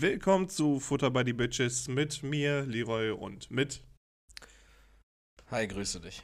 Willkommen 0.00 0.48
zu 0.48 0.78
Futter 0.78 1.10
by 1.10 1.24
the 1.26 1.32
Bitches 1.32 1.88
mit 1.88 2.22
mir, 2.22 2.64
Leroy 2.64 3.10
und 3.10 3.50
mit. 3.50 3.82
Hi, 5.50 5.66
grüße 5.66 6.00
dich. 6.00 6.22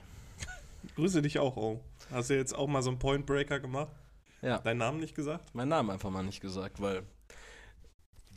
Grüße 0.94 1.22
dich 1.22 1.40
auch, 1.40 1.56
oh. 1.56 1.80
Hast 2.08 2.30
du 2.30 2.36
jetzt 2.36 2.54
auch 2.54 2.68
mal 2.68 2.82
so 2.82 2.90
einen 2.90 3.00
Point 3.00 3.26
Breaker 3.26 3.58
gemacht? 3.58 3.90
Ja. 4.42 4.60
Deinen 4.60 4.78
Namen 4.78 5.00
nicht 5.00 5.16
gesagt? 5.16 5.52
Meinen 5.56 5.70
Namen 5.70 5.90
einfach 5.90 6.10
mal 6.10 6.22
nicht 6.22 6.40
gesagt, 6.40 6.80
weil 6.80 7.02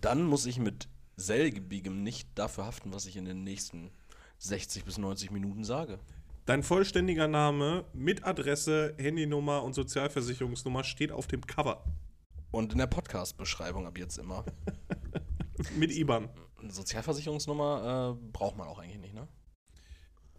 dann 0.02 0.24
muss 0.24 0.48
ich 0.48 0.58
mit 0.58 0.88
selbigem 1.18 2.02
nicht 2.02 2.30
dafür 2.34 2.66
haften, 2.66 2.92
was 2.92 3.06
ich 3.06 3.16
in 3.16 3.26
den 3.26 3.44
nächsten 3.44 3.92
60 4.40 4.86
bis 4.86 4.98
90 4.98 5.30
Minuten 5.30 5.64
sage. 5.64 6.00
Dein 6.48 6.64
vollständiger 6.64 7.28
Name 7.28 7.86
mit 7.94 8.26
Adresse, 8.26 8.96
Handynummer 8.98 9.62
und 9.62 9.74
Sozialversicherungsnummer 9.74 10.84
steht 10.84 11.12
auf 11.12 11.28
dem 11.28 11.46
Cover. 11.46 11.84
Und 12.50 12.72
in 12.72 12.80
der 12.80 12.88
Podcast-Beschreibung 12.88 13.86
ab 13.86 14.00
jetzt 14.00 14.18
immer. 14.18 14.44
mit 15.78 15.92
IBAN. 15.92 16.30
Eine 16.62 16.72
Sozialversicherungsnummer 16.72 18.18
äh, 18.18 18.30
braucht 18.32 18.58
man 18.58 18.68
auch 18.68 18.80
eigentlich 18.80 19.00
nicht, 19.00 19.14
ne? 19.14 19.28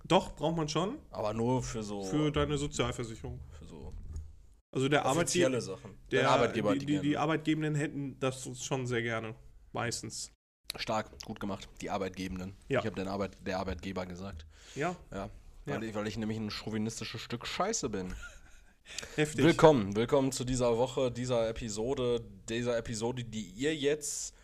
Doch, 0.04 0.34
braucht 0.34 0.56
man 0.56 0.68
schon. 0.68 0.98
Aber 1.10 1.34
nur 1.34 1.62
für 1.62 1.82
so. 1.82 2.02
Für 2.02 2.32
deine 2.32 2.56
Sozialversicherung. 2.56 3.41
Für 3.50 3.66
so 3.66 3.92
Also 4.72 4.88
der 4.88 5.04
Arbeitgeber, 5.04 5.60
Sachen. 5.60 5.98
der 6.10 6.22
Dein 6.22 6.30
Arbeitgeber 6.30 6.74
die, 6.74 6.86
die, 6.86 7.00
die. 7.00 7.16
Arbeitgebenden 7.16 7.74
hätten 7.74 8.18
das 8.18 8.48
schon 8.62 8.86
sehr 8.86 9.02
gerne. 9.02 9.34
Meistens. 9.72 10.33
Stark, 10.77 11.11
gut 11.24 11.41
gemacht. 11.41 11.69
Die 11.80 11.91
Arbeitgebenden. 11.91 12.56
Ja. 12.69 12.80
Ich 12.80 12.86
habe 12.86 12.96
den 12.96 13.08
Arbeit, 13.08 13.36
der 13.46 13.58
Arbeitgeber 13.58 14.06
gesagt. 14.06 14.46
Ja, 14.74 14.96
Ja. 15.11 15.30
Weil, 15.66 15.83
Ja. 15.83 15.89
Ich, 15.91 15.94
weil 15.94 16.06
ich 16.06 16.16
nämlich 16.16 16.39
ein 16.39 16.50
chauvinistisches 16.50 17.20
Stück 17.20 17.46
Scheiße 17.46 17.91
bin. 17.91 18.14
heftig. 19.16 19.44
Willkommen, 19.44 19.94
willkommen 19.96 20.33
zu 20.33 20.44
dieser 20.44 20.77
Woche, 20.78 21.11
dieser 21.11 21.48
Episode, 21.48 22.24
dieser 22.48 22.78
Episode, 22.78 23.24
die 23.24 23.46
ihr 23.50 23.74
jetzt 23.74 24.34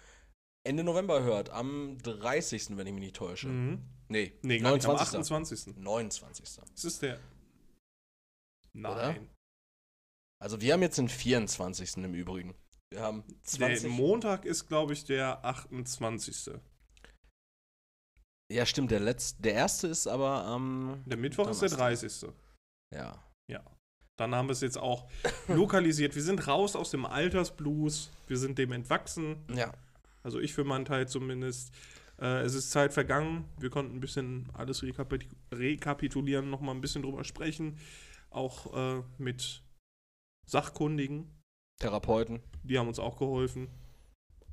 Ende 0.66 0.82
November 0.82 1.22
hört, 1.22 1.50
am 1.50 1.98
30., 2.02 2.76
wenn 2.76 2.86
ich 2.86 2.92
mich 2.94 3.02
nicht 3.04 3.16
täusche. 3.16 3.48
Mhm. 3.48 3.82
Nee, 4.08 4.32
Nee, 4.42 4.58
gar 4.58 4.74
nicht, 4.74 4.86
am 4.86 4.96
29. 4.96 5.66
28. 5.66 5.76
29. 5.76 6.44
Das 6.72 6.84
ist 6.84 7.02
der. 7.02 7.18
Oder? 8.74 9.12
Nein. 9.12 9.30
Also 10.42 10.60
wir 10.60 10.72
haben 10.72 10.82
jetzt 10.82 10.98
den 10.98 11.08
24. 11.08 11.96
im 11.98 12.14
Übrigen. 12.14 12.54
Wir 12.92 13.02
haben 13.02 13.24
20. 13.44 13.82
Der 13.82 13.90
Montag 13.90 14.44
ist, 14.44 14.66
glaube 14.66 14.92
ich, 14.92 15.04
der 15.04 15.44
28. 15.44 16.50
ja, 18.52 18.66
stimmt, 18.66 18.90
der 18.90 19.00
letzte, 19.00 19.42
der 19.42 19.54
erste 19.54 19.88
ist 19.88 20.06
aber 20.06 20.44
am 20.44 21.02
Der 21.06 21.16
Mittwoch 21.16 21.48
ist 21.48 21.60
der 21.62 21.70
Donnerstag. 21.70 22.10
30. 22.10 22.32
ja. 22.94 23.20
Dann 24.16 24.32
haben 24.32 24.46
wir 24.46 24.52
es 24.52 24.60
jetzt 24.60 24.78
auch 24.78 25.10
lokalisiert. 25.48 26.14
Wir 26.14 26.22
sind 26.22 26.46
raus 26.46 26.76
aus 26.76 26.90
dem 26.92 27.04
Altersblues. 27.04 28.10
Wir 28.28 28.38
sind 28.38 28.58
dem 28.58 28.70
entwachsen. 28.70 29.44
Ja. 29.52 29.72
Also 30.24 30.40
ich 30.40 30.52
für 30.54 30.64
meinen 30.64 30.84
Teil 30.84 31.06
zumindest. 31.06 31.72
Äh, 32.18 32.42
es 32.42 32.54
ist 32.54 32.70
Zeit 32.70 32.92
vergangen. 32.92 33.44
Wir 33.58 33.70
konnten 33.70 33.94
ein 33.96 34.00
bisschen 34.00 34.48
alles 34.54 34.82
rekapit 34.82 35.28
rekapitulieren, 35.52 36.50
nochmal 36.50 36.74
ein 36.74 36.80
bisschen 36.80 37.02
drüber 37.02 37.24
sprechen. 37.24 37.78
Auch 38.30 38.74
äh, 38.74 39.02
mit 39.18 39.62
Sachkundigen. 40.46 41.30
Therapeuten. 41.80 42.40
Die 42.62 42.78
haben 42.78 42.88
uns 42.88 42.98
auch 42.98 43.16
geholfen. 43.18 43.68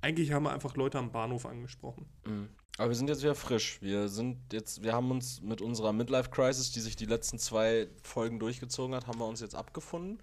Eigentlich 0.01 0.31
haben 0.31 0.43
wir 0.43 0.51
einfach 0.51 0.75
Leute 0.75 0.97
am 0.97 1.11
Bahnhof 1.11 1.45
angesprochen. 1.45 2.07
Mhm. 2.25 2.49
Aber 2.77 2.89
wir 2.89 2.95
sind 2.95 3.09
jetzt 3.09 3.21
wieder 3.21 3.35
frisch. 3.35 3.79
Wir 3.81 4.09
sind 4.09 4.51
jetzt, 4.51 4.81
wir 4.81 4.93
haben 4.93 5.11
uns 5.11 5.41
mit 5.41 5.61
unserer 5.61 5.93
Midlife-Crisis, 5.93 6.71
die 6.71 6.79
sich 6.79 6.95
die 6.95 7.05
letzten 7.05 7.37
zwei 7.37 7.87
Folgen 8.01 8.39
durchgezogen 8.39 8.95
hat, 8.95 9.05
haben 9.07 9.19
wir 9.19 9.27
uns 9.27 9.39
jetzt 9.41 9.55
abgefunden. 9.55 10.21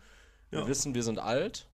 Wir 0.51 0.61
Ja. 0.61 0.67
wissen, 0.69 0.95
wir 0.95 1.03
sind 1.05 1.21
alt. 1.21 1.71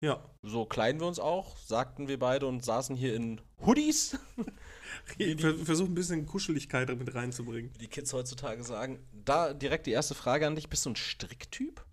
Ja. 0.00 0.24
So 0.42 0.64
kleiden 0.64 1.00
wir 1.00 1.08
uns 1.08 1.18
auch, 1.18 1.56
sagten 1.56 2.06
wir 2.08 2.18
beide 2.18 2.46
und 2.46 2.64
saßen 2.64 2.94
hier 2.96 3.14
in 3.16 3.40
Hoodies, 3.64 4.18
Ich 5.18 5.40
ver- 5.40 5.54
versuche 5.56 5.90
ein 5.90 5.94
bisschen 5.94 6.26
Kuscheligkeit 6.26 6.88
mit 6.96 7.14
reinzubringen. 7.14 7.72
wie 7.74 7.78
die 7.78 7.88
Kids 7.88 8.12
heutzutage 8.12 8.62
sagen. 8.62 8.98
Da 9.12 9.52
direkt 9.54 9.86
die 9.86 9.90
erste 9.92 10.14
Frage 10.14 10.46
an 10.46 10.54
dich: 10.54 10.68
Bist 10.68 10.86
du 10.86 10.90
ein 10.90 10.96
Stricktyp? 10.96 11.84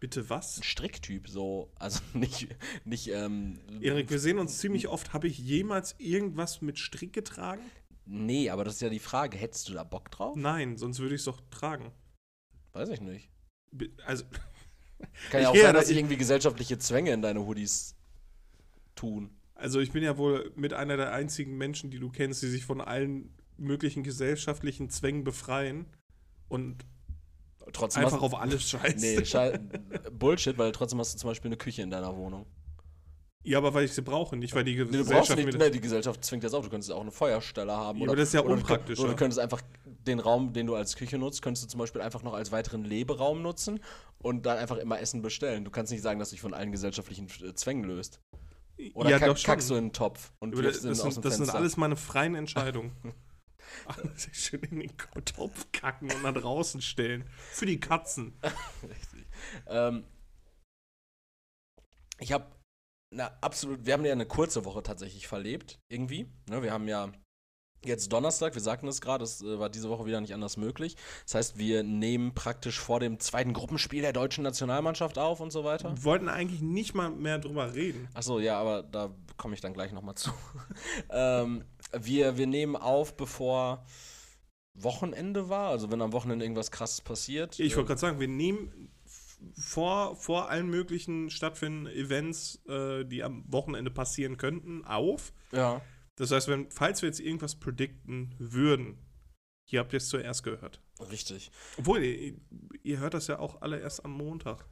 Bitte 0.00 0.28
was? 0.30 0.58
Ein 0.58 0.62
Stricktyp, 0.62 1.28
so, 1.28 1.72
also 1.76 2.00
nicht, 2.14 2.48
nicht, 2.84 3.08
ähm. 3.08 3.58
Erik, 3.80 4.10
wir 4.10 4.18
sehen 4.18 4.38
uns 4.38 4.58
ziemlich 4.58 4.88
oft. 4.88 5.12
Habe 5.12 5.26
ich 5.26 5.38
jemals 5.38 5.94
irgendwas 5.98 6.60
mit 6.60 6.78
Strick 6.78 7.12
getragen? 7.12 7.62
Nee, 8.04 8.50
aber 8.50 8.64
das 8.64 8.74
ist 8.74 8.80
ja 8.82 8.90
die 8.90 8.98
Frage: 9.00 9.36
Hättest 9.38 9.68
du 9.68 9.72
da 9.72 9.84
Bock 9.84 10.10
drauf? 10.10 10.36
Nein, 10.36 10.76
sonst 10.76 10.98
würde 11.00 11.14
ich 11.14 11.20
es 11.22 11.24
doch 11.24 11.40
tragen. 11.50 11.92
Weiß 12.72 12.88
ich 12.90 13.00
nicht. 13.00 13.28
Also, 14.06 14.24
Kann 15.30 15.40
Ich 15.40 15.44
ja 15.44 15.50
auch 15.50 15.54
ja 15.54 15.62
sein, 15.62 15.74
da- 15.74 15.80
dass 15.80 15.88
sich 15.88 15.96
ich- 15.96 16.00
irgendwie 16.02 16.16
gesellschaftliche 16.16 16.78
Zwänge 16.78 17.12
in 17.12 17.22
deine 17.22 17.44
Hoodies 17.46 17.94
tun. 18.94 19.30
also 19.54 19.80
ich 19.80 19.92
bin 19.92 20.02
ja 20.02 20.16
wohl 20.18 20.52
mit 20.56 20.72
einer 20.72 20.96
der 20.96 21.12
einzigen 21.12 21.56
Menschen, 21.56 21.90
die 21.90 21.98
du 21.98 22.10
kennst, 22.10 22.42
die 22.42 22.48
sich 22.48 22.64
von 22.64 22.80
allen 22.80 23.34
möglichen 23.56 24.02
gesellschaftlichen 24.02 24.88
Zwängen 24.90 25.24
befreien 25.24 25.86
und 26.48 26.84
Trotzdem 27.72 28.04
einfach 28.04 28.22
auf 28.22 28.34
alles 28.34 28.62
scheißen. 28.70 29.00
Nee, 29.00 29.24
Schei 29.26 29.58
Bullshit, 30.12 30.56
weil 30.56 30.72
trotzdem 30.72 30.98
hast 31.00 31.14
du 31.14 31.18
zum 31.18 31.28
Beispiel 31.30 31.48
eine 31.50 31.56
Küche 31.58 31.82
in 31.82 31.90
deiner 31.90 32.16
Wohnung. 32.16 32.46
Ja, 33.44 33.58
aber 33.58 33.72
weil 33.74 33.84
ich 33.84 33.92
sie 33.92 34.02
brauche, 34.02 34.36
nicht 34.36 34.54
weil 34.54 34.64
die 34.64 34.72
Nee, 34.72 34.78
du 34.78 34.84
brauchst 34.86 35.08
Gesellschaft 35.08 35.38
nicht, 35.44 35.58
nee, 35.58 35.70
die 35.70 35.80
Gesellschaft 35.80 36.24
zwingt 36.24 36.44
das 36.44 36.54
auf. 36.54 36.64
Du 36.64 36.70
könntest 36.70 36.90
auch 36.92 37.00
eine 37.02 37.10
Feuerstelle 37.10 37.72
haben. 37.72 37.98
Ja, 37.98 38.02
oder, 38.04 38.12
aber 38.12 38.16
das 38.20 38.28
ist 38.28 38.34
ja 38.34 38.42
oder 38.42 38.54
unpraktischer. 38.54 39.02
Oder 39.02 39.10
du 39.10 39.16
könntest 39.16 39.38
einfach 39.38 39.60
den 39.98 40.20
Raum, 40.20 40.52
den 40.52 40.66
du 40.66 40.74
als 40.74 40.96
Küche 40.96 41.18
nutzt, 41.18 41.42
könntest 41.42 41.64
du 41.64 41.68
zum 41.68 41.78
Beispiel 41.78 42.00
einfach 42.00 42.22
noch 42.22 42.34
als 42.34 42.52
weiteren 42.52 42.84
Leberaum 42.84 43.42
nutzen 43.42 43.80
und 44.18 44.46
dann 44.46 44.58
einfach 44.58 44.76
immer 44.76 45.00
Essen 45.00 45.22
bestellen. 45.22 45.64
Du 45.64 45.70
kannst 45.70 45.92
nicht 45.92 46.02
sagen, 46.02 46.18
dass 46.18 46.30
du 46.30 46.34
dich 46.34 46.40
von 46.40 46.54
allen 46.54 46.72
gesellschaftlichen 46.72 47.28
äh, 47.42 47.54
Zwängen 47.54 47.84
löst. 47.84 48.20
Oder 48.94 49.10
ja, 49.10 49.18
kack, 49.18 49.28
doch 49.28 49.36
schon. 49.36 49.46
kackst 49.46 49.70
du 49.70 49.74
in 49.74 49.86
den 49.86 49.92
Topf 49.92 50.32
und 50.38 50.56
wirfst 50.56 50.84
das, 50.84 50.84
ihn 50.84 50.90
aus 50.90 51.02
dem 51.02 51.12
sind, 51.12 51.24
das 51.24 51.36
sind 51.36 51.50
alles 51.50 51.76
meine 51.76 51.96
freien 51.96 52.34
Entscheidungen. 52.34 52.92
Alles 53.84 54.28
schön 54.32 54.62
in 54.62 54.80
den 54.80 54.96
Topf 55.24 55.66
kacken 55.72 56.10
und 56.10 56.22
nach 56.22 56.32
draußen 56.32 56.80
stellen. 56.80 57.28
Für 57.50 57.66
die 57.66 57.78
Katzen. 57.78 58.38
Richtig. 58.82 59.26
Ähm, 59.66 60.04
ich 62.18 62.32
habe 62.32 62.46
na 63.10 63.38
absolut, 63.40 63.86
wir 63.86 63.94
haben 63.94 64.04
ja 64.04 64.12
eine 64.12 64.26
kurze 64.26 64.64
Woche 64.64 64.82
tatsächlich 64.82 65.26
verlebt, 65.26 65.80
irgendwie. 65.88 66.30
Ne, 66.48 66.62
wir 66.62 66.72
haben 66.72 66.88
ja 66.88 67.10
jetzt 67.84 68.12
Donnerstag, 68.12 68.54
wir 68.54 68.62
sagten 68.62 68.88
es 68.88 69.00
gerade, 69.00 69.24
es 69.24 69.42
äh, 69.42 69.58
war 69.58 69.68
diese 69.68 69.88
Woche 69.88 70.06
wieder 70.06 70.20
nicht 70.20 70.34
anders 70.34 70.56
möglich. 70.56 70.96
Das 71.24 71.34
heißt, 71.34 71.58
wir 71.58 71.82
nehmen 71.82 72.34
praktisch 72.34 72.78
vor 72.78 73.00
dem 73.00 73.20
zweiten 73.20 73.52
Gruppenspiel 73.52 74.02
der 74.02 74.12
deutschen 74.12 74.44
Nationalmannschaft 74.44 75.18
auf 75.18 75.40
und 75.40 75.52
so 75.52 75.64
weiter. 75.64 75.94
Wir 75.96 76.04
wollten 76.04 76.28
eigentlich 76.28 76.60
nicht 76.60 76.94
mal 76.94 77.10
mehr 77.10 77.38
drüber 77.38 77.74
reden. 77.74 78.08
Achso, 78.14 78.38
ja, 78.38 78.58
aber 78.58 78.82
da 78.82 79.10
komme 79.36 79.54
ich 79.54 79.60
dann 79.60 79.74
gleich 79.74 79.92
nochmal 79.92 80.14
zu. 80.14 80.30
ähm, 81.10 81.64
wir, 81.92 82.36
wir 82.36 82.46
nehmen 82.46 82.76
auf, 82.76 83.16
bevor 83.16 83.84
Wochenende 84.74 85.48
war, 85.48 85.70
also 85.70 85.90
wenn 85.90 86.00
am 86.02 86.12
Wochenende 86.12 86.44
irgendwas 86.44 86.70
krasses 86.70 87.00
passiert. 87.00 87.58
Ich 87.58 87.72
äh, 87.72 87.76
wollte 87.76 87.88
gerade 87.88 88.00
sagen, 88.00 88.20
wir 88.20 88.28
nehmen 88.28 88.90
vor, 89.56 90.16
vor 90.16 90.50
allen 90.50 90.68
möglichen 90.68 91.30
stattfindenden 91.30 91.94
Events, 91.94 92.60
äh, 92.68 93.04
die 93.04 93.22
am 93.22 93.44
Wochenende 93.48 93.90
passieren 93.90 94.36
könnten, 94.36 94.84
auf. 94.84 95.32
ja. 95.52 95.80
Das 96.18 96.32
heißt, 96.32 96.48
wenn, 96.48 96.70
falls 96.70 97.00
wir 97.02 97.08
jetzt 97.08 97.20
irgendwas 97.20 97.54
predikten 97.54 98.34
würden, 98.38 98.98
hier 99.68 99.80
habt 99.80 99.92
ihr 99.92 99.98
es 99.98 100.08
zuerst 100.08 100.42
gehört. 100.42 100.82
Richtig. 101.10 101.50
Obwohl, 101.76 102.02
ihr, 102.02 102.34
ihr 102.82 102.98
hört 102.98 103.14
das 103.14 103.28
ja 103.28 103.38
auch 103.38 103.62
alle 103.62 103.78
erst 103.78 104.04
am 104.04 104.12
Montag. 104.12 104.64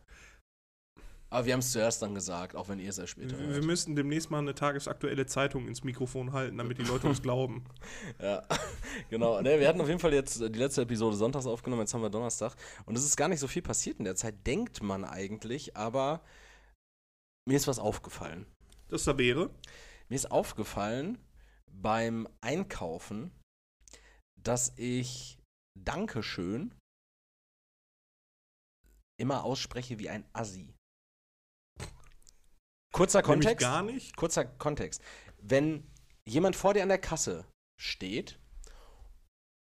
Aber 1.29 1.45
wir 1.47 1.53
haben 1.53 1.61
es 1.61 1.73
zuerst 1.73 2.03
dann 2.03 2.15
gesagt, 2.15 2.56
auch 2.56 2.69
wenn 2.69 2.79
ihr 2.79 2.89
es 2.89 2.99
erst 2.99 3.12
später 3.12 3.39
Wir, 3.39 3.49
wir 3.49 3.55
hört. 3.55 3.65
müssten 3.65 3.94
demnächst 3.94 4.31
mal 4.31 4.38
eine 4.38 4.55
tagesaktuelle 4.55 5.26
Zeitung 5.26 5.69
ins 5.69 5.85
Mikrofon 5.85 6.32
halten, 6.32 6.56
damit 6.56 6.79
die 6.79 6.85
Leute 6.85 7.09
uns 7.09 7.20
glauben. 7.23 7.65
Ja, 8.20 8.43
genau. 9.11 9.41
Ne, 9.41 9.61
wir 9.61 9.69
hatten 9.69 9.81
auf 9.81 9.88
jeden 9.88 10.00
Fall 10.00 10.15
jetzt 10.15 10.41
äh, 10.41 10.50
die 10.50 10.59
letzte 10.59 10.82
Episode 10.82 11.17
sonntags 11.17 11.47
aufgenommen, 11.47 11.82
jetzt 11.82 11.94
haben 11.94 12.03
wir 12.03 12.11
Donnerstag. 12.11 12.55
Und 12.87 12.97
es 12.97 13.05
ist 13.05 13.17
gar 13.17 13.29
nicht 13.29 13.41
so 13.41 13.49
viel 13.49 13.62
passiert 13.62 13.99
in 13.99 14.05
der 14.05 14.17
Zeit, 14.17 14.47
denkt 14.47 14.82
man 14.82 15.05
eigentlich, 15.05 15.76
aber 15.76 16.23
mir 17.47 17.56
ist 17.56 17.69
was 17.69 17.79
aufgefallen. 17.79 18.47
Das 18.88 19.05
da 19.05 19.19
wäre. 19.19 19.50
Mir 20.09 20.15
ist 20.17 20.31
aufgefallen 20.31 21.19
beim 21.81 22.28
Einkaufen, 22.40 23.31
dass 24.43 24.73
ich 24.76 25.38
Dankeschön 25.78 26.75
immer 29.19 29.44
ausspreche 29.44 29.99
wie 29.99 30.08
ein 30.11 30.28
Assi. 30.32 30.75
Kurzer 32.93 33.20
Nämlich 33.20 33.26
Kontext. 33.46 33.61
gar 33.61 33.82
nicht. 33.82 34.17
kurzer 34.17 34.44
Kontext. 34.44 35.02
Wenn 35.38 35.90
jemand 36.26 36.56
vor 36.56 36.73
dir 36.75 36.82
an 36.82 36.88
der 36.88 37.00
Kasse 37.00 37.46
steht 37.79 38.40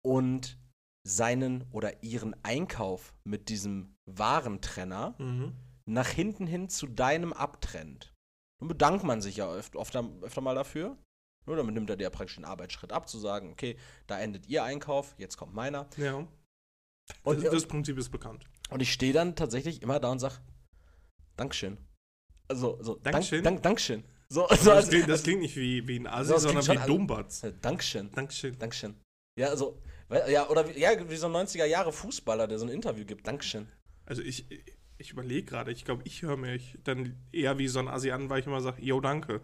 und 0.04 0.58
seinen 1.06 1.70
oder 1.70 2.02
ihren 2.02 2.34
Einkauf 2.44 3.14
mit 3.24 3.48
diesem 3.48 3.96
Warentrenner 4.06 5.14
Mhm. 5.18 5.56
nach 5.86 6.08
hinten 6.08 6.46
hin 6.46 6.68
zu 6.68 6.86
deinem 6.88 7.32
abtrennt, 7.32 8.12
dann 8.60 8.68
bedankt 8.68 9.04
man 9.04 9.20
sich 9.22 9.36
ja 9.36 9.48
öfter, 9.50 9.78
öfter, 9.80 10.10
öfter 10.22 10.40
mal 10.40 10.54
dafür. 10.54 10.98
Nur 11.50 11.56
damit 11.56 11.74
nimmt 11.74 11.90
er 11.90 11.96
dir 11.96 12.10
praktisch 12.10 12.36
den 12.36 12.44
Arbeitsschritt 12.44 12.92
ab, 12.92 13.08
zu 13.08 13.18
sagen, 13.18 13.50
okay, 13.50 13.76
da 14.06 14.20
endet 14.20 14.46
ihr 14.46 14.62
Einkauf, 14.62 15.16
jetzt 15.18 15.36
kommt 15.36 15.52
meiner. 15.52 15.88
Ja. 15.96 16.28
Und, 17.24 17.42
das, 17.42 17.50
das 17.52 17.66
Prinzip 17.66 17.98
ist 17.98 18.10
bekannt. 18.10 18.44
und 18.70 18.80
ich 18.80 18.92
stehe 18.92 19.12
dann 19.12 19.34
tatsächlich 19.34 19.82
immer 19.82 19.98
da 19.98 20.12
und 20.12 20.20
sage, 20.20 20.36
Dankeschön. 21.34 21.76
Also, 22.46 22.78
so, 22.80 22.94
Dankeschön? 22.94 23.42
Dank, 23.42 23.56
Dank, 23.56 23.62
Dankeschön. 23.64 24.04
So, 24.28 24.46
so 24.60 24.70
Das 24.70 24.88
klingt, 24.90 25.08
das 25.08 25.24
klingt 25.24 25.40
nicht 25.40 25.56
wie, 25.56 25.88
wie 25.88 25.98
ein 25.98 26.06
Asi, 26.06 26.38
sondern 26.38 26.62
wie 26.62 26.66
schon- 26.78 26.86
Dumbatz. 26.86 27.42
Äh, 27.42 27.52
Dankeschön. 27.60 28.12
Dankeschön. 28.12 28.56
Dankeschön. 28.56 28.94
Ja, 29.36 29.48
also, 29.48 29.82
ja, 30.28 30.48
oder 30.48 30.68
wie, 30.68 30.78
ja, 30.78 30.90
wie 31.10 31.16
so 31.16 31.26
ein 31.26 31.32
90er 31.32 31.64
Jahre 31.64 31.92
Fußballer, 31.92 32.46
der 32.46 32.60
so 32.60 32.66
ein 32.66 32.70
Interview 32.70 33.04
gibt. 33.04 33.26
Dankeschön. 33.26 33.66
Also 34.06 34.22
ich, 34.22 34.46
ich 34.98 35.10
überlege 35.10 35.46
gerade, 35.46 35.72
ich 35.72 35.84
glaube, 35.84 36.02
ich 36.04 36.22
höre 36.22 36.36
mich 36.36 36.78
dann 36.84 37.16
eher 37.32 37.58
wie 37.58 37.66
so 37.66 37.80
ein 37.80 37.88
Asi 37.88 38.12
an, 38.12 38.30
weil 38.30 38.38
ich 38.38 38.46
immer 38.46 38.60
sage, 38.60 38.80
yo, 38.82 39.00
danke. 39.00 39.40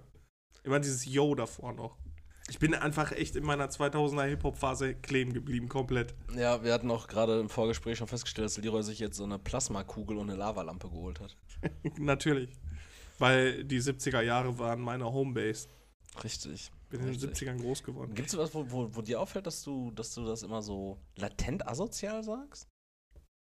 Immer 0.67 0.81
dieses 0.81 1.07
Yo 1.07 1.33
davor 1.37 1.73
noch. 1.73 1.97
Ich 2.49 2.59
bin 2.59 2.75
einfach 2.75 3.13
echt 3.13 3.37
in 3.37 3.45
meiner 3.45 3.71
2000er 3.71 4.25
Hip-Hop-Phase 4.25 4.97
kleben 4.97 5.33
geblieben, 5.33 5.69
komplett. 5.69 6.15
Ja, 6.37 6.65
wir 6.65 6.73
hatten 6.73 6.91
auch 6.91 7.07
gerade 7.07 7.39
im 7.39 7.49
Vorgespräch 7.49 7.99
schon 7.99 8.09
festgestellt, 8.09 8.47
dass 8.47 8.59
Leroy 8.59 8.83
sich 8.83 8.99
jetzt 8.99 9.17
so 9.17 9.23
eine 9.23 9.39
Plasmakugel 9.39 10.17
und 10.17 10.29
eine 10.29 10.39
Lavalampe 10.39 10.89
geholt 10.89 11.21
hat. 11.21 11.37
Natürlich. 11.99 12.51
Weil 13.21 13.63
die 13.63 13.81
70er 13.81 14.23
Jahre 14.23 14.59
waren 14.59 14.81
meine 14.81 15.05
Homebase. 15.05 15.69
Richtig. 16.25 16.73
Bin 16.91 17.01
in 17.01 17.07
den 17.07 17.15
richtig. 17.15 17.49
70ern 17.49 17.61
groß 17.61 17.85
geworden. 17.85 18.15
Gibt 18.15 18.29
es 18.29 18.37
was, 18.37 18.53
wo, 18.53 18.69
wo, 18.69 18.91
wo 18.93 19.03
dir 19.03 19.21
auffällt, 19.21 19.47
dass 19.47 19.63
du, 19.63 19.93
dass 19.93 20.15
du 20.15 20.25
das 20.25 20.43
immer 20.43 20.63
so 20.63 20.99
latent 21.15 21.67
asozial 21.67 22.25
sagst? 22.25 22.69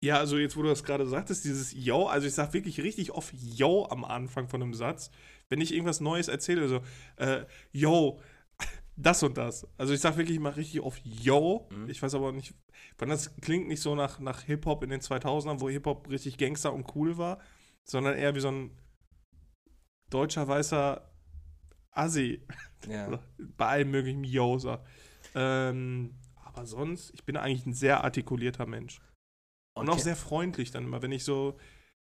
Ja, 0.03 0.17
also 0.19 0.37
jetzt, 0.37 0.55
wo 0.55 0.61
du 0.61 0.67
das 0.67 0.83
gerade 0.83 1.07
sagtest, 1.07 1.43
dieses 1.43 1.73
Yo, 1.73 2.05
also 2.05 2.27
ich 2.27 2.33
sag 2.33 2.53
wirklich 2.53 2.81
richtig 2.81 3.11
oft 3.11 3.33
Yo 3.33 3.87
am 3.89 4.05
Anfang 4.05 4.47
von 4.47 4.61
einem 4.61 4.73
Satz, 4.73 5.09
wenn 5.49 5.61
ich 5.61 5.73
irgendwas 5.73 5.99
Neues 5.99 6.27
erzähle, 6.27 6.67
so, 6.67 6.81
äh, 7.17 7.45
Yo, 7.71 8.21
das 8.95 9.23
und 9.23 9.37
das. 9.37 9.67
Also 9.77 9.93
ich 9.93 9.99
sag 9.99 10.17
wirklich 10.17 10.37
immer 10.37 10.55
richtig 10.55 10.81
oft 10.81 11.01
Yo. 11.05 11.67
Mhm. 11.71 11.89
Ich 11.89 12.01
weiß 12.01 12.15
aber 12.15 12.31
nicht, 12.31 12.53
wann 12.97 13.09
das 13.09 13.35
klingt 13.37 13.67
nicht 13.67 13.81
so 13.81 13.95
nach, 13.95 14.19
nach 14.19 14.41
Hip-Hop 14.43 14.83
in 14.83 14.89
den 14.89 15.01
2000ern, 15.01 15.59
wo 15.59 15.69
Hip-Hop 15.69 16.09
richtig 16.09 16.37
Gangster 16.37 16.73
und 16.73 16.95
cool 16.95 17.17
war, 17.17 17.39
sondern 17.85 18.15
eher 18.15 18.35
wie 18.35 18.41
so 18.41 18.49
ein 18.49 18.71
deutscher 20.09 20.47
weißer 20.47 21.09
Assi. 21.91 22.45
Ja. 22.87 23.19
Bei 23.57 23.65
allem 23.65 23.89
möglichen 23.89 24.23
Yo 24.23 24.59
sagt. 24.59 24.87
Ähm, 25.33 26.13
aber 26.35 26.67
sonst, 26.67 27.11
ich 27.15 27.25
bin 27.25 27.35
eigentlich 27.35 27.65
ein 27.65 27.73
sehr 27.73 28.03
artikulierter 28.03 28.67
Mensch. 28.67 29.01
Und 29.75 29.89
auch 29.89 29.97
sehr 29.97 30.15
freundlich 30.15 30.69
dann 30.69 30.85
immer. 30.85 31.01
Wenn 31.01 31.11
ich 31.11 31.23
so 31.23 31.57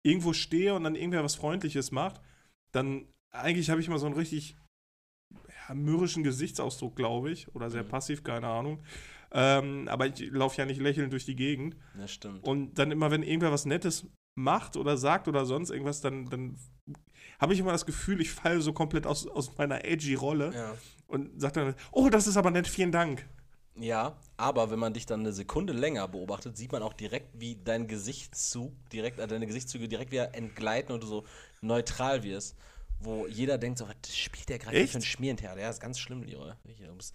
irgendwo 0.02 0.32
stehe 0.32 0.74
und 0.74 0.84
dann 0.84 0.94
irgendwer 0.94 1.24
was 1.24 1.34
Freundliches 1.34 1.90
macht, 1.90 2.20
dann 2.72 3.08
eigentlich 3.32 3.70
habe 3.70 3.80
ich 3.80 3.86
immer 3.88 3.98
so 3.98 4.06
einen 4.06 4.14
richtig 4.14 4.56
ja, 5.68 5.74
mürrischen 5.74 6.22
Gesichtsausdruck, 6.24 6.96
glaube 6.96 7.30
ich. 7.30 7.54
Oder 7.54 7.70
sehr 7.70 7.84
Mhm. 7.84 7.88
passiv, 7.88 8.22
keine 8.24 8.48
Ahnung. 8.48 8.82
Ähm, 9.32 9.86
aber 9.88 10.06
ich 10.06 10.20
laufe 10.30 10.56
ja 10.58 10.66
nicht 10.66 10.80
lächelnd 10.80 11.12
durch 11.12 11.24
die 11.24 11.36
Gegend. 11.36 11.76
Ja, 11.98 12.08
stimmt. 12.08 12.44
Und 12.44 12.74
dann 12.78 12.90
immer, 12.90 13.10
wenn 13.10 13.22
irgendwer 13.22 13.52
was 13.52 13.64
Nettes 13.66 14.06
macht 14.34 14.76
oder 14.76 14.96
sagt 14.96 15.28
oder 15.28 15.44
sonst 15.46 15.70
irgendwas, 15.70 16.00
dann, 16.00 16.26
dann 16.30 16.56
habe 17.38 17.52
ich 17.54 17.60
immer 17.60 17.72
das 17.72 17.86
Gefühl, 17.86 18.20
ich 18.20 18.30
falle 18.32 18.60
so 18.60 18.72
komplett 18.72 19.06
aus, 19.06 19.26
aus 19.26 19.56
meiner 19.56 19.84
edgy 19.84 20.14
Rolle 20.14 20.52
ja. 20.54 20.74
und 21.06 21.40
sage 21.40 21.54
dann, 21.60 21.74
oh, 21.92 22.08
das 22.08 22.26
ist 22.26 22.36
aber 22.36 22.50
nett, 22.50 22.66
vielen 22.68 22.92
Dank. 22.92 23.26
ja, 23.76 24.18
aber 24.36 24.70
wenn 24.70 24.78
man 24.78 24.92
dich 24.94 25.06
dann 25.06 25.20
eine 25.20 25.32
Sekunde 25.32 25.72
länger 25.72 26.08
beobachtet, 26.08 26.56
sieht 26.56 26.72
man 26.72 26.82
auch 26.82 26.92
direkt, 26.94 27.28
wie 27.40 27.56
dein 27.56 27.86
Gesichtszug, 27.86 28.72
direkt, 28.90 29.18
äh, 29.20 29.26
deine 29.26 29.46
Gesichtszüge 29.46 29.88
direkt 29.88 30.10
wieder 30.12 30.34
entgleiten 30.34 30.92
und 30.92 31.02
du 31.02 31.06
so 31.06 31.24
neutral 31.60 32.22
wirst. 32.22 32.56
Wo 33.00 33.26
jeder 33.26 33.58
denkt 33.58 33.78
so, 33.78 33.88
was 33.88 34.16
spielt 34.16 34.48
der 34.48 34.58
gerade 34.58 34.86
für 34.86 34.98
ein 34.98 35.02
Schmierentheater? 35.02 35.60
Ja, 35.60 35.70
ist 35.70 35.80
ganz 35.80 35.98
schlimm, 35.98 36.22
Leroy. 36.22 36.52
Du 36.64 36.94
bist 36.94 37.14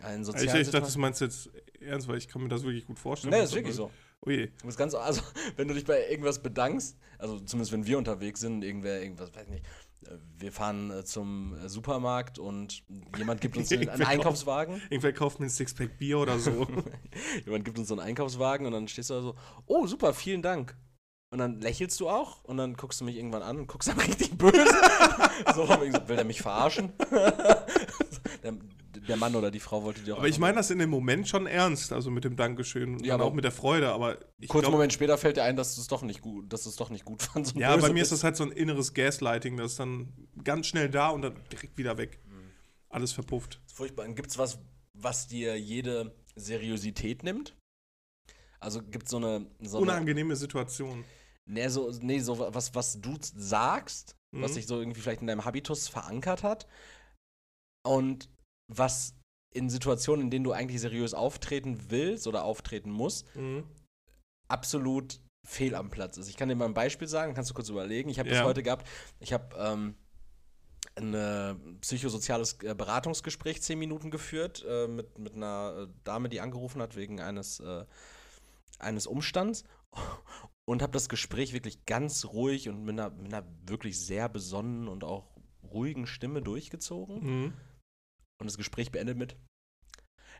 ein 0.00 0.22
Ich, 0.22 0.42
ich 0.42 0.46
dachte, 0.46 0.80
das 0.80 0.96
meinst 0.96 1.20
du 1.20 1.24
jetzt 1.26 1.50
ernst, 1.80 2.08
weil 2.08 2.18
ich 2.18 2.28
kann 2.28 2.42
mir 2.42 2.48
das 2.48 2.62
wirklich 2.62 2.86
gut 2.86 2.98
vorstellen. 2.98 3.32
Nee, 3.32 3.42
ist 3.42 3.54
wirklich 3.54 3.74
so. 3.74 3.90
Oh 4.26 4.30
je. 4.30 4.46
Du 4.46 4.66
bist 4.66 4.78
ganz, 4.78 4.94
also, 4.94 5.22
wenn 5.56 5.68
du 5.68 5.74
dich 5.74 5.84
bei 5.84 6.08
irgendwas 6.08 6.42
bedankst, 6.42 6.96
also 7.18 7.38
zumindest 7.40 7.72
wenn 7.72 7.86
wir 7.86 7.98
unterwegs 7.98 8.40
sind, 8.40 8.64
irgendwer, 8.64 9.02
irgendwas, 9.02 9.34
weiß 9.34 9.44
ich 9.44 9.50
nicht, 9.50 9.66
wir 10.38 10.52
fahren 10.52 10.90
äh, 10.90 11.04
zum 11.04 11.56
äh, 11.56 11.68
Supermarkt 11.68 12.38
und 12.38 12.82
jemand 13.16 13.40
gibt 13.40 13.56
uns 13.56 13.72
einen, 13.72 13.88
einen 13.88 14.02
Einkaufswagen. 14.02 14.80
Irgendwer 14.90 15.12
kauft 15.12 15.40
mir 15.40 15.46
ein 15.46 15.50
Sixpack 15.50 15.98
Bier 15.98 16.18
oder 16.18 16.38
so. 16.38 16.66
jemand 17.44 17.64
gibt 17.64 17.78
uns 17.78 17.88
so 17.88 17.94
einen 17.94 18.06
Einkaufswagen 18.06 18.66
und 18.66 18.72
dann 18.72 18.88
stehst 18.88 19.10
du 19.10 19.14
da 19.14 19.22
so, 19.22 19.34
oh, 19.66 19.86
super, 19.86 20.14
vielen 20.14 20.42
Dank. 20.42 20.76
Und 21.34 21.40
dann 21.40 21.60
lächelst 21.60 21.98
du 21.98 22.08
auch 22.08 22.44
und 22.44 22.58
dann 22.58 22.74
guckst 22.74 23.00
du 23.00 23.04
mich 23.04 23.16
irgendwann 23.16 23.42
an 23.42 23.56
und 23.58 23.66
guckst 23.66 23.88
dann 23.88 23.98
richtig 24.06 24.38
böse. 24.38 24.54
so, 25.52 25.66
so, 25.66 25.80
will 25.80 26.14
der 26.14 26.24
mich 26.24 26.40
verarschen? 26.40 26.92
der, 28.44 28.52
der 29.08 29.16
Mann 29.16 29.34
oder 29.34 29.50
die 29.50 29.58
Frau 29.58 29.82
wollte 29.82 30.00
dir 30.02 30.14
auch. 30.14 30.18
aber 30.18 30.28
ich 30.28 30.38
meine 30.38 30.58
das 30.58 30.70
in 30.70 30.78
dem 30.78 30.90
Moment 30.90 31.26
schon 31.28 31.48
ernst, 31.48 31.92
also 31.92 32.08
mit 32.12 32.22
dem 32.22 32.36
Dankeschön 32.36 32.94
und 32.94 33.04
Ja, 33.04 33.14
aber- 33.14 33.24
auch 33.24 33.32
mit 33.32 33.42
der 33.42 33.50
Freude, 33.50 33.90
aber 33.90 34.20
Kurz 34.46 34.68
Moment 34.68 34.92
später 34.92 35.18
fällt 35.18 35.36
dir 35.36 35.42
ein, 35.42 35.56
dass 35.56 35.74
du 35.74 35.80
es 35.80 35.88
doch 35.88 36.02
nicht 36.02 36.20
gut, 36.20 36.52
dass 36.52 36.62
du 36.62 36.68
es 36.68 36.76
doch 36.76 36.90
nicht 36.90 37.04
gut 37.04 37.22
fandst. 37.22 37.56
und 37.56 37.60
ja, 37.60 37.74
bei 37.78 37.92
mir 37.92 38.02
ist 38.02 38.10
bist. 38.10 38.12
das 38.12 38.22
halt 38.24 38.36
so 38.36 38.44
ein 38.44 38.52
inneres 38.52 38.94
Gaslighting, 38.94 39.56
das 39.56 39.72
ist 39.72 39.80
dann 39.80 40.12
ganz 40.44 40.68
schnell 40.68 40.88
da 40.88 41.08
und 41.08 41.22
dann 41.22 41.34
direkt 41.50 41.76
wieder 41.76 41.98
weg. 41.98 42.20
Mhm. 42.28 42.50
Alles 42.90 43.10
verpufft. 43.10 43.60
Das 43.64 43.72
ist 43.72 43.76
furchtbar. 43.76 44.06
Gibt 44.10 44.30
es 44.30 44.38
was, 44.38 44.60
was 44.92 45.26
dir 45.26 45.58
jede 45.58 46.14
Seriosität 46.36 47.24
nimmt? 47.24 47.56
Also 48.60 48.80
gibt 48.82 49.08
so 49.08 49.16
eine, 49.16 49.46
so 49.60 49.78
eine 49.78 49.82
Unangenehme 49.90 50.36
Situation. 50.36 51.04
Nee, 51.46 51.68
so, 51.68 51.90
nee, 52.00 52.20
so 52.20 52.38
was, 52.54 52.74
was 52.74 53.00
du 53.00 53.16
sagst, 53.20 54.16
was 54.32 54.50
Mhm. 54.50 54.54
sich 54.54 54.66
so 54.66 54.78
irgendwie 54.78 55.00
vielleicht 55.00 55.20
in 55.20 55.26
deinem 55.26 55.44
Habitus 55.44 55.88
verankert 55.88 56.42
hat 56.42 56.66
und 57.86 58.28
was 58.72 59.14
in 59.54 59.70
Situationen, 59.70 60.24
in 60.26 60.30
denen 60.30 60.44
du 60.44 60.52
eigentlich 60.52 60.80
seriös 60.80 61.14
auftreten 61.14 61.90
willst 61.90 62.26
oder 62.26 62.44
auftreten 62.44 62.90
musst, 62.90 63.26
Mhm. 63.36 63.64
absolut 64.48 65.20
fehl 65.46 65.74
am 65.74 65.90
Platz 65.90 66.16
ist. 66.16 66.28
Ich 66.28 66.36
kann 66.36 66.48
dir 66.48 66.54
mal 66.56 66.64
ein 66.64 66.74
Beispiel 66.74 67.06
sagen, 67.06 67.34
kannst 67.34 67.50
du 67.50 67.54
kurz 67.54 67.68
überlegen. 67.68 68.08
Ich 68.08 68.18
habe 68.18 68.28
das 68.30 68.38
Ja. 68.38 68.44
heute 68.44 68.62
gehabt. 68.62 68.88
Ich 69.20 69.32
habe 69.32 69.54
ähm, 69.56 69.94
ein 70.96 71.78
psychosoziales 71.80 72.58
äh, 72.62 72.74
Beratungsgespräch 72.74 73.60
zehn 73.62 73.78
Minuten 73.78 74.10
geführt 74.10 74.64
äh, 74.66 74.86
mit, 74.88 75.18
mit 75.18 75.34
einer 75.34 75.86
äh, 75.88 75.92
Dame, 76.04 76.28
die 76.28 76.40
angerufen 76.40 76.80
hat 76.80 76.96
wegen 76.96 77.20
eines, 77.20 77.60
äh, 77.60 77.84
eines 78.78 79.06
Umstands 79.06 79.64
und 80.66 80.82
habe 80.82 80.92
das 80.92 81.08
Gespräch 81.08 81.52
wirklich 81.52 81.84
ganz 81.86 82.24
ruhig 82.26 82.68
und 82.68 82.84
mit 82.84 82.98
einer, 82.98 83.10
mit 83.10 83.32
einer 83.32 83.46
wirklich 83.66 83.98
sehr 84.00 84.28
besonnenen 84.28 84.88
und 84.88 85.04
auch 85.04 85.30
ruhigen 85.72 86.06
Stimme 86.06 86.40
durchgezogen 86.42 87.16
Mhm. 87.22 87.52
und 88.40 88.46
das 88.46 88.56
Gespräch 88.56 88.90
beendet 88.92 89.18
mit 89.18 89.36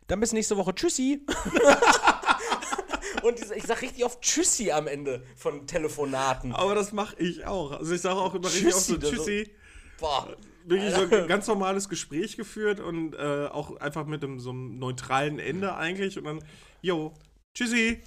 Dann 0.07 0.19
bis 0.19 0.33
nächste 0.33 0.55
Woche. 0.57 0.73
Tschüssi. 0.75 1.25
und 3.23 3.39
ich 3.55 3.63
sag 3.63 3.81
richtig 3.81 4.05
oft 4.05 4.21
Tschüssi 4.21 4.71
am 4.71 4.87
Ende 4.87 5.23
von 5.35 5.65
Telefonaten. 5.67 6.53
Aber 6.53 6.75
das 6.75 6.91
mache 6.93 7.15
ich 7.17 7.45
auch. 7.45 7.71
Also 7.71 7.93
ich 7.93 8.01
sage 8.01 8.19
auch 8.19 8.33
immer 8.35 8.47
richtig 8.47 8.73
oft 8.75 8.85
so 8.85 8.97
Tschüssi, 8.97 9.15
Tschüssi. 9.15 9.55
Boah. 9.99 10.35
Wirklich 10.65 10.93
so 10.93 11.01
ein 11.01 11.09
ganz 11.27 11.47
normales 11.47 11.89
Gespräch 11.89 12.37
geführt 12.37 12.79
und 12.79 13.13
äh, 13.15 13.47
auch 13.51 13.75
einfach 13.77 14.05
mit 14.05 14.23
einem, 14.23 14.39
so 14.39 14.49
einem 14.51 14.77
neutralen 14.79 15.39
Ende 15.39 15.75
eigentlich 15.75 16.17
und 16.17 16.23
dann, 16.25 16.43
yo, 16.81 17.13
tschüssi. 17.55 18.01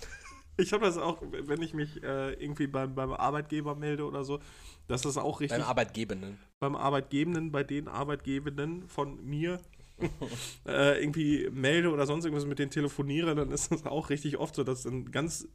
Ich 0.61 0.73
habe 0.73 0.85
das 0.85 0.99
auch, 0.99 1.23
wenn 1.23 1.63
ich 1.63 1.73
mich 1.73 2.03
äh, 2.03 2.33
irgendwie 2.33 2.67
beim, 2.67 2.95
beim 2.95 3.13
Arbeitgeber 3.13 3.77
melde 3.77 4.05
oder 4.05 4.25
so, 4.25 4.41
dass 4.89 5.03
das 5.03 5.17
auch 5.17 5.41
richtig 5.41 5.59
Beim 5.59 5.69
Arbeitgebenden. 5.69 6.39
beim 6.59 6.75
Arbeitgebenden, 6.75 7.53
bei 7.53 7.63
den 7.63 7.87
Arbeitgebenden 7.87 8.89
von 8.89 9.25
mir 9.25 9.61
äh, 10.67 11.01
irgendwie 11.01 11.49
melde 11.51 11.93
oder 11.93 12.07
sonst 12.07 12.25
irgendwas 12.25 12.47
mit 12.47 12.59
denen 12.59 12.73
telefoniere, 12.73 13.37
dann 13.37 13.53
ist 13.53 13.71
das 13.71 13.87
auch 13.87 14.11
richtig 14.11 14.39
oft 14.39 14.57
so, 14.57 14.65
dass 14.65 14.85
ein 14.85 15.13
ganz 15.13 15.49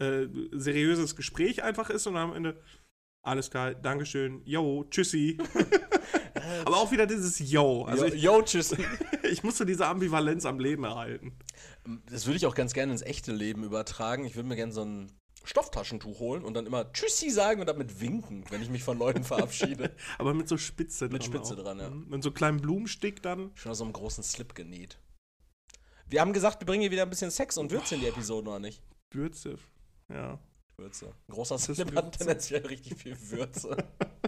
äh, 0.00 0.26
seriöses 0.50 1.14
Gespräch 1.14 1.62
einfach 1.62 1.88
ist 1.88 2.08
und 2.08 2.16
am 2.16 2.34
Ende 2.34 2.60
alles 3.24 3.50
klar, 3.50 3.74
Dankeschön, 3.74 4.42
yo, 4.44 4.84
tschüssi. 4.90 5.38
Aber 6.64 6.76
auch 6.78 6.90
wieder 6.90 7.06
dieses 7.06 7.38
Yo. 7.38 7.84
Also 7.84 8.06
yo, 8.06 8.14
ich, 8.14 8.22
yo, 8.22 8.42
tschüss. 8.42 8.74
ich 9.30 9.44
musste 9.44 9.64
diese 9.64 9.86
Ambivalenz 9.86 10.44
am 10.44 10.58
Leben 10.58 10.82
erhalten. 10.82 11.32
Das 12.10 12.26
würde 12.26 12.36
ich 12.36 12.46
auch 12.46 12.54
ganz 12.54 12.74
gerne 12.74 12.92
ins 12.92 13.02
echte 13.02 13.32
Leben 13.32 13.64
übertragen. 13.64 14.24
Ich 14.24 14.36
würde 14.36 14.48
mir 14.48 14.56
gerne 14.56 14.72
so 14.72 14.84
ein 14.84 15.12
Stofftaschentuch 15.44 16.20
holen 16.20 16.44
und 16.44 16.54
dann 16.54 16.66
immer 16.66 16.92
Tschüssi 16.92 17.30
sagen 17.30 17.60
und 17.60 17.66
damit 17.66 18.00
winken, 18.00 18.44
wenn 18.50 18.62
ich 18.62 18.70
mich 18.70 18.84
von 18.84 18.98
Leuten 18.98 19.24
verabschiede. 19.24 19.94
Aber 20.18 20.34
mit 20.34 20.48
so 20.48 20.56
Spitze 20.56 21.06
dran. 21.06 21.12
Mit 21.12 21.24
Spitze 21.24 21.54
auch. 21.54 21.58
dran, 21.58 21.78
ja. 21.80 21.90
Mhm. 21.90 22.08
Mit 22.08 22.22
so 22.22 22.30
kleinem 22.30 22.60
Blumenstick 22.60 23.22
dann. 23.22 23.50
Schon 23.54 23.72
aus 23.72 23.78
so 23.78 23.84
einem 23.84 23.92
großen 23.92 24.22
Slip 24.22 24.54
genäht. 24.54 24.98
Wir 26.06 26.20
haben 26.20 26.32
gesagt, 26.32 26.60
wir 26.60 26.66
bringen 26.66 26.82
hier 26.82 26.90
wieder 26.90 27.02
ein 27.02 27.10
bisschen 27.10 27.30
Sex 27.30 27.58
und 27.58 27.70
Würze 27.70 27.94
in 27.96 28.02
die 28.02 28.06
Episode, 28.06 28.50
oder 28.50 28.60
nicht? 28.60 28.82
Würze. 29.10 29.58
Ja. 30.08 30.38
Würze. 30.76 31.06
Ein 31.06 31.32
großer 31.32 31.58
Slip 31.58 31.94
hat 31.96 32.18
tendenziell 32.18 32.66
richtig 32.66 32.98
viel 32.98 33.16
Würze. 33.30 33.76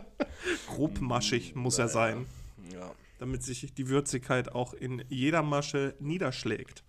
Grobmaschig 0.67 1.55
muss 1.55 1.79
er 1.79 1.89
sein. 1.89 2.27
Ja. 2.73 2.95
damit 3.19 3.43
sich 3.43 3.75
die 3.75 3.89
Würzigkeit 3.89 4.53
auch 4.53 4.73
in 4.73 5.05
jeder 5.09 5.43
Masche 5.43 5.95
niederschlägt. 6.01 6.83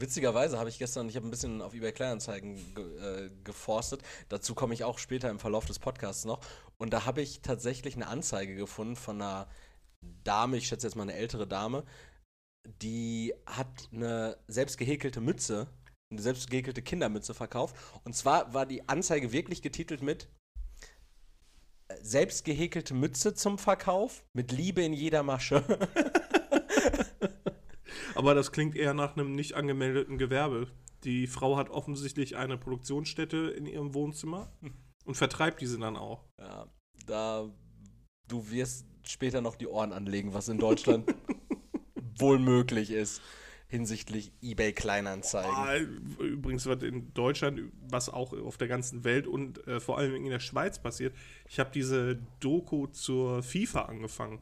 Witzigerweise 0.00 0.58
habe 0.58 0.70
ich 0.70 0.78
gestern, 0.78 1.08
ich 1.08 1.16
habe 1.16 1.28
ein 1.28 1.30
bisschen 1.30 1.60
auf 1.60 1.74
eBay 1.74 1.92
Kleinanzeigen 1.92 2.74
ge 2.74 3.26
äh, 3.26 3.30
geforstet. 3.44 4.02
Dazu 4.30 4.54
komme 4.54 4.72
ich 4.72 4.82
auch 4.84 4.98
später 4.98 5.28
im 5.28 5.38
Verlauf 5.38 5.66
des 5.66 5.78
Podcasts 5.78 6.24
noch. 6.24 6.40
Und 6.78 6.92
da 6.92 7.04
habe 7.04 7.20
ich 7.20 7.42
tatsächlich 7.42 7.96
eine 7.96 8.06
Anzeige 8.06 8.54
gefunden 8.54 8.96
von 8.96 9.20
einer 9.20 9.46
Dame, 10.24 10.56
ich 10.56 10.68
schätze 10.68 10.86
jetzt 10.86 10.96
mal 10.96 11.02
eine 11.02 11.14
ältere 11.14 11.46
Dame, 11.46 11.84
die 12.80 13.34
hat 13.44 13.88
eine 13.92 14.38
selbst 14.48 14.78
gehäkelte 14.78 15.20
Mütze, 15.20 15.66
eine 16.10 16.22
selbst 16.22 16.50
gehäkelte 16.50 16.80
Kindermütze 16.80 17.34
verkauft. 17.34 17.76
Und 18.04 18.16
zwar 18.16 18.54
war 18.54 18.64
die 18.64 18.88
Anzeige 18.88 19.32
wirklich 19.32 19.60
getitelt 19.60 20.02
mit 20.02 20.28
äh, 21.88 21.96
selbst 22.00 22.46
gehäkelte 22.46 22.94
Mütze 22.94 23.34
zum 23.34 23.58
Verkauf 23.58 24.24
mit 24.32 24.50
Liebe 24.50 24.82
in 24.82 24.94
jeder 24.94 25.22
Masche. 25.22 25.62
Aber 28.14 28.34
das 28.34 28.52
klingt 28.52 28.76
eher 28.76 28.94
nach 28.94 29.16
einem 29.16 29.32
nicht 29.32 29.54
angemeldeten 29.54 30.18
Gewerbe. 30.18 30.68
Die 31.04 31.26
Frau 31.26 31.56
hat 31.56 31.70
offensichtlich 31.70 32.36
eine 32.36 32.58
Produktionsstätte 32.58 33.36
in 33.50 33.66
ihrem 33.66 33.94
Wohnzimmer 33.94 34.52
und 35.04 35.16
vertreibt 35.16 35.60
diese 35.60 35.78
dann 35.78 35.96
auch. 35.96 36.24
ja, 36.38 36.66
da 37.06 37.50
du 38.28 38.50
wirst 38.50 38.86
später 39.02 39.40
noch 39.40 39.56
die 39.56 39.66
Ohren 39.66 39.92
anlegen, 39.92 40.34
was 40.34 40.48
in 40.48 40.58
Deutschland 40.58 41.12
wohl 42.18 42.38
möglich 42.38 42.90
ist 42.90 43.20
hinsichtlich 43.70 44.32
eBay 44.42 44.72
Kleinanzeigen. 44.72 45.54
Ah, 45.54 45.76
übrigens, 46.18 46.66
was 46.66 46.82
in 46.82 47.14
Deutschland, 47.14 47.72
was 47.88 48.08
auch 48.08 48.32
auf 48.32 48.58
der 48.58 48.66
ganzen 48.66 49.04
Welt 49.04 49.28
und 49.28 49.66
äh, 49.68 49.78
vor 49.78 49.96
allem 49.96 50.16
in 50.16 50.28
der 50.28 50.40
Schweiz 50.40 50.80
passiert, 50.80 51.14
ich 51.48 51.60
habe 51.60 51.70
diese 51.72 52.18
Doku 52.40 52.88
zur 52.88 53.44
FIFA 53.44 53.82
angefangen. 53.82 54.40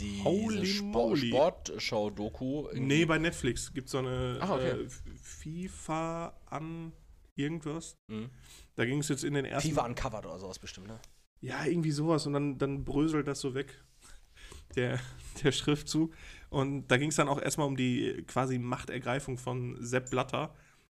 Die 0.00 0.22
Holy 0.24 0.60
diese 0.60 0.74
Spo 0.74 1.08
moly. 1.10 1.28
Sportschau-Doku. 1.28 2.68
Nee, 2.74 3.04
bei 3.04 3.18
Netflix 3.18 3.72
gibt 3.72 3.86
es 3.86 3.92
so 3.92 3.98
eine 3.98 4.38
Ah, 4.40 4.54
okay. 4.54 4.70
äh, 4.84 4.88
FIFA 5.16 6.32
an 6.46 6.92
irgendwas. 7.36 7.96
Mhm. 8.08 8.30
Da 8.74 8.84
ging 8.84 8.98
es 8.98 9.08
jetzt 9.08 9.24
in 9.24 9.34
den 9.34 9.44
ersten. 9.44 9.70
FIFA 9.70 9.86
Uncovered 9.86 10.26
oder 10.26 10.38
sowas 10.38 10.58
bestimmt, 10.58 10.88
ne? 10.88 10.98
Ja, 11.40 11.64
irgendwie 11.64 11.90
sowas. 11.90 12.26
Und 12.26 12.32
dann, 12.34 12.58
dann 12.58 12.84
bröselt 12.84 13.26
das 13.26 13.40
so 13.40 13.54
weg, 13.54 13.82
der, 14.76 14.98
der 15.42 15.52
Schriftzug. 15.52 16.14
Und 16.50 16.88
da 16.88 16.96
ging 16.96 17.10
es 17.10 17.16
dann 17.16 17.28
auch 17.28 17.40
erstmal 17.40 17.66
um 17.66 17.76
die 17.76 18.24
quasi 18.26 18.58
Machtergreifung 18.58 19.38
von 19.38 19.76
Sepp 19.84 20.10
Blatter, 20.10 20.54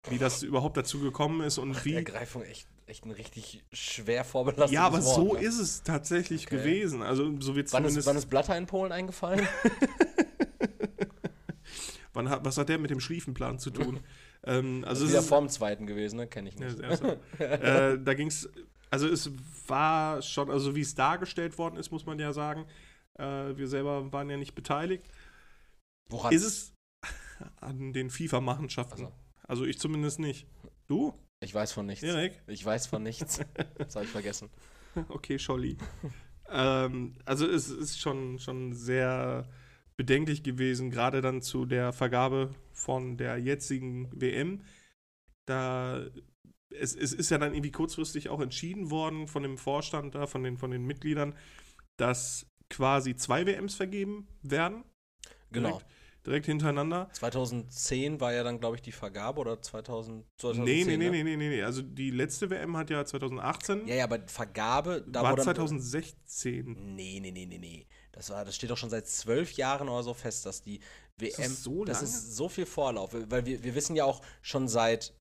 wie 0.09 0.17
das 0.17 0.43
überhaupt 0.43 0.77
dazu 0.77 0.99
gekommen 0.99 1.41
ist 1.41 1.57
und 1.57 1.83
wie. 1.85 1.93
Ergreifung 1.93 2.43
echt, 2.43 2.67
echt 2.87 3.05
ein 3.05 3.11
richtig 3.11 3.63
schwer 3.71 4.23
vorbelastetes 4.23 4.71
Ja, 4.71 4.85
aber 4.85 5.03
Wort, 5.03 5.15
so 5.15 5.33
ne? 5.35 5.41
ist 5.41 5.59
es 5.59 5.83
tatsächlich 5.83 6.47
Okay. 6.47 6.57
gewesen. 6.57 7.01
Also 7.03 7.39
so 7.39 7.55
wird 7.55 7.71
Wann 7.73 7.85
ist, 7.85 8.05
wann 8.05 8.17
ist 8.17 8.27
Blatter 8.27 8.57
in 8.57 8.65
Polen 8.65 8.91
eingefallen? 8.91 9.47
wann 12.13 12.29
hat, 12.29 12.45
was 12.45 12.57
hat 12.57 12.69
der 12.69 12.77
mit 12.79 12.89
dem 12.89 12.99
Schliefenplan 12.99 13.59
zu 13.59 13.71
tun? 13.71 13.99
ähm, 14.45 14.83
also 14.87 15.07
wieder 15.07 15.19
ist, 15.19 15.27
vorm 15.27 15.49
zweiten 15.49 15.85
gewesen, 15.85 16.17
ne? 16.17 16.27
Kenne 16.27 16.49
ich 16.49 16.55
Ja, 16.55 16.67
nicht. 16.67 16.81
das 16.81 17.01
äh, 17.39 17.99
da 17.99 18.13
ging 18.13 18.27
es, 18.27 18.49
also 18.89 19.07
es 19.07 19.29
war 19.67 20.21
schon, 20.21 20.49
also 20.49 20.75
wie 20.75 20.81
es 20.81 20.95
dargestellt 20.95 21.57
worden 21.57 21.77
ist, 21.77 21.91
muss 21.91 22.05
man 22.05 22.17
ja 22.19 22.33
sagen. 22.33 22.65
Äh, 23.19 23.57
wir 23.57 23.67
selber 23.67 24.11
waren 24.13 24.29
ja 24.29 24.37
nicht 24.37 24.55
beteiligt. 24.55 25.03
Woran? 26.09 26.33
Ist 26.33 26.43
es 26.43 26.73
an 27.59 27.91
den 27.93 28.09
FIFA-Machenschaften? 28.09 29.05
Also. 29.05 29.13
Also 29.43 29.65
ich 29.65 29.79
zumindest 29.79 30.19
nicht. 30.19 30.47
Du, 30.87 31.13
Ich 31.39 31.53
weiß 31.53 31.71
von 31.71 31.85
nichts. 31.85 32.03
Erik? 32.03 32.41
Ich 32.47 32.65
weiß 32.65 32.87
von 32.87 33.03
nichts. 33.03 33.39
Das 33.77 33.95
habe 33.95 34.05
ich 34.05 34.11
vergessen. 34.11 34.49
Okay, 35.09 35.37
Scholli. 35.37 35.77
ähm, 36.49 37.15
also 37.25 37.47
es 37.47 37.69
ist 37.69 37.99
schon, 37.99 38.39
schon 38.39 38.73
sehr 38.73 39.47
bedenklich 39.95 40.43
gewesen, 40.43 40.89
gerade 40.89 41.21
dann 41.21 41.41
zu 41.41 41.65
der 41.65 41.93
Vergabe 41.93 42.55
von 42.71 43.17
der 43.17 43.37
jetzigen 43.37 44.09
WM. 44.19 44.63
Da 45.45 46.05
es, 46.69 46.95
es 46.95 47.13
ist 47.13 47.29
ja 47.29 47.37
dann 47.37 47.53
irgendwie 47.53 47.71
kurzfristig 47.71 48.29
auch 48.29 48.41
entschieden 48.41 48.89
worden 48.91 49.27
von 49.27 49.43
dem 49.43 49.57
Vorstand 49.57 50.15
da, 50.15 50.27
von 50.27 50.43
den, 50.43 50.57
von 50.57 50.71
den 50.71 50.85
Mitgliedern, 50.85 51.35
dass 51.97 52.47
quasi 52.69 53.15
zwei 53.15 53.45
WMs 53.45 53.75
vergeben 53.75 54.27
werden. 54.41 54.83
Genau. 55.51 55.69
Direkt, 55.69 55.85
direkt 56.27 56.45
hintereinander. 56.45 57.09
2010 57.13 58.19
war 58.19 58.33
ja 58.33 58.43
dann, 58.43 58.59
glaube 58.59 58.75
ich, 58.75 58.81
die 58.81 58.91
Vergabe 58.91 59.39
oder 59.39 59.61
2000, 59.61 60.25
2010. 60.37 60.63
Nee, 60.65 60.83
nee, 60.83 60.97
nee, 60.97 61.05
ne? 61.05 61.11
nee, 61.11 61.23
nee, 61.23 61.37
nee, 61.37 61.49
nee. 61.49 61.63
Also 61.63 61.81
die 61.81 62.11
letzte 62.11 62.49
WM 62.49 62.77
hat 62.77 62.89
ja 62.89 63.03
2018. 63.05 63.87
Ja, 63.87 63.95
ja, 63.95 64.03
aber 64.03 64.19
Vergabe, 64.27 65.03
da 65.07 65.23
war 65.23 65.31
wurde. 65.31 65.43
2016. 65.43 66.95
Nee, 66.95 67.19
nee, 67.21 67.31
nee, 67.31 67.45
nee, 67.45 67.57
nee. 67.57 67.87
Das, 68.11 68.29
war, 68.29 68.45
das 68.45 68.55
steht 68.55 68.69
doch 68.69 68.77
schon 68.77 68.89
seit 68.89 69.07
zwölf 69.07 69.53
Jahren 69.53 69.89
oder 69.89 70.03
so 70.03 70.13
fest, 70.13 70.45
dass 70.45 70.61
die 70.61 70.79
WM. 71.17 71.33
das 71.37 71.63
so 71.63 71.85
das 71.85 71.97
lange? 72.01 72.07
ist 72.09 72.35
so 72.35 72.49
viel 72.49 72.65
Vorlauf. 72.65 73.11
Weil 73.13 73.45
wir, 73.45 73.63
wir 73.63 73.75
wissen 73.75 73.95
ja 73.95 74.05
auch 74.05 74.21
schon 74.41 74.67
seit 74.67 75.15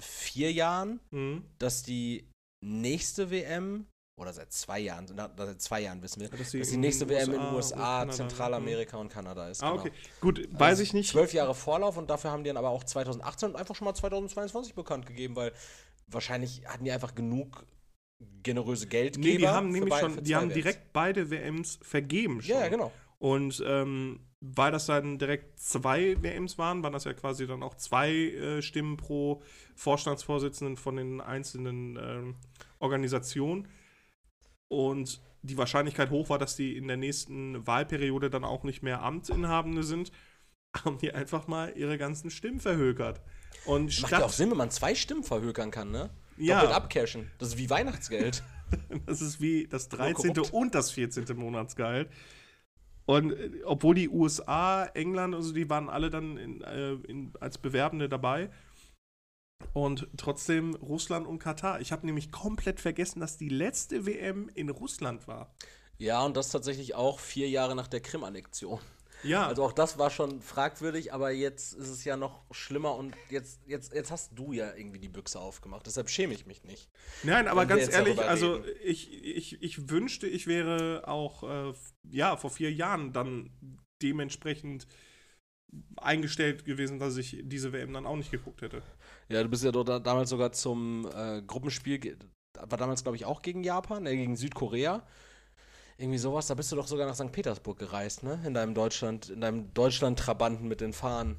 vier 0.00 0.52
Jahren, 0.52 1.00
Mhm. 1.10 1.44
dass 1.58 1.82
die 1.82 2.28
nächste 2.64 3.30
WM, 3.30 3.86
oder 4.16 4.32
seit 4.32 4.52
zwei 4.52 4.78
Jahren, 4.80 5.06
seit 5.06 5.62
zwei 5.62 5.80
Jahren 5.80 6.02
wissen 6.02 6.20
wir, 6.20 6.28
dass 6.28 6.52
dass 6.52 6.68
die 6.68 6.76
nächste 6.76 7.08
WM 7.08 7.32
in 7.32 7.40
USA 7.40 7.40
den 7.40 7.48
und 7.48 7.54
USA, 7.54 8.04
ne? 8.04 8.12
Zentralamerika 8.12 8.96
und 8.98 9.08
Kanada 9.08 9.48
ist. 9.48 9.62
Ah, 9.62 9.70
genau. 9.70 9.80
okay. 9.80 9.92
Gut, 10.20 10.48
weiß 10.52 10.70
Also 10.70 10.82
ich 10.82 10.92
nicht. 10.92 11.10
Zwölf 11.10 11.32
Jahre 11.32 11.54
Vorlauf 11.54 11.96
und 11.96 12.10
dafür 12.10 12.30
haben 12.30 12.44
die 12.44 12.48
dann 12.48 12.58
aber 12.58 12.70
auch 12.70 12.84
2018 12.84 13.50
und 13.50 13.56
einfach 13.56 13.74
schon 13.74 13.86
mal 13.86 13.94
2022 13.94 14.74
bekannt 14.74 15.06
gegeben, 15.06 15.34
weil 15.36 15.52
wahrscheinlich 16.06 16.66
hatten 16.66 16.84
die 16.84 16.92
einfach 16.92 17.14
genug 17.14 17.66
generöse 18.42 18.86
Geldgeber. 18.86 19.26
Nee, 19.26 19.38
die 19.38 19.48
haben 19.48 19.70
nämlich 19.70 19.94
schon, 19.94 20.22
die 20.22 20.36
haben 20.36 20.50
WMs. 20.50 20.54
direkt 20.54 20.92
beide 20.92 21.30
WMs 21.30 21.78
vergeben 21.82 22.42
schon. 22.42 22.54
Ja, 22.54 22.68
genau. 22.68 22.92
Und 23.18 23.62
ähm, 23.66 24.20
weil 24.40 24.72
das 24.72 24.86
dann 24.86 25.18
direkt 25.18 25.60
zwei 25.60 26.20
WMs 26.20 26.58
waren, 26.58 26.82
waren 26.82 26.92
das 26.92 27.04
ja 27.04 27.12
quasi 27.12 27.46
dann 27.46 27.62
auch 27.62 27.76
zwei 27.76 28.10
äh, 28.12 28.62
Stimmen 28.62 28.96
pro 28.96 29.42
Vorstandsvorsitzenden 29.76 30.76
von 30.76 30.96
den 30.96 31.20
einzelnen 31.20 31.96
ähm, 31.96 32.36
Organisationen. 32.80 33.68
Und 34.72 35.20
die 35.42 35.58
Wahrscheinlichkeit 35.58 36.08
hoch 36.08 36.30
war, 36.30 36.38
dass 36.38 36.56
die 36.56 36.78
in 36.78 36.88
der 36.88 36.96
nächsten 36.96 37.66
Wahlperiode 37.66 38.30
dann 38.30 38.42
auch 38.42 38.64
nicht 38.64 38.82
mehr 38.82 39.02
Amtsinhabende 39.02 39.82
sind, 39.82 40.12
haben 40.84 40.96
die 40.96 41.12
einfach 41.12 41.46
mal 41.46 41.74
ihre 41.76 41.98
ganzen 41.98 42.30
Stimmen 42.30 42.58
verhökert. 42.58 43.20
Und 43.66 43.84
Macht 43.84 43.92
statt, 43.92 44.20
ja 44.20 44.24
auch 44.24 44.32
Sinn, 44.32 44.50
wenn 44.50 44.56
man 44.56 44.70
zwei 44.70 44.94
Stimmen 44.94 45.24
verhökern 45.24 45.70
kann, 45.70 45.90
ne? 45.90 46.08
Ja. 46.38 46.60
Doppelt 46.60 46.74
abcashen. 46.74 47.30
Das 47.36 47.48
ist 47.48 47.58
wie 47.58 47.68
Weihnachtsgeld. 47.68 48.42
Das 49.04 49.20
ist 49.20 49.38
wie 49.38 49.68
das 49.68 49.90
13. 49.90 50.32
korrupt. 50.32 50.54
und 50.54 50.74
das 50.74 50.92
14. 50.92 51.26
Monatsgehalt. 51.36 52.08
Und 53.04 53.32
äh, 53.32 53.50
obwohl 53.66 53.94
die 53.94 54.08
USA, 54.08 54.86
England, 54.94 55.34
also 55.34 55.52
die 55.52 55.68
waren 55.68 55.90
alle 55.90 56.08
dann 56.08 56.38
in, 56.38 56.62
äh, 56.62 56.92
in, 57.06 57.34
als 57.38 57.58
Bewerbende 57.58 58.08
dabei. 58.08 58.48
Und 59.72 60.08
trotzdem 60.16 60.74
Russland 60.74 61.26
und 61.26 61.38
Katar. 61.38 61.80
Ich 61.80 61.92
habe 61.92 62.06
nämlich 62.06 62.30
komplett 62.30 62.80
vergessen, 62.80 63.20
dass 63.20 63.36
die 63.36 63.48
letzte 63.48 64.06
WM 64.06 64.50
in 64.54 64.68
Russland 64.68 65.26
war. 65.28 65.54
ja, 65.98 66.24
und 66.24 66.36
das 66.36 66.50
tatsächlich 66.50 66.94
auch 66.94 67.20
vier 67.20 67.48
Jahre 67.48 67.74
nach 67.76 67.88
der 67.88 68.00
Krim-Annexion. 68.00 68.80
Ja, 69.22 69.46
Also 69.46 69.62
auch 69.62 69.72
das 69.72 69.98
war 69.98 70.10
schon 70.10 70.40
fragwürdig, 70.40 71.12
aber 71.12 71.30
jetzt 71.30 71.74
ist 71.74 71.88
es 71.88 72.04
ja 72.04 72.16
noch 72.16 72.44
schlimmer 72.50 72.96
und 72.96 73.14
jetzt, 73.30 73.60
jetzt, 73.66 73.94
jetzt 73.94 74.10
hast 74.10 74.32
du 74.34 74.52
ja 74.52 74.74
irgendwie 74.74 74.98
die 74.98 75.08
Büchse 75.08 75.38
aufgemacht. 75.38 75.86
Deshalb 75.86 76.10
schäme 76.10 76.34
ich 76.34 76.46
mich 76.46 76.64
nicht. 76.64 76.90
nein, 77.22 77.46
aber 77.46 77.66
ganz 77.66 77.88
ehrlich, 77.88 78.18
also 78.20 78.64
ich, 78.82 79.12
ich, 79.22 79.62
ich 79.62 79.88
wünschte, 79.88 80.26
ich 80.26 80.46
wäre 80.46 81.04
auch 81.06 81.44
äh, 81.44 81.72
ja, 82.10 82.36
vor 82.36 82.50
vier 82.50 82.72
Jahren 82.72 83.12
dann 83.12 83.50
dementsprechend 84.02 84.88
eingestellt 85.96 86.64
gewesen, 86.64 86.98
dass 86.98 87.16
ich 87.16 87.38
diese 87.44 87.72
WM 87.72 87.92
dann 87.92 88.06
auch 88.06 88.16
nicht 88.16 88.30
geguckt 88.30 88.62
hätte. 88.62 88.82
Ja, 89.32 89.42
du 89.42 89.48
bist 89.48 89.64
ja 89.64 89.72
dort 89.72 89.88
da, 89.88 89.98
damals 89.98 90.28
sogar 90.28 90.52
zum 90.52 91.08
äh, 91.16 91.40
Gruppenspiel, 91.40 92.18
war 92.54 92.76
damals, 92.76 93.02
glaube 93.02 93.16
ich, 93.16 93.24
auch 93.24 93.40
gegen 93.40 93.64
Japan, 93.64 94.04
äh, 94.04 94.14
gegen 94.14 94.36
Südkorea. 94.36 95.06
Irgendwie 95.96 96.18
sowas, 96.18 96.48
da 96.48 96.54
bist 96.54 96.70
du 96.70 96.76
doch 96.76 96.86
sogar 96.86 97.06
nach 97.06 97.14
St. 97.14 97.32
Petersburg 97.32 97.78
gereist, 97.78 98.22
ne? 98.24 98.42
In 98.44 98.52
deinem 98.52 98.74
Deutschland, 98.74 99.30
in 99.30 99.40
deinem 99.40 99.72
Deutschland-Trabanten 99.72 100.68
mit 100.68 100.82
den 100.82 100.92
Fahnen. 100.92 101.38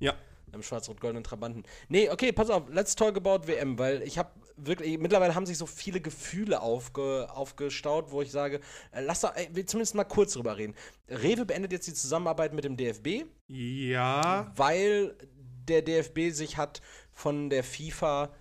Ja, 0.00 0.14
Im 0.52 0.62
schwarz-rot-goldenen 0.62 1.24
Trabanten. 1.24 1.62
Nee, 1.88 2.10
okay, 2.10 2.30
pass 2.30 2.50
auf, 2.50 2.64
let's 2.68 2.94
talk 2.94 3.16
about 3.16 3.46
WM, 3.46 3.78
weil 3.78 4.02
ich 4.02 4.18
habe 4.18 4.30
wirklich, 4.56 4.98
mittlerweile 4.98 5.34
haben 5.34 5.46
sich 5.46 5.56
so 5.56 5.64
viele 5.64 6.02
Gefühle 6.02 6.60
aufge, 6.60 7.26
aufgestaut, 7.30 8.10
wo 8.10 8.20
ich 8.20 8.30
sage, 8.30 8.60
äh, 8.92 9.00
lass 9.00 9.22
doch, 9.22 9.34
ey, 9.34 9.64
zumindest 9.64 9.94
mal 9.94 10.04
kurz 10.04 10.34
drüber 10.34 10.58
reden. 10.58 10.74
Rewe 11.08 11.46
beendet 11.46 11.72
jetzt 11.72 11.86
die 11.86 11.94
Zusammenarbeit 11.94 12.52
mit 12.52 12.64
dem 12.64 12.76
DFB, 12.76 13.24
ja, 13.48 14.52
weil 14.56 15.16
der 15.68 15.82
DFB 15.82 16.30
sich 16.30 16.56
hat 16.58 16.82
von 17.20 17.50
der 17.50 17.62
FIFA 17.64 18.32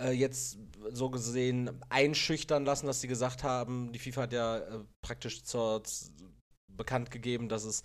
äh, 0.00 0.12
jetzt 0.12 0.58
so 0.90 1.10
gesehen 1.10 1.70
einschüchtern 1.88 2.64
lassen, 2.64 2.86
dass 2.86 3.00
sie 3.00 3.08
gesagt 3.08 3.42
haben, 3.42 3.92
die 3.92 3.98
FIFA 3.98 4.22
hat 4.22 4.32
ja 4.32 4.58
äh, 4.58 4.84
praktisch 5.02 5.42
zur, 5.42 5.82
bekannt 6.72 7.10
gegeben, 7.10 7.48
dass 7.48 7.64
es 7.64 7.82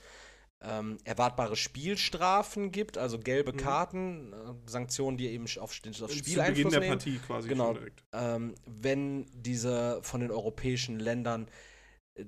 ähm, 0.66 0.98
erwartbare 1.04 1.56
Spielstrafen 1.56 2.72
gibt, 2.72 2.98
also 2.98 3.18
gelbe 3.20 3.52
Mhm. 3.54 3.58
Karten, 3.58 4.34
äh, 4.34 4.54
Sanktionen, 4.70 5.18
die 5.18 5.28
eben 5.28 5.46
auf, 5.46 5.58
aufs 5.62 5.76
Spiel 5.76 5.92
zu 5.94 6.08
Beginn 6.08 6.70
der 6.70 6.80
nehmen 6.80 6.90
Partie 7.00 7.18
quasi 7.18 7.50
Genau. 7.50 7.74
direkt. 7.74 8.04
ähm, 8.14 8.54
wenn 8.66 9.26
diese 9.34 10.00
von 10.04 10.22
den 10.22 10.32
europäischen 10.32 11.00
Ländern 11.00 11.50
äh, 12.16 12.26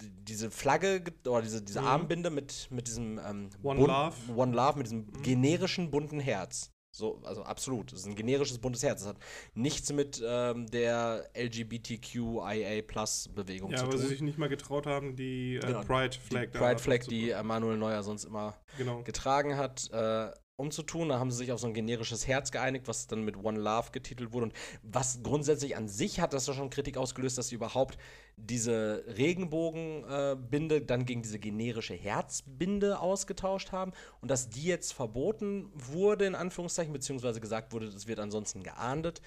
diese 0.00 0.50
Flagge 0.50 1.00
ge- 1.02 1.14
oder 1.28 1.42
diese, 1.42 1.62
diese 1.62 1.82
Mhm. 1.82 1.86
Armbinde 1.86 2.30
mit, 2.30 2.68
mit 2.70 2.88
diesem 2.88 3.18
ähm, 3.18 3.50
One 3.62 3.86
Love. 3.86 4.16
One 4.34 4.56
Love, 4.56 4.78
mit 4.78 4.86
diesem 4.86 5.06
Mhm. 5.06 5.22
generischen 5.22 5.90
bunten 5.90 6.20
Herz. 6.20 6.70
So, 6.98 7.20
also 7.24 7.42
absolut. 7.44 7.92
Das 7.92 8.00
ist 8.00 8.06
ein 8.06 8.14
generisches 8.16 8.58
buntes 8.58 8.82
Herz. 8.82 9.00
Das 9.02 9.10
hat 9.10 9.16
nichts 9.54 9.92
mit 9.92 10.20
ähm, 10.24 10.66
der 10.66 11.30
LGBTQIA-Plus-Bewegung 11.34 13.70
Ja, 13.70 13.78
zu 13.78 13.86
tun. 13.86 13.98
sie 13.98 14.06
sich 14.08 14.20
nicht 14.20 14.36
mal 14.38 14.48
getraut 14.48 14.86
haben, 14.86 15.14
die 15.16 15.56
äh, 15.56 15.60
Genau, 15.60 15.80
Pride 15.82 16.10
die 16.10 16.18
Flag 16.18 16.48
da 16.52 16.58
Pride 16.58 16.78
Flag, 16.82 16.98
die 17.08 17.30
Emanuel 17.30 17.76
Neuer 17.78 18.02
sonst 18.02 18.24
immer 18.24 18.54
Genau. 18.76 19.02
getragen 19.02 19.56
hat. 19.56 19.88
Äh, 19.92 20.30
umzutun. 20.58 21.08
Da 21.08 21.18
haben 21.18 21.30
sie 21.30 21.38
sich 21.38 21.52
auf 21.52 21.60
so 21.60 21.66
ein 21.66 21.74
generisches 21.74 22.26
Herz 22.26 22.50
geeinigt, 22.50 22.88
was 22.88 23.06
dann 23.06 23.24
mit 23.24 23.36
One 23.42 23.58
Love 23.58 23.90
getitelt 23.92 24.32
wurde. 24.32 24.46
Und 24.46 24.52
was 24.82 25.22
grundsätzlich 25.22 25.76
an 25.76 25.88
sich 25.88 26.20
hat 26.20 26.32
das 26.32 26.44
doch 26.44 26.54
schon 26.54 26.68
Kritik 26.68 26.96
ausgelöst, 26.96 27.38
dass 27.38 27.48
sie 27.48 27.54
überhaupt 27.54 27.96
diese 28.36 29.04
Regenbogenbinde 29.16 30.76
äh, 30.76 30.84
dann 30.84 31.06
gegen 31.06 31.22
diese 31.22 31.38
generische 31.38 31.94
Herzbinde 31.94 33.00
ausgetauscht 33.00 33.72
haben 33.72 33.92
und 34.20 34.30
dass 34.30 34.50
die 34.50 34.64
jetzt 34.64 34.92
verboten 34.92 35.70
wurde, 35.74 36.26
in 36.26 36.34
Anführungszeichen, 36.34 36.92
beziehungsweise 36.92 37.40
gesagt 37.40 37.72
wurde, 37.72 37.90
das 37.90 38.06
wird 38.06 38.20
ansonsten 38.20 38.62
geahndet. 38.62 39.22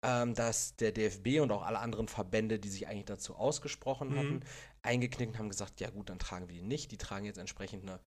Ähm, 0.00 0.34
dass 0.34 0.76
der 0.76 0.92
DFB 0.92 1.40
und 1.40 1.50
auch 1.50 1.64
alle 1.64 1.80
anderen 1.80 2.06
Verbände, 2.06 2.60
die 2.60 2.68
sich 2.68 2.86
eigentlich 2.86 3.06
dazu 3.06 3.34
ausgesprochen 3.34 4.16
hatten, 4.16 4.34
mhm. 4.34 4.42
eingeknickt 4.82 5.36
haben 5.36 5.48
gesagt, 5.48 5.80
ja 5.80 5.90
gut, 5.90 6.08
dann 6.08 6.20
tragen 6.20 6.48
wir 6.48 6.54
die 6.54 6.62
nicht. 6.62 6.92
Die 6.92 6.98
tragen 6.98 7.24
jetzt 7.24 7.38
entsprechend 7.38 7.82
eine 7.82 7.98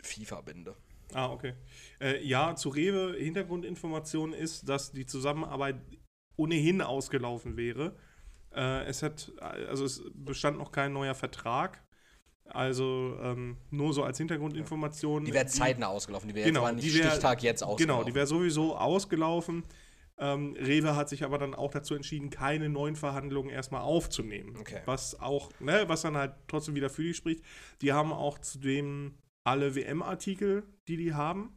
FIFA-Binde. 0.00 0.76
Ah, 1.14 1.30
okay. 1.30 1.54
Äh, 2.00 2.24
ja, 2.24 2.54
zu 2.54 2.68
Rewe 2.68 3.16
Hintergrundinformation 3.18 4.32
ist, 4.32 4.68
dass 4.68 4.92
die 4.92 5.06
Zusammenarbeit 5.06 5.76
ohnehin 6.36 6.80
ausgelaufen 6.80 7.56
wäre. 7.56 7.96
Äh, 8.54 8.84
es 8.84 9.02
hat, 9.02 9.32
also 9.40 9.84
es 9.84 10.02
bestand 10.14 10.58
noch 10.58 10.72
kein 10.72 10.92
neuer 10.92 11.14
Vertrag. 11.14 11.82
Also 12.44 13.16
ähm, 13.22 13.56
nur 13.70 13.94
so 13.94 14.02
als 14.02 14.18
Hintergrundinformation. 14.18 15.24
Die 15.24 15.32
wäre 15.32 15.46
zeitnah 15.46 15.86
ausgelaufen, 15.86 16.28
die 16.28 16.34
wäre 16.34 16.46
genau, 16.46 16.66
jetzt 16.66 16.76
nicht 16.76 16.94
wär, 16.94 17.10
Stichtag 17.10 17.42
jetzt 17.42 17.62
ausgelaufen. 17.62 17.86
Genau, 17.86 18.04
die 18.04 18.14
wäre 18.14 18.26
sowieso 18.26 18.76
ausgelaufen. 18.76 19.64
Ähm, 20.18 20.54
Rewe 20.58 20.94
hat 20.94 21.08
sich 21.08 21.24
aber 21.24 21.38
dann 21.38 21.54
auch 21.54 21.70
dazu 21.70 21.94
entschieden, 21.94 22.30
keine 22.30 22.68
neuen 22.68 22.96
Verhandlungen 22.96 23.48
erstmal 23.48 23.82
aufzunehmen. 23.82 24.56
Okay. 24.58 24.80
Was 24.84 25.18
auch, 25.20 25.50
ne, 25.60 25.84
was 25.86 26.02
dann 26.02 26.16
halt 26.16 26.34
trotzdem 26.48 26.74
wieder 26.74 26.90
für 26.90 27.02
die 27.02 27.14
spricht. 27.14 27.42
Die 27.80 27.92
haben 27.92 28.12
auch 28.12 28.38
zudem 28.38 29.14
alle 29.44 29.74
WM-Artikel, 29.74 30.64
die 30.88 30.96
die 30.96 31.14
haben. 31.14 31.52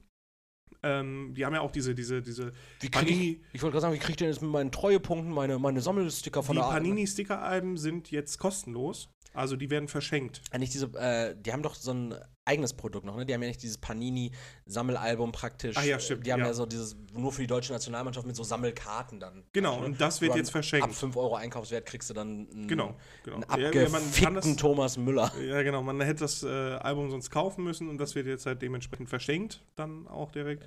Ähm, 0.83 1.33
die 1.35 1.45
haben 1.45 1.53
ja 1.53 1.61
auch 1.61 1.71
diese, 1.71 1.95
diese, 1.95 2.21
diese 2.21 2.53
wie 2.79 2.89
Panini. 2.89 3.41
Ich, 3.49 3.55
ich 3.55 3.61
wollte 3.61 3.73
gerade 3.73 3.81
sagen, 3.81 3.93
wie 3.95 3.99
kriege 3.99 4.11
ich 4.11 4.17
denn 4.17 4.27
jetzt 4.27 4.41
mit 4.41 4.51
meinen 4.51 4.71
Treuepunkten 4.71 5.31
meine, 5.31 5.57
meine 5.57 5.81
Sammelsticker 5.81 6.43
von 6.43 6.55
die 6.55 6.61
der 6.61 6.69
Die 6.69 6.75
Panini-Sticker-Alben 6.75 7.77
sind 7.77 8.11
jetzt 8.11 8.37
kostenlos. 8.37 9.09
Also 9.35 9.55
die 9.55 9.69
werden 9.69 9.87
verschenkt. 9.87 10.41
Ja, 10.51 10.59
nicht 10.59 10.73
diese, 10.73 10.87
äh, 10.97 11.35
die 11.37 11.51
haben 11.51 11.61
doch 11.61 11.75
so 11.75 11.91
ein 11.91 12.15
eigenes 12.45 12.73
Produkt 12.73 13.05
noch, 13.05 13.17
ne? 13.17 13.25
Die 13.25 13.33
haben 13.33 13.41
ja 13.41 13.47
nicht 13.47 13.61
dieses 13.61 13.77
Panini-Sammelalbum 13.77 15.31
praktisch. 15.31 15.75
Ah 15.77 15.83
ja, 15.83 15.99
stimmt. 15.99 16.25
Die 16.25 16.31
haben 16.31 16.41
ja. 16.41 16.47
ja. 16.47 16.53
so 16.53 16.65
dieses, 16.65 16.95
nur 17.13 17.31
für 17.31 17.41
die 17.41 17.47
deutsche 17.47 17.73
Nationalmannschaft 17.73 18.25
mit 18.25 18.35
so 18.35 18.43
Sammelkarten 18.43 19.19
dann. 19.19 19.43
Genau, 19.51 19.79
ne? 19.79 19.85
und 19.87 20.01
das 20.01 20.21
wird 20.21 20.35
jetzt 20.35 20.51
verschenkt. 20.51 20.85
Ab 20.85 20.93
5 20.93 21.17
Euro 21.17 21.35
Einkaufswert 21.35 21.85
kriegst 21.85 22.09
du 22.09 22.13
dann 22.13 22.47
einen, 22.51 22.67
genau, 22.67 22.95
genau. 23.23 23.37
einen 23.37 23.43
abgefickten 23.45 24.35
ja, 24.35 24.41
das, 24.41 24.55
Thomas 24.55 24.97
Müller. 24.97 25.31
Ja, 25.43 25.63
genau. 25.63 25.81
Man 25.81 25.99
hätte 26.01 26.21
das 26.21 26.43
äh, 26.43 26.47
Album 26.47 27.09
sonst 27.09 27.31
kaufen 27.31 27.63
müssen 27.63 27.89
und 27.89 27.97
das 27.97 28.15
wird 28.15 28.27
jetzt 28.27 28.45
halt 28.45 28.61
dementsprechend 28.61 29.09
verschenkt, 29.09 29.61
dann 29.75 30.07
auch 30.07 30.31
direkt. 30.31 30.63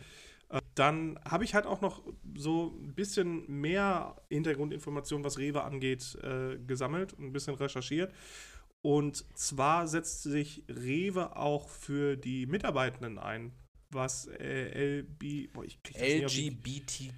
Äh, 0.51 0.61
dann 0.75 1.19
habe 1.25 1.45
ich 1.45 1.55
halt 1.55 1.67
auch 1.67 1.81
noch 1.81 2.03
so 2.37 2.75
ein 2.81 2.95
bisschen 2.95 3.45
mehr 3.49 4.17
Hintergrundinformationen, 4.31 5.25
was 5.25 5.39
Rewe 5.39 5.63
angeht, 5.63 6.19
äh, 6.23 6.59
gesammelt 6.59 7.13
und 7.13 7.27
ein 7.27 7.33
bisschen 7.33 7.55
recherchiert. 7.55 8.13
Und 8.83 9.25
zwar 9.37 9.89
setzt 9.89 10.23
sich 10.23 10.65
Rewe 10.69 11.37
auch 11.37 11.69
für 11.69 12.17
die 12.17 12.47
Mitarbeitenden 12.47 13.19
ein, 13.19 13.53
was 13.91 14.27
äh, 14.27 15.01
LB, 15.01 15.53
boah, 15.53 15.65
ich 15.65 15.79
LGBTQIA 15.97 17.11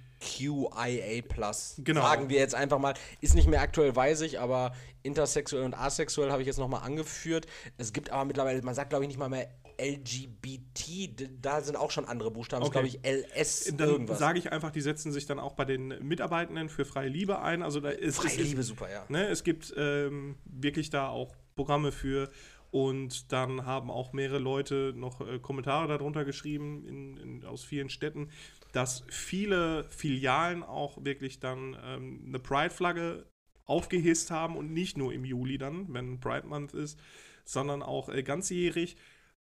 genau. 1.83 2.01
sagen 2.01 2.29
wir 2.29 2.39
jetzt 2.39 2.55
einfach 2.55 2.79
mal. 2.79 2.93
Ist 3.19 3.35
nicht 3.35 3.47
mehr 3.47 3.61
aktuell, 3.61 3.95
weiß 3.95 4.21
ich, 4.21 4.39
aber 4.39 4.73
intersexuell 5.03 5.63
und 5.63 5.73
asexuell 5.73 6.31
habe 6.31 6.41
ich 6.41 6.47
jetzt 6.47 6.57
nochmal 6.57 6.83
angeführt. 6.83 7.45
Es 7.77 7.93
gibt 7.93 8.09
aber 8.09 8.25
mittlerweile, 8.25 8.61
man 8.61 8.75
sagt 8.75 8.89
glaube 8.89 9.03
ich 9.03 9.09
nicht 9.09 9.19
mal 9.19 9.29
mehr 9.29 9.49
LGBT, 9.79 11.27
da 11.41 11.61
sind 11.61 11.75
auch 11.75 11.91
schon 11.91 12.05
andere 12.05 12.29
Buchstaben, 12.31 12.63
okay. 12.63 12.83
das 12.83 12.91
glaube 12.91 13.15
ich 13.27 13.29
LS 13.35 13.73
dann 13.75 13.89
irgendwas. 13.89 14.19
sage 14.19 14.37
ich 14.37 14.51
einfach, 14.51 14.69
die 14.71 14.81
setzen 14.81 15.11
sich 15.11 15.25
dann 15.25 15.39
auch 15.39 15.53
bei 15.53 15.65
den 15.65 15.87
Mitarbeitenden 16.07 16.69
für 16.69 16.85
freie 16.85 17.09
Liebe 17.09 17.41
ein. 17.41 17.63
Also 17.63 17.79
da 17.79 17.89
ist, 17.89 18.17
freie 18.17 18.27
ist, 18.27 18.37
Liebe, 18.37 18.63
super, 18.63 18.91
ja. 18.91 19.05
Ne, 19.09 19.27
es 19.27 19.43
gibt 19.43 19.73
ähm, 19.75 20.37
wirklich 20.45 20.89
da 20.91 21.09
auch 21.09 21.35
Programme 21.55 21.91
für. 21.91 22.29
Und 22.71 23.33
dann 23.33 23.65
haben 23.65 23.91
auch 23.91 24.13
mehrere 24.13 24.39
Leute 24.39 24.93
noch 24.95 25.19
äh, 25.19 25.39
Kommentare 25.39 25.89
darunter 25.89 26.23
geschrieben 26.23 26.85
in, 26.85 27.17
in, 27.17 27.45
aus 27.45 27.63
vielen 27.63 27.89
Städten, 27.89 28.29
dass 28.71 29.03
viele 29.09 29.83
Filialen 29.85 30.63
auch 30.63 31.03
wirklich 31.03 31.41
dann 31.41 31.77
ähm, 31.83 32.23
eine 32.27 32.39
Pride-Flagge 32.39 33.25
aufgehisst 33.65 34.31
haben 34.31 34.55
und 34.55 34.71
nicht 34.71 34.97
nur 34.97 35.13
im 35.13 35.25
Juli 35.25 35.57
dann, 35.57 35.93
wenn 35.93 36.19
Pride 36.21 36.47
Month 36.47 36.73
ist, 36.73 36.97
sondern 37.43 37.83
auch 37.83 38.07
äh, 38.07 38.23
ganzjährig, 38.23 38.95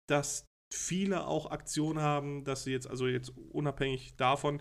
dass 0.09 0.49
viele 0.73 1.27
auch 1.27 1.51
Aktionen 1.51 2.01
haben, 2.01 2.45
dass 2.45 2.65
sie 2.65 2.73
jetzt, 2.73 2.89
also 2.89 3.07
jetzt 3.07 3.33
unabhängig 3.51 4.17
davon, 4.17 4.61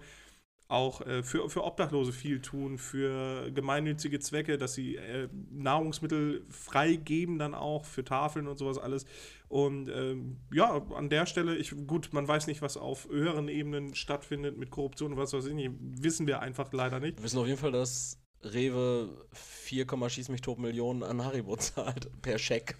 auch 0.71 1.01
äh, 1.01 1.21
für, 1.23 1.49
für 1.49 1.63
Obdachlose 1.63 2.11
viel 2.11 2.41
tun, 2.41 2.77
für 2.77 3.51
gemeinnützige 3.51 4.19
Zwecke, 4.19 4.57
dass 4.57 4.73
sie 4.73 4.95
äh, 4.95 5.27
Nahrungsmittel 5.51 6.45
freigeben 6.49 7.37
dann 7.37 7.53
auch 7.53 7.85
für 7.85 8.03
Tafeln 8.03 8.47
und 8.47 8.57
sowas 8.57 8.77
alles. 8.77 9.05
Und 9.49 9.89
ähm, 9.89 10.37
ja, 10.51 10.81
an 10.95 11.09
der 11.09 11.25
Stelle, 11.25 11.55
ich, 11.57 11.75
gut, 11.85 12.09
man 12.13 12.27
weiß 12.27 12.47
nicht, 12.47 12.61
was 12.61 12.77
auf 12.77 13.09
höheren 13.09 13.49
Ebenen 13.49 13.95
stattfindet 13.95 14.57
mit 14.57 14.71
Korruption 14.71 15.11
und 15.11 15.17
was 15.17 15.33
weiß 15.33 15.45
ich 15.45 15.53
nicht, 15.53 15.71
wissen 15.79 16.25
wir 16.25 16.39
einfach 16.39 16.71
leider 16.71 16.99
nicht. 16.99 17.17
Wir 17.17 17.23
wissen 17.25 17.39
auf 17.39 17.47
jeden 17.47 17.59
Fall, 17.59 17.73
dass 17.73 18.17
Rewe 18.43 19.09
4, 19.33 19.85
schieß 20.07 20.29
mich 20.29 20.41
tot 20.41 20.57
Millionen 20.57 21.03
an 21.03 21.23
Haribo 21.23 21.57
zahlt 21.57 22.09
per 22.21 22.37
Scheck. 22.37 22.77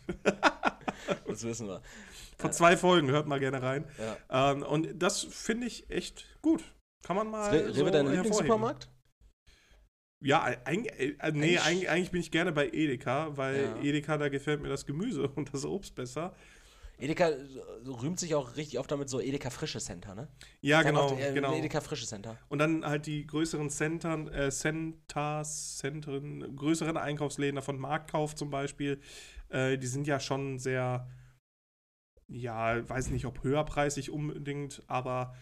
das 1.27 1.43
wissen 1.43 1.67
wir. 1.67 1.82
Vor 2.38 2.51
zwei 2.51 2.77
Folgen, 2.77 3.12
hört 3.12 3.27
mal 3.27 3.39
gerne 3.39 3.62
rein. 3.62 3.86
Ja. 4.30 4.51
Ähm, 4.51 4.63
und 4.63 4.88
das 4.95 5.21
finde 5.23 5.67
ich 5.67 5.89
echt 5.89 6.25
gut. 6.41 6.63
Kann 7.02 7.16
man 7.16 7.30
mal. 7.30 7.54
Ist 7.54 7.76
Rewe 7.76 7.86
so 7.86 7.90
dein 7.90 8.12
Lieblingssupermarkt? 8.12 8.90
Ja, 10.24 10.44
eigentlich, 10.66 10.94
äh, 11.00 11.32
nee, 11.34 11.58
eigentlich, 11.58 11.90
eigentlich, 11.90 12.12
bin 12.12 12.22
ich 12.22 12.30
gerne 12.30 12.52
bei 12.52 12.70
Edeka, 12.70 13.36
weil 13.38 13.64
ja. 13.64 13.82
Edeka, 13.82 14.18
da 14.20 14.30
gefällt 14.30 14.62
mir 14.62 14.70
das 14.70 14.86
Gemüse 14.86 15.28
und 15.36 15.54
das 15.54 15.66
Obst 15.66 15.96
besser. 15.96 16.36
Edeka 17.00 17.30
äh, 17.30 17.38
rühmt 17.88 18.20
sich 18.20 18.36
auch 18.36 18.56
richtig 18.56 18.78
oft 18.78 18.92
damit 18.92 19.10
so 19.10 19.20
Edeka 19.20 19.50
Frische 19.50 19.80
Center, 19.80 20.14
ne? 20.14 20.28
Ja, 20.62 20.84
genau, 20.84 21.06
oft, 21.08 21.20
äh, 21.20 21.34
genau. 21.34 21.56
Edeka 21.56 21.82
Frische 21.82 22.06
Center. 22.06 22.38
Und 22.50 22.60
dann 22.60 22.86
halt 22.86 23.08
die 23.08 23.26
größeren 23.26 23.72
Centern, 23.72 24.28
äh, 24.28 24.52
Centers, 24.52 25.78
Zentren, 25.78 26.56
größeren 26.56 26.98
Einkaufsläden 26.98 27.60
von 27.64 27.80
Marktkauf 27.80 28.36
zum 28.36 28.52
Beispiel, 28.52 29.02
äh, 29.50 29.80
die 29.80 29.88
sind 29.88 30.06
ja 30.06 30.20
schon 30.20 30.60
sehr, 30.60 31.10
ja, 32.28 32.88
weiß 32.88 33.10
nicht, 33.10 33.26
ob 33.26 33.44
höherpreisig 33.44 34.12
unbedingt, 34.12 34.84
aber 34.86 35.34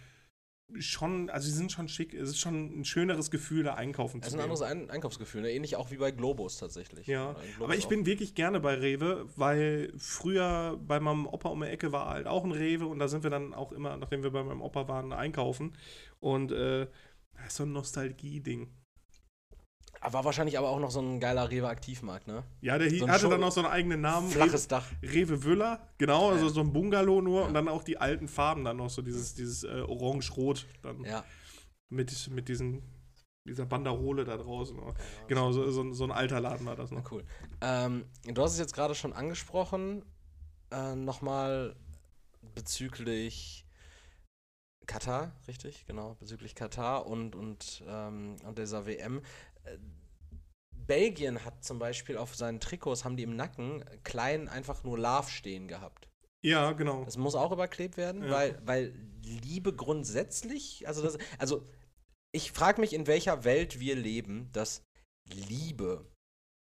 schon, 0.79 1.29
also 1.29 1.47
sie 1.47 1.55
sind 1.55 1.71
schon 1.71 1.87
schick. 1.87 2.13
Es 2.13 2.29
ist 2.29 2.39
schon 2.39 2.79
ein 2.79 2.85
schöneres 2.85 3.31
Gefühl, 3.31 3.63
da 3.63 3.73
einkaufen 3.75 4.21
zu 4.21 4.29
gehen. 4.29 4.39
Es 4.39 4.55
ist 4.55 4.61
ein 4.61 4.71
anderes 4.71 4.89
ein 4.89 4.89
Einkaufsgefühl, 4.89 5.41
ne? 5.41 5.51
ähnlich 5.51 5.75
auch 5.75 5.91
wie 5.91 5.97
bei 5.97 6.11
Globus 6.11 6.57
tatsächlich. 6.57 7.07
Ja, 7.07 7.35
aber 7.59 7.75
ich 7.75 7.85
auch. 7.85 7.89
bin 7.89 8.05
wirklich 8.05 8.35
gerne 8.35 8.59
bei 8.59 8.75
Rewe, 8.75 9.27
weil 9.35 9.91
früher 9.97 10.79
bei 10.85 10.99
meinem 10.99 11.25
Opa 11.25 11.49
um 11.49 11.61
die 11.61 11.67
Ecke 11.67 11.91
war 11.91 12.09
halt 12.09 12.27
auch 12.27 12.43
ein 12.43 12.51
Rewe 12.51 12.85
und 12.85 12.99
da 12.99 13.07
sind 13.07 13.23
wir 13.23 13.29
dann 13.29 13.53
auch 13.53 13.71
immer, 13.71 13.97
nachdem 13.97 14.23
wir 14.23 14.31
bei 14.31 14.43
meinem 14.43 14.61
Opa 14.61 14.87
waren, 14.87 15.13
einkaufen. 15.13 15.73
Und 16.19 16.51
äh, 16.51 16.87
das 17.33 17.47
ist 17.47 17.55
so 17.55 17.63
ein 17.63 17.71
Nostalgie-Ding. 17.71 18.67
War 20.01 20.23
wahrscheinlich 20.23 20.57
aber 20.57 20.69
auch 20.69 20.79
noch 20.79 20.91
so 20.91 21.01
ein 21.01 21.19
geiler 21.19 21.49
Rewe-Aktivmarkt, 21.49 22.27
ne? 22.27 22.43
Ja, 22.61 22.77
der 22.77 22.89
so 22.89 23.07
hatte 23.07 23.21
Show 23.21 23.29
dann 23.29 23.41
noch 23.41 23.51
so 23.51 23.61
einen 23.61 23.69
eigenen 23.69 24.01
Namen. 24.01 24.29
Flaches 24.29 24.63
Rewe, 24.63 24.67
Dach. 24.69 24.85
Rewe 25.03 25.43
Wüller, 25.43 25.89
genau, 25.97 26.29
also 26.31 26.47
so 26.47 26.61
ein 26.61 26.71
Bungalow 26.71 27.21
nur 27.21 27.41
ja. 27.41 27.47
und 27.47 27.53
dann 27.53 27.67
auch 27.67 27.83
die 27.83 27.97
alten 27.97 28.27
Farben 28.27 28.63
dann 28.63 28.77
noch, 28.77 28.89
so 28.89 29.01
dieses, 29.01 29.35
dieses 29.35 29.63
äh, 29.63 29.81
Orange-Rot 29.81 30.65
dann. 30.81 31.03
Ja. 31.03 31.23
Mit, 31.89 32.29
mit 32.29 32.47
diesen, 32.47 32.83
dieser 33.45 33.65
Banderole 33.65 34.23
da 34.23 34.37
draußen. 34.37 34.77
Ja, 34.77 34.93
genau, 35.27 35.51
so, 35.51 35.69
so, 35.69 35.91
so, 35.91 36.03
ein 36.05 36.11
alter 36.11 36.39
Laden 36.39 36.65
war 36.65 36.75
das 36.75 36.91
noch. 36.91 37.11
Cool. 37.11 37.25
Ähm, 37.61 38.05
du 38.23 38.41
hast 38.41 38.53
es 38.53 38.59
jetzt 38.59 38.73
gerade 38.73 38.95
schon 38.95 39.11
angesprochen, 39.11 40.05
äh, 40.71 40.95
nochmal 40.95 41.75
bezüglich 42.55 43.65
Katar, 44.89 45.31
richtig? 45.47 45.85
Genau, 45.85 46.15
bezüglich 46.19 46.55
Katar 46.55 47.05
und, 47.05 47.35
und, 47.35 47.83
ähm, 47.87 48.37
und 48.43 48.57
dieser 48.57 48.87
WM. 48.87 49.21
Belgien 50.71 51.45
hat 51.45 51.63
zum 51.63 51.77
Beispiel 51.79 52.17
auf 52.17 52.35
seinen 52.35 52.59
Trikots, 52.59 53.05
haben 53.05 53.15
die 53.15 53.23
im 53.23 53.35
Nacken 53.35 53.85
klein 54.03 54.47
einfach 54.47 54.83
nur 54.83 54.97
Love 54.97 55.29
stehen 55.29 55.67
gehabt. 55.67 56.09
Ja, 56.41 56.71
genau. 56.71 57.03
Das 57.05 57.17
muss 57.17 57.35
auch 57.35 57.51
überklebt 57.51 57.97
werden, 57.97 58.23
ja. 58.23 58.31
weil, 58.31 58.61
weil 58.65 58.93
Liebe 59.21 59.75
grundsätzlich, 59.75 60.87
also 60.87 61.03
das, 61.03 61.17
also 61.37 61.67
ich 62.31 62.51
frage 62.51 62.81
mich, 62.81 62.93
in 62.93 63.07
welcher 63.07 63.43
Welt 63.43 63.79
wir 63.79 63.95
leben, 63.95 64.49
dass 64.51 64.83
Liebe, 65.25 66.09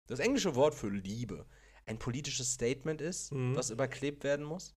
das 0.07 0.19
englische 0.19 0.55
Wort 0.55 0.75
für 0.75 0.89
Liebe, 0.89 1.45
ein 1.85 1.99
politisches 1.99 2.53
Statement 2.53 3.01
ist, 3.01 3.31
mhm. 3.31 3.55
was 3.55 3.69
überklebt 3.69 4.23
werden 4.23 4.45
muss. 4.45 4.75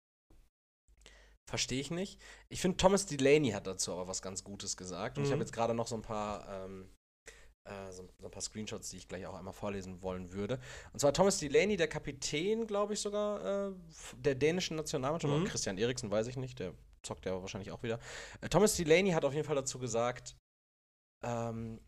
Verstehe 1.49 1.79
ich 1.79 1.91
nicht. 1.91 2.19
Ich 2.49 2.59
finde, 2.59 2.75
Thomas 2.75 3.05
Delaney 3.05 3.51
hat 3.51 3.67
dazu 3.67 3.93
aber 3.93 4.09
was 4.09 4.21
ganz 4.21 4.43
Gutes 4.43 4.75
gesagt. 4.75 5.17
Und 5.17 5.23
ich 5.23 5.29
habe 5.29 5.37
mhm. 5.37 5.43
jetzt 5.43 5.53
gerade 5.53 5.73
noch 5.73 5.87
so 5.87 5.95
ein 5.95 6.01
paar 6.01 6.65
ähm, 6.65 6.89
äh, 7.67 7.91
so, 7.91 8.07
so, 8.19 8.27
ein 8.27 8.31
paar 8.31 8.41
Screenshots, 8.41 8.89
die 8.89 8.97
ich 8.97 9.07
gleich 9.07 9.25
auch 9.25 9.33
einmal 9.35 9.53
vorlesen 9.53 10.01
wollen 10.01 10.31
würde. 10.31 10.59
Und 10.93 10.99
zwar 10.99 11.13
Thomas 11.13 11.39
Delaney, 11.39 11.77
der 11.77 11.87
Kapitän, 11.87 12.67
glaube 12.67 12.93
ich 12.93 12.99
sogar, 12.99 13.69
äh, 13.69 13.73
der 14.17 14.35
dänischen 14.35 14.77
Nationalmannschaft. 14.77 15.33
Mhm. 15.33 15.45
Christian 15.45 15.77
Eriksen, 15.77 16.09
weiß 16.09 16.27
ich 16.27 16.37
nicht, 16.37 16.59
der 16.59 16.73
zockt 17.03 17.25
er 17.25 17.41
wahrscheinlich 17.41 17.71
auch 17.71 17.83
wieder. 17.83 17.99
Äh, 18.41 18.49
Thomas 18.49 18.75
Delaney 18.75 19.11
hat 19.11 19.25
auf 19.25 19.33
jeden 19.33 19.45
Fall 19.45 19.55
dazu 19.55 19.79
gesagt, 19.79 20.35
ähm, 21.23 21.79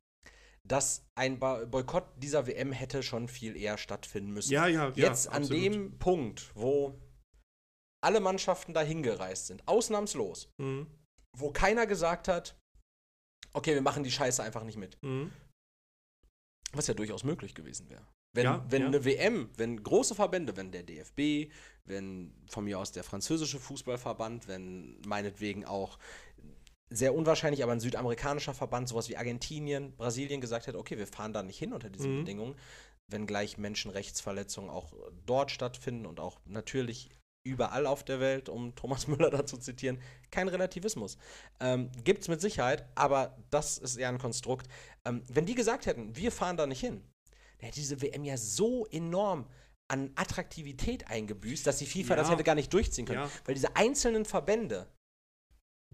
dass 0.68 1.06
ein 1.15 1.39
Boykott 1.39 2.06
dieser 2.18 2.46
WM 2.46 2.72
hätte 2.72 3.02
schon 3.02 3.28
viel 3.28 3.56
eher 3.56 3.78
stattfinden 3.78 4.32
müssen. 4.32 4.52
Ja, 4.52 4.68
ja, 4.68 4.89
ja. 4.89 4.94
Jetzt 4.96 5.28
an 5.28 5.44
absolut. 5.44 5.63
dem 5.63 5.98
Punkt, 5.98 6.52
wo 6.56 7.00
alle 8.04 8.20
Mannschaften 8.20 8.74
dahin 8.74 9.04
gereist 9.04 9.48
sind, 9.48 9.68
ausnahmslos, 9.68 10.50
Mhm. 10.58 10.88
wo 11.38 11.52
keiner 11.52 11.86
gesagt 11.88 12.28
hat, 12.28 12.56
okay, 13.54 13.74
wir 13.74 13.82
machen 13.82 14.04
die 14.04 14.12
Scheiße 14.12 14.44
einfach 14.44 14.63
nicht 14.63 14.78
mit. 14.78 14.98
Mhm. 15.02 15.32
Was 16.73 16.88
ja 16.88 16.93
durchaus 16.93 17.23
möglich 17.23 17.55
gewesen 17.55 17.89
wäre. 17.89 18.05
Wenn, 18.34 18.45
Ja, 18.45 18.65
wenn 18.69 18.82
ja. 18.84 18.88
eine 18.88 19.05
WM, 19.05 19.49
wenn 19.58 19.82
große 19.82 20.13
Verbände, 20.13 20.55
wenn 20.55 20.71
der 20.71 20.84
DFB, 20.84 21.51
wenn 21.86 22.32
von 22.47 22.63
mir 22.63 22.77
aus 22.77 22.91
der 22.91 23.03
französische 23.03 23.60
Fußballverband, 23.60 24.47
wenn 24.47 25.01
meinetwegen 25.01 25.65
auch 25.65 25.97
sehr 26.91 27.13
unwahrscheinlich, 27.13 27.63
aber 27.63 27.71
ein 27.71 27.79
südamerikanischer 27.79 28.53
Verband, 28.53 28.89
sowas 28.89 29.10
wie 29.10 29.17
Argentinien, 29.17 29.95
Brasilien 29.95 30.41
gesagt 30.41 30.67
hätte, 30.67 30.77
okay, 30.77 30.97
wir 30.97 31.08
fahren 31.08 31.34
da 31.34 31.43
nicht 31.43 31.58
hin 31.58 31.73
unter 31.73 31.89
diesen 31.89 32.13
Mhm. 32.13 32.19
Bedingungen, 32.19 32.55
wenn 33.08 33.25
gleich 33.25 33.58
Menschenrechtsverletzungen 33.58 34.69
auch 34.69 34.93
dort 35.25 35.51
stattfinden 35.51 36.05
und 36.05 36.19
auch 36.19 36.39
natürlich 36.45 37.10
überall 37.50 37.86
auf 37.86 38.04
der 38.04 38.20
Welt, 38.20 38.50
um 38.50 38.74
Thomas 38.76 39.08
Müller 39.08 39.30
dazu 39.30 39.58
zu 39.58 39.64
zitieren, 39.64 40.00
kein 40.32 40.48
Relativismus. 40.48 41.18
Ähm, 41.60 41.92
Gibt 42.04 42.22
es 42.22 42.28
mit 42.28 42.42
Sicherheit, 42.42 42.88
aber 42.96 43.38
das 43.50 43.78
ist 43.78 43.98
eher 43.98 44.10
ein 44.10 44.18
Konstrukt. 44.20 44.68
Ähm, 45.06 45.24
wenn 45.28 45.46
die 45.46 45.56
gesagt 45.56 45.86
hätten, 45.86 46.16
wir 46.16 46.32
fahren 46.32 46.58
da 46.58 46.66
nicht 46.66 46.80
hin, 46.80 47.04
dann 47.58 47.66
hätte 47.68 47.80
diese 47.80 48.02
WM 48.02 48.24
ja 48.24 48.38
so 48.38 48.86
enorm 48.88 49.48
an 49.90 50.12
Attraktivität 50.16 51.08
eingebüßt, 51.08 51.66
dass 51.66 51.78
die 51.80 51.86
FIFA 51.88 52.14
Ja. 52.14 52.16
das 52.18 52.30
hätte 52.32 52.44
gar 52.44 52.56
nicht 52.56 52.72
durchziehen 52.74 53.06
können. 53.06 53.22
Ja. 53.22 53.32
Weil 53.46 53.56
diese 53.56 53.76
einzelnen 53.76 54.24
Verbände, 54.24 54.88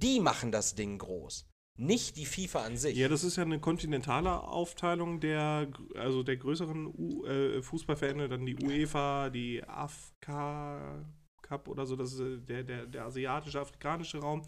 die 0.01 0.19
machen 0.19 0.51
das 0.51 0.75
Ding 0.75 0.97
groß. 0.97 1.47
Nicht 1.77 2.15
die 2.15 2.25
FIFA 2.25 2.63
an 2.63 2.77
sich. 2.77 2.95
Ja, 2.95 3.09
das 3.09 3.23
ist 3.25 3.35
ja 3.35 3.43
eine 3.43 3.59
kontinentale 3.59 4.41
Aufteilung 4.43 5.19
der, 5.19 5.67
also 5.95 6.23
der 6.23 6.37
größeren 6.37 6.85
U 6.87 7.25
äh, 7.25 7.61
Fußballverbände, 7.61 8.29
dann 8.29 8.45
die 8.45 8.55
UEFA, 8.55 9.29
die 9.29 9.61
AFK 9.63 11.05
Cup 11.45 11.67
oder 11.67 11.85
so, 11.85 11.95
das 11.95 12.13
ist 12.13 12.19
äh, 12.19 12.37
der, 12.37 12.63
der, 12.63 12.85
der 12.85 13.05
asiatische, 13.05 13.59
afrikanische 13.59 14.19
Raum. 14.19 14.41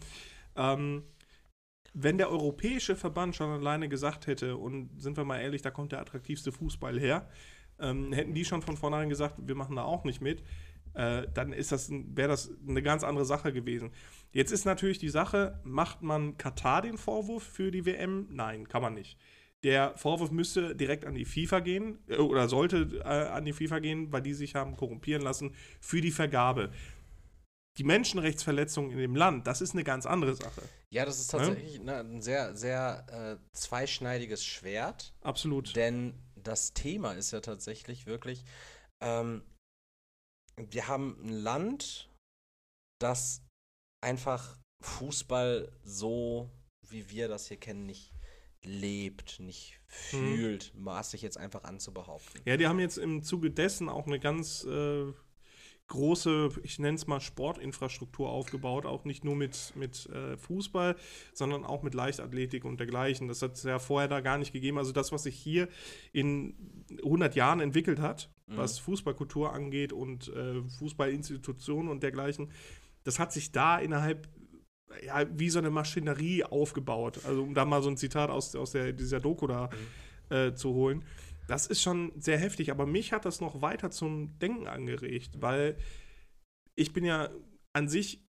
Ähm, 0.56 1.04
wenn 1.94 2.18
der 2.18 2.30
europäische 2.30 2.96
Verband 2.96 3.34
schon 3.34 3.50
alleine 3.50 3.88
gesagt 3.88 4.26
hätte, 4.26 4.56
und 4.56 4.90
sind 5.00 5.16
wir 5.16 5.24
mal 5.24 5.40
ehrlich, 5.40 5.62
da 5.62 5.70
kommt 5.70 5.92
der 5.92 6.00
attraktivste 6.00 6.52
Fußball 6.52 6.98
her, 6.98 7.28
ähm, 7.80 8.12
hätten 8.12 8.34
die 8.34 8.44
schon 8.44 8.62
von 8.62 8.76
vornherein 8.76 9.08
gesagt, 9.08 9.36
wir 9.38 9.54
machen 9.54 9.76
da 9.76 9.84
auch 9.84 10.04
nicht 10.04 10.20
mit, 10.20 10.42
äh, 10.94 11.26
dann 11.32 11.52
das, 11.52 11.90
wäre 11.90 12.28
das 12.28 12.50
eine 12.66 12.82
ganz 12.82 13.04
andere 13.04 13.24
Sache 13.24 13.52
gewesen. 13.52 13.90
Jetzt 14.32 14.52
ist 14.52 14.64
natürlich 14.64 14.98
die 14.98 15.08
Sache, 15.08 15.60
macht 15.64 16.02
man 16.02 16.36
Katar 16.36 16.82
den 16.82 16.98
Vorwurf 16.98 17.44
für 17.44 17.70
die 17.70 17.86
WM? 17.86 18.26
Nein, 18.30 18.68
kann 18.68 18.82
man 18.82 18.94
nicht. 18.94 19.18
Der 19.64 19.96
Vorwurf 19.96 20.30
müsste 20.30 20.76
direkt 20.76 21.04
an 21.04 21.14
die 21.14 21.24
FIFA 21.24 21.60
gehen 21.60 21.98
äh, 22.08 22.16
oder 22.16 22.48
sollte 22.48 23.00
äh, 23.04 23.08
an 23.08 23.44
die 23.44 23.52
FIFA 23.52 23.80
gehen, 23.80 24.12
weil 24.12 24.22
die 24.22 24.34
sich 24.34 24.54
haben 24.54 24.76
korrumpieren 24.76 25.22
lassen 25.22 25.54
für 25.80 26.00
die 26.00 26.12
Vergabe. 26.12 26.72
Die 27.76 27.84
Menschenrechtsverletzung 27.84 28.90
in 28.90 28.98
dem 28.98 29.14
Land, 29.14 29.46
das 29.46 29.60
ist 29.60 29.72
eine 29.72 29.84
ganz 29.84 30.04
andere 30.04 30.34
Sache. 30.34 30.62
Ja, 30.90 31.04
das 31.04 31.20
ist 31.20 31.30
tatsächlich 31.30 31.80
ne, 31.80 32.00
ein 32.00 32.20
sehr, 32.20 32.54
sehr 32.56 33.06
äh, 33.08 33.56
zweischneidiges 33.56 34.44
Schwert. 34.44 35.14
Absolut. 35.20 35.76
Denn 35.76 36.14
das 36.34 36.72
Thema 36.72 37.12
ist 37.12 37.30
ja 37.30 37.40
tatsächlich 37.40 38.06
wirklich, 38.06 38.44
ähm, 39.00 39.42
wir 40.56 40.88
haben 40.88 41.20
ein 41.22 41.28
Land, 41.28 42.10
das 43.00 43.42
einfach 44.04 44.58
Fußball 44.82 45.70
so, 45.84 46.50
wie 46.88 47.10
wir 47.10 47.28
das 47.28 47.46
hier 47.46 47.58
kennen, 47.58 47.86
nicht 47.86 48.12
lebt, 48.68 49.40
nicht 49.40 49.80
fühlt, 49.86 50.72
maß 50.74 51.12
sich 51.12 51.22
jetzt 51.22 51.38
einfach 51.38 51.64
an 51.64 51.80
zu 51.80 51.92
behaupten. 51.92 52.40
Ja, 52.44 52.56
die 52.56 52.66
haben 52.66 52.78
jetzt 52.78 52.98
im 52.98 53.22
Zuge 53.22 53.50
dessen 53.50 53.88
auch 53.88 54.06
eine 54.06 54.20
ganz 54.20 54.64
äh, 54.64 55.06
große, 55.88 56.50
ich 56.62 56.78
nenne 56.78 56.96
es 56.96 57.06
mal 57.06 57.20
Sportinfrastruktur 57.20 58.28
aufgebaut, 58.28 58.84
auch 58.84 59.04
nicht 59.04 59.24
nur 59.24 59.34
mit, 59.34 59.72
mit 59.74 60.06
äh, 60.10 60.36
Fußball, 60.36 60.96
sondern 61.32 61.64
auch 61.64 61.82
mit 61.82 61.94
Leichtathletik 61.94 62.64
und 62.64 62.78
dergleichen. 62.78 63.26
Das 63.26 63.40
hat 63.40 63.54
es 63.54 63.62
ja 63.62 63.78
vorher 63.78 64.08
da 64.08 64.20
gar 64.20 64.38
nicht 64.38 64.52
gegeben. 64.52 64.78
Also 64.78 64.92
das, 64.92 65.10
was 65.12 65.22
sich 65.22 65.36
hier 65.36 65.68
in 66.12 66.54
100 67.02 67.34
Jahren 67.34 67.60
entwickelt 67.60 68.00
hat, 68.00 68.30
was 68.46 68.78
Fußballkultur 68.78 69.52
angeht 69.52 69.92
und 69.92 70.28
äh, 70.28 70.62
Fußballinstitutionen 70.78 71.90
und 71.90 72.02
dergleichen, 72.02 72.50
das 73.04 73.18
hat 73.18 73.32
sich 73.32 73.52
da 73.52 73.78
innerhalb 73.78 74.28
ja, 75.04 75.26
wie 75.38 75.50
so 75.50 75.58
eine 75.58 75.70
Maschinerie 75.70 76.44
aufgebaut. 76.44 77.20
Also 77.24 77.42
um 77.42 77.54
da 77.54 77.64
mal 77.64 77.82
so 77.82 77.90
ein 77.90 77.96
Zitat 77.96 78.30
aus, 78.30 78.54
aus 78.54 78.72
der, 78.72 78.92
dieser 78.92 79.20
Doku 79.20 79.46
da 79.46 79.70
äh, 80.30 80.52
zu 80.54 80.74
holen. 80.74 81.04
Das 81.46 81.66
ist 81.66 81.82
schon 81.82 82.12
sehr 82.18 82.38
heftig, 82.38 82.70
aber 82.70 82.84
mich 82.86 83.12
hat 83.12 83.24
das 83.24 83.40
noch 83.40 83.62
weiter 83.62 83.90
zum 83.90 84.38
Denken 84.38 84.66
angeregt, 84.66 85.40
weil 85.40 85.76
ich 86.74 86.92
bin 86.92 87.04
ja 87.04 87.30
an 87.72 87.88
sich 87.88 88.22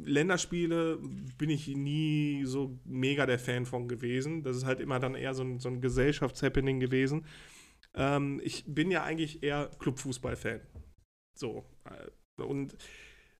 Länderspiele 0.00 0.98
bin 1.38 1.50
ich 1.50 1.66
nie 1.68 2.44
so 2.44 2.78
mega 2.84 3.26
der 3.26 3.38
Fan 3.38 3.66
von 3.66 3.88
gewesen. 3.88 4.42
Das 4.42 4.56
ist 4.56 4.64
halt 4.64 4.80
immer 4.80 5.00
dann 5.00 5.14
eher 5.14 5.34
so 5.34 5.42
ein, 5.42 5.58
so 5.58 5.68
ein 5.68 5.80
Gesellschaftshappening 5.80 6.78
gewesen. 6.78 7.26
Ähm, 7.94 8.40
ich 8.44 8.64
bin 8.66 8.90
ja 8.90 9.02
eigentlich 9.02 9.42
eher 9.42 9.70
Clubfußball-Fan. 9.78 10.60
So. 11.34 11.64
äh, 11.84 12.42
Und 12.42 12.76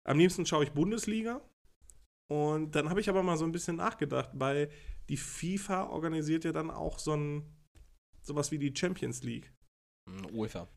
am 0.05 0.19
liebsten 0.19 0.47
schaue 0.47 0.65
ich 0.65 0.73
Bundesliga. 0.73 1.41
Und 2.31 2.75
dann 2.75 2.91
habe 2.91 3.01
ich 3.01 3.09
aber 3.09 3.23
mal 3.23 3.37
so 3.37 3.45
ein 3.45 3.53
bisschen 3.53 3.77
nachgedacht, 3.77 4.31
weil 4.35 4.71
die 5.09 5.17
FIFA 5.17 5.87
organisiert 5.89 6.45
ja 6.45 6.53
dann 6.53 6.71
auch 6.71 6.99
so 6.99 7.15
ein 7.15 7.43
sowas 8.23 8.51
wie 8.51 8.59
die 8.59 8.75
Champions 8.77 9.23
League. 9.23 9.53
Mhm, 10.09 10.27
UEFA. 10.35 10.69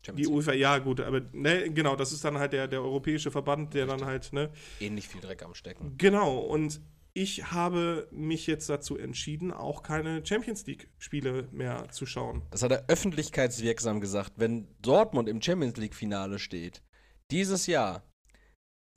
Die 0.00 0.06
Champions 0.06 0.28
League. 0.28 0.36
UEFA, 0.36 0.52
ja 0.52 0.78
gut, 0.78 1.00
aber 1.00 1.20
ne, 1.32 1.70
genau, 1.72 1.96
das 1.96 2.12
ist 2.12 2.24
dann 2.24 2.38
halt 2.38 2.52
der, 2.52 2.68
der 2.68 2.80
europäische 2.82 3.30
Verband, 3.30 3.74
der 3.74 3.86
dann 3.86 4.00
Richtig. 4.02 4.08
halt, 4.08 4.32
ne, 4.32 4.52
Ähnlich 4.80 5.08
viel 5.08 5.20
Dreck 5.20 5.42
am 5.42 5.54
Stecken. 5.54 5.96
Genau, 5.98 6.38
und 6.38 6.80
ich 7.14 7.50
habe 7.52 8.08
mich 8.10 8.46
jetzt 8.46 8.68
dazu 8.70 8.96
entschieden, 8.96 9.52
auch 9.52 9.82
keine 9.82 10.24
Champions 10.24 10.64
League-Spiele 10.66 11.48
mehr 11.52 11.90
zu 11.90 12.06
schauen. 12.06 12.42
Das 12.50 12.62
hat 12.62 12.72
er 12.72 12.88
öffentlichkeitswirksam 12.88 14.00
gesagt. 14.00 14.32
Wenn 14.36 14.68
Dortmund 14.80 15.28
im 15.28 15.42
Champions 15.42 15.76
League-Finale 15.76 16.38
steht, 16.38 16.82
dieses 17.30 17.66
Jahr, 17.66 18.02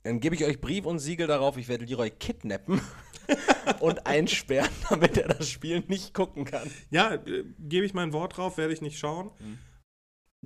dann 0.06 0.20
gebe 0.20 0.34
ich 0.34 0.44
euch 0.44 0.60
Brief 0.60 0.86
und 0.86 1.00
Siegel 1.00 1.26
darauf, 1.26 1.56
ich 1.56 1.68
werde 1.68 1.84
Leroy 1.84 2.10
kidnappen 2.10 2.80
und 3.80 4.06
einsperren, 4.06 4.70
damit 4.88 5.16
er 5.18 5.28
das 5.28 5.50
Spiel 5.50 5.82
nicht 5.88 6.14
gucken 6.14 6.44
kann. 6.44 6.70
Ja, 6.90 7.14
äh, 7.14 7.44
gebe 7.58 7.84
ich 7.84 7.94
mein 7.94 8.12
Wort 8.12 8.36
drauf, 8.36 8.56
werde 8.56 8.72
ich 8.72 8.82
nicht 8.82 8.98
schauen. 8.98 9.30
Mhm. 9.40 9.58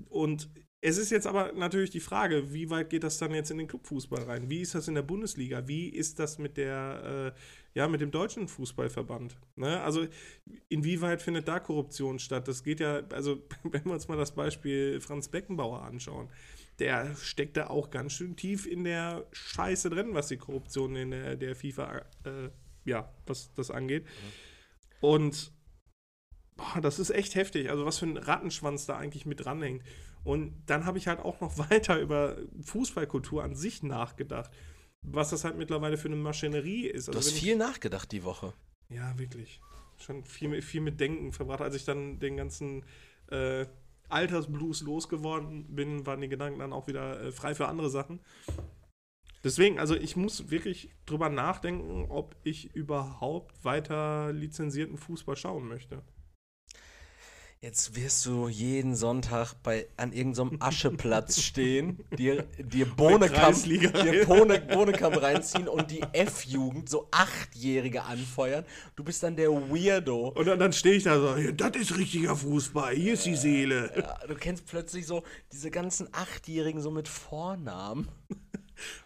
Und 0.09 0.49
es 0.83 0.96
ist 0.96 1.11
jetzt 1.11 1.27
aber 1.27 1.53
natürlich 1.53 1.90
die 1.90 2.01
Frage, 2.01 2.55
wie 2.55 2.70
weit 2.70 2.88
geht 2.88 3.05
das 3.05 3.18
dann 3.18 3.35
jetzt 3.35 3.51
in 3.51 3.59
den 3.59 3.66
Clubfußball 3.66 4.23
rein? 4.23 4.49
Wie 4.49 4.62
ist 4.62 4.75
das 4.75 4.88
in 4.88 4.94
der 4.94 5.03
Bundesliga? 5.03 5.68
Wie 5.68 5.90
ist 5.90 6.18
das 6.18 6.38
mit 6.38 6.57
der, 6.57 7.35
äh, 7.37 7.79
ja, 7.79 7.87
mit 7.87 8.01
dem 8.01 8.11
deutschen 8.11 8.49
Fußballverband? 8.49 9.37
Ne? 9.57 9.83
Also 9.83 10.07
inwieweit 10.70 11.20
findet 11.20 11.49
da 11.49 11.61
Korruption 11.61 12.18
statt? 12.18 12.49
Das 12.49 12.64
geht 12.64 12.81
ja, 12.81 13.03
also 13.12 13.42
wenn 13.64 13.85
wir 13.85 13.92
uns 13.92 14.09
mal 14.09 14.16
das 14.16 14.35
Beispiel 14.35 15.01
Franz 15.03 15.29
Beckenbauer 15.29 15.83
anschauen, 15.83 16.31
der 16.81 17.14
steckt 17.16 17.57
da 17.57 17.69
auch 17.69 17.90
ganz 17.90 18.12
schön 18.14 18.37
tief 18.37 18.66
in 18.66 18.85
der 18.85 19.27
Scheiße 19.33 19.90
drin, 19.90 20.14
was 20.14 20.29
die 20.29 20.38
Korruption 20.38 20.97
in 20.97 21.11
der, 21.12 21.37
der 21.37 21.55
FIFA, 21.55 21.99
äh, 22.25 22.51
ja, 22.85 23.12
was 23.27 23.53
das 23.55 23.71
angeht. 23.71 24.07
Und 25.01 25.53
boah, 26.57 26.81
das 26.81 26.99
ist 26.99 27.11
echt 27.11 27.35
heftig. 27.35 27.71
Also 27.71 27.87
was 27.87 27.99
für 27.99 28.07
ein 28.07 28.16
Rattenschwanz 28.16 28.87
da 28.87 28.97
eigentlich 28.99 29.27
mit 29.27 29.45
dranhängt. 29.45 29.83
Und 30.25 30.62
dann 30.66 30.85
habe 30.85 30.99
ich 30.99 31.07
halt 31.09 31.21
auch 31.21 31.40
noch 31.40 31.57
weiter 31.71 31.99
über 32.01 32.37
Fußballkultur 32.62 33.43
an 33.43 33.55
sich 33.55 33.83
nachgedacht. 33.83 34.51
Was 35.03 35.31
das 35.31 35.45
halt 35.45 35.57
mittlerweile 35.57 35.97
für 35.97 36.09
eine 36.09 36.16
Maschinerie 36.16 36.87
ist. 36.87 37.09
Du 37.09 37.12
Also 37.12 37.21
hast 37.21 37.29
wenn 37.29 37.35
ich- 37.37 37.43
viel 37.43 37.57
nachgedacht 37.57 38.12
die 38.12 38.25
Woche. 38.25 38.53
ja, 38.88 39.19
wirklich. 39.19 39.61
Schon 39.99 40.25
viel, 40.25 40.49
mit- 40.49 40.64
viel 40.64 40.81
mit 40.81 40.99
Denken 41.01 41.33
verbracht. 41.33 41.61
Als 41.61 41.75
ich 41.75 41.85
dann 41.85 42.19
den 42.19 42.37
ganzen 42.37 42.85
äh, 43.31 43.66
Altersblues 44.12 44.83
losgeworden 44.83 45.75
bin, 45.75 46.07
waren 46.07 46.20
die 46.20 46.29
Gedanken 46.29 46.61
dann 46.61 46.73
auch 46.73 46.87
wieder 46.87 47.20
äh, 47.20 47.33
frei 47.33 47.55
für 47.55 47.68
andere 47.68 47.90
Sachen. 47.90 48.20
Deswegen, 49.42 49.79
also 49.79 49.94
ich 49.94 50.16
muss 50.16 50.51
wirklich 50.51 50.90
drüber 51.07 51.31
nachdenken, 51.31 52.07
ob 52.11 52.37
ich 52.44 52.75
überhaupt 52.75 53.64
weiter 53.64 54.33
lizenzierten 54.33 54.99
Fußball 54.99 55.37
schauen 55.37 55.66
möchte. 55.66 56.03
Jetzt 57.62 57.94
wirst 57.94 58.25
du 58.25 58.49
jeden 58.49 58.96
Sonntag 58.96 59.53
bei, 59.62 59.87
an 59.99 60.14
irgendeinem 60.14 60.57
Ascheplatz 60.62 61.38
stehen, 61.42 62.03
dir, 62.16 62.44
dir 62.59 62.87
Bohnekamp, 62.87 63.62
dir 63.64 64.25
Bohne, 64.25 64.62
Bohnekamp 64.62 65.20
reinziehen 65.20 65.68
und 65.68 65.90
die 65.90 66.01
F-Jugend, 66.14 66.88
so 66.88 67.09
Achtjährige 67.11 68.05
anfeuern. 68.05 68.64
Du 68.96 69.05
bist 69.05 69.23
dann 69.23 69.37
der 69.37 69.51
Weirdo. 69.51 70.29
Und 70.29 70.46
dann, 70.46 70.59
dann 70.59 70.73
stehe 70.73 70.94
ich 70.94 71.03
da 71.03 71.20
so, 71.20 71.37
"Ja, 71.37 71.53
das 71.53 71.77
ist 71.77 71.99
richtiger 71.99 72.35
Fußball, 72.35 72.94
hier 72.94 73.12
ist 73.12 73.27
die 73.27 73.37
Seele. 73.37 73.92
Ja, 73.94 74.27
du 74.27 74.37
kennst 74.37 74.64
plötzlich 74.64 75.07
so 75.07 75.23
diese 75.53 75.70
ganzen 75.70 76.09
Achtjährigen 76.12 76.81
so 76.81 76.90
mit 76.90 77.09
Vornamen. 77.09 78.09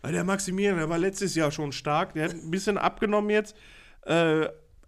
Weil 0.01 0.13
der 0.13 0.23
Maximilian, 0.23 0.77
der 0.77 0.89
war 0.89 0.99
letztes 0.99 1.35
Jahr 1.35 1.51
schon 1.51 1.73
stark. 1.73 2.15
Der 2.15 2.27
hat 2.27 2.35
ein 2.35 2.53
bisschen 2.53 2.79
abgenommen 2.79 3.31
jetzt. 3.31 3.57
Äh, 4.03 4.47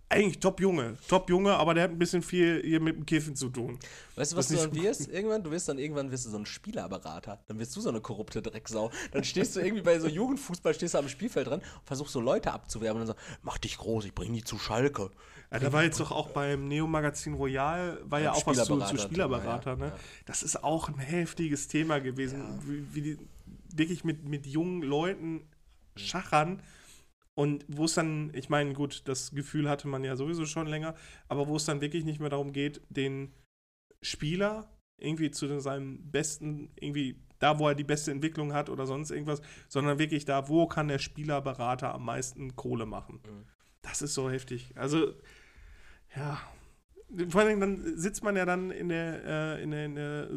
eigentlich 0.08 0.38
top 0.38 0.60
Junge, 0.60 0.96
top 1.08 1.28
Junge, 1.28 1.54
aber 1.54 1.74
der 1.74 1.84
hat 1.84 1.90
ein 1.90 1.98
bisschen 1.98 2.22
viel 2.22 2.62
hier 2.64 2.80
mit 2.80 2.96
dem 2.96 3.06
Kiffen 3.06 3.34
zu 3.34 3.48
tun. 3.48 3.78
Weißt 4.14 4.32
du, 4.32 4.36
was 4.36 4.48
du 4.48 4.56
dann 4.56 4.74
wirst? 4.74 5.08
Irgendwann, 5.08 5.42
du 5.42 5.50
wirst 5.50 5.68
dann 5.68 5.78
irgendwann 5.78 6.10
wirst 6.10 6.26
du 6.26 6.30
so 6.30 6.38
ein 6.38 6.46
Spielerberater. 6.46 7.40
Dann 7.48 7.58
wirst 7.58 7.74
du 7.74 7.80
so 7.80 7.88
eine 7.88 8.00
korrupte 8.00 8.40
Drecksau. 8.40 8.92
Dann 9.10 9.24
stehst 9.24 9.56
du 9.56 9.60
irgendwie 9.60 9.82
bei 9.82 9.98
so 9.98 10.06
Jugendfußball, 10.06 10.74
stehst 10.74 10.94
du 10.94 10.98
am 10.98 11.08
Spielfeld 11.08 11.48
dran 11.48 11.60
und 11.60 11.86
versuchst 11.86 12.12
so 12.12 12.20
Leute 12.20 12.52
abzuwerben 12.52 13.02
und 13.02 13.08
dann 13.08 13.16
so, 13.16 13.38
mach 13.42 13.58
dich 13.58 13.78
groß, 13.78 14.04
ich 14.04 14.14
bring 14.14 14.32
die 14.32 14.44
zu 14.44 14.58
Schalke. 14.58 15.10
Ja, 15.50 15.58
da 15.58 15.72
war 15.72 15.82
jetzt 15.82 16.00
doch 16.00 16.10
auch 16.10 16.30
beim 16.30 16.68
Neo-Magazin 16.68 17.34
Royal, 17.34 18.00
war 18.04 18.20
ja, 18.20 18.32
auch 18.32 18.46
was 18.46 18.64
zu, 18.64 18.78
zu 18.78 18.98
Spielerberater. 18.98 19.74
Thema, 19.74 19.86
ne? 19.86 19.92
ja. 19.92 20.00
Das 20.24 20.42
ist 20.42 20.62
auch 20.62 20.88
ein 20.88 20.98
heftiges 20.98 21.68
Thema 21.68 22.00
gewesen, 22.00 22.60
wie, 22.64 22.94
wie 22.94 23.02
die 23.02 23.18
wirklich 23.74 24.04
mit, 24.04 24.24
mit 24.24 24.46
jungen 24.46 24.82
Leuten 24.82 25.48
schachern. 25.94 26.62
Und 27.36 27.66
wo 27.68 27.84
es 27.84 27.92
dann, 27.92 28.32
ich 28.32 28.48
meine, 28.48 28.72
gut, 28.72 29.02
das 29.06 29.30
Gefühl 29.30 29.68
hatte 29.68 29.88
man 29.88 30.02
ja 30.02 30.16
sowieso 30.16 30.46
schon 30.46 30.66
länger, 30.66 30.94
aber 31.28 31.48
wo 31.48 31.56
es 31.56 31.66
dann 31.66 31.82
wirklich 31.82 32.04
nicht 32.06 32.18
mehr 32.18 32.30
darum 32.30 32.52
geht, 32.52 32.80
den 32.88 33.34
Spieler 34.00 34.70
irgendwie 34.96 35.30
zu 35.30 35.60
seinem 35.60 36.10
besten, 36.10 36.70
irgendwie 36.80 37.20
da, 37.38 37.58
wo 37.58 37.68
er 37.68 37.74
die 37.74 37.84
beste 37.84 38.10
Entwicklung 38.10 38.54
hat 38.54 38.70
oder 38.70 38.86
sonst 38.86 39.10
irgendwas, 39.10 39.42
sondern 39.68 39.98
wirklich 39.98 40.24
da, 40.24 40.48
wo 40.48 40.66
kann 40.66 40.88
der 40.88 40.98
Spielerberater 40.98 41.94
am 41.94 42.06
meisten 42.06 42.56
Kohle 42.56 42.86
machen. 42.86 43.20
Mhm. 43.26 43.44
Das 43.82 44.00
ist 44.00 44.14
so 44.14 44.30
heftig. 44.30 44.72
Also, 44.74 45.12
ja. 46.16 46.40
Vor 47.28 47.42
allem 47.42 47.60
dann 47.60 47.98
sitzt 47.98 48.24
man 48.24 48.34
ja 48.34 48.46
dann 48.46 48.70
in 48.70 48.88
der, 48.88 49.24
äh, 49.24 49.62
in 49.62 49.70
der, 49.70 49.84
in 49.84 49.94
der 49.94 50.28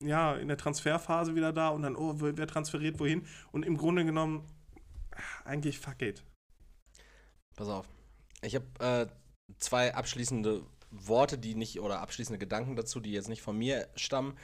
ja, 0.00 0.34
in 0.36 0.48
der 0.48 0.56
Transferphase 0.56 1.34
wieder 1.34 1.52
da 1.52 1.68
und 1.68 1.82
dann, 1.82 1.94
oh, 1.94 2.14
wer 2.20 2.38
wer 2.38 2.46
transferiert 2.46 2.98
wohin? 3.00 3.26
Und 3.52 3.66
im 3.66 3.76
Grunde 3.76 4.04
genommen, 4.04 4.44
eigentlich 5.48 5.78
fuck 5.78 6.02
it. 6.02 6.22
Pass 7.56 7.68
auf. 7.68 7.88
Ich 8.42 8.54
habe 8.54 8.66
äh, 8.78 9.06
zwei 9.58 9.94
abschließende 9.94 10.64
Worte, 10.90 11.38
die 11.38 11.54
nicht, 11.54 11.80
oder 11.80 12.00
abschließende 12.00 12.38
Gedanken 12.38 12.76
dazu, 12.76 13.00
die 13.00 13.12
jetzt 13.12 13.28
nicht 13.28 13.42
von 13.42 13.58
mir 13.58 13.88
stammen, 13.96 14.36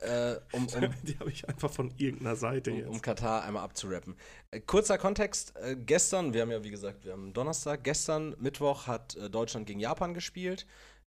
äh, 0.00 0.36
um, 0.52 0.66
um, 0.66 0.94
Die 1.02 1.18
habe 1.18 1.30
ich 1.30 1.46
einfach 1.48 1.70
von 1.70 1.92
irgendeiner 1.98 2.36
Seite 2.36 2.70
um, 2.70 2.78
jetzt. 2.78 2.88
um 2.88 3.02
Katar 3.02 3.44
einmal 3.44 3.62
abzurappen. 3.62 4.16
Äh, 4.50 4.60
kurzer 4.60 4.98
Kontext: 4.98 5.54
äh, 5.56 5.76
Gestern, 5.76 6.32
wir 6.32 6.42
haben 6.42 6.50
ja 6.50 6.64
wie 6.64 6.70
gesagt, 6.70 7.04
wir 7.04 7.12
haben 7.12 7.32
Donnerstag, 7.34 7.84
gestern, 7.84 8.34
Mittwoch 8.38 8.86
hat 8.86 9.16
äh, 9.16 9.28
Deutschland 9.28 9.66
gegen 9.66 9.80
Japan 9.80 10.14
gespielt. 10.14 10.66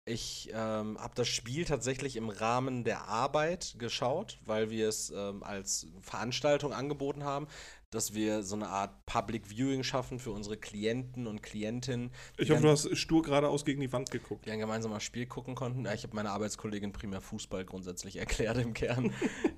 Ich 0.07 0.49
ähm, 0.53 0.99
habe 0.99 1.15
das 1.15 1.29
Spiel 1.29 1.65
tatsächlich 1.65 2.17
im 2.17 2.31
Rahmen 2.31 2.83
der 2.85 3.07
Arbeit 3.07 3.77
geschaut, 3.79 4.41
weil 4.45 4.71
wir 4.71 4.89
es 4.89 5.11
ähm, 5.11 5.43
als 5.43 5.87
Veranstaltung 6.01 6.73
angeboten 6.73 7.23
haben, 7.23 7.47
dass 7.91 8.15
wir 8.15 8.43
so 8.45 8.55
eine 8.55 8.69
Art 8.69 9.05
Public 9.07 9.49
Viewing 9.49 9.83
schaffen 9.83 10.21
für 10.21 10.31
unsere 10.31 10.57
Klienten 10.57 11.27
und 11.27 11.43
Klientinnen. 11.43 12.11
ich 12.39 12.51
hoffe, 12.51 12.63
du 12.63 12.69
hast 12.71 12.97
stur 12.97 13.23
geradeaus 13.23 13.65
gegen 13.65 13.81
die 13.81 13.93
Wand 13.93 14.11
geguckt. 14.13 14.47
die 14.47 14.51
ein 14.53 14.61
gemeinsames 14.61 15.03
Spiel 15.03 15.27
gucken 15.27 15.55
konnten. 15.57 15.85
Ja, 15.85 15.93
ich 15.93 16.05
habe 16.05 16.15
meiner 16.15 16.31
Arbeitskollegin 16.31 16.93
primär 16.93 17.21
Fußball 17.21 17.65
grundsätzlich 17.65 18.17
erklärt 18.19 18.59
im 18.59 18.75
Kern. 18.75 19.13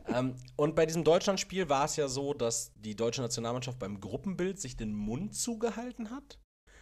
ähm, 0.06 0.34
und 0.56 0.74
bei 0.74 0.86
diesem 0.86 1.04
Deutschlandspiel 1.04 1.68
war 1.68 1.84
es 1.84 1.96
ja 1.96 2.08
so, 2.08 2.32
dass 2.32 2.72
die 2.76 2.96
deutsche 2.96 3.20
Nationalmannschaft 3.20 3.78
beim 3.78 4.00
Gruppenbild 4.00 4.58
sich 4.58 4.76
den 4.76 4.94
Mund 4.94 5.34
zugehalten 5.34 6.10
hat. 6.10 6.38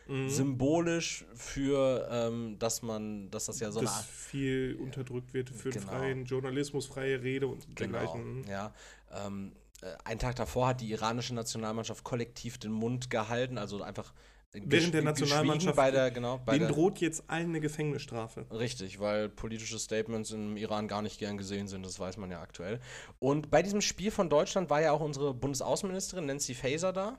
Mhm. 0.07 0.29
Symbolisch 0.29 1.25
für, 1.35 2.09
ähm, 2.11 2.59
dass 2.59 2.83
man, 2.83 3.31
dass 3.31 3.47
das 3.47 3.61
ja 3.61 3.71
so 3.71 3.81
eine 3.81 3.91
Art. 3.91 4.05
viel 4.05 4.77
unterdrückt 4.81 5.35
wird 5.35 5.51
für 5.51 5.71
den 5.71 5.81
Genau. 5.83 5.93
freien 5.93 6.25
Journalismus, 6.25 6.87
freie 6.87 7.23
Rede 7.23 7.47
und 7.47 7.65
Genau, 7.77 7.99
dergleichen. 7.99 8.45
ja. 8.49 8.73
Ähm, 9.13 9.53
äh, 9.53 9.60
einen 10.05 10.19
Tag 10.19 10.37
davor 10.37 10.69
hat 10.69 10.81
die 10.81 10.91
iranische 10.91 11.35
Nationalmannschaft 11.35 12.05
kollektiv 12.05 12.59
den 12.59 12.73
Mund 12.73 13.11
gehalten, 13.11 13.59
also 13.59 13.83
einfach 13.83 14.13
äh, 14.53 14.61
Während 14.65 14.95
der 14.95 15.03
Nationalmannschaft- 15.03 15.77
bei 15.77 15.91
der, 15.91 16.11
genau, 16.11 16.39
bei 16.39 16.55
Denen 16.55 16.67
der, 16.67 16.75
droht 16.75 16.99
jetzt 16.99 17.23
allen 17.31 17.51
eine 17.51 17.61
Gefängnisstrafe. 17.61 18.47
Richtig, 18.51 18.99
weil 18.99 19.29
politische 19.29 19.79
Statements 19.79 20.33
im 20.33 20.57
Iran 20.57 20.89
gar 20.89 21.03
nicht 21.03 21.19
gern 21.19 21.39
gesehen 21.39 21.69
sind, 21.69 21.87
das 21.87 21.99
weiß 22.01 22.17
man 22.17 22.31
ja 22.31 22.41
aktuell. 22.41 22.81
Und 23.21 23.51
bei 23.51 23.63
diesem 23.63 23.81
Spiel 23.81 24.11
von 24.11 24.29
Deutschland 24.29 24.69
war 24.69 24.81
ja 24.83 24.91
auch 24.93 25.01
unsere 25.01 25.35
Bundesaußenministerin 25.35 26.27
Nancy 26.27 26.55
Faeser 26.55 26.93
da. 26.93 27.19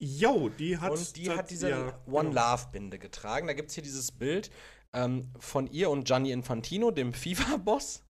Jo, 0.00 0.48
die 0.50 0.78
hat. 0.78 0.92
und 0.92 1.16
die 1.16 1.24
das- 1.24 1.38
hat 1.38 1.50
diese 1.50 1.70
ja, 1.70 1.98
One 2.06 2.28
genau. 2.30 2.52
Love 2.52 2.68
Binde 2.70 2.98
getragen. 2.98 3.46
Da 3.48 3.52
gibt 3.54 3.70
es 3.70 3.74
hier 3.74 3.82
dieses 3.82 4.12
Bild 4.12 4.50
ähm, 4.92 5.32
von 5.38 5.66
ihr 5.66 5.90
und 5.90 6.04
Gianni 6.04 6.30
Infantino, 6.32 6.90
dem 6.90 7.12
FIFA-Boss. 7.14 8.04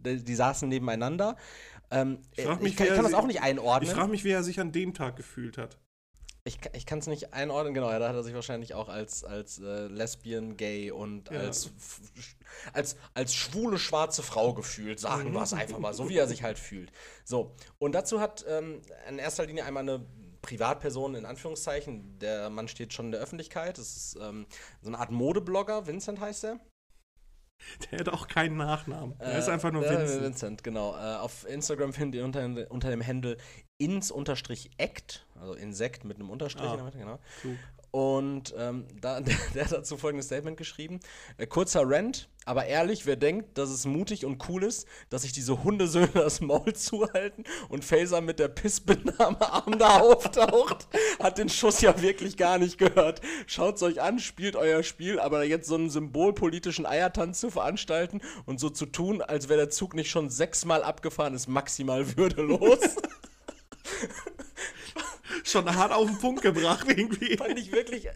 Die, 0.00 0.24
die 0.24 0.34
saßen 0.34 0.68
nebeneinander. 0.68 1.36
Ähm, 1.90 2.18
Ich 2.32 2.44
ich, 2.44 2.46
mich, 2.46 2.56
kann, 2.56 2.66
ich 2.66 2.78
wer 2.78 2.94
kann 2.96 3.04
das 3.04 3.14
auch 3.14 3.26
nicht 3.26 3.36
Ich 3.36 3.42
einordnen. 3.42 3.90
frage 3.94 4.10
mich, 4.10 4.24
wie 4.24 4.30
er 4.30 4.42
sich 4.42 4.60
an 4.60 4.72
dem 4.72 4.94
Tag 4.94 5.16
gefühlt 5.16 5.58
hat. 5.58 5.78
Ich, 6.44 6.58
ich 6.72 6.86
kann 6.86 6.98
es 6.98 7.06
nicht 7.06 7.34
einordnen, 7.34 7.74
genau. 7.74 7.90
Ja, 7.90 7.98
da 7.98 8.08
hat 8.08 8.14
er 8.14 8.22
sich 8.22 8.34
wahrscheinlich 8.34 8.72
auch 8.74 8.88
als, 8.88 9.22
als 9.22 9.58
äh, 9.58 9.86
Lesbian, 9.88 10.56
Gay 10.56 10.90
und 10.90 11.30
Ja. 11.30 11.40
als, 11.40 11.70
als, 12.72 12.96
als 13.12 13.34
schwule 13.34 13.78
schwarze 13.78 14.22
Frau 14.22 14.54
gefühlt. 14.54 14.98
Sagen 14.98 15.30
Mhm. 15.30 15.34
wir 15.34 15.42
es 15.42 15.52
einfach 15.52 15.78
mal, 15.78 15.92
so 15.92 16.08
wie 16.08 16.16
er 16.16 16.26
sich 16.26 16.42
halt 16.42 16.58
fühlt. 16.58 16.90
So, 17.24 17.54
und 17.78 17.92
dazu 17.92 18.20
hat 18.20 18.46
ähm, 18.48 18.80
in 19.08 19.18
erster 19.18 19.44
Linie 19.44 19.64
einmal 19.64 19.82
eine 19.82 20.06
Privatperson 20.40 21.16
in 21.16 21.26
Anführungszeichen, 21.26 22.18
der 22.20 22.48
Mann 22.48 22.68
steht 22.68 22.94
schon 22.94 23.06
in 23.06 23.12
der 23.12 23.20
Öffentlichkeit. 23.20 23.76
Das 23.76 23.96
ist 23.96 24.16
ähm, 24.20 24.46
so 24.80 24.88
eine 24.88 24.98
Art 24.98 25.10
Modeblogger, 25.10 25.86
Vincent 25.86 26.20
heißt 26.20 26.44
er. 26.44 26.60
Der 27.90 28.00
hat 28.00 28.08
auch 28.08 28.28
keinen 28.28 28.56
Nachnamen. 28.56 29.14
er 29.18 29.34
Äh, 29.34 29.38
ist 29.38 29.48
einfach 29.48 29.70
nur 29.72 29.84
äh, 29.86 29.90
Vincent. 29.98 30.22
Vincent, 30.22 30.64
genau. 30.64 30.94
Äh, 30.96 31.16
auf 31.16 31.46
Instagram 31.48 31.92
findet 31.92 32.18
ihr 32.20 32.24
unter, 32.24 32.70
unter 32.70 32.90
dem 32.90 33.04
Handle 33.06 33.36
ins-act, 33.78 35.26
also 35.40 35.54
Insekt 35.54 36.04
mit 36.04 36.18
einem 36.18 36.30
Unterstrich, 36.30 36.64
Ah. 36.66 36.70
in 36.72 36.76
der 36.76 36.84
Mitte, 36.84 36.98
genau. 36.98 37.18
Und 37.90 38.54
ähm, 38.58 38.86
da, 39.00 39.20
der, 39.20 39.36
der 39.54 39.64
hat 39.64 39.72
dazu 39.72 39.96
folgendes 39.96 40.26
Statement 40.26 40.56
geschrieben. 40.56 41.00
Äh, 41.36 41.46
kurzer 41.46 41.82
Rant, 41.84 42.28
aber 42.44 42.64
ehrlich, 42.64 43.04
wer 43.04 43.16
denkt, 43.16 43.58
dass 43.58 43.68
es 43.68 43.84
mutig 43.84 44.24
und 44.24 44.48
cool 44.48 44.64
ist, 44.64 44.86
dass 45.10 45.22
sich 45.22 45.32
diese 45.32 45.62
Hundesöhne 45.64 46.08
das 46.14 46.40
Maul 46.42 46.72
zuhalten 46.72 47.44
und 47.68 47.84
Phaser 47.84 48.20
mit 48.20 48.38
der 48.38 48.48
Pissbinde 48.48 49.14
am 49.18 49.36
Arm 49.40 49.78
da 49.78 50.00
auftaucht, 50.00 50.88
hat 51.22 51.38
den 51.38 51.48
Schuss 51.48 51.80
ja 51.82 52.00
wirklich 52.00 52.36
gar 52.36 52.58
nicht 52.58 52.78
gehört. 52.78 53.20
Schaut's 53.46 53.82
euch 53.82 54.00
an, 54.00 54.18
spielt 54.18 54.56
euer 54.56 54.82
Spiel, 54.82 55.20
aber 55.20 55.44
jetzt 55.44 55.68
so 55.68 55.74
einen 55.74 55.90
symbolpolitischen 55.90 56.86
Eiertanz 56.86 57.40
zu 57.40 57.50
veranstalten 57.50 58.20
und 58.46 58.60
so 58.60 58.70
zu 58.70 58.86
tun, 58.86 59.20
als 59.20 59.48
wäre 59.48 59.60
der 59.60 59.70
Zug 59.70 59.94
nicht 59.94 60.10
schon 60.10 60.30
sechsmal 60.30 60.82
abgefahren, 60.82 61.34
ist 61.34 61.48
maximal 61.48 62.16
würdelos. 62.16 62.78
Schon 65.48 65.74
hart 65.74 65.92
auf 65.92 66.06
den 66.06 66.18
Punkt 66.18 66.42
gebracht, 66.42 66.86
irgendwie. 66.88 67.36
fand 67.36 67.58
ich 67.58 67.72
wirklich 67.72 68.06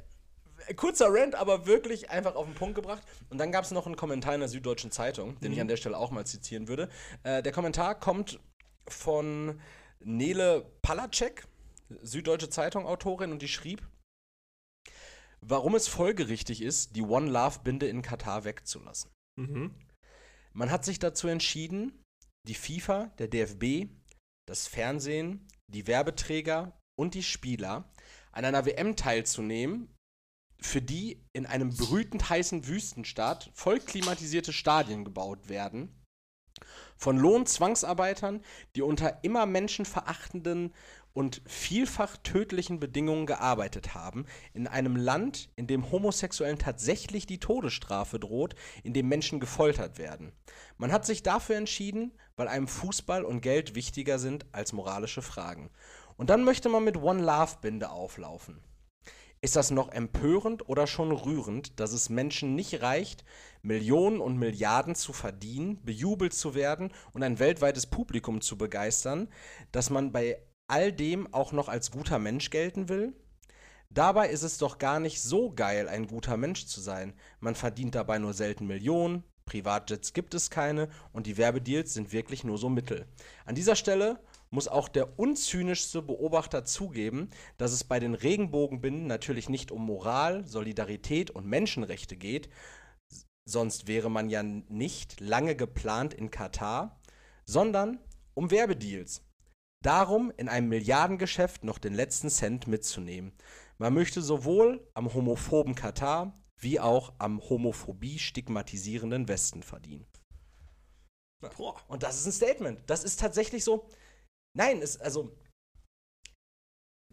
äh, 0.67 0.75
kurzer 0.75 1.07
Rant, 1.09 1.35
aber 1.35 1.67
wirklich 1.67 2.11
einfach 2.11 2.35
auf 2.35 2.47
den 2.47 2.55
Punkt 2.55 2.75
gebracht. 2.75 3.03
Und 3.31 3.39
dann 3.39 3.53
gab 3.53 3.65
es 3.65 3.71
noch 3.71 3.87
einen 3.87 3.97
Kommentar 3.97 4.35
in 4.35 4.41
der 4.41 4.49
Süddeutschen 4.49 4.91
Zeitung, 4.91 5.39
den 5.41 5.53
ich 5.53 5.61
an 5.61 5.69
der 5.69 5.77
Stelle 5.77 5.97
auch 5.97 6.11
mal 6.11 6.27
zitieren 6.27 6.69
würde. 6.69 6.89
Äh, 7.23 7.43
der 7.43 7.53
Kommentar 7.53 7.99
kommt 7.99 8.39
von 8.87 9.61
Nele 10.01 10.71
Palacek, 10.83 11.47
Süddeutsche 12.03 12.51
Zeitung 12.51 12.87
Autorin, 12.87 13.33
und 13.33 13.41
die 13.41 13.49
schrieb, 13.49 13.87
warum 15.41 15.75
es 15.75 15.89
folgerichtig 15.89 16.63
ist, 16.63 16.97
die 16.97 17.03
One 17.03 17.31
Love 17.31 17.61
Binde 17.65 17.87
in 17.87 18.03
Katar 18.03 18.45
wegzulassen. 18.45 19.11
Mhm. 19.37 19.75
Man 20.53 20.71
hat 20.71 20.85
sich 20.85 20.99
dazu 20.99 21.29
entschieden, 21.29 22.03
die 22.47 22.55
FIFA, 22.55 23.07
der 23.19 23.29
DFB, 23.29 23.89
das 24.47 24.67
Fernsehen, 24.67 25.49
die 25.69 25.87
Werbeträger 25.87 26.79
und 27.03 27.15
die 27.15 27.23
Spieler 27.23 27.85
an 28.31 28.45
einer 28.45 28.65
WM 28.65 28.97
teilzunehmen, 28.97 29.89
für 30.61 30.81
die 30.81 31.21
in 31.33 31.45
einem 31.45 31.71
brütend 31.71 32.31
heißen 32.31 32.69
Wüstenstaat 32.69 33.51
voll 33.53 33.81
klimatisierte 33.81 34.53
Stadien 34.53 35.05
gebaut 35.05 35.49
werden, 35.49 35.93
von 36.97 37.19
Lohnzwangsarbeitern, 37.19 38.43
die 38.77 38.83
unter 38.83 39.25
immer 39.25 39.45
menschenverachtenden 39.47 40.73
und 41.13 41.43
vielfach 41.45 42.17
tödlichen 42.19 42.81
Bedingungen 42.81 43.27
gearbeitet 43.27 43.95
haben, 43.95 44.25
in 44.55 44.67
einem 44.67 44.97
Land, 44.97 45.51
in 45.57 45.67
dem 45.67 45.91
Homosexuellen 45.91 46.59
tatsächlich 46.59 47.27
die 47.27 47.41
Todesstrafe 47.41 48.19
droht, 48.19 48.55
in 48.83 48.95
dem 48.95 49.09
Menschen 49.09 49.41
gefoltert 49.41 49.99
werden. 49.99 50.33
Man 50.79 50.93
hat 50.93 51.05
sich 51.05 51.23
dafür 51.23 51.57
entschieden, 51.57 52.13
weil 52.37 52.49
einem 52.49 52.69
Fußball 52.69 53.25
und 53.25 53.43
Geld 53.43 53.75
wichtiger 53.75 54.19
sind 54.19 54.47
als 54.53 54.73
moralische 54.73 55.23
Fragen. 55.23 55.71
Und 56.17 56.31
dann 56.31 56.45
möchte 56.45 56.69
man 56.69 56.85
mit 56.85 56.97
One 56.97 57.23
Love 57.23 57.57
Binde 57.61 57.91
auflaufen. 57.91 58.63
Ist 59.41 59.57
das 59.57 59.73
noch 59.73 59.91
empörend 59.91 60.69
oder 60.69 60.87
schon 60.87 61.11
rührend, 61.11 61.81
dass 61.81 61.93
es 61.93 62.09
Menschen 62.09 62.55
nicht 62.55 62.81
reicht, 62.81 63.25
Millionen 63.63 64.21
und 64.21 64.39
Milliarden 64.39 64.95
zu 64.95 65.13
verdienen, 65.13 65.83
bejubelt 65.85 66.33
zu 66.33 66.55
werden 66.55 66.93
und 67.13 67.25
ein 67.25 67.41
weltweites 67.41 67.87
Publikum 67.87 68.41
zu 68.41 68.57
begeistern, 68.57 69.29
dass 69.73 69.91
man 69.91 70.13
bei 70.13 70.41
all 70.69 70.93
dem 70.93 71.33
auch 71.35 71.51
noch 71.51 71.69
als 71.69 71.91
guter 71.91 72.21
Mensch 72.21 72.51
gelten 72.51 72.89
will? 72.89 73.15
Dabei 73.91 74.29
ist 74.29 74.45
es 74.45 74.59
doch 74.59 74.79
gar 74.79 75.01
nicht 75.01 75.21
so 75.21 75.53
geil, 75.53 75.89
ein 75.89 76.07
guter 76.07 76.37
Mensch 76.37 76.67
zu 76.67 76.81
sein. 76.81 77.13
Man 77.41 77.57
verdient 77.57 77.97
dabei 77.97 78.19
nur 78.19 78.35
selten 78.35 78.67
Millionen, 78.69 79.25
Privatjets 79.45 80.13
gibt 80.13 80.35
es 80.35 80.51
keine 80.51 80.89
und 81.13 81.27
die 81.27 81.37
Werbedeals 81.37 81.93
sind 81.93 82.13
wirklich 82.13 82.45
nur 82.45 82.59
so 82.59 82.69
Mittel. 82.69 83.07
An 83.45 83.55
dieser 83.55 83.77
Stelle 83.77 84.21
muss 84.53 84.69
auch 84.69 84.89
der 84.89 85.19
unzynischste 85.19 86.03
Beobachter 86.03 86.65
zugeben, 86.65 87.31
dass 87.57 87.73
es 87.73 87.85
bei 87.85 87.99
den 87.99 88.15
Regenbogenbinden 88.15 89.07
natürlich 89.07 89.49
nicht 89.49 89.73
um 89.73 89.85
Moral, 89.85 90.47
Solidarität 90.47 91.31
und 91.31 91.47
Menschenrechte 91.47 92.17
geht, 92.17 92.51
sonst 93.45 93.89
wäre 93.89 94.11
man 94.11 94.29
ja 94.29 94.43
nicht 94.43 95.21
lange 95.21 95.57
geplant 95.57 96.13
in 96.13 96.31
Katar, 96.31 97.01
sondern 97.47 97.99
um 98.35 98.51
Werbedeals. 98.51 99.23
Darum, 99.83 100.31
in 100.37 100.49
einem 100.49 100.69
Milliardengeschäft 100.69 101.65
noch 101.65 101.79
den 101.79 101.95
letzten 101.95 102.29
Cent 102.29 102.67
mitzunehmen. 102.67 103.33
Man 103.79 103.95
möchte 103.95 104.23
sowohl 104.23 104.87
am 104.95 105.13
homophoben 105.13 105.75
Katar 105.75 106.39
wie 106.59 106.79
auch 106.79 107.15
am 107.19 107.41
Homophobie 107.41 108.19
stigmatisierenden 108.19 109.27
Westen 109.27 109.63
verdienen. 109.63 110.07
Und 111.89 112.05
das 112.05 112.21
ist 112.21 112.27
ein 112.27 112.33
Statement. 112.33 112.81
Das 112.87 113.03
ist 113.03 113.19
tatsächlich 113.19 113.65
so. 113.65 113.89
Nein, 114.55 114.83
es, 114.83 115.01
also. 115.01 115.37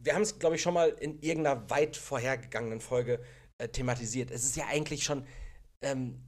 Wir 0.01 0.15
haben 0.15 0.21
es, 0.21 0.39
glaube 0.39 0.55
ich, 0.55 0.61
schon 0.61 0.73
mal 0.73 0.89
in 0.89 1.19
irgendeiner 1.19 1.69
weit 1.69 1.97
vorhergegangenen 1.97 2.79
Folge 2.79 3.21
äh, 3.57 3.67
thematisiert. 3.67 4.31
Es 4.31 4.45
ist 4.45 4.55
ja 4.55 4.65
eigentlich 4.67 5.03
schon 5.03 5.25
ähm, 5.81 6.23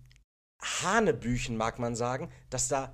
Hanebüchen, 0.61 1.55
mag 1.55 1.79
man 1.79 1.95
sagen, 1.95 2.29
dass 2.49 2.67
da 2.67 2.93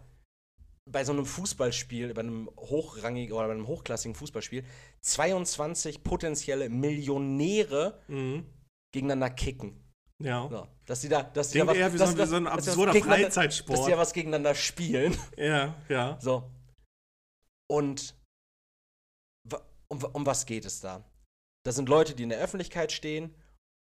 bei 0.89 1.03
so 1.03 1.11
einem 1.13 1.25
Fußballspiel, 1.25 2.13
bei 2.13 2.21
einem 2.21 2.47
hochrangigen 2.59 3.35
oder 3.35 3.47
bei 3.47 3.53
einem 3.53 3.67
hochklassigen 3.67 4.13
Fußballspiel 4.15 4.63
22 5.01 6.03
potenzielle 6.03 6.69
Millionäre 6.69 7.99
Mhm. 8.07 8.45
gegeneinander 8.93 9.31
kicken. 9.31 9.83
Ja. 10.23 10.47
So, 10.49 10.67
dass 10.85 11.01
die 11.01 11.09
da, 11.09 11.23
dass 11.23 11.49
die 11.49 11.53
Klingt 11.59 11.69
da 11.69 11.71
was, 11.73 11.77
eher 11.79 11.93
wie 11.93 11.97
dass, 11.97 12.11
so 12.11 12.17
dass- 12.17 12.27
wie 12.27 12.31
so 12.31 12.35
ein 12.37 12.47
absurder 12.47 12.93
gegeneinander- 12.93 13.25
Freizeitsport. 13.31 13.79
Dass 13.79 13.85
die 13.85 13.91
ja 13.91 13.97
was 13.97 14.13
gegeneinander 14.13 14.53
spielen. 14.55 15.17
Ja, 15.37 15.75
ja. 15.89 16.17
So. 16.21 16.51
Und 17.69 18.15
um, 19.89 20.03
um 20.03 20.25
was 20.25 20.45
geht 20.45 20.65
es 20.65 20.79
da? 20.79 21.03
Das 21.65 21.75
sind 21.75 21.89
Leute, 21.89 22.15
die 22.15 22.23
in 22.23 22.29
der 22.29 22.39
Öffentlichkeit 22.39 22.91
stehen. 22.91 23.35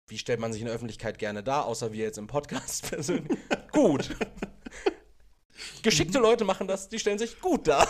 Wie 0.09 0.19
stellt 0.19 0.41
man 0.41 0.53
sich 0.53 0.63
in 0.63 0.67
der 0.67 0.75
Öffentlichkeit 0.75 1.19
gerne 1.19 1.43
dar, 1.43 1.67
außer 1.67 1.93
wir 1.93 2.05
jetzt 2.05 2.19
im 2.19 2.27
Podcast 2.27 2.83
persönlich? 2.89 3.39
gut. 3.73 4.17
Geschickte 5.83 6.19
Leute 6.19 6.45
machen 6.45 6.67
das, 6.67 6.89
die 6.89 6.99
stellen 6.99 7.19
sich 7.19 7.41
gut 7.41 7.69
dar. 7.69 7.87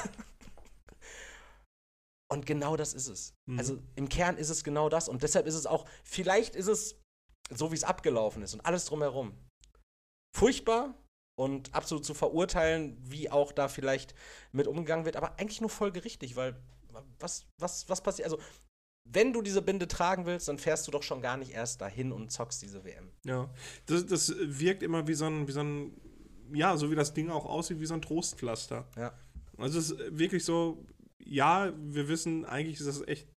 Und 2.31 2.45
genau 2.45 2.77
das 2.77 2.93
ist 2.93 3.09
es. 3.09 3.35
Mhm. 3.47 3.59
Also 3.59 3.83
im 3.97 4.09
Kern 4.09 4.37
ist 4.37 4.51
es 4.51 4.63
genau 4.63 4.89
das. 4.89 5.09
Und 5.09 5.23
deshalb 5.23 5.47
ist 5.47 5.55
es 5.55 5.67
auch, 5.67 5.89
vielleicht 6.05 6.55
ist 6.55 6.67
es 6.67 7.01
so, 7.51 7.71
wie 7.73 7.77
es 7.77 7.85
abgelaufen 7.85 8.43
ist 8.43 8.53
und 8.53 8.61
alles 8.67 8.85
drumherum. 8.85 9.33
Furchtbar 10.37 10.95
und 11.39 11.73
absolut 11.73 12.05
zu 12.05 12.15
verurteilen, 12.15 12.97
wie 13.01 13.31
auch 13.31 13.53
da 13.53 13.69
vielleicht 13.69 14.13
mit 14.51 14.67
umgegangen 14.67 15.05
wird, 15.05 15.15
aber 15.15 15.39
eigentlich 15.39 15.61
nur 15.61 15.71
folgerichtig, 15.71 16.35
weil 16.35 16.57
was, 17.21 17.47
was, 17.59 17.89
was 17.89 18.03
passiert? 18.03 18.27
Also, 18.27 18.43
wenn 19.05 19.33
du 19.33 19.41
diese 19.41 19.63
Binde 19.63 19.87
tragen 19.87 20.27
willst, 20.27 20.49
dann 20.49 20.59
fährst 20.59 20.89
du 20.89 20.91
doch 20.91 21.05
schon 21.05 21.23
gar 21.23 21.37
nicht 21.37 21.53
erst 21.53 21.81
dahin 21.81 22.11
und 22.11 22.33
zockst 22.33 22.61
diese 22.61 22.83
WM. 22.85 23.13
Ja. 23.25 23.49
Das, 23.87 24.05
das 24.07 24.35
wirkt 24.37 24.83
immer 24.83 25.07
wie 25.07 25.15
so 25.15 25.27
ein, 25.27 25.47
wie 25.47 25.53
so 25.53 25.61
ein, 25.61 25.97
ja, 26.53 26.77
so 26.77 26.91
wie 26.91 26.97
das 26.97 27.15
Ding 27.15 27.31
auch 27.31 27.47
aussieht, 27.47 27.79
wie 27.79 27.87
so 27.87 27.95
ein 27.95 28.03
Trostpflaster. 28.03 28.89
Ja. 28.97 29.13
Also 29.59 29.79
es 29.79 29.93
ist 29.93 30.19
wirklich 30.19 30.45
so, 30.45 30.85
ja, 31.21 31.73
wir 31.77 32.09
wissen, 32.09 32.47
eigentlich 32.47 32.81
ist 32.81 32.89
das 32.89 33.07
echt 33.07 33.29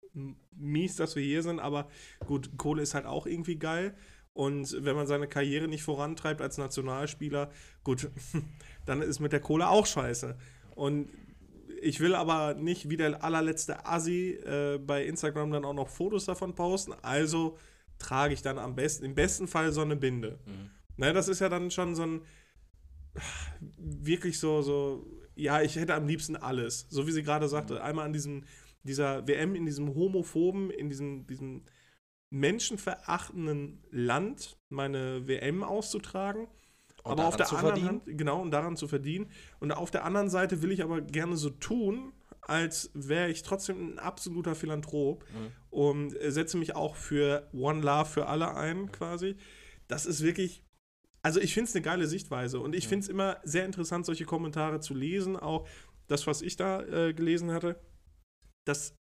mies, 0.56 0.96
dass 0.96 1.16
wir 1.16 1.22
hier 1.22 1.42
sind, 1.42 1.60
aber 1.60 1.90
gut, 2.26 2.56
Kohle 2.56 2.80
ist 2.82 2.94
halt 2.94 3.04
auch 3.04 3.26
irgendwie 3.26 3.56
geil. 3.56 3.94
Und 4.40 4.74
wenn 4.86 4.96
man 4.96 5.06
seine 5.06 5.28
Karriere 5.28 5.68
nicht 5.68 5.82
vorantreibt 5.82 6.40
als 6.40 6.56
Nationalspieler, 6.56 7.50
gut, 7.84 8.08
dann 8.86 9.02
ist 9.02 9.20
mit 9.20 9.32
der 9.32 9.40
Kohle 9.40 9.68
auch 9.68 9.84
scheiße. 9.84 10.34
Und 10.74 11.10
ich 11.82 12.00
will 12.00 12.14
aber 12.14 12.54
nicht 12.54 12.88
wie 12.88 12.96
der 12.96 13.22
allerletzte 13.22 13.84
Assi 13.84 14.30
äh, 14.30 14.78
bei 14.78 15.04
Instagram 15.04 15.50
dann 15.50 15.66
auch 15.66 15.74
noch 15.74 15.90
Fotos 15.90 16.24
davon 16.24 16.54
posten. 16.54 16.94
Also 17.02 17.58
trage 17.98 18.32
ich 18.32 18.40
dann 18.40 18.58
am 18.58 18.76
besten, 18.76 19.04
im 19.04 19.14
besten 19.14 19.46
Fall 19.46 19.72
so 19.72 19.82
eine 19.82 19.96
Binde. 19.96 20.38
Mhm. 20.46 20.70
Ne, 20.96 21.12
das 21.12 21.28
ist 21.28 21.40
ja 21.40 21.50
dann 21.50 21.70
schon 21.70 21.94
so 21.94 22.04
ein 22.04 22.22
wirklich 23.76 24.38
so, 24.38 24.62
so, 24.62 25.06
ja, 25.34 25.60
ich 25.60 25.76
hätte 25.76 25.92
am 25.92 26.06
liebsten 26.06 26.36
alles. 26.36 26.86
So 26.88 27.06
wie 27.06 27.12
sie 27.12 27.22
gerade 27.22 27.46
sagte, 27.46 27.82
einmal 27.82 28.06
an 28.06 28.14
diesem, 28.14 28.44
dieser 28.84 29.28
WM, 29.28 29.54
in 29.54 29.66
diesem 29.66 29.94
homophoben, 29.94 30.70
in 30.70 30.88
diesem, 30.88 31.26
diesem 31.26 31.64
menschenverachtenden 32.30 33.82
Land 33.90 34.56
meine 34.68 35.26
WM 35.26 35.62
auszutragen. 35.62 36.46
Und 37.02 37.12
aber 37.12 37.26
auf 37.26 37.36
der 37.36 37.48
anderen 37.48 37.66
verdienen? 37.66 37.88
Hand, 37.88 38.18
genau, 38.18 38.42
und 38.42 38.50
daran 38.50 38.76
zu 38.76 38.86
verdienen. 38.86 39.30
Und 39.58 39.72
auf 39.72 39.90
der 39.90 40.04
anderen 40.04 40.28
Seite 40.28 40.62
will 40.62 40.70
ich 40.70 40.82
aber 40.82 41.00
gerne 41.00 41.36
so 41.36 41.50
tun, 41.50 42.12
als 42.42 42.90
wäre 42.94 43.30
ich 43.30 43.42
trotzdem 43.42 43.94
ein 43.94 43.98
absoluter 43.98 44.54
Philanthrop 44.54 45.24
Mhm. 45.24 45.52
und 45.70 46.20
äh, 46.20 46.30
setze 46.30 46.56
mich 46.56 46.74
auch 46.74 46.96
für 46.96 47.48
One 47.52 47.80
Love 47.80 48.06
für 48.06 48.26
alle 48.26 48.54
ein, 48.54 48.90
quasi. 48.92 49.36
Das 49.88 50.04
ist 50.06 50.22
wirklich, 50.22 50.62
also 51.22 51.40
ich 51.40 51.54
finde 51.54 51.68
es 51.68 51.74
eine 51.74 51.82
geile 51.82 52.06
Sichtweise 52.06 52.60
und 52.60 52.74
ich 52.74 52.86
finde 52.88 53.04
es 53.04 53.08
immer 53.08 53.38
sehr 53.44 53.64
interessant, 53.64 54.04
solche 54.06 54.24
Kommentare 54.24 54.80
zu 54.80 54.94
lesen, 54.94 55.36
auch 55.36 55.66
das, 56.06 56.26
was 56.26 56.42
ich 56.42 56.56
da 56.56 56.82
äh, 56.82 57.14
gelesen 57.14 57.50
hatte. 57.52 57.80
Das 58.66 58.94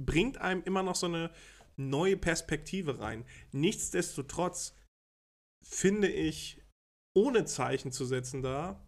bringt 0.00 0.38
einem 0.38 0.62
immer 0.62 0.82
noch 0.82 0.94
so 0.96 1.06
eine 1.06 1.30
neue 1.76 2.16
Perspektive 2.16 2.98
rein. 2.98 3.24
Nichtsdestotrotz 3.52 4.74
finde 5.62 6.08
ich, 6.08 6.62
ohne 7.14 7.44
Zeichen 7.44 7.92
zu 7.92 8.04
setzen 8.04 8.42
da, 8.42 8.86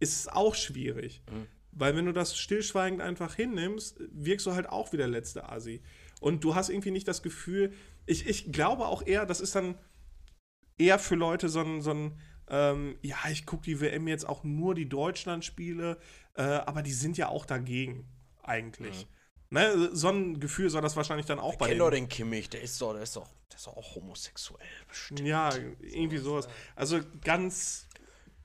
ist 0.00 0.20
es 0.20 0.28
auch 0.28 0.54
schwierig. 0.54 1.22
Mhm. 1.30 1.46
Weil 1.72 1.96
wenn 1.96 2.06
du 2.06 2.12
das 2.12 2.36
stillschweigend 2.36 3.00
einfach 3.00 3.34
hinnimmst, 3.34 4.00
wirkst 4.10 4.46
du 4.46 4.52
halt 4.52 4.68
auch 4.68 4.92
wie 4.92 4.96
der 4.96 5.08
letzte 5.08 5.48
Asi. 5.48 5.82
Und 6.20 6.42
du 6.42 6.54
hast 6.54 6.70
irgendwie 6.70 6.90
nicht 6.90 7.06
das 7.06 7.22
Gefühl, 7.22 7.72
ich, 8.06 8.26
ich 8.26 8.52
glaube 8.52 8.86
auch 8.86 9.06
eher, 9.06 9.26
das 9.26 9.40
ist 9.40 9.54
dann 9.54 9.78
eher 10.78 10.98
für 10.98 11.14
Leute 11.14 11.48
so 11.48 11.60
ein, 11.60 11.80
so 11.80 11.92
ein 11.92 12.18
ähm, 12.50 12.98
ja, 13.02 13.16
ich 13.30 13.46
gucke 13.46 13.64
die 13.64 13.80
WM 13.80 14.08
jetzt 14.08 14.26
auch 14.26 14.42
nur 14.44 14.74
die 14.74 14.88
Deutschland-Spiele, 14.88 15.98
äh, 16.34 16.42
aber 16.42 16.82
die 16.82 16.92
sind 16.92 17.18
ja 17.18 17.28
auch 17.28 17.44
dagegen, 17.44 18.08
eigentlich. 18.42 19.06
Ne, 19.50 19.90
so 19.94 20.08
ein 20.10 20.40
Gefühl 20.40 20.68
soll 20.68 20.82
das 20.82 20.94
wahrscheinlich 20.96 21.24
dann 21.26 21.38
auch 21.38 21.56
bei 21.56 21.66
Kenn 21.68 21.78
denen 21.78 21.86
doch 21.86 21.90
den 21.90 22.08
Kimmich, 22.08 22.50
der 22.50 22.60
ist 22.60 22.80
doch, 22.82 22.92
der 22.92 23.02
ist 23.02 23.16
doch, 23.16 23.26
der 23.50 23.56
ist 23.56 23.66
doch 23.66 23.76
auch 23.76 23.94
homosexuell 23.94 24.68
bestimmt. 24.86 25.20
Ja, 25.20 25.50
irgendwie 25.80 26.18
sowas. 26.18 26.48
Also 26.76 27.00
ganz, 27.24 27.88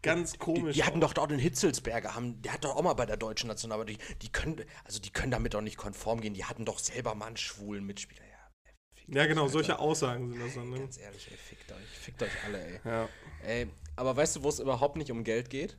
ganz 0.02 0.32
Die, 0.32 0.38
komisch. 0.38 0.76
die 0.76 0.84
hatten 0.86 1.02
doch 1.02 1.14
dort 1.14 1.32
den 1.32 1.40
Hitzelsberger, 1.40 2.16
haben, 2.16 2.42
der 2.42 2.54
hat 2.54 2.64
doch 2.64 2.78
auch 2.78 2.82
mal 2.84 2.94
bei 2.94 3.06
der 3.06 3.18
deutschen 3.18 3.48
Nationalmannschaft, 3.50 4.00
die, 4.00 4.16
die 4.20 4.32
können, 4.32 4.64
also 4.86 5.02
die 5.02 5.10
können 5.10 5.32
damit 5.32 5.54
doch 5.56 5.62
nicht 5.62 5.76
konform 5.76 6.22
gehen, 6.22 6.36
die 6.36 6.46
hatten 6.46 6.64
doch 6.64 6.80
selber 6.80 7.16
mal 7.16 7.28
einen 7.28 7.38
schwulen 7.38 7.86
Mitspieler. 7.86 8.24
Ja, 8.24 9.22
ja, 9.22 9.26
genau, 9.26 9.50
solche 9.50 9.80
Aussagen 9.80 10.30
sind 10.30 10.42
das 10.42 10.54
dann. 10.54 10.70
Ne? 10.70 10.80
Ganz 10.80 10.98
ehrlich, 10.98 11.28
ey, 11.30 11.36
fickt 11.36 11.70
euch, 11.70 12.00
fickt 12.00 12.24
euch 12.24 12.44
alle, 12.46 12.66
ey. 12.66 12.80
Ja. 12.86 13.10
Ey, 13.46 13.68
aber 13.98 14.16
weißt 14.16 14.38
du, 14.38 14.44
wo 14.44 14.48
es 14.48 14.60
überhaupt 14.60 14.96
nicht 14.96 15.12
um 15.12 15.26
Geld 15.26 15.50
geht? 15.50 15.78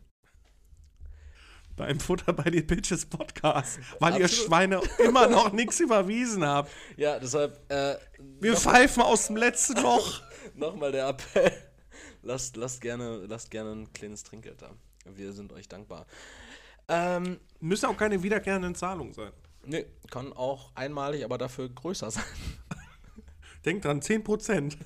Beim 1.76 1.98
Futter 1.98 2.32
bei 2.32 2.50
den 2.50 2.66
Bitches 2.66 3.04
Podcast. 3.06 3.80
Weil 3.98 4.18
ihr 4.18 4.24
Absolut. 4.26 4.46
Schweine 4.46 4.80
immer 4.98 5.26
noch 5.28 5.52
nichts 5.52 5.80
überwiesen 5.80 6.44
habt. 6.44 6.70
Ja, 6.96 7.18
deshalb, 7.18 7.58
äh, 7.70 7.96
Wir 8.40 8.56
pfeifen 8.56 9.02
aus 9.02 9.26
dem 9.26 9.36
letzten 9.36 9.82
Loch. 9.82 10.22
Nochmal 10.54 10.92
der 10.92 11.08
Appell. 11.08 11.52
Lasst, 12.22 12.56
lasst, 12.56 12.80
gerne, 12.80 13.26
lasst 13.26 13.50
gerne 13.50 13.72
ein 13.72 13.92
kleines 13.92 14.22
Trinkgeld 14.22 14.62
da. 14.62 14.70
Wir 15.04 15.32
sind 15.32 15.52
euch 15.52 15.68
dankbar. 15.68 16.06
Ähm, 16.88 17.40
Müssen 17.60 17.86
auch 17.86 17.96
keine 17.96 18.22
wiederkehrenden 18.22 18.74
Zahlungen 18.74 19.12
sein. 19.12 19.32
nee, 19.64 19.84
kann 20.10 20.32
auch 20.32 20.70
einmalig, 20.74 21.24
aber 21.24 21.38
dafür 21.38 21.68
größer 21.68 22.10
sein. 22.12 22.24
Denkt 23.64 23.84
dran, 23.84 24.00
10%. 24.00 24.76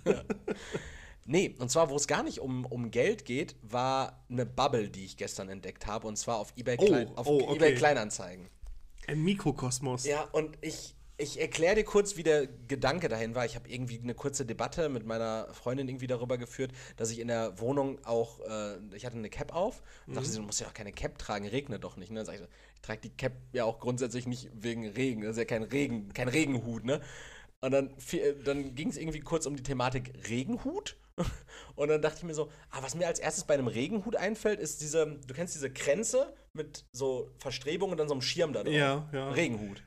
Nee, 1.31 1.55
und 1.59 1.71
zwar, 1.71 1.91
wo 1.91 1.97
es 1.97 2.07
gar 2.07 2.23
nicht 2.23 2.41
um, 2.41 2.65
um 2.65 2.91
Geld 2.91 3.27
geht, 3.27 3.55
war 3.61 4.25
eine 4.31 4.47
Bubble, 4.47 4.89
die 4.89 5.05
ich 5.05 5.19
gestern 5.19 5.51
entdeckt 5.51 5.87
habe, 5.87 6.07
und 6.07 6.17
zwar 6.17 6.39
auf 6.39 6.55
eBay, 6.57 6.77
Oh, 6.81 6.87
Klein, 6.87 7.09
auf 7.17 7.27
oh, 7.27 7.41
okay. 7.43 7.57
eBay 7.57 7.75
Kleinanzeigen. 7.75 8.49
Ein 9.07 9.23
Mikrokosmos. 9.25 10.07
Ja, 10.07 10.23
und 10.33 10.57
ich, 10.63 10.95
ich 11.19 11.39
erkläre 11.39 11.75
dir 11.75 11.85
kurz, 11.85 12.17
wie 12.17 12.23
der 12.23 12.47
Gedanke 12.47 13.09
dahin 13.09 13.35
war. 13.35 13.45
Ich 13.45 13.57
habe 13.57 13.69
irgendwie 13.69 14.01
eine 14.03 14.15
kurze 14.15 14.47
Debatte 14.47 14.89
mit 14.89 15.05
meiner 15.05 15.53
Freundin 15.53 15.87
irgendwie 15.89 16.07
darüber 16.07 16.39
geführt, 16.39 16.73
dass 16.97 17.11
ich 17.11 17.19
in 17.19 17.29
der 17.29 17.61
Wohnung 17.61 18.03
auch, 18.07 18.41
äh, 18.49 18.79
ich 18.97 19.05
hatte 19.05 19.17
eine 19.19 19.29
Cap 19.29 19.55
auf 19.55 19.83
und 20.07 20.15
dachte, 20.17 20.29
sie, 20.31 20.39
du 20.39 20.45
musst 20.45 20.61
ja 20.63 20.67
auch 20.67 20.75
keine 20.75 20.93
Cap 20.93 21.19
tragen, 21.19 21.47
regnet 21.47 21.85
doch 21.85 21.99
nicht. 21.99 22.11
Ne? 22.11 22.21
Dann 22.21 22.27
sag 22.27 22.37
ich, 22.37 22.41
ich 22.41 22.81
trage 22.81 23.01
die 23.03 23.11
Cap 23.11 23.33
ja 23.53 23.65
auch 23.65 23.81
grundsätzlich 23.81 24.27
nicht 24.27 24.49
wegen 24.55 24.89
Regen, 24.89 25.21
das 25.21 25.33
ist 25.33 25.39
ja 25.39 25.45
kein 25.45 25.63
Regen, 25.65 26.11
kein 26.15 26.29
Regenhut, 26.29 26.85
ne? 26.85 27.03
Und 27.61 27.73
dann, 27.73 27.91
fi- 27.99 28.35
dann 28.45 28.75
ging 28.75 28.89
es 28.89 28.97
irgendwie 28.97 29.21
kurz 29.21 29.45
um 29.45 29.57
die 29.57 29.63
Thematik 29.63 30.13
Regenhut. 30.29 30.97
Und 31.75 31.89
dann 31.89 32.03
dachte 32.03 32.19
ich 32.19 32.25
mir 32.25 32.35
so, 32.35 32.51
ah, 32.71 32.83
was 32.83 32.95
mir 32.95 33.07
als 33.07 33.19
erstes 33.19 33.45
bei 33.45 33.55
einem 33.55 33.69
Regenhut 33.69 34.17
einfällt, 34.17 34.61
ist 34.61 34.81
diese, 34.81 35.19
du 35.27 35.35
kennst 35.35 35.55
diese 35.55 35.73
Kränze 35.73 36.35
mit 36.53 36.87
so 36.93 37.31
Verstrebungen 37.39 37.93
und 37.93 37.99
dann 37.99 38.09
so 38.09 38.15
einem 38.15 38.23
Schirm 38.23 38.53
da 38.53 38.65
drauf. 38.65 38.75
Ja, 38.75 39.09
ja. 39.13 39.31
Regenhut. 39.31 39.83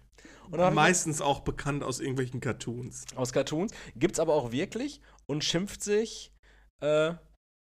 Meistens 0.50 1.22
auch 1.22 1.42
bekannt 1.42 1.84
aus 1.84 2.00
irgendwelchen 2.00 2.42
Cartoons. 2.42 3.06
aus 3.16 3.32
Cartoons. 3.32 3.72
Gibt's 3.96 4.20
aber 4.20 4.34
auch 4.34 4.52
wirklich 4.52 5.00
und 5.26 5.44
schimpft 5.46 5.82
sich 5.82 6.34
äh, 6.82 7.14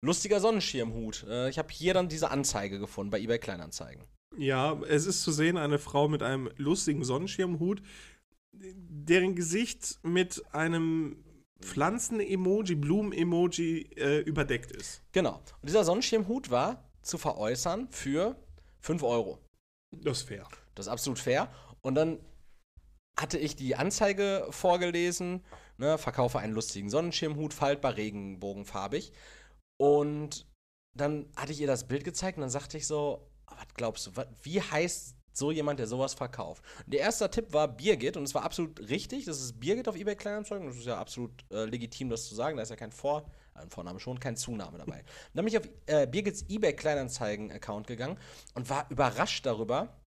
Lustiger 0.02 0.40
Sonnenschirmhut. 0.40 1.26
Äh, 1.28 1.50
ich 1.50 1.60
habe 1.60 1.70
hier 1.72 1.94
dann 1.94 2.08
diese 2.10 2.32
Anzeige 2.32 2.80
gefunden 2.80 3.12
bei 3.12 3.20
eBay 3.20 3.38
Kleinanzeigen. 3.38 4.04
Ja, 4.38 4.80
es 4.88 5.06
ist 5.06 5.24
zu 5.24 5.32
sehen, 5.32 5.58
eine 5.58 5.80
Frau 5.80 6.08
mit 6.08 6.24
einem 6.24 6.50
lustigen 6.56 7.04
Sonnenschirmhut, 7.04 7.82
deren 8.54 9.36
Gesicht 9.36 10.00
mit 10.04 10.44
einem 10.54 11.24
Pflanzen-Emoji, 11.62 12.76
Blumen-Emoji 12.76 13.90
äh, 13.98 14.20
überdeckt 14.20 14.72
ist. 14.72 15.02
Genau. 15.12 15.36
Und 15.62 15.70
dieser 15.70 15.84
Sonnenschirmhut 15.84 16.50
war 16.50 16.90
zu 17.02 17.18
veräußern 17.18 17.88
für 17.92 18.36
5 18.82 19.04
Euro. 19.04 19.40
Das 19.92 20.20
ist 20.20 20.28
fair. 20.28 20.48
Das 20.76 20.86
ist 20.88 20.92
absolut 20.92 21.20
fair. 21.20 21.52
Und 21.82 21.96
dann 21.96 22.20
hatte 23.20 23.38
ich 23.38 23.56
die 23.56 23.76
Anzeige 23.76 24.48
vorgelesen, 24.50 25.44
ne, 25.78 25.98
verkaufe 25.98 26.40
einen 26.40 26.54
lustigen 26.54 26.90
Sonnenschirmhut, 26.90 27.54
faltbar, 27.54 27.98
regenbogenfarbig. 27.98 29.12
Und 29.78 30.48
dann 30.96 31.30
hatte 31.36 31.52
ich 31.52 31.60
ihr 31.60 31.68
das 31.68 31.88
Bild 31.88 32.04
gezeigt 32.04 32.38
und 32.38 32.42
dann 32.42 32.50
sagte 32.50 32.78
ich 32.78 32.88
so, 32.88 33.30
was 33.48 33.68
glaubst 33.76 34.08
du, 34.08 34.16
wat, 34.16 34.30
wie 34.44 34.62
heißt 34.62 35.16
so 35.40 35.52
jemand, 35.52 35.80
der 35.80 35.88
sowas 35.88 36.14
verkauft? 36.14 36.64
Und 36.86 36.94
der 36.94 37.02
erste 37.02 37.30
Tipp 37.30 37.54
war 37.54 37.68
Birgit 37.68 38.18
und 38.18 38.24
es 38.24 38.36
war 38.36 38.44
absolut 38.44 38.80
richtig. 38.90 39.26
Das 39.26 39.40
ist 39.40 39.60
Birgit 39.60 39.88
auf 39.88 39.96
eBay 39.96 40.16
Kleinanzeigen. 40.16 40.68
Das 40.68 40.78
ist 40.78 40.86
ja 40.86 41.00
absolut 41.00 41.32
äh, 41.52 41.66
legitim, 41.66 42.10
das 42.10 42.28
zu 42.28 42.36
sagen. 42.36 42.58
Da 42.58 42.64
ist 42.64 42.70
ja 42.70 42.76
kein 42.76 42.92
Vor, 42.92 43.26
äh, 43.56 43.66
Vorname 43.70 44.00
schon, 44.00 44.20
kein 44.20 44.36
Zunahme 44.36 44.78
dabei. 44.78 45.04
dann 45.34 45.46
bin 45.46 45.54
ich 45.54 45.58
auf 45.58 45.68
äh, 45.88 46.06
Birgits 46.06 46.46
eBay 46.50 46.76
Kleinanzeigen 46.76 47.52
Account 47.52 47.88
gegangen 47.88 48.20
und 48.54 48.70
war 48.70 48.86
überrascht 48.90 49.46
darüber, 49.46 50.00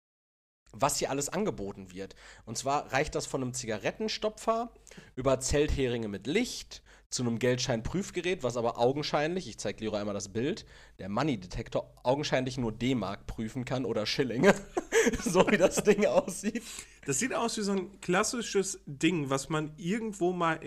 was 0.72 0.98
hier 0.98 1.10
alles 1.10 1.28
angeboten 1.28 1.92
wird. 1.92 2.14
Und 2.44 2.56
zwar 2.56 2.92
reicht 2.92 3.14
das 3.14 3.26
von 3.26 3.42
einem 3.42 3.54
Zigarettenstopfer 3.54 4.72
über 5.16 5.40
Zeltheringe 5.40 6.08
mit 6.08 6.26
Licht 6.26 6.82
zu 7.12 7.22
einem 7.22 7.38
Geldscheinprüfgerät, 7.38 8.42
was 8.42 8.56
aber 8.56 8.78
augenscheinlich, 8.78 9.46
ich 9.46 9.58
zeige 9.58 9.84
Leroy 9.84 10.00
einmal 10.00 10.14
das 10.14 10.30
Bild, 10.30 10.64
der 10.98 11.08
Money-Detektor 11.08 11.92
augenscheinlich 12.02 12.56
nur 12.58 12.72
D-Mark 12.72 13.26
prüfen 13.26 13.64
kann 13.64 13.84
oder 13.84 14.06
Schillinge. 14.06 14.54
so 15.24 15.46
wie 15.50 15.58
das 15.58 15.84
Ding 15.84 16.06
aussieht. 16.06 16.62
Das 17.06 17.18
sieht 17.18 17.34
aus 17.34 17.56
wie 17.58 17.62
so 17.62 17.72
ein 17.72 18.00
klassisches 18.00 18.80
Ding, 18.86 19.30
was 19.30 19.48
man 19.48 19.72
irgendwo 19.76 20.32
mal. 20.32 20.60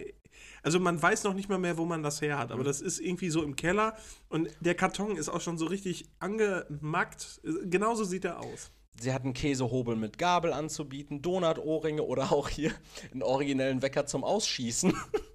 Also 0.61 0.79
man 0.79 1.01
weiß 1.01 1.23
noch 1.23 1.33
nicht 1.33 1.49
mal 1.49 1.59
mehr, 1.59 1.77
wo 1.77 1.85
man 1.85 2.03
das 2.03 2.21
her 2.21 2.37
hat, 2.37 2.51
aber 2.51 2.63
das 2.63 2.81
ist 2.81 2.99
irgendwie 2.99 3.29
so 3.29 3.43
im 3.43 3.55
Keller 3.55 3.95
und 4.29 4.49
der 4.59 4.75
Karton 4.75 5.15
ist 5.15 5.29
auch 5.29 5.41
schon 5.41 5.57
so 5.57 5.65
richtig 5.65 6.05
angemackt. 6.19 7.41
Genauso 7.63 8.03
sieht 8.03 8.25
er 8.25 8.41
aus. 8.41 8.71
Sie 8.99 9.13
hatten 9.13 9.33
Käsehobel 9.33 9.95
mit 9.95 10.17
Gabel 10.17 10.53
anzubieten, 10.53 11.21
Donut-Ohrringe 11.21 12.03
oder 12.03 12.31
auch 12.31 12.49
hier 12.49 12.71
einen 13.11 13.23
originellen 13.23 13.81
Wecker 13.81 14.05
zum 14.05 14.23
Ausschießen. 14.23 14.93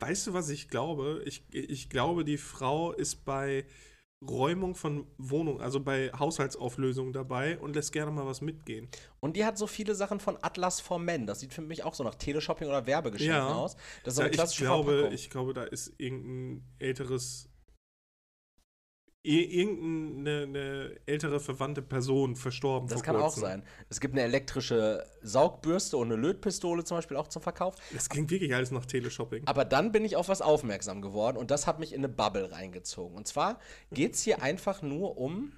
Weißt 0.00 0.26
du, 0.26 0.32
was 0.32 0.48
ich 0.48 0.68
glaube? 0.68 1.22
Ich, 1.24 1.42
ich 1.52 1.90
glaube, 1.90 2.24
die 2.24 2.38
Frau 2.38 2.92
ist 2.92 3.24
bei 3.24 3.64
Räumung 4.26 4.74
von 4.74 5.06
Wohnungen, 5.16 5.60
also 5.60 5.78
bei 5.80 6.10
Haushaltsauflösungen 6.12 7.12
dabei 7.12 7.58
und 7.58 7.76
lässt 7.76 7.92
gerne 7.92 8.10
mal 8.10 8.26
was 8.26 8.40
mitgehen. 8.40 8.88
Und 9.20 9.36
die 9.36 9.44
hat 9.44 9.56
so 9.56 9.68
viele 9.68 9.94
Sachen 9.94 10.18
von 10.18 10.36
Atlas 10.42 10.80
for 10.80 10.98
Men. 10.98 11.26
Das 11.26 11.38
sieht 11.40 11.52
für 11.54 11.62
mich 11.62 11.84
auch 11.84 11.94
so 11.94 12.02
nach 12.02 12.16
Teleshopping 12.16 12.66
oder 12.68 12.86
Werbegeschenken 12.86 13.36
Ja. 13.36 13.54
aus. 13.54 13.76
Das 14.02 14.14
ist 14.14 14.16
so 14.16 14.22
Ja, 14.22 14.24
eine 14.26 14.30
ich, 14.30 14.36
klassische 14.36 14.64
glaube, 14.64 14.90
Verpackung. 14.92 15.14
ich 15.14 15.30
glaube, 15.30 15.52
da 15.54 15.62
ist 15.64 15.92
irgendein 15.98 16.64
älteres. 16.80 17.47
Ir- 19.24 19.48
Irgendeine 19.50 20.42
eine 20.44 20.96
ältere 21.06 21.40
verwandte 21.40 21.82
Person 21.82 22.36
verstorben. 22.36 22.88
das 22.88 23.02
kann 23.02 23.16
auch 23.16 23.22
kurzem. 23.34 23.40
sein. 23.42 23.62
Es 23.88 24.00
gibt 24.00 24.14
eine 24.14 24.22
elektrische 24.22 25.04
Saugbürste 25.22 25.96
und 25.96 26.12
eine 26.12 26.20
Lötpistole 26.20 26.84
zum 26.84 26.98
Beispiel 26.98 27.16
auch 27.16 27.28
zum 27.28 27.42
Verkauf. 27.42 27.74
Das 27.92 28.08
klingt 28.08 28.30
wirklich 28.30 28.54
alles 28.54 28.70
nach 28.70 28.86
Teleshopping. 28.86 29.46
Aber 29.46 29.64
dann 29.64 29.92
bin 29.92 30.04
ich 30.04 30.16
auf 30.16 30.28
was 30.28 30.40
aufmerksam 30.40 31.02
geworden 31.02 31.36
und 31.36 31.50
das 31.50 31.66
hat 31.66 31.78
mich 31.78 31.92
in 31.92 32.00
eine 32.00 32.08
Bubble 32.08 32.50
reingezogen. 32.52 33.16
Und 33.16 33.26
zwar 33.26 33.58
geht 33.92 34.14
es 34.14 34.22
hier 34.22 34.42
einfach 34.42 34.82
nur 34.82 35.18
um, 35.18 35.52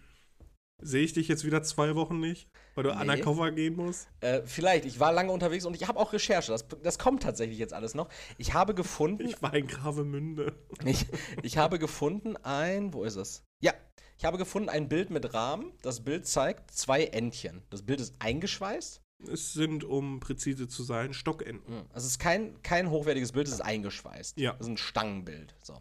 Sehe 0.82 1.02
ich 1.04 1.12
dich 1.12 1.28
jetzt 1.28 1.44
wieder 1.44 1.62
zwei 1.62 1.94
Wochen 1.94 2.20
nicht, 2.20 2.48
weil 2.74 2.84
du 2.84 2.90
Nee. 2.90 3.00
undercover 3.00 3.50
gehen 3.52 3.76
musst? 3.76 4.08
äh, 4.20 4.42
vielleicht, 4.44 4.84
ich 4.84 5.00
war 5.00 5.12
lange 5.12 5.32
unterwegs 5.32 5.64
und 5.64 5.74
ich 5.74 5.86
habe 5.88 5.98
auch 5.98 6.12
Recherche, 6.12 6.52
das, 6.52 6.66
das 6.82 6.98
kommt 6.98 7.22
tatsächlich 7.22 7.58
jetzt 7.58 7.72
alles 7.72 7.94
noch. 7.94 8.08
Ich 8.38 8.54
habe 8.54 8.74
gefunden, 8.74 9.26
Ich 9.26 9.40
war 9.42 9.54
in 9.54 9.66
Gravemünde. 9.66 10.54
ich, 10.84 11.06
ich 11.42 11.58
habe 11.58 11.78
gefunden 11.78 12.36
ein, 12.38 12.92
wo 12.94 13.04
ist 13.04 13.16
es? 13.16 13.42
Ja, 13.62 13.72
ich 14.18 14.24
habe 14.24 14.38
gefunden 14.38 14.68
ein 14.68 14.88
Bild 14.88 15.10
mit 15.10 15.32
Rahmen. 15.34 15.72
Das 15.82 16.04
Bild 16.04 16.26
zeigt 16.26 16.70
zwei 16.70 17.04
Entchen. 17.04 17.62
Das 17.70 17.82
Bild 17.82 18.00
ist 18.00 18.14
eingeschweißt. 18.18 19.00
Es 19.30 19.52
sind, 19.52 19.84
um 19.84 20.18
präzise 20.20 20.66
zu 20.66 20.82
sein, 20.82 21.12
Stockenten. 21.12 21.84
Also 21.92 22.06
es 22.06 22.12
ist 22.12 22.18
kein, 22.18 22.62
kein 22.62 22.88
hochwertiges 22.90 23.32
Bild, 23.32 23.48
es 23.48 23.52
ist 23.54 23.60
eingeschweißt. 23.60 24.38
Ja. 24.38 24.52
Das 24.52 24.62
ist 24.62 24.68
ein 24.68 24.76
Stangenbild. 24.78 25.54
So. 25.62 25.76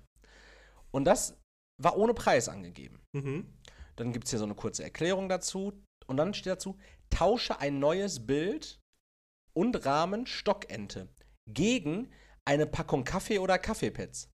Und 0.92 1.06
das 1.06 1.38
war 1.82 1.98
ohne 1.98 2.14
Preis 2.14 2.50
angegeben. 2.50 3.00
Mhm. 3.14 3.46
Dann 3.96 4.12
gibt 4.12 4.26
es 4.26 4.32
hier 4.32 4.40
so 4.40 4.46
eine 4.46 4.56
kurze 4.56 4.84
Erklärung 4.84 5.30
dazu. 5.30 5.72
Und 6.10 6.18
dann 6.18 6.34
steht 6.34 6.47
dazu, 6.53 6.78
tausche 7.12 7.60
ein 7.60 7.78
neues 7.80 8.26
Bild 8.26 8.82
und 9.53 9.86
Rahmen 9.86 10.26
Stockente 10.26 11.07
gegen 11.47 12.12
eine 12.45 12.66
Packung 12.66 13.03
Kaffee 13.03 13.38
oder 13.38 13.60
Kaffeepads. 13.60 14.32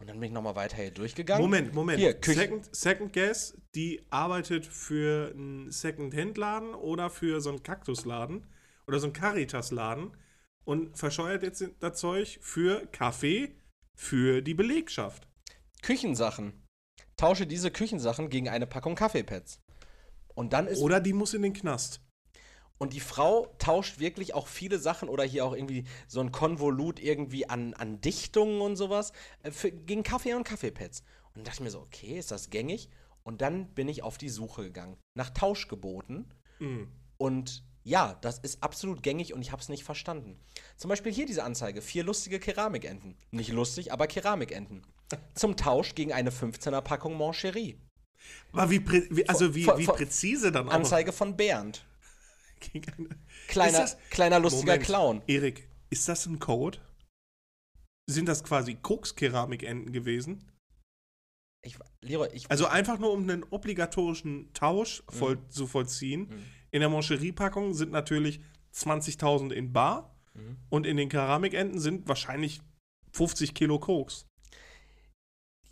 Und 0.00 0.06
dann 0.08 0.20
bin 0.20 0.28
ich 0.28 0.32
nochmal 0.32 0.54
weiter 0.54 0.76
hier 0.76 0.92
durchgegangen. 0.92 1.42
Moment, 1.42 1.74
Moment. 1.74 1.98
Hier, 1.98 2.14
Küche- 2.14 2.40
Second, 2.40 2.74
Second 2.74 3.12
Guess, 3.12 3.60
die 3.74 4.06
arbeitet 4.10 4.64
für 4.64 5.32
einen 5.34 5.72
Second-Hand-Laden 5.72 6.74
oder 6.74 7.10
für 7.10 7.40
so 7.40 7.50
einen 7.50 7.64
Kaktusladen 7.64 8.46
oder 8.86 9.00
so 9.00 9.06
einen 9.06 9.12
Caritas-Laden 9.12 10.16
und 10.64 10.96
verscheuert 10.96 11.42
jetzt 11.42 11.64
das 11.80 11.98
Zeug 11.98 12.38
für 12.40 12.86
Kaffee 12.92 13.56
für 13.96 14.40
die 14.40 14.54
Belegschaft. 14.54 15.26
Küchensachen. 15.82 16.64
Tausche 17.16 17.46
diese 17.46 17.72
Küchensachen 17.72 18.28
gegen 18.28 18.48
eine 18.48 18.68
Packung 18.68 18.94
Kaffeepads. 18.94 19.60
Und 20.34 20.52
dann 20.52 20.66
ist. 20.66 20.80
Oder 20.80 21.00
die 21.00 21.12
muss 21.12 21.34
in 21.34 21.42
den 21.42 21.52
Knast. 21.52 22.00
Und 22.78 22.94
die 22.94 23.00
Frau 23.00 23.46
tauscht 23.58 24.00
wirklich 24.00 24.34
auch 24.34 24.48
viele 24.48 24.78
Sachen 24.80 25.08
oder 25.08 25.22
hier 25.22 25.44
auch 25.44 25.54
irgendwie 25.54 25.84
so 26.08 26.20
ein 26.20 26.32
Konvolut 26.32 26.98
irgendwie 26.98 27.48
an, 27.48 27.74
an 27.74 28.00
Dichtungen 28.00 28.60
und 28.60 28.74
sowas 28.74 29.12
äh, 29.44 29.52
für, 29.52 29.70
gegen 29.70 30.02
Kaffee 30.02 30.34
und 30.34 30.42
Kaffeepads. 30.42 31.04
Und 31.26 31.36
dann 31.36 31.44
dachte 31.44 31.58
ich 31.58 31.64
mir 31.64 31.70
so, 31.70 31.78
okay, 31.78 32.18
ist 32.18 32.32
das 32.32 32.50
gängig? 32.50 32.88
Und 33.22 33.40
dann 33.40 33.68
bin 33.74 33.86
ich 33.86 34.02
auf 34.02 34.18
die 34.18 34.28
Suche 34.28 34.64
gegangen 34.64 34.96
nach 35.14 35.30
Tauschgeboten. 35.30 36.34
Mhm. 36.58 36.88
Und 37.18 37.62
ja, 37.84 38.14
das 38.20 38.38
ist 38.40 38.62
absolut 38.62 39.02
gängig 39.02 39.32
und 39.32 39.42
ich 39.42 39.52
habe 39.52 39.62
es 39.62 39.68
nicht 39.68 39.84
verstanden. 39.84 40.40
Zum 40.76 40.88
Beispiel 40.88 41.12
hier 41.12 41.26
diese 41.26 41.44
Anzeige: 41.44 41.82
vier 41.82 42.04
lustige 42.04 42.40
Keramikenten. 42.40 43.16
Nicht 43.30 43.52
lustig, 43.52 43.92
aber 43.92 44.06
Keramikenten. 44.06 44.82
Zum 45.34 45.56
Tausch 45.56 45.94
gegen 45.94 46.12
eine 46.12 46.30
15er 46.30 46.80
Packung 46.80 47.16
Mancherie. 47.16 47.78
Aber 48.52 48.70
wie, 48.70 48.80
wie 49.10 49.28
also 49.28 49.54
wie, 49.54 49.66
wie 49.66 49.86
präzise 49.86 50.52
dann 50.52 50.68
auch. 50.68 50.72
Anzeige 50.72 51.12
von 51.12 51.36
Bernd. 51.36 51.84
Kleiner, 53.48 53.80
das- 53.80 53.96
kleiner 54.10 54.38
lustiger 54.38 54.66
Moment, 54.72 54.84
Clown. 54.84 55.22
Erik, 55.26 55.68
ist 55.90 56.08
das 56.08 56.26
ein 56.26 56.38
Code? 56.38 56.78
Sind 58.08 58.26
das 58.28 58.44
quasi 58.44 58.74
Koks-Keramikenten 58.74 59.92
gewesen? 59.92 60.48
Ich, 61.64 61.76
Leroy, 62.00 62.28
ich, 62.32 62.50
Also 62.50 62.66
einfach 62.66 62.98
nur 62.98 63.12
um 63.12 63.22
einen 63.22 63.44
obligatorischen 63.44 64.52
Tausch 64.52 65.02
voll, 65.08 65.36
Mhm. 65.36 65.50
zu 65.50 65.66
vollziehen. 65.66 66.28
In 66.72 66.80
der 66.80 66.88
Moncherie-Packung 66.88 67.74
sind 67.74 67.92
natürlich 67.92 68.40
20.000 68.72 69.52
in 69.52 69.72
Bar 69.72 70.14
Mhm. 70.34 70.56
und 70.70 70.86
in 70.86 70.96
den 70.96 71.08
Keramikenten 71.08 71.78
sind 71.78 72.08
wahrscheinlich 72.08 72.60
50 73.12 73.54
Kilo 73.54 73.78
Koks. 73.78 74.26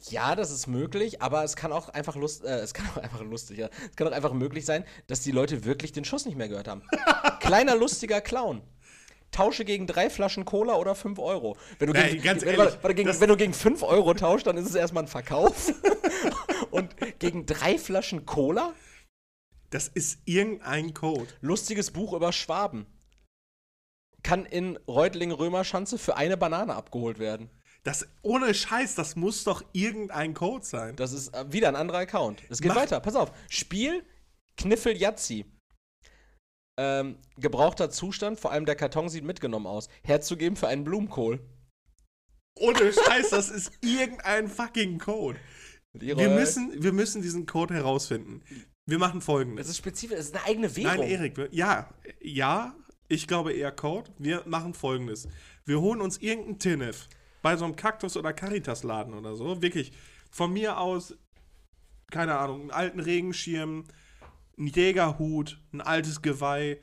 Ja, 0.08 0.34
das 0.34 0.50
ist 0.50 0.66
möglich, 0.66 1.20
aber 1.20 1.44
es 1.44 1.56
kann 1.56 1.72
auch 1.72 1.88
einfach 1.90 2.16
lust, 2.16 2.44
äh, 2.44 2.60
es 2.60 2.74
kann 2.74 2.86
auch 2.94 2.98
einfach 2.98 3.22
lustig, 3.22 3.58
ja. 3.58 3.68
Es 3.90 3.96
kann 3.96 4.08
auch 4.08 4.12
einfach 4.12 4.32
möglich 4.32 4.64
sein, 4.64 4.84
dass 5.06 5.20
die 5.20 5.32
Leute 5.32 5.64
wirklich 5.64 5.92
den 5.92 6.04
Schuss 6.04 6.24
nicht 6.26 6.36
mehr 6.36 6.48
gehört 6.48 6.68
haben. 6.68 6.82
Kleiner 7.40 7.76
lustiger 7.76 8.20
Clown. 8.20 8.62
Tausche 9.30 9.64
gegen 9.64 9.86
drei 9.86 10.10
Flaschen 10.10 10.44
Cola 10.44 10.74
oder 10.74 10.94
5 10.94 11.18
Euro. 11.20 11.56
Wenn 11.78 11.88
du, 11.88 11.92
Nein, 11.92 12.10
gegen, 12.10 12.24
wenn, 12.24 12.38
ehrlich, 12.40 12.58
warte, 12.58 12.82
warte, 12.82 12.94
gegen, 12.96 13.20
wenn 13.20 13.28
du 13.28 13.36
gegen 13.36 13.54
5 13.54 13.82
Euro 13.84 14.12
tauschst, 14.14 14.46
dann 14.46 14.56
ist 14.56 14.68
es 14.68 14.74
erstmal 14.74 15.04
ein 15.04 15.08
Verkauf. 15.08 15.72
Und 16.72 16.96
gegen 17.20 17.46
drei 17.46 17.78
Flaschen 17.78 18.26
Cola? 18.26 18.74
Das 19.70 19.86
ist 19.86 20.18
irgendein 20.24 20.94
Code. 20.94 21.28
Lustiges 21.40 21.92
Buch 21.92 22.12
über 22.12 22.32
Schwaben. 22.32 22.86
Kann 24.24 24.46
in 24.46 24.76
Reutling-Römerschanze 24.88 25.96
für 25.96 26.16
eine 26.16 26.36
Banane 26.36 26.74
abgeholt 26.74 27.20
werden. 27.20 27.50
Das 27.82 28.06
ohne 28.22 28.52
Scheiß, 28.52 28.94
das 28.94 29.16
muss 29.16 29.44
doch 29.44 29.64
irgendein 29.72 30.34
Code 30.34 30.64
sein. 30.64 30.96
Das 30.96 31.12
ist 31.12 31.34
äh, 31.34 31.50
wieder 31.52 31.68
ein 31.68 31.76
anderer 31.76 31.98
Account. 31.98 32.42
Es 32.50 32.60
geht 32.60 32.68
Mach- 32.70 32.76
weiter. 32.82 33.00
Pass 33.00 33.14
auf. 33.16 33.32
Spiel 33.48 34.04
Kniffel 34.56 34.96
Yazzi. 34.96 35.46
Ähm, 36.78 37.18
gebrauchter 37.36 37.90
Zustand, 37.90 38.38
vor 38.40 38.52
allem 38.52 38.64
der 38.64 38.76
Karton 38.76 39.08
sieht 39.08 39.24
mitgenommen 39.24 39.66
aus. 39.66 39.88
Herzugeben 40.02 40.56
für 40.56 40.68
einen 40.68 40.84
Blumenkohl. 40.84 41.40
Ohne 42.58 42.92
Scheiß, 42.92 43.30
das 43.30 43.50
ist 43.50 43.72
irgendein 43.82 44.48
fucking 44.48 44.98
Code. 44.98 45.38
Leroy, 45.92 46.20
Wir 46.22 46.28
müssen, 46.30 46.82
wir 46.82 46.92
müssen 46.92 47.22
diesen 47.22 47.46
Code 47.46 47.74
herausfinden. 47.74 48.42
Wir 48.86 48.98
machen 48.98 49.20
folgendes. 49.20 49.66
Es 49.66 49.70
ist 49.72 49.78
spezifisch, 49.78 50.18
es 50.18 50.26
ist 50.26 50.36
eine 50.36 50.44
eigene 50.44 50.74
Währung. 50.76 50.98
Nein, 50.98 51.10
Erik, 51.10 51.36
wir- 51.36 51.48
ja, 51.52 51.92
ja, 52.20 52.74
ich 53.08 53.26
glaube 53.26 53.52
eher 53.52 53.72
Code. 53.72 54.10
Wir 54.18 54.42
machen 54.46 54.74
folgendes. 54.74 55.28
Wir 55.64 55.80
holen 55.80 56.00
uns 56.00 56.18
irgendeinen 56.18 56.58
Tinnef 56.58 57.08
bei 57.42 57.56
so 57.56 57.64
einem 57.64 57.76
Kaktus- 57.76 58.16
oder 58.16 58.32
Caritas-Laden 58.32 59.14
oder 59.14 59.36
so, 59.36 59.62
wirklich 59.62 59.92
von 60.30 60.52
mir 60.52 60.78
aus, 60.78 61.16
keine 62.10 62.38
Ahnung, 62.38 62.62
einen 62.62 62.70
alten 62.70 63.00
Regenschirm, 63.00 63.84
einen 64.58 64.66
Jägerhut, 64.66 65.60
ein 65.72 65.80
altes 65.80 66.22
Geweih, 66.22 66.78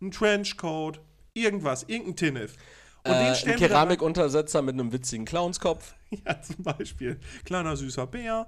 ein 0.00 0.10
Trenchcoat, 0.10 1.00
irgendwas, 1.34 1.84
irgendein 1.84 2.16
Tinnef. 2.16 2.56
Und 3.04 3.12
äh, 3.12 3.34
den 3.42 3.52
ein. 3.52 3.58
Keramikuntersetzer 3.58 4.62
mit 4.62 4.74
einem 4.74 4.92
witzigen 4.92 5.24
Clownskopf. 5.24 5.94
Ja, 6.26 6.42
zum 6.42 6.62
Beispiel. 6.62 7.18
Kleiner 7.46 7.74
süßer 7.74 8.06
Bär. 8.06 8.46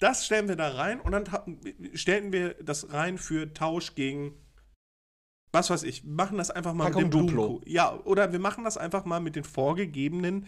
Das 0.00 0.26
stellen 0.26 0.48
wir 0.48 0.56
da 0.56 0.70
rein 0.70 1.00
und 1.00 1.12
dann 1.12 1.24
stellen 1.94 2.32
wir 2.32 2.54
das 2.54 2.92
rein 2.92 3.18
für 3.18 3.54
Tausch 3.54 3.94
gegen 3.94 4.34
was 5.52 5.70
weiß 5.70 5.84
ich. 5.84 6.04
Machen 6.04 6.38
das 6.38 6.50
einfach 6.50 6.74
mal 6.74 6.86
Packung 6.86 7.04
mit 7.04 7.12
dem 7.12 7.26
Duplo. 7.28 7.60
Ja, 7.64 7.98
oder 8.04 8.32
wir 8.32 8.38
machen 8.38 8.64
das 8.64 8.76
einfach 8.76 9.04
mal 9.04 9.20
mit 9.20 9.36
den 9.36 9.44
vorgegebenen 9.44 10.46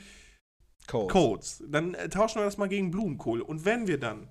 Code. 0.87 1.13
Codes. 1.13 1.63
Dann 1.69 1.95
äh, 1.95 2.09
tauschen 2.09 2.41
wir 2.41 2.45
das 2.45 2.57
mal 2.59 2.69
gegen 2.69 2.91
Blumenkohl. 2.91 3.41
Und 3.41 3.65
wenn 3.65 3.87
wir 3.87 3.99
dann, 3.99 4.29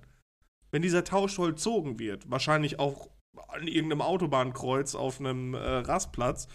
wenn 0.70 0.82
dieser 0.82 1.04
Tausch 1.04 1.34
vollzogen 1.34 1.98
wird, 1.98 2.30
wahrscheinlich 2.30 2.78
auch 2.78 3.08
an 3.48 3.66
irgendeinem 3.66 4.02
Autobahnkreuz 4.02 4.94
auf 4.94 5.20
einem 5.20 5.54
äh, 5.54 5.58
Rastplatz, 5.58 6.48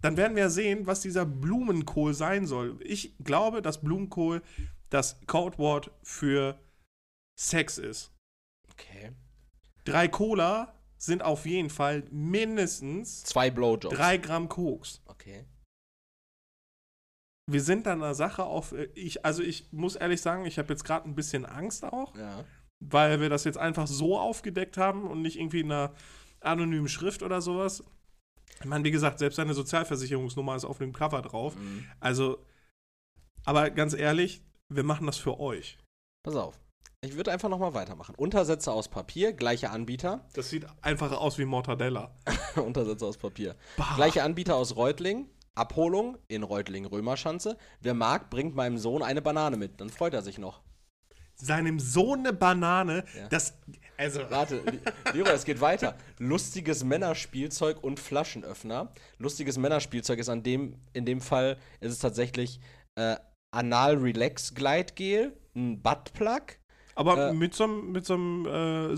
dann 0.00 0.16
werden 0.16 0.36
wir 0.36 0.50
sehen, 0.50 0.86
was 0.86 1.00
dieser 1.00 1.24
Blumenkohl 1.24 2.14
sein 2.14 2.46
soll. 2.46 2.78
Ich 2.82 3.14
glaube, 3.22 3.62
dass 3.62 3.80
Blumenkohl 3.80 4.42
das 4.90 5.20
Codewort 5.26 5.90
für 6.02 6.58
Sex 7.38 7.78
ist. 7.78 8.12
Okay. 8.72 9.12
Drei 9.84 10.08
Cola 10.08 10.74
sind 10.98 11.22
auf 11.22 11.46
jeden 11.46 11.70
Fall 11.70 12.04
mindestens 12.10 13.24
Zwei 13.24 13.50
Blowjobs. 13.50 13.96
drei 13.96 14.18
Gramm 14.18 14.48
Koks. 14.48 15.02
Okay. 15.06 15.44
Wir 17.50 17.60
sind 17.60 17.86
da 17.86 17.92
einer 17.92 18.14
Sache 18.14 18.44
auf. 18.44 18.72
äh, 18.72 18.88
Ich, 18.94 19.24
also 19.24 19.42
ich 19.42 19.72
muss 19.72 19.96
ehrlich 19.96 20.20
sagen, 20.22 20.46
ich 20.46 20.58
habe 20.58 20.68
jetzt 20.72 20.84
gerade 20.84 21.08
ein 21.08 21.14
bisschen 21.14 21.44
Angst 21.46 21.84
auch. 21.84 22.14
Ja. 22.16 22.44
weil 22.84 23.20
wir 23.20 23.28
das 23.30 23.44
jetzt 23.44 23.58
einfach 23.58 23.86
so 23.86 24.18
aufgedeckt 24.18 24.76
haben 24.76 25.04
und 25.08 25.22
nicht 25.22 25.38
irgendwie 25.38 25.60
in 25.60 25.70
einer 25.70 25.92
anonymen 26.40 26.88
Schrift 26.88 27.22
oder 27.22 27.40
sowas. 27.40 27.84
Ich 28.60 28.66
meine, 28.66 28.82
wie 28.84 28.90
gesagt, 28.90 29.18
selbst 29.20 29.36
seine 29.36 29.54
Sozialversicherungsnummer 29.54 30.56
ist 30.56 30.64
auf 30.64 30.78
dem 30.78 30.92
Cover 30.92 31.22
drauf. 31.22 31.54
Mhm. 31.56 31.84
Also, 32.00 32.38
aber 33.44 33.70
ganz 33.70 33.94
ehrlich, 33.94 34.42
wir 34.68 34.82
machen 34.84 35.06
das 35.06 35.16
für 35.16 35.38
euch. 35.38 35.78
Pass 36.24 36.34
auf. 36.36 36.58
Ich 37.04 37.16
würde 37.16 37.32
einfach 37.32 37.48
nochmal 37.48 37.74
weitermachen. 37.74 38.14
Untersätze 38.16 38.70
aus 38.72 38.88
Papier, 38.88 39.32
gleicher 39.32 39.72
Anbieter. 39.72 40.24
Das 40.34 40.50
sieht 40.50 40.66
einfach 40.82 41.10
aus 41.12 41.38
wie 41.38 41.44
Mortadella. 41.44 42.14
Untersätze 42.56 43.06
aus 43.06 43.16
Papier. 43.16 43.56
Bah. 43.76 43.92
Gleicher 43.96 44.22
Anbieter 44.24 44.54
aus 44.56 44.76
Reutling. 44.76 45.28
Abholung 45.54 46.18
in 46.28 46.42
Reutling 46.42 46.86
Römerschanze. 46.86 47.56
Wer 47.80 47.94
mag, 47.94 48.30
bringt 48.30 48.54
meinem 48.54 48.78
Sohn 48.78 49.02
eine 49.02 49.22
Banane 49.22 49.56
mit. 49.56 49.80
Dann 49.80 49.90
freut 49.90 50.14
er 50.14 50.22
sich 50.22 50.38
noch. 50.38 50.62
Seinem 51.34 51.80
Sohn 51.80 52.20
eine 52.20 52.32
Banane, 52.32 53.04
Ja. 53.16 53.28
das. 53.28 53.54
Also, 53.96 54.20
Warte, 54.30 54.62
Leroy, 55.12 55.32
es 55.32 55.44
geht 55.44 55.60
weiter. 55.60 55.96
Lustiges 56.18 56.84
Männerspielzeug 56.84 57.82
und 57.82 57.98
Flaschenöffner. 58.00 58.92
Lustiges 59.18 59.58
Männerspielzeug 59.58 60.18
ist 60.18 60.28
an 60.28 60.42
dem, 60.42 60.76
in 60.92 61.04
dem 61.04 61.20
Fall 61.20 61.58
ist 61.80 61.92
es 61.92 61.98
tatsächlich 61.98 62.60
äh, 62.96 63.16
Anal 63.50 63.96
Relax 63.96 64.54
Gleitgel, 64.54 65.36
ein 65.54 65.82
Buttplug 65.82 66.58
aber 66.94 67.30
Äh, 67.30 67.32
mit 67.32 67.54
so 67.54 67.64
einem 67.64 67.92
mit 67.92 68.04
so 68.04 68.14
einem, 68.14 68.96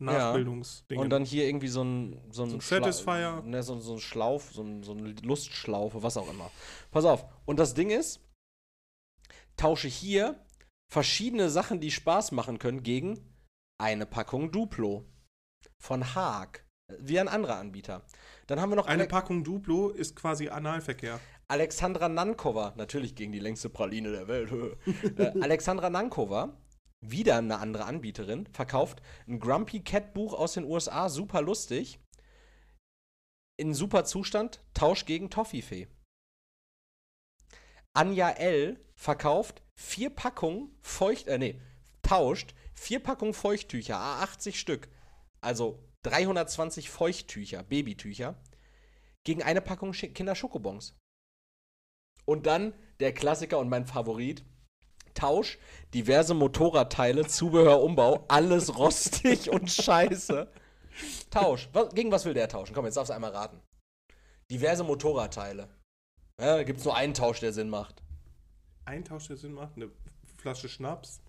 äh, 0.00 0.04
Saphir-Nachbildungsding. 0.04 0.98
und 0.98 1.10
dann 1.10 1.24
hier 1.24 1.46
irgendwie 1.46 1.68
so 1.68 1.82
ein 1.82 2.20
so 2.30 2.44
ein, 2.44 2.50
So 2.50 2.56
ein 2.56 2.60
Satisfier. 2.60 3.42
Ne, 3.44 3.62
so, 3.62 3.78
so 3.80 3.94
ein 3.94 4.00
Schlauf, 4.00 4.52
so, 4.52 4.62
ein, 4.62 4.82
so 4.82 4.92
eine 4.92 5.10
Lustschlaufe, 5.22 6.02
was 6.02 6.16
auch 6.16 6.30
immer. 6.30 6.50
Pass 6.90 7.04
auf. 7.04 7.24
Und 7.44 7.58
das 7.58 7.74
Ding 7.74 7.90
ist, 7.90 8.20
tausche 9.56 9.88
hier 9.88 10.44
verschiedene 10.90 11.50
Sachen, 11.50 11.80
die 11.80 11.90
Spaß 11.90 12.32
machen 12.32 12.58
können, 12.58 12.82
gegen 12.82 13.20
eine 13.80 14.06
Packung 14.06 14.50
Duplo 14.50 15.04
von 15.82 16.14
Haag. 16.14 16.64
Wie 16.98 17.20
ein 17.20 17.28
anderer 17.28 17.56
Anbieter. 17.56 18.02
Dann 18.46 18.60
haben 18.60 18.70
wir 18.70 18.76
noch 18.76 18.86
eine 18.86 19.02
Ale 19.02 19.08
Packung 19.08 19.44
Duplo 19.44 19.90
ist 19.90 20.16
quasi 20.16 20.48
Analverkehr. 20.48 21.20
Alexandra 21.46 22.08
Nankova, 22.08 22.72
natürlich 22.76 23.14
gegen 23.14 23.30
die 23.30 23.40
längste 23.40 23.68
Praline 23.68 24.10
der 24.10 24.26
Welt. 24.26 24.50
äh, 25.18 25.32
Alexandra 25.40 25.90
Nankova, 25.90 26.56
wieder 27.00 27.38
eine 27.38 27.58
andere 27.58 27.84
Anbieterin, 27.84 28.46
verkauft 28.52 29.02
ein 29.26 29.40
Grumpy 29.40 29.80
Cat 29.80 30.14
Buch 30.14 30.34
aus 30.34 30.54
den 30.54 30.64
USA, 30.64 31.08
super 31.08 31.42
lustig. 31.42 31.98
In 33.56 33.74
super 33.74 34.04
Zustand, 34.04 34.60
Tausch 34.74 35.04
gegen 35.04 35.30
Toffifee. 35.30 35.88
Anja 37.94 38.30
L. 38.30 38.78
verkauft 38.94 39.62
vier 39.74 40.10
Packungen 40.10 40.76
Feucht, 40.82 41.26
äh, 41.26 41.38
nee, 41.38 41.60
tauscht 42.02 42.54
vier 42.74 43.00
Packungen 43.00 43.34
Feuchttücher, 43.34 43.96
a 43.96 44.22
80 44.22 44.58
Stück, 44.58 44.88
also 45.40 45.82
320 46.04 46.90
Feuchttücher, 46.90 47.62
Babytücher, 47.64 48.40
gegen 49.24 49.42
eine 49.42 49.60
Packung 49.60 49.92
Kinder-Schokobons. 49.92 50.96
Und 52.24 52.46
dann 52.46 52.72
der 53.00 53.12
Klassiker 53.12 53.58
und 53.58 53.68
mein 53.68 53.86
Favorit. 53.86 54.44
Tausch, 55.18 55.58
diverse 55.94 56.34
Motorradteile, 56.34 57.26
Zubehör, 57.26 57.82
Umbau, 57.82 58.24
alles 58.28 58.76
rostig 58.78 59.50
und 59.50 59.70
scheiße. 59.70 60.48
Tausch. 61.30 61.68
Was, 61.72 61.94
gegen 61.94 62.10
was 62.10 62.24
will 62.24 62.34
der 62.34 62.48
tauschen? 62.48 62.74
Komm, 62.74 62.84
jetzt 62.84 62.96
darfst 62.96 63.10
du 63.10 63.14
einmal 63.14 63.30
raten. 63.32 63.60
Diverse 64.50 64.84
Motorradteile. 64.84 65.68
Ja, 66.40 66.56
da 66.56 66.62
gibt 66.62 66.78
es 66.78 66.84
nur 66.84 66.96
einen 66.96 67.14
Tausch, 67.14 67.40
der 67.40 67.52
Sinn 67.52 67.68
macht. 67.68 68.02
Ein 68.84 69.04
Tausch, 69.04 69.26
der 69.28 69.36
Sinn 69.36 69.52
macht, 69.52 69.76
eine 69.76 69.90
Flasche 70.36 70.68
Schnaps. 70.68 71.20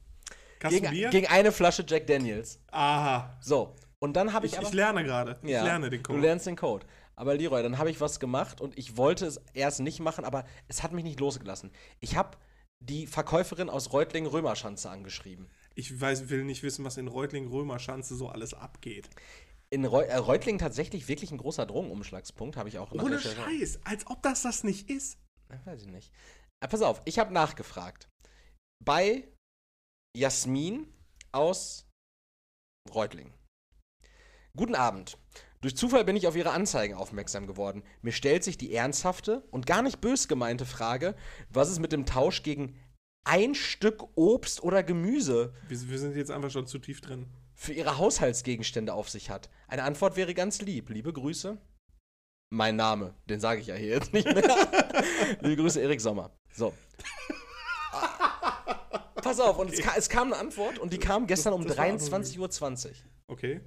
Kasten 0.59 0.81
Gegen, 0.81 0.91
Bier? 0.91 1.09
gegen 1.09 1.27
eine 1.27 1.51
Flasche 1.51 1.83
Jack 1.87 2.05
Daniels. 2.07 2.59
Aha. 2.71 3.37
So. 3.41 3.75
Und 3.99 4.13
dann 4.13 4.33
habe 4.33 4.45
ich, 4.45 4.53
Ich, 4.53 4.57
aber. 4.59 4.67
ich 4.67 4.73
lerne 4.73 5.03
gerade. 5.03 5.37
Ich 5.41 5.49
Ja, 5.49 5.63
lerne 5.63 5.89
den 5.89 6.03
Code. 6.03 6.17
Du 6.19 6.23
lernst 6.25 6.45
den 6.47 6.55
Code. 6.55 6.85
Aber 7.15 7.35
Leroy, 7.35 7.61
dann 7.63 7.77
habe 7.77 7.89
ich 7.89 7.99
was 7.99 8.19
gemacht 8.19 8.61
und 8.61 8.77
ich 8.77 8.95
wollte 8.95 9.25
es 9.25 9.41
erst 9.53 9.81
nicht 9.81 9.99
machen, 9.99 10.23
aber 10.23 10.45
es 10.69 10.83
hat 10.83 10.93
mich 10.93 11.03
nicht 11.03 11.19
losgelassen. 11.19 11.71
Ich 11.99 12.15
habe 12.15 12.37
die 12.79 13.07
Verkäuferin 13.07 13.69
aus 13.69 13.91
Reutling-Römerschanze 13.93 14.89
angeschrieben. 14.89 15.49
Ich 15.75 15.99
weiß, 15.99 16.29
will 16.29 16.43
nicht 16.43 16.63
wissen, 16.63 16.85
was 16.85 16.97
in 16.97 17.07
Reutling-Römerschanze 17.07 18.15
so 18.15 18.29
alles 18.29 18.53
abgeht. 18.53 19.09
In 19.71 19.83
äh, 19.83 19.87
Reutling 19.87 20.57
tatsächlich 20.57 21.07
wirklich 21.07 21.31
ein 21.31 21.37
großer 21.37 21.65
Drogenumschlagspunkt, 21.65 22.57
habe 22.57 22.69
ich 22.69 22.79
auch 22.79 22.91
Ohne 22.91 23.19
Scheiß, 23.19 23.79
als 23.83 24.07
ob 24.07 24.23
das 24.23 24.41
das 24.41 24.63
nicht 24.63 24.89
ist. 24.89 25.19
Weiß 25.65 25.83
ich 25.83 25.89
nicht. 25.89 26.11
Äh, 26.63 26.67
pass 26.67 26.81
auf, 26.81 27.01
ich 27.05 27.19
habe 27.19 27.33
nachgefragt. 27.33 28.07
Bei 28.83 29.27
Jasmin 30.17 30.91
aus 31.31 31.85
Reutling. 32.93 33.33
Guten 34.57 34.75
Abend. 34.75 35.17
Durch 35.61 35.75
Zufall 35.75 36.05
bin 36.05 36.15
ich 36.15 36.25
auf 36.25 36.37
Ihre 36.37 36.51
Anzeigen 36.51 36.93
aufmerksam 36.93 37.45
geworden. 37.45 37.83
Mir 38.01 38.13
stellt 38.13 38.45
sich 38.45 38.57
die 38.57 38.73
ernsthafte 38.73 39.43
und 39.51 39.65
gar 39.65 39.81
nicht 39.81 39.99
bös 39.99 40.29
gemeinte 40.29 40.65
Frage, 40.65 41.15
was 41.49 41.69
es 41.69 41.79
mit 41.79 41.91
dem 41.91 42.05
Tausch 42.05 42.43
gegen 42.43 42.79
ein 43.25 43.55
Stück 43.55 44.05
Obst 44.15 44.63
oder 44.63 44.83
Gemüse 44.83 45.53
Wir, 45.67 45.89
wir 45.89 45.99
sind 45.99 46.15
jetzt 46.15 46.31
einfach 46.31 46.49
schon 46.49 46.65
zu 46.65 46.79
tief 46.79 47.01
drin. 47.01 47.27
für 47.55 47.73
Ihre 47.73 47.97
Haushaltsgegenstände 47.97 48.93
auf 48.93 49.09
sich 49.09 49.29
hat. 49.29 49.49
Eine 49.67 49.83
Antwort 49.83 50.15
wäre 50.15 50.33
ganz 50.33 50.61
lieb. 50.61 50.89
Liebe 50.89 51.11
Grüße. 51.11 51.57
Mein 52.51 52.77
Name, 52.77 53.13
den 53.29 53.41
sage 53.41 53.59
ich 53.59 53.67
ja 53.67 53.75
hier 53.75 53.89
jetzt 53.89 54.13
nicht 54.13 54.25
mehr. 54.25 54.41
Liebe 55.41 55.57
Grüße, 55.61 55.81
Erik 55.81 55.99
Sommer. 55.99 56.31
So. 56.53 56.73
Pass 59.15 59.41
auf, 59.41 59.59
und 59.59 59.73
es, 59.73 59.81
ka 59.81 59.93
es 59.97 60.07
kam 60.07 60.31
eine 60.31 60.37
Antwort 60.41 60.79
und 60.79 60.93
die 60.93 60.97
kam 60.97 61.27
gestern 61.27 61.51
um 61.53 61.67
das 61.67 61.77
war 61.77 61.85
23.20 61.85 62.87
Uhr. 62.87 62.93
Okay. 63.27 63.61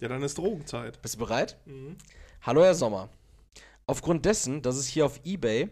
Ja, 0.00 0.08
dann 0.08 0.22
ist 0.22 0.38
Drogenzeit. 0.38 1.00
Bist 1.02 1.14
du 1.14 1.18
bereit? 1.20 1.56
Mhm. 1.66 1.96
Hallo, 2.42 2.64
Herr 2.64 2.74
Sommer. 2.74 3.10
Aufgrund 3.86 4.24
dessen, 4.24 4.60
dass 4.60 4.76
es 4.76 4.88
hier 4.88 5.06
auf 5.06 5.20
Ebay 5.24 5.68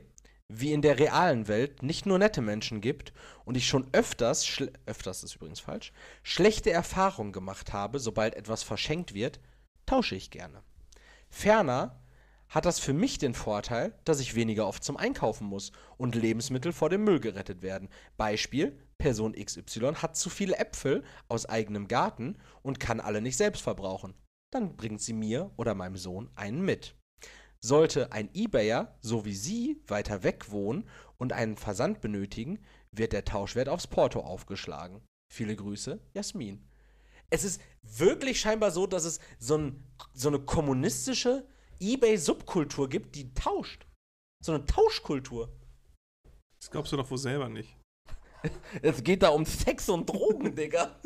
wie 0.49 0.73
in 0.73 0.83
der 0.83 0.99
realen 0.99 1.49
Welt 1.49 1.83
nicht 1.83 2.07
nur 2.07 2.19
nette 2.19 2.41
Menschen 2.41 2.81
gibt 2.81 3.13
und 3.45 3.57
ich 3.57 3.67
schon 3.67 3.89
öfters, 3.93 4.63
öfters 4.87 5.25
ist 5.25 5.37
übrigens 5.37 5.61
falsch, 5.61 5.93
schlechte 6.23 6.71
Erfahrungen 6.71 7.33
gemacht 7.33 7.73
habe, 7.73 7.99
sobald 7.99 8.37
etwas 8.37 8.63
verschenkt 8.63 9.15
wird, 9.15 9.41
tausche 9.87 10.15
ich 10.15 10.31
gerne. 10.31 10.63
Ferner 11.31 12.01
hat 12.49 12.67
das 12.67 12.79
für 12.79 12.93
mich 12.93 13.19
den 13.19 13.35
Vorteil, 13.35 13.95
dass 14.05 14.21
ich 14.21 14.35
weniger 14.35 14.69
oft 14.69 14.85
zum 14.85 14.99
Einkaufen 14.99 15.47
muss 15.47 15.73
und 15.97 16.15
Lebensmittel 16.15 16.73
vor 16.73 16.91
dem 16.91 17.03
Müll 17.03 17.19
gerettet 17.19 17.63
werden. 17.63 17.89
Beispiel: 18.19 18.79
Person 19.03 19.33
XY 19.33 19.97
hat 19.97 20.17
zu 20.17 20.31
viele 20.31 20.57
Äpfel 20.59 21.03
aus 21.29 21.47
eigenem 21.47 21.89
Garten 21.89 22.39
und 22.63 22.79
kann 22.79 23.01
alle 23.01 23.21
nicht 23.21 23.37
selbst 23.37 23.61
verbrauchen. 23.61 24.15
Dann 24.53 24.77
bringt 24.77 25.01
sie 25.01 25.13
mir 25.13 25.51
oder 25.57 25.75
meinem 25.75 25.97
Sohn 25.97 26.31
einen 26.37 26.63
mit. 26.63 26.95
Sollte 27.61 28.13
ein 28.13 28.31
Ebayer, 28.33 28.97
so 29.01 29.25
wie 29.25 29.35
Sie, 29.35 29.83
weiter 29.89 30.23
weg 30.23 30.53
wohnen 30.53 30.89
und 31.19 31.33
einen 31.33 31.57
Versand 31.57 32.01
benötigen, 32.01 32.61
wird 32.93 33.13
der 33.13 33.25
Tauschwert 33.25 33.69
aufs 33.69 33.89
Porto 33.89 34.21
aufgeschlagen. 34.21 35.03
Viele 35.33 35.57
Grüße, 35.57 35.99
Jasmin. 36.15 36.65
Es 37.29 37.43
ist 37.43 37.61
wirklich 37.83 38.41
scheinbar 38.41 38.71
so, 38.71 38.87
dass 38.87 39.05
es 39.05 39.19
so, 39.41 39.59
ein, 39.59 39.85
so 40.15 40.29
eine 40.29 40.39
kommunistische 40.39 41.49
Ebay-Subkultur 41.81 42.89
gibt, 42.89 43.17
die 43.17 43.35
tauscht. 43.35 43.85
So 44.45 44.53
eine 44.53 44.65
Tauschkultur. 44.65 45.53
Das 46.61 46.71
glaubst 46.71 46.93
du 46.93 46.97
doch 46.97 47.11
wohl 47.11 47.19
selber 47.19 47.49
nicht. 47.49 47.82
Es 48.83 49.05
geht 49.05 49.23
da 49.23 49.29
um 49.29 49.45
Sex 49.45 49.89
und 49.89 50.09
Drogen, 50.09 50.55
Digga. 50.55 50.99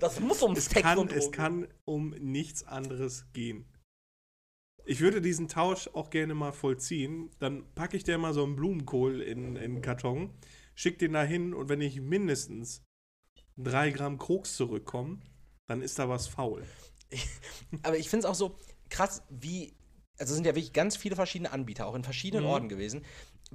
Das 0.00 0.20
muss 0.20 0.42
um 0.42 0.52
Es 0.52 0.66
Sex 0.66 0.82
kann, 0.82 0.98
und 0.98 1.10
Drogen 1.10 1.20
es 1.20 1.32
kann 1.32 1.68
um 1.84 2.10
nichts 2.10 2.64
anderes 2.64 3.26
gehen. 3.32 3.66
Ich 4.86 5.00
würde 5.00 5.22
diesen 5.22 5.48
Tausch 5.48 5.88
auch 5.94 6.10
gerne 6.10 6.34
mal 6.34 6.52
vollziehen. 6.52 7.30
Dann 7.38 7.64
packe 7.74 7.96
ich 7.96 8.04
dir 8.04 8.18
mal 8.18 8.34
so 8.34 8.44
einen 8.44 8.56
Blumenkohl 8.56 9.22
in, 9.22 9.56
in 9.56 9.62
einen 9.62 9.80
Karton, 9.82 10.34
schick 10.74 10.98
den 10.98 11.14
da 11.14 11.22
hin 11.22 11.54
und 11.54 11.68
wenn 11.68 11.80
ich 11.80 12.00
mindestens 12.00 12.82
drei 13.56 13.90
Gramm 13.90 14.18
Koks 14.18 14.56
zurückkomme, 14.56 15.20
dann 15.66 15.80
ist 15.80 15.98
da 15.98 16.08
was 16.08 16.26
faul. 16.26 16.64
Aber 17.82 17.96
ich 17.96 18.10
finde 18.10 18.26
es 18.26 18.30
auch 18.30 18.34
so 18.34 18.58
krass, 18.90 19.22
wie. 19.30 19.76
Also 20.16 20.30
es 20.30 20.36
sind 20.36 20.46
ja 20.46 20.54
wirklich 20.54 20.72
ganz 20.72 20.96
viele 20.96 21.16
verschiedene 21.16 21.50
Anbieter, 21.50 21.86
auch 21.86 21.96
in 21.96 22.04
verschiedenen 22.04 22.44
Mhm. 22.44 22.50
Orten 22.50 22.68
gewesen, 22.68 23.04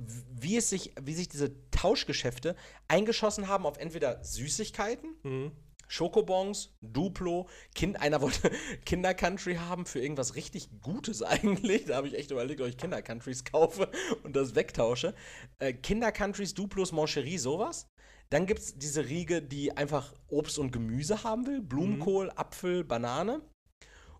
wie 0.05 0.57
es 0.57 0.69
sich, 0.69 0.93
wie 1.01 1.13
sich 1.13 1.29
diese 1.29 1.53
Tauschgeschäfte 1.71 2.55
eingeschossen 2.87 3.47
haben 3.47 3.65
auf 3.65 3.77
entweder 3.77 4.23
Süßigkeiten, 4.23 5.15
Mhm. 5.23 5.51
Schokobons, 5.91 6.77
Duplo, 6.81 7.49
kind, 7.73 7.99
einer 7.99 8.21
wollte 8.21 8.51
Kinder-Country 8.85 9.55
haben 9.55 9.87
für 9.87 9.99
irgendwas 9.99 10.35
richtig 10.35 10.69
Gutes 10.81 11.23
eigentlich. 11.23 11.85
Da 11.85 11.95
habe 11.95 12.07
ich 12.07 12.15
echt 12.15 12.29
überlegt, 12.31 12.61
ob 12.61 12.67
ich 12.67 12.77
Kinder-Countries 12.77 13.43
kaufe 13.43 13.89
und 14.23 14.35
das 14.35 14.53
wegtausche. 14.55 15.15
Äh, 15.57 15.73
Kinder-Countries, 15.73 16.53
Duplos, 16.53 16.91
Mancherie, 16.91 17.39
sowas. 17.39 17.87
Dann 18.29 18.45
gibt 18.45 18.59
es 18.59 18.77
diese 18.77 19.09
Riege, 19.09 19.41
die 19.41 19.75
einfach 19.75 20.13
Obst 20.27 20.59
und 20.59 20.71
Gemüse 20.71 21.23
haben 21.23 21.47
will. 21.47 21.61
Blumenkohl, 21.61 22.31
Apfel, 22.35 22.83
Banane. 22.83 23.41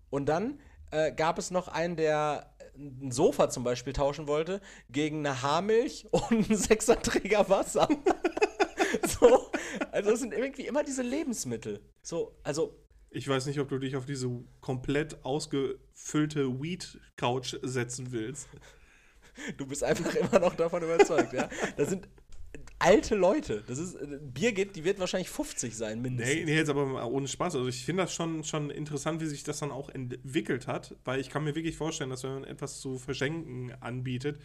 Und 0.10 0.26
dann 0.26 0.60
äh, 0.90 1.12
gab 1.12 1.38
es 1.38 1.52
noch 1.52 1.68
einen, 1.68 1.96
der 1.96 2.49
ein 2.80 3.12
Sofa 3.12 3.50
zum 3.50 3.64
Beispiel 3.64 3.94
tauschen 3.94 4.28
wollte 4.28 4.62
gegen 4.90 5.26
eine 5.26 5.42
Haarmilch 5.42 6.08
und 6.12 6.32
einen 6.32 6.58
Sechserträger 6.58 7.50
Wasser. 7.50 7.88
so, 9.08 9.52
also 9.92 10.12
es 10.12 10.20
sind 10.20 10.34
irgendwie 10.34 10.66
immer 10.66 10.84
diese 10.84 11.04
Lebensmittel. 11.04 11.82
So, 12.02 12.36
also 12.44 12.76
Ich 13.12 13.28
weiß 13.28 13.46
nicht, 13.48 13.60
ob 13.60 13.70
du 13.70 13.78
dich 13.80 13.96
auf 13.96 14.06
diese 14.06 14.30
komplett 14.62 15.24
ausgefüllte 15.26 16.62
Weed-Couch 16.62 17.58
setzen 17.62 18.12
willst. 18.12 18.48
du 19.58 19.66
bist 19.66 19.84
einfach 19.84 20.14
immer 20.16 20.40
noch 20.40 20.56
davon 20.56 20.84
überzeugt, 20.84 21.34
ja. 21.34 21.50
Das 21.78 21.90
sind 21.90 22.08
alte 22.80 23.16
Leute. 23.16 23.64
Das 23.68 23.78
ist 23.78 23.96
äh, 23.96 24.20
Birgit, 24.22 24.76
die 24.76 24.84
wird 24.84 25.00
wahrscheinlich 25.00 25.30
50 25.30 25.76
sein 25.76 26.02
mindestens. 26.02 26.36
Nee, 26.36 26.46
nee, 26.46 26.56
jetzt 26.56 26.70
aber 26.70 27.06
ohne 27.06 27.28
Spaß. 27.28 27.56
Also 27.56 27.68
ich 27.68 27.86
finde 27.86 28.04
das 28.04 28.14
schon, 28.14 28.44
schon 28.44 28.70
interessant, 28.70 29.22
wie 29.22 29.26
sich 29.26 29.44
das 29.44 29.60
dann 29.60 29.72
auch 29.72 29.90
entwickelt 29.90 30.68
hat, 30.68 30.96
weil 31.04 31.20
ich 31.20 31.30
kann 31.30 31.44
mir 31.44 31.56
wirklich 31.56 31.78
vorstellen, 31.78 32.10
dass 32.10 32.24
wenn 32.24 32.34
man 32.34 32.44
etwas 32.46 32.80
zu 32.80 32.98
verschenken 32.98 33.74
anbietet, 33.82 34.42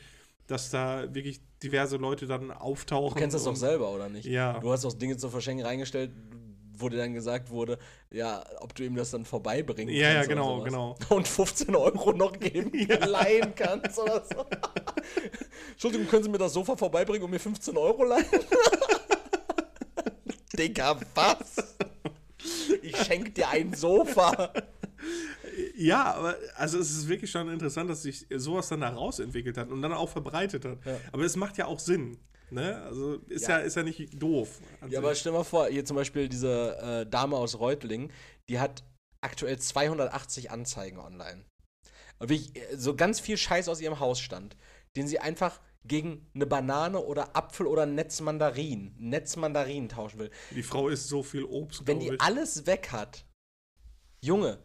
dass 0.46 0.70
da 0.70 1.14
wirklich 1.14 1.40
diverse 1.62 1.96
Leute 1.96 2.26
dann 2.26 2.50
auftauchen. 2.50 3.14
Du 3.14 3.20
kennst 3.20 3.34
das 3.34 3.44
doch 3.44 3.56
selber, 3.56 3.94
oder 3.94 4.08
nicht? 4.08 4.26
Ja. 4.26 4.58
Du 4.60 4.70
hast 4.70 4.84
doch 4.84 4.92
Dinge 4.92 5.16
zu 5.16 5.30
verschenken 5.30 5.64
reingestellt, 5.64 6.10
wo 6.76 6.88
dir 6.88 6.96
dann 6.98 7.14
gesagt 7.14 7.50
wurde, 7.50 7.78
ja, 8.10 8.44
ob 8.60 8.74
du 8.74 8.84
ihm 8.84 8.94
das 8.96 9.10
dann 9.10 9.24
vorbeibringen 9.24 9.94
Ja, 9.94 10.08
ja, 10.08 10.14
kannst. 10.24 10.30
oder 10.30 10.34
genau, 10.34 10.62
genau. 10.64 10.96
Und 11.10 11.26
15 11.28 11.74
Euro 11.74 12.12
noch 12.12 12.38
geben, 12.38 12.70
leihen 13.06 13.54
kannst 13.54 13.98
oder 13.98 14.24
so. 14.24 14.46
Entschuldigung, 15.72 16.06
können 16.08 16.22
Sie 16.24 16.28
mir 16.30 16.38
das 16.38 16.52
Sofa 16.52 16.76
vorbeibringen 16.76 17.24
und 17.24 17.30
mir 17.30 17.40
15 17.40 17.76
Euro 17.76 18.04
leihen? 18.04 18.24
Digga, 20.58 20.98
was? 21.14 21.76
Ich 22.82 22.96
schenk 22.98 23.34
dir 23.34 23.48
ein 23.48 23.74
Sofa. 23.74 24.52
Ja, 25.76 26.14
aber 26.14 26.36
also 26.56 26.78
es 26.78 26.90
ist 26.90 27.08
wirklich 27.08 27.30
schon 27.30 27.48
interessant, 27.48 27.90
dass 27.90 28.02
sich 28.02 28.26
sowas 28.36 28.68
dann 28.68 28.80
daraus 28.80 29.18
entwickelt 29.18 29.56
hat 29.56 29.70
und 29.70 29.82
dann 29.82 29.92
auch 29.92 30.08
verbreitet 30.08 30.64
hat. 30.64 30.78
Ja. 30.84 30.96
Aber 31.12 31.24
es 31.24 31.36
macht 31.36 31.56
ja 31.58 31.66
auch 31.66 31.78
Sinn. 31.80 32.18
Ne? 32.54 32.80
Also 32.82 33.16
ist 33.28 33.48
ja, 33.48 33.58
Ja. 33.58 33.64
ist 33.64 33.76
ja 33.76 33.82
nicht 33.82 34.22
doof. 34.22 34.60
Ja, 34.80 34.88
sich. 34.88 34.98
aber 34.98 35.14
stell 35.14 35.32
mal 35.32 35.44
vor, 35.44 35.66
hier 35.66 35.84
zum 35.84 35.96
Beispiel 35.96 36.28
diese 36.28 36.78
äh, 36.78 37.10
Dame 37.10 37.36
aus 37.36 37.58
Reutlingen, 37.58 38.12
die 38.48 38.60
hat 38.60 38.84
aktuell 39.20 39.58
280 39.58 40.50
Anzeigen 40.50 40.98
online. 40.98 41.44
Wirklich, 42.20 42.56
äh, 42.56 42.76
so 42.76 42.94
ganz 42.94 43.20
viel 43.20 43.36
Scheiß 43.36 43.68
aus 43.68 43.80
ihrem 43.80 43.98
Hausstand, 44.00 44.56
den 44.96 45.08
sie 45.08 45.18
einfach 45.18 45.60
gegen 45.84 46.26
eine 46.34 46.46
Banane 46.46 47.00
oder 47.00 47.36
Apfel 47.36 47.66
oder 47.66 47.84
Netzmandarin, 47.86 48.94
Netzmandarin 48.98 49.88
tauschen 49.88 50.18
will. 50.18 50.30
die 50.50 50.62
Frau 50.62 50.88
isst 50.88 51.08
so 51.08 51.22
viel 51.22 51.44
Obst. 51.44 51.86
Wenn 51.86 52.00
die 52.00 52.08
ich. 52.10 52.20
alles 52.20 52.66
weg 52.66 52.88
hat, 52.92 53.26
Junge, 54.22 54.58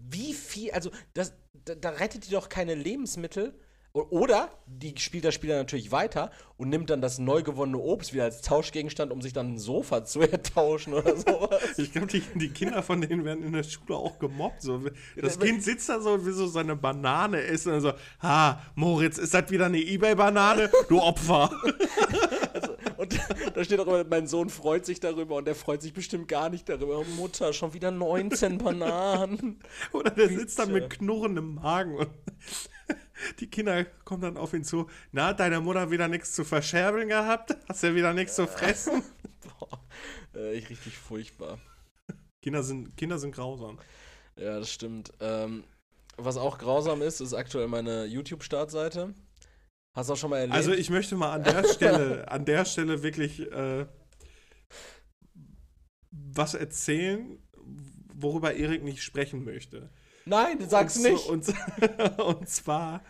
wie 0.00 0.34
viel, 0.34 0.72
also 0.72 0.90
das, 1.14 1.34
da, 1.52 1.74
da 1.74 1.90
rettet 1.90 2.26
die 2.26 2.30
doch 2.30 2.48
keine 2.48 2.74
Lebensmittel. 2.74 3.58
Oder 3.94 4.48
die 4.66 4.94
spielt 4.96 5.24
der 5.24 5.32
Spieler 5.32 5.56
natürlich 5.56 5.92
weiter 5.92 6.30
und 6.56 6.70
nimmt 6.70 6.88
dann 6.88 7.02
das 7.02 7.18
neu 7.18 7.42
gewonnene 7.42 7.76
Obst 7.76 8.14
wieder 8.14 8.24
als 8.24 8.40
Tauschgegenstand, 8.40 9.12
um 9.12 9.20
sich 9.20 9.34
dann 9.34 9.54
ein 9.54 9.58
Sofa 9.58 10.02
zu 10.02 10.20
ertauschen 10.32 10.94
oder 10.94 11.14
sowas. 11.14 11.78
Ich 11.78 11.92
glaube, 11.92 12.06
die, 12.06 12.22
die 12.34 12.48
Kinder 12.48 12.82
von 12.82 13.02
denen 13.02 13.26
werden 13.26 13.44
in 13.44 13.52
der 13.52 13.64
Schule 13.64 13.98
auch 13.98 14.18
gemobbt. 14.18 14.62
So. 14.62 14.82
Das 15.16 15.38
Kind 15.38 15.62
sitzt 15.62 15.90
da 15.90 16.00
so 16.00 16.12
und 16.12 16.24
will 16.24 16.32
so 16.32 16.46
seine 16.46 16.74
Banane 16.74 17.42
essen 17.42 17.74
und 17.74 17.82
so, 17.82 17.92
ha, 18.22 18.62
Moritz, 18.76 19.18
ist 19.18 19.34
das 19.34 19.50
wieder 19.50 19.66
eine 19.66 19.78
Ebay-Banane? 19.78 20.70
Du 20.88 21.00
Opfer. 21.00 21.50
Also, 22.54 22.76
und 22.98 23.18
da 23.54 23.64
steht 23.64 23.80
auch 23.80 23.86
immer, 23.86 24.04
mein 24.04 24.26
Sohn 24.26 24.50
freut 24.50 24.84
sich 24.84 25.00
darüber 25.00 25.36
und 25.36 25.46
der 25.46 25.54
freut 25.54 25.80
sich 25.80 25.94
bestimmt 25.94 26.28
gar 26.28 26.50
nicht 26.50 26.68
darüber. 26.68 27.02
Mutter, 27.16 27.54
schon 27.54 27.72
wieder 27.72 27.90
19 27.90 28.58
Bananen. 28.58 29.60
Oder 29.92 30.10
der 30.10 30.28
sitzt 30.28 30.58
dann 30.58 30.68
Bitte. 30.68 30.80
mit 30.80 30.90
knurrendem 30.90 31.54
Magen 31.54 31.94
und 31.96 32.10
die 33.40 33.48
Kinder 33.48 33.84
kommen 34.04 34.22
dann 34.22 34.36
auf 34.36 34.52
ihn 34.52 34.64
zu. 34.64 34.88
Na, 35.12 35.28
hat 35.28 35.40
deine 35.40 35.60
Mutter 35.60 35.90
wieder 35.90 36.08
nichts 36.08 36.32
zu 36.32 36.44
verscherbeln 36.44 37.08
gehabt? 37.08 37.56
Hast 37.68 37.82
du 37.82 37.94
wieder 37.94 38.12
nichts 38.12 38.36
zu 38.36 38.46
fressen? 38.46 39.02
Boah, 39.58 39.80
äh, 40.34 40.54
ich 40.54 40.70
richtig 40.70 40.96
furchtbar. 40.96 41.58
Kinder 42.42 42.62
sind, 42.62 42.96
Kinder 42.96 43.18
sind 43.18 43.34
grausam. 43.34 43.78
Ja, 44.36 44.58
das 44.58 44.70
stimmt. 44.70 45.12
Ähm, 45.20 45.64
was 46.16 46.36
auch 46.36 46.58
grausam 46.58 47.02
ist, 47.02 47.20
ist 47.20 47.34
aktuell 47.34 47.68
meine 47.68 48.04
YouTube-Startseite. 48.04 49.14
Hast 49.94 50.08
du 50.08 50.14
auch 50.14 50.16
schon 50.16 50.30
mal 50.30 50.38
erlebt? 50.38 50.56
Also 50.56 50.72
ich 50.72 50.90
möchte 50.90 51.16
mal 51.16 51.32
an 51.32 51.44
der 51.44 51.64
Stelle, 51.64 52.28
an 52.30 52.44
der 52.44 52.64
Stelle 52.64 53.02
wirklich 53.02 53.40
äh, 53.52 53.86
was 56.10 56.54
erzählen, 56.54 57.38
worüber 58.14 58.54
Erik 58.54 58.82
nicht 58.82 59.02
sprechen 59.02 59.44
möchte. 59.44 59.90
Nein, 60.24 60.58
du 60.58 60.66
sag's 60.66 60.96
und, 60.96 61.02
nicht. 61.02 61.26
Und, 61.26 62.18
und 62.18 62.48
zwar, 62.48 63.02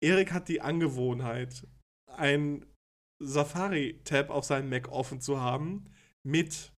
Erik 0.00 0.32
hat 0.32 0.48
die 0.48 0.60
Angewohnheit, 0.60 1.66
ein 2.06 2.64
Safari-Tab 3.20 4.30
auf 4.30 4.44
seinem 4.44 4.70
Mac 4.70 4.88
offen 4.88 5.20
zu 5.20 5.40
haben, 5.40 5.86
mit 6.22 6.72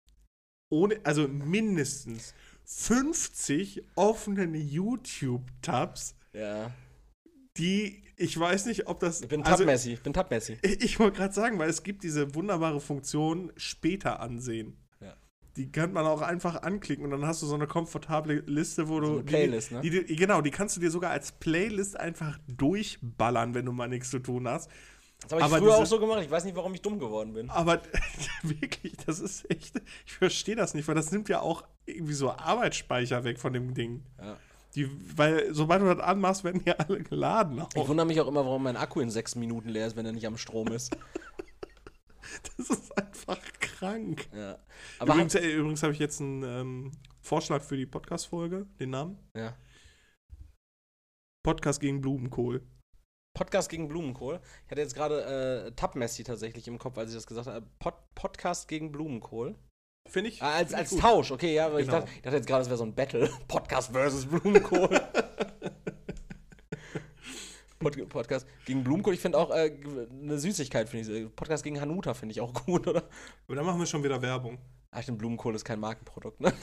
ohne, 0.70 1.00
also 1.04 1.28
mindestens 1.28 2.34
50 2.64 3.84
offenen 3.94 4.54
YouTube-Tabs, 4.54 6.16
ja, 6.32 6.72
die, 7.56 8.02
ich 8.16 8.38
weiß 8.38 8.66
nicht, 8.66 8.86
ob 8.86 9.00
das. 9.00 9.22
ich 9.22 9.28
bin 9.28 9.42
also, 9.42 9.58
Tab-Messi. 9.58 9.94
Ich 9.94 10.02
bin 10.02 10.12
Tab-Messi. 10.12 10.58
ich 10.62 10.82
ich 10.82 10.98
wollte 10.98 11.18
gerade 11.18 11.34
sagen, 11.34 11.58
weil 11.58 11.70
es 11.70 11.82
gibt 11.82 12.02
diese 12.02 12.34
wunderbare 12.34 12.80
Funktion 12.80 13.52
später 13.56 14.20
ansehen. 14.20 14.76
Die 15.56 15.70
kann 15.72 15.92
man 15.92 16.04
auch 16.06 16.20
einfach 16.20 16.62
anklicken 16.62 17.04
und 17.04 17.10
dann 17.12 17.24
hast 17.26 17.40
du 17.42 17.46
so 17.46 17.54
eine 17.54 17.66
komfortable 17.66 18.40
Liste, 18.46 18.88
wo 18.88 19.00
du. 19.00 19.06
So 19.06 19.12
eine 19.14 19.22
Playlist, 19.22 19.72
ne? 19.72 19.80
die, 19.80 20.04
die, 20.04 20.16
genau, 20.16 20.40
die 20.42 20.50
kannst 20.50 20.76
du 20.76 20.80
dir 20.80 20.90
sogar 20.90 21.10
als 21.12 21.32
Playlist 21.32 21.98
einfach 21.98 22.38
durchballern, 22.48 23.54
wenn 23.54 23.64
du 23.64 23.72
mal 23.72 23.88
nichts 23.88 24.10
zu 24.10 24.18
tun 24.18 24.46
hast. 24.48 24.70
Das 25.22 25.32
habe 25.32 25.40
ich 25.40 25.44
Aber 25.46 25.58
früher 25.58 25.70
diese- 25.70 25.82
auch 25.82 25.86
so 25.86 25.98
gemacht. 25.98 26.20
Ich 26.22 26.30
weiß 26.30 26.44
nicht, 26.44 26.56
warum 26.56 26.74
ich 26.74 26.82
dumm 26.82 26.98
geworden 26.98 27.32
bin. 27.32 27.48
Aber 27.48 27.80
wirklich, 28.42 28.96
das 29.06 29.18
ist 29.20 29.50
echt. 29.50 29.80
Ich 30.04 30.12
verstehe 30.14 30.56
das 30.56 30.74
nicht, 30.74 30.86
weil 30.88 30.94
das 30.94 31.10
nimmt 31.10 31.28
ja 31.30 31.40
auch 31.40 31.64
irgendwie 31.86 32.12
so 32.12 32.30
Arbeitsspeicher 32.32 33.24
weg 33.24 33.38
von 33.38 33.52
dem 33.54 33.72
Ding. 33.72 34.02
Ja. 34.20 34.36
Die, 34.74 34.90
weil 35.16 35.54
sobald 35.54 35.80
du 35.80 35.86
das 35.86 36.00
anmachst, 36.04 36.44
werden 36.44 36.62
die 36.62 36.70
alle 36.78 37.02
geladen. 37.02 37.62
Ich 37.74 37.80
Auch. 37.80 37.88
wundere 37.88 38.06
mich 38.06 38.20
auch 38.20 38.28
immer, 38.28 38.44
warum 38.44 38.62
mein 38.62 38.76
Akku 38.76 39.00
in 39.00 39.08
sechs 39.08 39.34
Minuten 39.34 39.70
leer 39.70 39.86
ist, 39.86 39.96
wenn 39.96 40.04
er 40.04 40.12
nicht 40.12 40.26
am 40.26 40.36
Strom 40.36 40.68
ist. 40.68 40.94
Das 42.58 42.70
ist 42.70 42.96
einfach 42.98 43.38
krank. 43.60 44.28
Ja. 44.34 44.58
Übrigens 45.02 45.34
äh, 45.34 45.50
übrigens 45.52 45.82
habe 45.82 45.92
ich 45.92 45.98
jetzt 45.98 46.20
einen 46.20 46.42
ähm, 46.42 46.92
Vorschlag 47.20 47.62
für 47.62 47.76
die 47.76 47.86
Podcast-Folge, 47.86 48.66
den 48.80 48.90
Namen. 48.90 49.18
ja. 49.36 49.56
Podcast 51.44 51.80
gegen 51.80 52.00
Blumenkohl. 52.00 52.66
Podcast 53.36 53.68
gegen 53.68 53.86
Blumenkohl. 53.88 54.40
Ich 54.64 54.70
hatte 54.70 54.80
jetzt 54.80 54.94
gerade 54.94 55.66
äh, 55.66 55.72
Tab-Messi 55.72 56.24
tatsächlich 56.24 56.66
im 56.66 56.78
Kopf, 56.78 56.98
als 56.98 57.10
ich 57.10 57.16
das 57.16 57.26
gesagt 57.26 57.46
habe. 57.46 57.64
Pod 57.78 57.94
Podcast 58.14 58.66
gegen 58.66 58.90
Blumenkohl. 58.90 59.54
Finde 60.08 60.30
ich. 60.30 60.42
Ah, 60.42 60.54
als 60.54 60.70
find 60.70 60.72
ich 60.72 60.76
als 60.78 60.90
gut. 60.90 61.00
Tausch, 61.00 61.30
okay, 61.30 61.54
ja, 61.54 61.66
aber 61.66 61.78
ich, 61.80 61.86
Genau. 61.86 62.00
dachte, 62.00 62.12
ich 62.16 62.22
dachte 62.22 62.36
jetzt 62.36 62.46
gerade, 62.46 62.62
es 62.62 62.68
wäre 62.68 62.78
so 62.78 62.84
ein 62.84 62.94
Battle. 62.94 63.30
Podcast 63.46 63.92
versus 63.92 64.26
Blumenkohl. 64.26 64.88
Pod 67.78 68.08
Podcast 68.08 68.46
gegen 68.64 68.82
Blumenkohl. 68.84 69.14
Ich 69.14 69.20
finde 69.20 69.38
auch 69.38 69.50
äh, 69.50 69.72
eine 70.22 70.38
Süßigkeit, 70.38 70.88
finde 70.88 71.18
ich. 71.18 71.36
Podcast 71.36 71.64
gegen 71.64 71.80
Hanuta 71.80 72.14
finde 72.14 72.32
ich 72.32 72.40
auch 72.40 72.52
gut, 72.66 72.86
oder? 72.86 73.04
Aber 73.46 73.56
dann 73.56 73.66
machen 73.66 73.78
wir 73.78 73.86
schon 73.86 74.02
wieder 74.02 74.20
Werbung. 74.22 74.58
Ach, 74.90 75.02
stimmt, 75.02 75.18
Blumenkohl 75.18 75.54
ist 75.54 75.64
kein 75.64 75.80
Markenprodukt, 75.80 76.40
ne? 76.40 76.52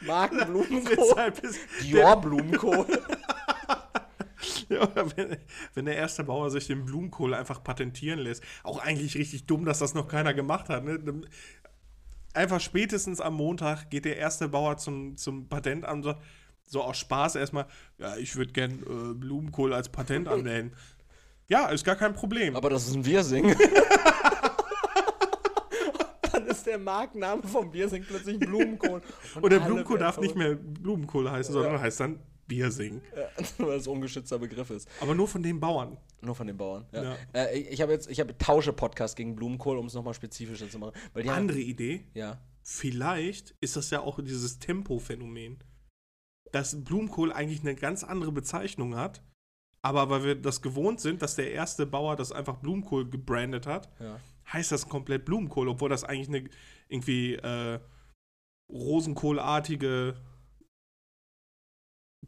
Markenblumenkohl. 0.00 0.96
Deshalb 0.96 1.38
ist 1.40 1.60
Dior 1.82 2.20
Blumenkohl. 2.20 2.86
Ja, 4.68 4.88
wenn, 5.16 5.36
wenn 5.74 5.84
der 5.84 5.96
erste 5.96 6.24
Bauer 6.24 6.50
sich 6.50 6.66
den 6.66 6.84
Blumenkohl 6.84 7.34
einfach 7.34 7.62
patentieren 7.62 8.18
lässt. 8.18 8.42
Auch 8.62 8.78
eigentlich 8.78 9.16
richtig 9.16 9.46
dumm, 9.46 9.64
dass 9.64 9.78
das 9.78 9.94
noch 9.94 10.08
keiner 10.08 10.34
gemacht 10.34 10.68
hat. 10.68 10.84
Ne? 10.84 11.22
Einfach 12.32 12.60
spätestens 12.60 13.20
am 13.20 13.34
Montag 13.34 13.90
geht 13.90 14.04
der 14.04 14.16
erste 14.16 14.48
Bauer 14.48 14.76
zum, 14.76 15.16
zum 15.16 15.48
Patentamt 15.48 16.04
so, 16.04 16.14
so 16.66 16.82
aus 16.82 16.98
Spaß 16.98 17.36
erstmal, 17.36 17.66
ja, 17.98 18.16
ich 18.16 18.36
würde 18.36 18.52
gern 18.52 18.82
äh, 18.82 19.14
Blumenkohl 19.14 19.72
als 19.72 19.88
Patent 19.88 20.28
anmelden. 20.28 20.72
Ja, 21.48 21.66
ist 21.68 21.84
gar 21.84 21.96
kein 21.96 22.14
Problem. 22.14 22.56
Aber 22.56 22.70
das 22.70 22.88
ist 22.88 22.94
ein 22.94 23.04
Wirsing. 23.04 23.54
Dann 26.32 26.46
ist 26.46 26.66
der 26.66 26.78
Markenname 26.78 27.42
vom 27.42 27.72
Wirsing 27.72 28.04
plötzlich 28.06 28.38
Blumenkohl. 28.38 29.02
Und 29.40 29.52
der 29.52 29.60
Blumenkohl 29.60 29.98
darf 29.98 30.18
nicht 30.18 30.34
mehr 30.34 30.54
Blumenkohl 30.54 31.30
heißen, 31.30 31.52
sondern 31.52 31.80
heißt 31.80 32.00
dann 32.00 32.18
Biersing. 32.46 33.02
Ja, 33.16 33.28
weil 33.66 33.78
es 33.78 33.86
ein 33.86 33.92
ungeschützter 33.92 34.38
Begriff 34.38 34.70
ist. 34.70 34.88
Aber 35.00 35.14
nur 35.14 35.28
von 35.28 35.42
den 35.42 35.60
Bauern. 35.60 35.96
Nur 36.20 36.34
von 36.34 36.46
den 36.46 36.56
Bauern. 36.56 36.86
Ja. 36.92 37.02
Ja. 37.02 37.16
Äh, 37.32 37.58
ich 37.58 37.80
habe 37.80 37.92
jetzt, 37.92 38.10
ich 38.10 38.20
habe 38.20 38.36
Tausche-Podcast 38.36 39.16
gegen 39.16 39.36
Blumenkohl, 39.36 39.78
um 39.78 39.86
es 39.86 39.94
nochmal 39.94 40.14
spezifischer 40.14 40.68
zu 40.68 40.78
machen. 40.78 40.92
Weil 41.12 41.22
die 41.22 41.30
haben, 41.30 41.38
Andere 41.38 41.60
Idee, 41.60 42.04
ja. 42.14 42.40
vielleicht 42.62 43.54
ist 43.60 43.76
das 43.76 43.90
ja 43.90 44.00
auch 44.00 44.18
dieses 44.22 44.58
Tempo-Phänomen. 44.58 45.58
Dass 46.54 46.84
Blumenkohl 46.84 47.32
eigentlich 47.32 47.62
eine 47.62 47.74
ganz 47.74 48.04
andere 48.04 48.30
Bezeichnung 48.30 48.94
hat, 48.94 49.22
aber 49.82 50.08
weil 50.08 50.24
wir 50.24 50.34
das 50.36 50.62
gewohnt 50.62 51.00
sind, 51.00 51.20
dass 51.20 51.34
der 51.34 51.50
erste 51.50 51.84
Bauer 51.84 52.14
das 52.14 52.30
einfach 52.30 52.58
Blumenkohl 52.58 53.10
gebrandet 53.10 53.66
hat, 53.66 53.90
ja. 53.98 54.20
heißt 54.52 54.70
das 54.70 54.88
komplett 54.88 55.24
Blumenkohl, 55.24 55.68
obwohl 55.68 55.88
das 55.88 56.04
eigentlich 56.04 56.28
eine 56.28 56.48
irgendwie 56.88 57.34
äh, 57.34 57.80
Rosenkohlartige 58.70 60.14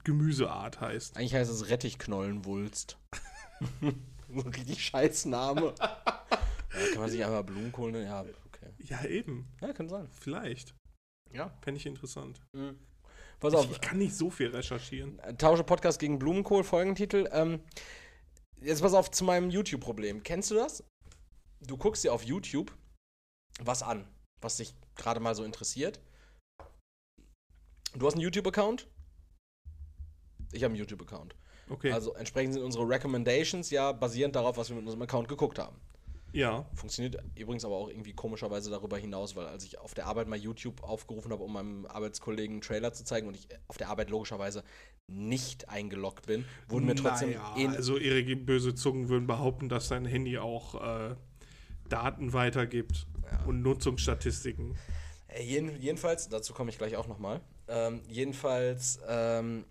Gemüseart 0.03 0.81
heißt. 0.81 1.17
Eigentlich 1.17 1.35
heißt 1.35 1.51
es 1.51 1.69
Rettichknollenwulst. 1.69 2.99
so 3.81 4.43
ein 4.43 4.49
richtig 4.49 4.85
scheiß 4.85 5.27
Name. 5.27 5.73
ja, 5.81 6.91
kann 6.93 7.01
man 7.01 7.11
sich 7.11 7.25
einfach 7.25 7.45
Blumenkohl 7.45 7.93
nennen? 7.93 8.07
Ja, 8.07 8.25
okay. 8.47 8.73
Ja, 8.79 9.05
eben. 9.05 9.53
Ja, 9.61 9.73
kann 9.73 9.89
sein. 9.89 10.09
Vielleicht. 10.11 10.75
Ja. 11.33 11.57
Fände 11.61 11.79
ich 11.79 11.87
interessant. 11.87 12.41
Mhm. 12.53 12.77
Pass 13.41 13.53
Ich, 13.53 13.59
auf, 13.59 13.71
ich 13.71 13.81
kann 13.81 13.99
nicht 13.99 14.15
so 14.15 14.31
viel 14.31 14.49
recherchieren. 14.49 15.21
Tausche 15.39 15.65
Podcast 15.65 15.99
gegen 15.99 16.19
Blumenkohl, 16.19 16.65
Folgentitel. 16.65 17.29
Ähm, 17.33 17.61
jetzt 18.61 18.83
pass 18.83 18.95
auf 18.95 19.11
zu 19.11 19.25
meinem 19.25 19.51
YouTube-Problem. 19.51 20.23
Kennst 20.23 20.51
du 20.51 20.55
das? 20.55 20.83
Du 21.61 21.77
guckst 21.77 22.05
dir 22.05 22.13
auf 22.13 22.23
YouTube 22.23 22.73
was 23.61 23.83
an, 23.83 24.07
was 24.41 24.57
dich 24.57 24.75
gerade 24.97 25.21
mal 25.21 25.35
so 25.35 25.45
interessiert. 25.45 26.01
Du 27.95 28.07
hast 28.07 28.15
einen 28.15 28.23
YouTube-Account? 28.23 28.87
Ich 30.53 30.63
habe 30.63 30.73
einen 30.73 30.81
YouTube-Account. 30.81 31.35
Okay. 31.69 31.93
Also 31.93 32.15
entsprechend 32.15 32.55
sind 32.55 32.63
unsere 32.63 32.89
Recommendations 32.89 33.71
ja 33.71 33.93
basierend 33.93 34.37
darauf, 34.37 34.57
was 34.57 34.69
wir 34.69 34.77
mit 34.77 34.85
unserem 34.85 35.03
Account 35.03 35.29
geguckt 35.29 35.59
haben. 35.59 35.81
Ja. 36.37 36.67
Funktioniert 36.75 37.17
übrigens 37.35 37.65
aber 37.65 37.77
auch 37.77 37.89
irgendwie 37.89 38.13
komischerweise 38.13 38.71
darüber 38.71 38.99
hinaus, 38.99 39.37
weil 39.37 39.47
als 39.47 39.65
ich 39.65 39.79
auf 39.79 39.95
der 39.95 40.07
Arbeit 40.07 40.29
mal 40.29 40.39
YouTube 40.39 40.83
aufgerufen 40.83 41.33
habe, 41.33 41.43
um 41.43 41.53
meinem 41.53 41.87
Arbeitskollegen 41.87 42.57
einen 42.57 42.61
Trailer 42.61 42.93
zu 42.93 43.05
zeigen 43.05 43.27
und 43.27 43.37
ich 43.37 43.49
auf 43.69 43.77
der 43.77 43.89
Arbeit 43.89 44.11
logischerweise 44.11 44.63
nicht 45.09 45.69
eingeloggt 45.69 46.27
bin, 46.27 46.45
wurden 46.69 46.87
mir 46.87 46.95
trotzdem 46.95 47.31
Naja, 47.31 47.55
in, 47.57 47.71
also 47.71 47.97
ihre 47.97 48.23
böse 48.37 48.75
Zungen 48.75 49.09
würden 49.09 49.27
behaupten, 49.27 49.69
dass 49.69 49.89
dein 49.89 50.05
Handy 50.05 50.39
auch 50.39 50.75
äh, 50.75 51.15
Daten 51.89 52.33
weitergibt 52.33 53.07
Ja. 53.31 53.45
und 53.47 53.63
Nutzungsstatistiken. 53.63 54.77
Äh, 55.29 55.43
jeden, 55.43 55.81
jedenfalls, 55.81 56.29
dazu 56.29 56.55
komme 56.55 56.71
ich 56.71 56.79
gleich 56.79 56.97
auch 56.97 57.07
nochmal. 57.07 57.41
Ähm, 57.69 58.03
jedenfalls 58.09 59.01
ähm, 59.09 59.65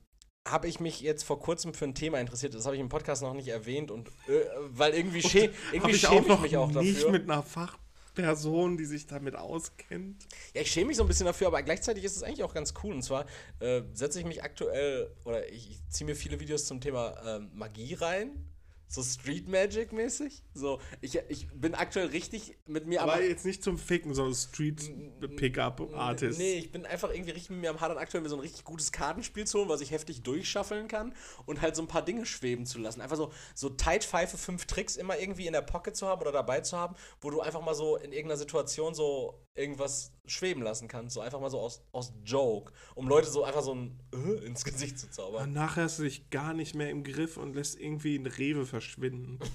habe 0.47 0.67
ich 0.67 0.79
mich 0.79 1.01
jetzt 1.01 1.23
vor 1.23 1.39
kurzem 1.39 1.73
für 1.73 1.85
ein 1.85 1.95
Thema 1.95 2.19
interessiert. 2.19 2.53
Das 2.53 2.65
habe 2.65 2.75
ich 2.75 2.81
im 2.81 2.89
Podcast 2.89 3.23
noch 3.23 3.33
nicht 3.33 3.47
erwähnt 3.47 3.89
und 3.91 4.09
äh, 4.27 4.45
weil 4.69 4.93
irgendwie, 4.93 5.21
schä 5.21 5.49
irgendwie 5.71 5.95
ich 5.95 6.01
schäme 6.01 6.33
auch 6.33 6.37
ich 6.37 6.51
mich 6.51 6.57
auch 6.57 6.67
nicht 6.67 6.97
dafür. 6.97 7.11
mit 7.11 7.23
einer 7.23 7.41
Fachperson, 7.41 8.77
die 8.77 8.85
sich 8.85 9.07
damit 9.07 9.35
auskennt. 9.35 10.25
Ja, 10.53 10.61
ich 10.61 10.71
schäme 10.71 10.87
mich 10.87 10.97
so 10.97 11.03
ein 11.03 11.07
bisschen 11.07 11.25
dafür, 11.25 11.47
aber 11.47 11.63
gleichzeitig 11.63 12.03
ist 12.03 12.15
es 12.15 12.23
eigentlich 12.23 12.43
auch 12.43 12.53
ganz 12.53 12.73
cool. 12.83 12.93
Und 12.93 13.01
zwar 13.01 13.25
äh, 13.59 13.81
setze 13.93 14.19
ich 14.19 14.25
mich 14.25 14.43
aktuell, 14.43 15.11
oder 15.23 15.49
ich, 15.51 15.71
ich 15.71 15.89
ziehe 15.89 16.05
mir 16.05 16.15
viele 16.15 16.39
Videos 16.39 16.65
zum 16.65 16.79
Thema 16.79 17.15
ähm, 17.25 17.49
Magie 17.53 17.95
rein. 17.95 18.54
So 18.87 19.01
Street 19.03 19.47
Magic 19.47 19.91
mäßig. 19.91 20.43
So, 20.53 20.79
ich, 21.01 21.19
ich 21.27 21.47
bin 21.49 21.73
aktuell 21.75 22.07
richtig 22.07 22.57
mit 22.65 22.85
mir 22.85 23.01
Aber 23.01 23.21
jetzt 23.21 23.45
nicht 23.45 23.63
zum 23.63 23.77
Ficken, 23.77 24.13
sondern 24.13 24.35
Street 24.35 24.91
Pickup 25.35 25.93
Artist. 25.93 26.39
Nee, 26.39 26.53
ich 26.53 26.71
bin 26.71 26.85
einfach 26.85 27.09
irgendwie 27.09 27.31
richtig 27.31 27.49
mit 27.49 27.61
mir 27.61 27.71
am 27.71 27.81
Hadern, 27.81 27.97
aktuell 27.97 28.21
mir 28.21 28.29
so 28.29 28.35
ein 28.35 28.41
richtig 28.41 28.63
gutes 28.63 28.91
Kartenspiel 28.91 29.45
zu 29.45 29.59
holen, 29.59 29.69
was 29.69 29.81
ich 29.81 29.91
heftig 29.91 30.21
durchschaffeln 30.21 30.87
kann 30.87 31.13
und 31.45 31.61
halt 31.61 31.75
so 31.75 31.81
ein 31.81 31.87
paar 31.87 32.03
Dinge 32.03 32.25
schweben 32.25 32.65
zu 32.65 32.79
lassen. 32.79 33.01
Einfach 33.01 33.17
so, 33.17 33.31
so 33.53 33.69
tight 33.69 34.03
Pfeife, 34.03 34.37
fünf 34.37 34.65
Tricks 34.65 34.95
immer 34.95 35.17
irgendwie 35.19 35.47
in 35.47 35.53
der 35.53 35.61
Pocket 35.61 35.95
zu 35.95 36.07
haben 36.07 36.21
oder 36.21 36.31
dabei 36.31 36.61
zu 36.61 36.77
haben, 36.77 36.95
wo 37.21 37.29
du 37.29 37.41
einfach 37.41 37.61
mal 37.61 37.75
so 37.75 37.97
in 37.97 38.11
irgendeiner 38.11 38.37
Situation 38.37 38.93
so 38.93 39.44
irgendwas 39.55 40.11
schweben 40.25 40.61
lassen 40.61 40.87
kannst. 40.87 41.15
So 41.15 41.21
einfach 41.21 41.39
mal 41.39 41.49
so 41.49 41.59
aus, 41.59 41.81
aus 41.91 42.13
Joke, 42.23 42.73
um 42.93 43.07
Leute 43.07 43.29
so 43.29 43.43
einfach 43.43 43.63
so 43.63 43.73
ein 43.73 43.99
äh, 44.13 44.45
ins 44.45 44.63
Gesicht 44.63 44.99
zu 44.99 45.09
zaubern. 45.09 45.47
Und 45.47 45.53
nachher 45.53 45.83
hast 45.83 45.99
du 45.99 46.03
dich 46.03 46.29
gar 46.29 46.53
nicht 46.53 46.75
mehr 46.75 46.89
im 46.89 47.03
Griff 47.03 47.37
und 47.37 47.55
lässt 47.55 47.79
irgendwie 47.79 48.17
ein 48.17 48.27
Rewe 48.27 48.65
verschwinden. 48.65 49.39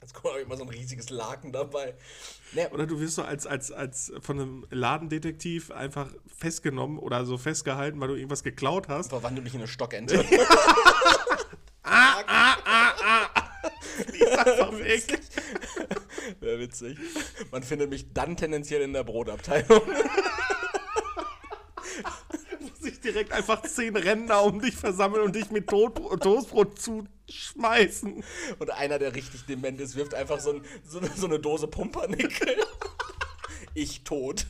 Jetzt 0.00 0.14
kommt 0.14 0.34
auch 0.34 0.38
immer 0.38 0.56
so 0.56 0.64
ein 0.64 0.68
riesiges 0.68 1.10
Laken 1.10 1.52
dabei. 1.52 1.94
Nee, 2.54 2.66
Oder 2.72 2.88
du 2.88 2.98
wirst 2.98 3.14
so 3.14 3.22
als, 3.22 3.46
als, 3.46 3.70
als 3.70 4.12
von 4.20 4.40
einem 4.40 4.66
Ladendetektiv 4.70 5.70
einfach 5.70 6.12
festgenommen 6.26 6.98
oder 6.98 7.24
so 7.24 7.38
festgehalten, 7.38 8.00
weil 8.00 8.08
du 8.08 8.16
irgendwas 8.16 8.42
geklaut 8.42 8.88
hast. 8.88 9.10
verwandle 9.10 9.44
mich 9.44 9.54
in 9.54 9.60
eine 9.60 9.68
Stockente. 9.68 10.24
Die 14.12 14.18
ist 14.18 14.38
einfach 14.38 14.72
weg. 14.72 15.20
Wäre 16.52 16.60
witzig. 16.60 16.98
Man 17.50 17.62
findet 17.62 17.88
mich 17.88 18.12
dann 18.12 18.36
tendenziell 18.36 18.82
in 18.82 18.92
der 18.92 19.04
Brotabteilung. 19.04 19.80
sich 22.78 23.00
direkt 23.00 23.32
einfach 23.32 23.62
zehn 23.62 23.96
Ränder 23.96 24.44
um 24.44 24.60
dich 24.60 24.76
versammeln 24.76 25.22
und 25.22 25.34
dich 25.34 25.50
mit 25.50 25.66
Tot 25.66 25.96
Toastbrot 26.20 26.78
zuschmeißen. 26.78 28.22
Und 28.58 28.70
einer, 28.70 28.98
der 28.98 29.14
richtig 29.14 29.46
dement 29.46 29.80
ist, 29.80 29.96
wirft 29.96 30.12
einfach 30.12 30.40
so, 30.40 30.52
ein, 30.52 30.62
so, 30.84 30.98
eine, 30.98 31.08
so 31.16 31.26
eine 31.26 31.40
Dose 31.40 31.68
Pumpernickel. 31.68 32.54
Ich 33.72 34.04
tot. 34.04 34.46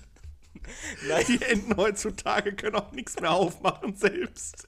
Nein, 1.07 1.24
Die 1.28 1.40
Enten 1.40 1.76
heutzutage 1.76 2.57
können 2.57 2.74
auch 2.74 2.90
nichts 2.90 3.20
mehr 3.20 3.30
aufmachen 3.30 3.94
selbst. 3.94 4.66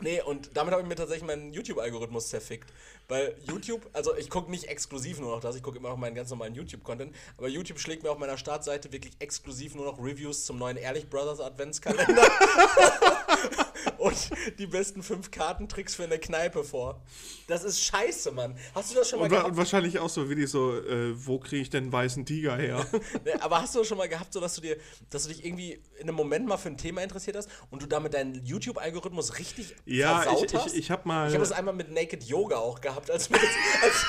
nee, 0.00 0.20
und 0.20 0.50
damit 0.54 0.72
habe 0.72 0.82
ich 0.82 0.88
mir 0.88 0.96
tatsächlich 0.96 1.26
meinen 1.26 1.54
YouTube-Algorithmus 1.54 2.28
zerfickt. 2.28 2.70
Weil 3.08 3.36
YouTube, 3.46 3.88
also 3.92 4.16
ich 4.16 4.30
gucke 4.30 4.50
nicht 4.50 4.64
exklusiv 4.64 5.20
nur 5.20 5.32
noch 5.32 5.40
das, 5.40 5.56
ich 5.56 5.62
gucke 5.62 5.78
immer 5.78 5.90
noch 5.90 5.96
meinen 5.96 6.14
ganz 6.14 6.30
normalen 6.30 6.54
YouTube-Content, 6.54 7.14
aber 7.36 7.48
YouTube 7.48 7.78
schlägt 7.78 8.02
mir 8.02 8.10
auf 8.10 8.18
meiner 8.18 8.38
Startseite 8.38 8.92
wirklich 8.92 9.14
exklusiv 9.18 9.74
nur 9.74 9.84
noch 9.84 9.98
Reviews 9.98 10.44
zum 10.44 10.58
neuen 10.58 10.76
Ehrlich 10.76 11.08
Brothers 11.08 11.40
Adventskalender. 11.40 12.22
und 13.98 14.30
die 14.58 14.66
besten 14.66 15.02
fünf 15.02 15.30
Kartentricks 15.30 15.94
für 15.94 16.04
eine 16.04 16.18
Kneipe 16.18 16.64
vor. 16.64 17.02
Das 17.46 17.64
ist 17.64 17.82
scheiße, 17.82 18.32
Mann. 18.32 18.56
Hast 18.74 18.92
du 18.92 18.96
das 18.96 19.08
schon 19.08 19.18
mal 19.18 19.24
Und, 19.24 19.30
gehabt? 19.30 19.48
und 19.48 19.56
wahrscheinlich 19.56 19.98
auch 19.98 20.08
so, 20.08 20.28
wie 20.30 20.34
die 20.34 20.46
so, 20.46 20.76
äh, 20.78 21.14
wo 21.14 21.38
kriege 21.38 21.62
ich 21.62 21.70
denn 21.70 21.84
einen 21.84 21.92
weißen 21.92 22.24
Tiger 22.24 22.56
her? 22.56 22.86
Aber 23.40 23.62
hast 23.62 23.74
du 23.74 23.80
das 23.80 23.88
schon 23.88 23.98
mal 23.98 24.08
gehabt, 24.08 24.32
so 24.32 24.40
dass 24.40 24.54
du 24.54 24.60
dir, 24.60 24.76
dass 25.10 25.24
du 25.24 25.28
dich 25.30 25.44
irgendwie 25.44 25.80
in 25.96 26.02
einem 26.08 26.16
Moment 26.16 26.46
mal 26.46 26.56
für 26.56 26.68
ein 26.68 26.76
Thema 26.76 27.02
interessiert 27.02 27.36
hast 27.36 27.48
und 27.70 27.82
du 27.82 27.86
damit 27.86 28.14
deinen 28.14 28.44
YouTube-Algorithmus 28.44 29.38
richtig 29.38 29.74
ja, 29.84 30.20
versaut 30.20 30.44
ich, 30.44 30.54
hast? 30.54 30.66
ich, 30.68 30.74
ich 30.74 30.90
habe 30.90 31.08
mal. 31.08 31.28
Ich 31.28 31.34
habe 31.34 31.44
das 31.44 31.52
einmal 31.52 31.74
mit 31.74 31.90
Naked 31.90 32.24
Yoga 32.24 32.56
auch 32.56 32.80
gehabt, 32.80 32.93
als, 33.10 33.30
mir 33.30 33.38
als, 33.82 34.06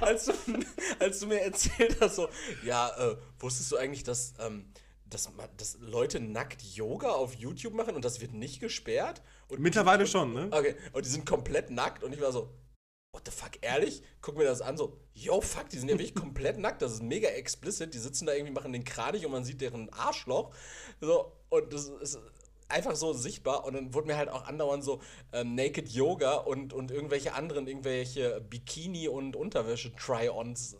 als, 0.00 0.28
als, 0.98 1.18
du, 1.18 1.20
du 1.20 1.26
mir 1.26 1.40
erzählt 1.40 1.96
hast, 2.00 2.16
so, 2.16 2.28
ja, 2.64 2.88
äh, 2.98 3.16
wusstest 3.38 3.72
du 3.72 3.76
eigentlich, 3.76 4.02
dass, 4.02 4.34
ähm, 4.38 4.72
dass, 5.06 5.28
dass 5.56 5.78
Leute 5.80 6.20
nackt 6.20 6.62
Yoga 6.62 7.10
auf 7.10 7.34
YouTube 7.34 7.74
machen 7.74 7.94
und 7.94 8.04
das 8.04 8.20
wird 8.20 8.32
nicht 8.32 8.60
gesperrt? 8.60 9.22
Und, 9.48 9.60
mittlerweile 9.60 10.06
schon, 10.06 10.32
ne? 10.32 10.48
Okay, 10.50 10.76
und 10.92 11.04
die 11.04 11.10
sind 11.10 11.26
komplett 11.26 11.70
nackt 11.70 12.04
und 12.04 12.12
ich 12.12 12.20
war 12.20 12.32
so, 12.32 12.54
what 13.12 13.22
the 13.24 13.32
fuck, 13.32 13.52
ehrlich? 13.60 14.02
Guck 14.20 14.36
mir 14.36 14.44
das 14.44 14.60
an, 14.60 14.76
so, 14.76 14.98
yo, 15.12 15.40
fuck, 15.40 15.68
die 15.68 15.78
sind 15.78 15.88
ja 15.88 15.94
wirklich 15.94 16.14
komplett 16.14 16.58
nackt, 16.58 16.82
das 16.82 16.92
ist 16.92 17.02
mega 17.02 17.28
explicit, 17.28 17.92
die 17.94 17.98
sitzen 17.98 18.26
da 18.26 18.34
irgendwie, 18.34 18.52
machen 18.52 18.72
den 18.72 18.84
kranig 18.84 19.26
und 19.26 19.32
man 19.32 19.44
sieht 19.44 19.60
deren 19.60 19.92
Arschloch. 19.92 20.54
So, 21.00 21.32
und 21.48 21.72
das 21.72 21.88
ist 21.88 22.18
einfach 22.70 22.96
so 22.96 23.12
sichtbar 23.12 23.64
und 23.64 23.74
dann 23.74 23.94
wurde 23.94 24.08
mir 24.08 24.16
halt 24.16 24.28
auch 24.28 24.46
andauernd 24.46 24.84
so 24.84 25.00
ähm, 25.32 25.54
Naked 25.54 25.88
Yoga 25.88 26.34
und, 26.34 26.72
und 26.72 26.90
irgendwelche 26.90 27.34
anderen, 27.34 27.66
irgendwelche 27.66 28.40
Bikini- 28.48 29.08
und 29.08 29.36
Unterwäsche-Try-Ons 29.36 30.76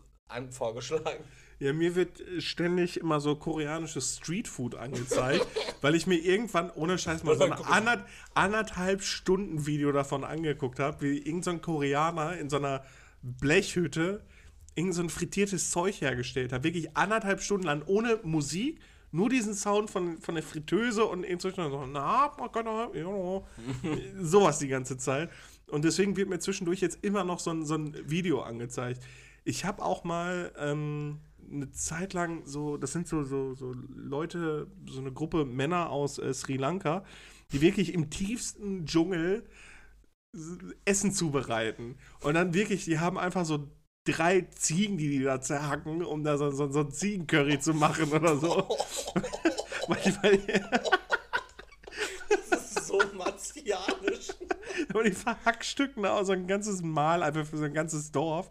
vorgeschlagen. 0.51 1.25
Ja, 1.59 1.75
mir 1.75 1.95
wird 1.95 2.21
äh, 2.21 2.41
ständig 2.41 2.99
immer 2.99 3.21
so 3.21 3.37
koreanisches 3.37 4.17
Streetfood 4.17 4.75
angezeigt, 4.77 5.47
weil 5.83 5.95
ich 5.95 6.07
mir 6.07 6.17
irgendwann 6.17 6.71
ohne 6.71 6.97
Scheiß 6.97 7.23
mal 7.23 7.37
so 7.37 7.45
ein 7.45 7.53
anderth 7.53 8.05
anderthalb 8.33 9.03
Stunden 9.03 9.67
Video 9.67 9.93
davon 9.93 10.25
angeguckt 10.25 10.79
habe, 10.79 11.03
wie 11.03 11.19
irgendein 11.19 11.57
so 11.57 11.59
Koreaner 11.59 12.39
in 12.39 12.49
so 12.49 12.57
einer 12.57 12.83
Blechhütte 13.23 14.25
irgend 14.75 14.95
so 14.95 15.03
ein 15.03 15.11
frittiertes 15.11 15.71
Zeug 15.71 16.01
hergestellt 16.01 16.53
hat. 16.53 16.65
Wirklich 16.65 16.97
anderthalb 16.97 17.43
Stunden 17.43 17.67
lang 17.67 17.83
ohne 17.85 18.19
Musik, 18.23 18.81
nur 19.13 19.29
diesen 19.29 19.55
Sound 19.55 19.91
von, 19.91 20.21
von 20.21 20.35
der 20.35 20.45
Fritteuse 20.45 21.05
und 21.05 21.25
inzwischen 21.25 21.71
so, 21.71 21.87
na, 21.87 22.33
man 22.39 22.53
kann 22.53 22.67
ja, 22.67 23.43
sowas 24.21 24.59
die 24.59 24.69
ganze 24.69 24.97
Zeit. 24.97 25.31
Und 25.69 25.85
deswegen 25.85 26.17
wird 26.17 26.29
mir 26.29 26.39
zwischendurch 26.39 26.81
jetzt 26.81 26.99
immer 27.03 27.25
noch 27.25 27.41
so 27.41 27.51
ein, 27.51 27.65
so 27.65 27.75
ein 27.75 27.97
Video 28.09 28.41
angezeigt. 28.43 29.03
Ich 29.45 29.65
habe 29.65 29.83
auch 29.83 30.05
mal 30.05 30.53
ähm, 30.59 31.19
eine 31.51 31.71
Zeit 31.73 32.13
lang 32.13 32.43
so, 32.45 32.77
das 32.77 32.93
sind 32.93 33.09
so, 33.09 33.25
so, 33.25 33.55
so 33.55 33.75
Leute, 33.95 34.69
so 34.87 35.01
eine 35.01 35.13
Gruppe 35.13 35.45
Männer 35.45 35.91
aus 35.91 36.19
äh, 36.19 36.33
Sri 36.35 36.57
Lanka, 36.57 37.05
die 37.53 37.61
wirklich 37.61 37.95
im 37.95 38.11
tiefsten 38.11 38.87
Dschungel 38.87 39.45
Essen 40.85 41.13
zubereiten. 41.13 41.97
Und 42.21 42.35
dann 42.35 42.55
wirklich, 42.55 42.85
die 42.85 42.99
haben 42.99 43.19
einfach 43.19 43.45
so 43.45 43.69
drei 44.05 44.43
Ziegen, 44.57 44.97
die 44.99 45.09
die 45.09 45.23
da 45.23 45.41
zerhacken, 45.41 46.03
um 46.05 46.25
da 46.25 46.37
so, 46.39 46.51
so, 46.51 46.71
so 46.71 46.81
ein 46.81 46.91
Ziegencurry 46.91 47.59
zu 47.61 47.75
machen 47.75 48.11
oder 48.13 48.37
so. 48.37 48.67
Manchmal. 49.89 50.39
Das 52.51 52.77
ist 52.77 52.87
so 52.87 53.01
martialisch. 53.15 54.29
Aber 54.89 55.05
die 55.05 55.13
verhackstücken 55.13 56.03
da 56.03 56.15
auch 56.19 56.25
so 56.25 56.33
ein 56.33 56.47
ganzes 56.47 56.83
Mal 56.83 57.23
einfach 57.23 57.45
für 57.47 57.59
so 57.59 57.65
ein 57.65 57.75
ganzes 57.75 58.11
Dorf. 58.13 58.49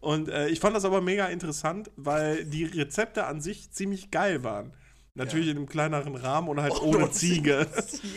Und 0.00 0.28
äh, 0.28 0.48
ich 0.48 0.60
fand 0.60 0.76
das 0.76 0.84
aber 0.84 1.00
mega 1.00 1.26
interessant, 1.26 1.90
weil 1.96 2.44
die 2.44 2.64
Rezepte 2.64 3.24
an 3.26 3.40
sich 3.40 3.70
ziemlich 3.72 4.10
geil 4.10 4.44
waren. 4.44 4.72
Natürlich 5.14 5.46
Ja. 5.46 5.52
in 5.52 5.58
einem 5.58 5.66
kleineren 5.68 6.14
Rahmen 6.14 6.48
und 6.48 6.60
halt 6.60 6.74
Und 6.74 6.94
ohne 6.94 7.10
Ziege. 7.10 7.66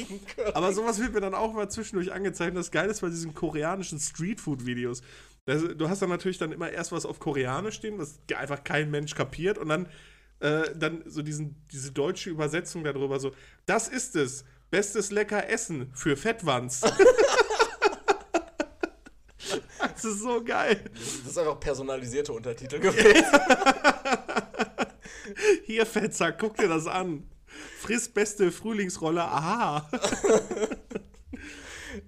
Aber 0.54 0.72
sowas 0.72 1.00
wird 1.00 1.14
mir 1.14 1.22
dann 1.22 1.34
auch 1.34 1.52
mal 1.54 1.68
zwischendurch 1.68 2.12
angezeigt. 2.12 2.56
Das 2.56 2.70
Geile 2.70 2.92
ist 2.92 3.02
bei 3.02 3.10
diesen 3.10 3.34
koreanischen 3.34 4.00
Streetfood-Videos. 4.00 5.02
Das- 5.46 5.64
Du 5.76 5.90
hast 5.90 6.02
dann 6.02 6.10
natürlich 6.10 6.38
dann 6.38 6.52
immer 6.52 6.70
erst 6.72 6.92
was 6.92 7.06
auf 7.06 7.20
Koreanisch 7.20 7.76
stehen, 7.76 7.98
was 7.98 8.20
einfach 8.36 8.64
kein 8.64 8.92
Mensch 8.92 9.16
kapiert. 9.16 9.58
Und 9.58 9.70
dann, 9.70 9.88
äh, 10.40 10.64
dann 10.76 11.04
so 11.08 11.22
diesen, 11.22 11.56
diese 11.72 11.92
deutsche 11.92 12.30
Übersetzung 12.30 12.84
darüber 12.84 13.20
so, 13.20 13.32
das 13.66 13.88
ist 13.88 14.16
es. 14.16 14.46
Bestes 14.70 15.12
lecker 15.12 15.50
Essen 15.50 15.92
für 15.94 16.16
Fettwanz. 16.16 16.80
das 19.80 20.06
ist 20.06 20.20
so 20.22 20.42
geil. 20.44 20.90
Das 20.94 21.32
ist 21.32 21.38
einfach 21.38 21.60
personalisierte 21.60 22.32
Untertitel 22.32 22.80
gewesen. 22.82 23.26
Hier, 25.66 25.86
Fetzer, 25.86 26.32
guck 26.32 26.56
dir 26.58 26.68
das 26.70 26.88
an. 26.88 27.30
Friss 27.80 28.08
beste 28.08 28.52
Frühlingsrolle, 28.52 29.24
aha. 29.24 29.90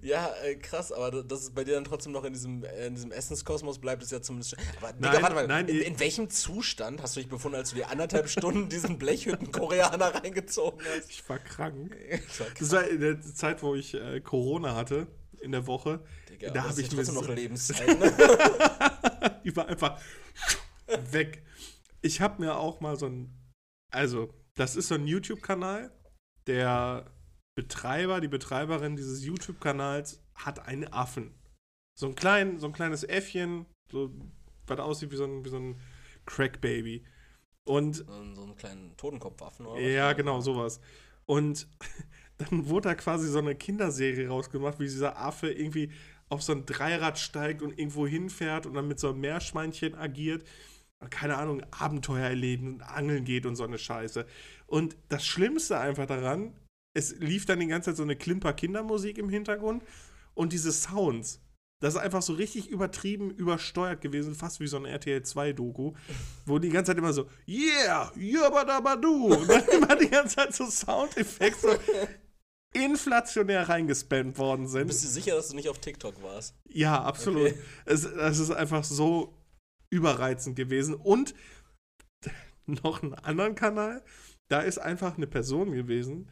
Ja, 0.02 0.32
äh, 0.42 0.56
krass, 0.56 0.92
aber 0.92 1.10
da- 1.10 1.22
dass 1.22 1.42
es 1.42 1.50
bei 1.50 1.64
dir 1.64 1.74
dann 1.74 1.84
trotzdem 1.84 2.12
noch 2.12 2.24
in 2.24 2.32
diesem, 2.32 2.64
äh, 2.64 2.86
in 2.86 2.94
diesem 2.94 3.12
Essenskosmos 3.12 3.78
bleibt, 3.78 4.02
ist 4.02 4.12
ja 4.12 4.20
zumindest. 4.22 4.50
schon- 4.50 4.58
Aber 4.78 4.92
Digga, 4.92 5.12
Nein, 5.12 5.22
warte 5.22 5.34
mal, 5.34 5.46
nein, 5.46 5.68
in, 5.68 5.76
ich- 5.80 5.86
in 5.86 6.00
welchem 6.00 6.30
Zustand 6.30 7.02
hast 7.02 7.16
du 7.16 7.20
dich 7.20 7.28
befunden, 7.28 7.56
als 7.56 7.70
du 7.70 7.76
dir 7.76 7.88
anderthalb 7.90 8.28
Stunden 8.28 8.68
diesen 8.68 8.98
Blechhütten-Koreaner 8.98 10.14
reingezogen 10.24 10.80
hast? 10.96 11.10
Ich 11.10 11.28
war 11.28 11.38
krank. 11.38 11.96
Das 12.28 12.40
war 12.40 12.46
krass, 12.48 12.58
Das 12.58 12.72
war 12.72 12.88
in 12.88 13.00
der 13.00 13.20
Zeit, 13.22 13.62
wo 13.62 13.74
ich 13.74 13.94
äh, 13.94 14.20
Corona 14.20 14.74
hatte, 14.74 15.06
in 15.40 15.52
der 15.52 15.66
Woche. 15.66 16.00
Digga, 16.30 16.50
da 16.50 16.68
habe 16.68 16.80
ich 16.80 16.90
mir 16.92 17.02
noch 17.12 17.28
Lebenszeit, 17.28 17.98
ne? 17.98 19.40
die 19.44 19.54
war 19.56 19.68
einfach 19.68 20.00
weg. 21.10 21.42
Ich 22.02 22.20
habe 22.20 22.40
mir 22.42 22.56
auch 22.56 22.80
mal 22.80 22.98
so 22.98 23.06
ein, 23.06 23.32
also 23.90 24.32
das 24.54 24.76
ist 24.76 24.88
so 24.88 24.94
ein 24.94 25.06
YouTube-Kanal, 25.06 25.90
der 26.46 27.06
Betreiber, 27.54 28.20
die 28.20 28.28
Betreiberin 28.28 28.96
dieses 28.96 29.24
YouTube-Kanals 29.24 30.20
hat 30.34 30.66
einen 30.66 30.92
Affen. 30.92 31.32
So 31.96 32.06
ein, 32.08 32.14
klein, 32.14 32.58
so 32.58 32.66
ein 32.66 32.72
kleines 32.72 33.04
Äffchen, 33.04 33.66
so, 33.90 34.10
was 34.66 34.80
aussieht 34.80 35.12
wie 35.12 35.16
so 35.16 35.24
ein, 35.24 35.44
wie 35.44 35.48
so 35.48 35.58
ein 35.58 35.80
Crack-Baby. 36.26 37.04
Und 37.64 37.96
so, 37.96 38.04
einen 38.12 38.56
kleinen 38.56 38.96
Totenkopfwaffen 38.96 39.66
oder 39.66 39.80
Ja, 39.80 40.12
genau, 40.12 40.40
sowas. 40.40 40.80
Und 41.26 41.68
dann 42.38 42.68
wurde 42.68 42.88
da 42.88 42.94
quasi 42.94 43.28
so 43.28 43.38
eine 43.38 43.54
Kinderserie 43.54 44.28
rausgemacht, 44.28 44.80
wie 44.80 44.84
dieser 44.84 45.18
Affe 45.18 45.50
irgendwie 45.50 45.90
auf 46.28 46.42
so 46.42 46.52
ein 46.52 46.66
Dreirad 46.66 47.18
steigt 47.18 47.62
und 47.62 47.78
irgendwo 47.78 48.06
hinfährt 48.06 48.66
und 48.66 48.74
dann 48.74 48.88
mit 48.88 48.98
so 48.98 49.10
einem 49.10 49.20
Meerschweinchen 49.20 49.94
agiert. 49.94 50.44
Keine 51.10 51.36
Ahnung, 51.36 51.62
Abenteuer 51.70 52.28
erleben 52.28 52.74
und 52.74 52.82
angeln 52.82 53.24
geht 53.24 53.46
und 53.46 53.56
so 53.56 53.64
eine 53.64 53.78
Scheiße. 53.78 54.26
Und 54.66 54.96
das 55.08 55.24
Schlimmste 55.24 55.78
einfach 55.78 56.06
daran, 56.06 56.54
es 56.94 57.16
lief 57.18 57.44
dann 57.44 57.60
die 57.60 57.66
ganze 57.66 57.90
Zeit 57.90 57.96
so 57.96 58.02
eine 58.02 58.16
Klimper-Kindermusik 58.16 59.18
im 59.18 59.28
Hintergrund 59.28 59.82
und 60.34 60.52
diese 60.52 60.72
Sounds. 60.72 61.40
Das 61.80 61.94
ist 61.94 62.00
einfach 62.00 62.22
so 62.22 62.32
richtig 62.32 62.70
übertrieben, 62.70 63.30
übersteuert 63.32 64.00
gewesen, 64.00 64.34
fast 64.34 64.60
wie 64.60 64.66
so 64.66 64.78
ein 64.78 64.86
RTL 64.86 65.20
2-Doku, 65.20 65.92
wo 66.46 66.58
die 66.58 66.70
ganze 66.70 66.92
Zeit 66.92 66.98
immer 66.98 67.12
so, 67.12 67.28
yeah, 67.46 68.10
yabadabadu. 68.16 69.34
Und 69.34 69.48
dann 69.48 69.68
immer 69.72 69.96
die 69.96 70.08
ganze 70.08 70.36
Zeit 70.36 70.54
so 70.54 70.70
Soundeffekte 70.70 71.60
so 71.60 71.78
inflationär 72.72 73.68
reingespammt 73.68 74.38
worden 74.38 74.66
sind. 74.66 74.86
Bist 74.86 75.04
du 75.04 75.08
sicher, 75.08 75.34
dass 75.34 75.48
du 75.48 75.56
nicht 75.56 75.68
auf 75.68 75.78
TikTok 75.78 76.22
warst? 76.22 76.54
Ja, 76.68 77.02
absolut. 77.02 77.50
Okay. 77.50 77.58
Es, 77.84 78.04
es 78.04 78.38
ist 78.38 78.50
einfach 78.50 78.82
so 78.84 79.34
überreizend 79.90 80.56
gewesen. 80.56 80.94
Und 80.94 81.34
noch 82.66 83.02
einen 83.02 83.14
anderen 83.14 83.54
Kanal, 83.54 84.02
da 84.48 84.60
ist 84.60 84.78
einfach 84.78 85.16
eine 85.16 85.26
Person 85.26 85.72
gewesen, 85.72 86.28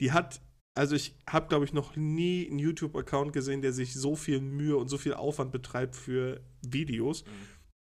die 0.00 0.12
hat, 0.12 0.40
also 0.74 0.94
ich 0.94 1.16
habe, 1.28 1.48
glaube 1.48 1.64
ich, 1.64 1.72
noch 1.72 1.96
nie 1.96 2.46
einen 2.48 2.58
YouTube-Account 2.58 3.32
gesehen, 3.32 3.62
der 3.62 3.72
sich 3.72 3.94
so 3.94 4.16
viel 4.16 4.40
Mühe 4.40 4.76
und 4.76 4.88
so 4.88 4.98
viel 4.98 5.14
Aufwand 5.14 5.52
betreibt 5.52 5.96
für 5.96 6.40
Videos. 6.62 7.24
Mhm. 7.24 7.30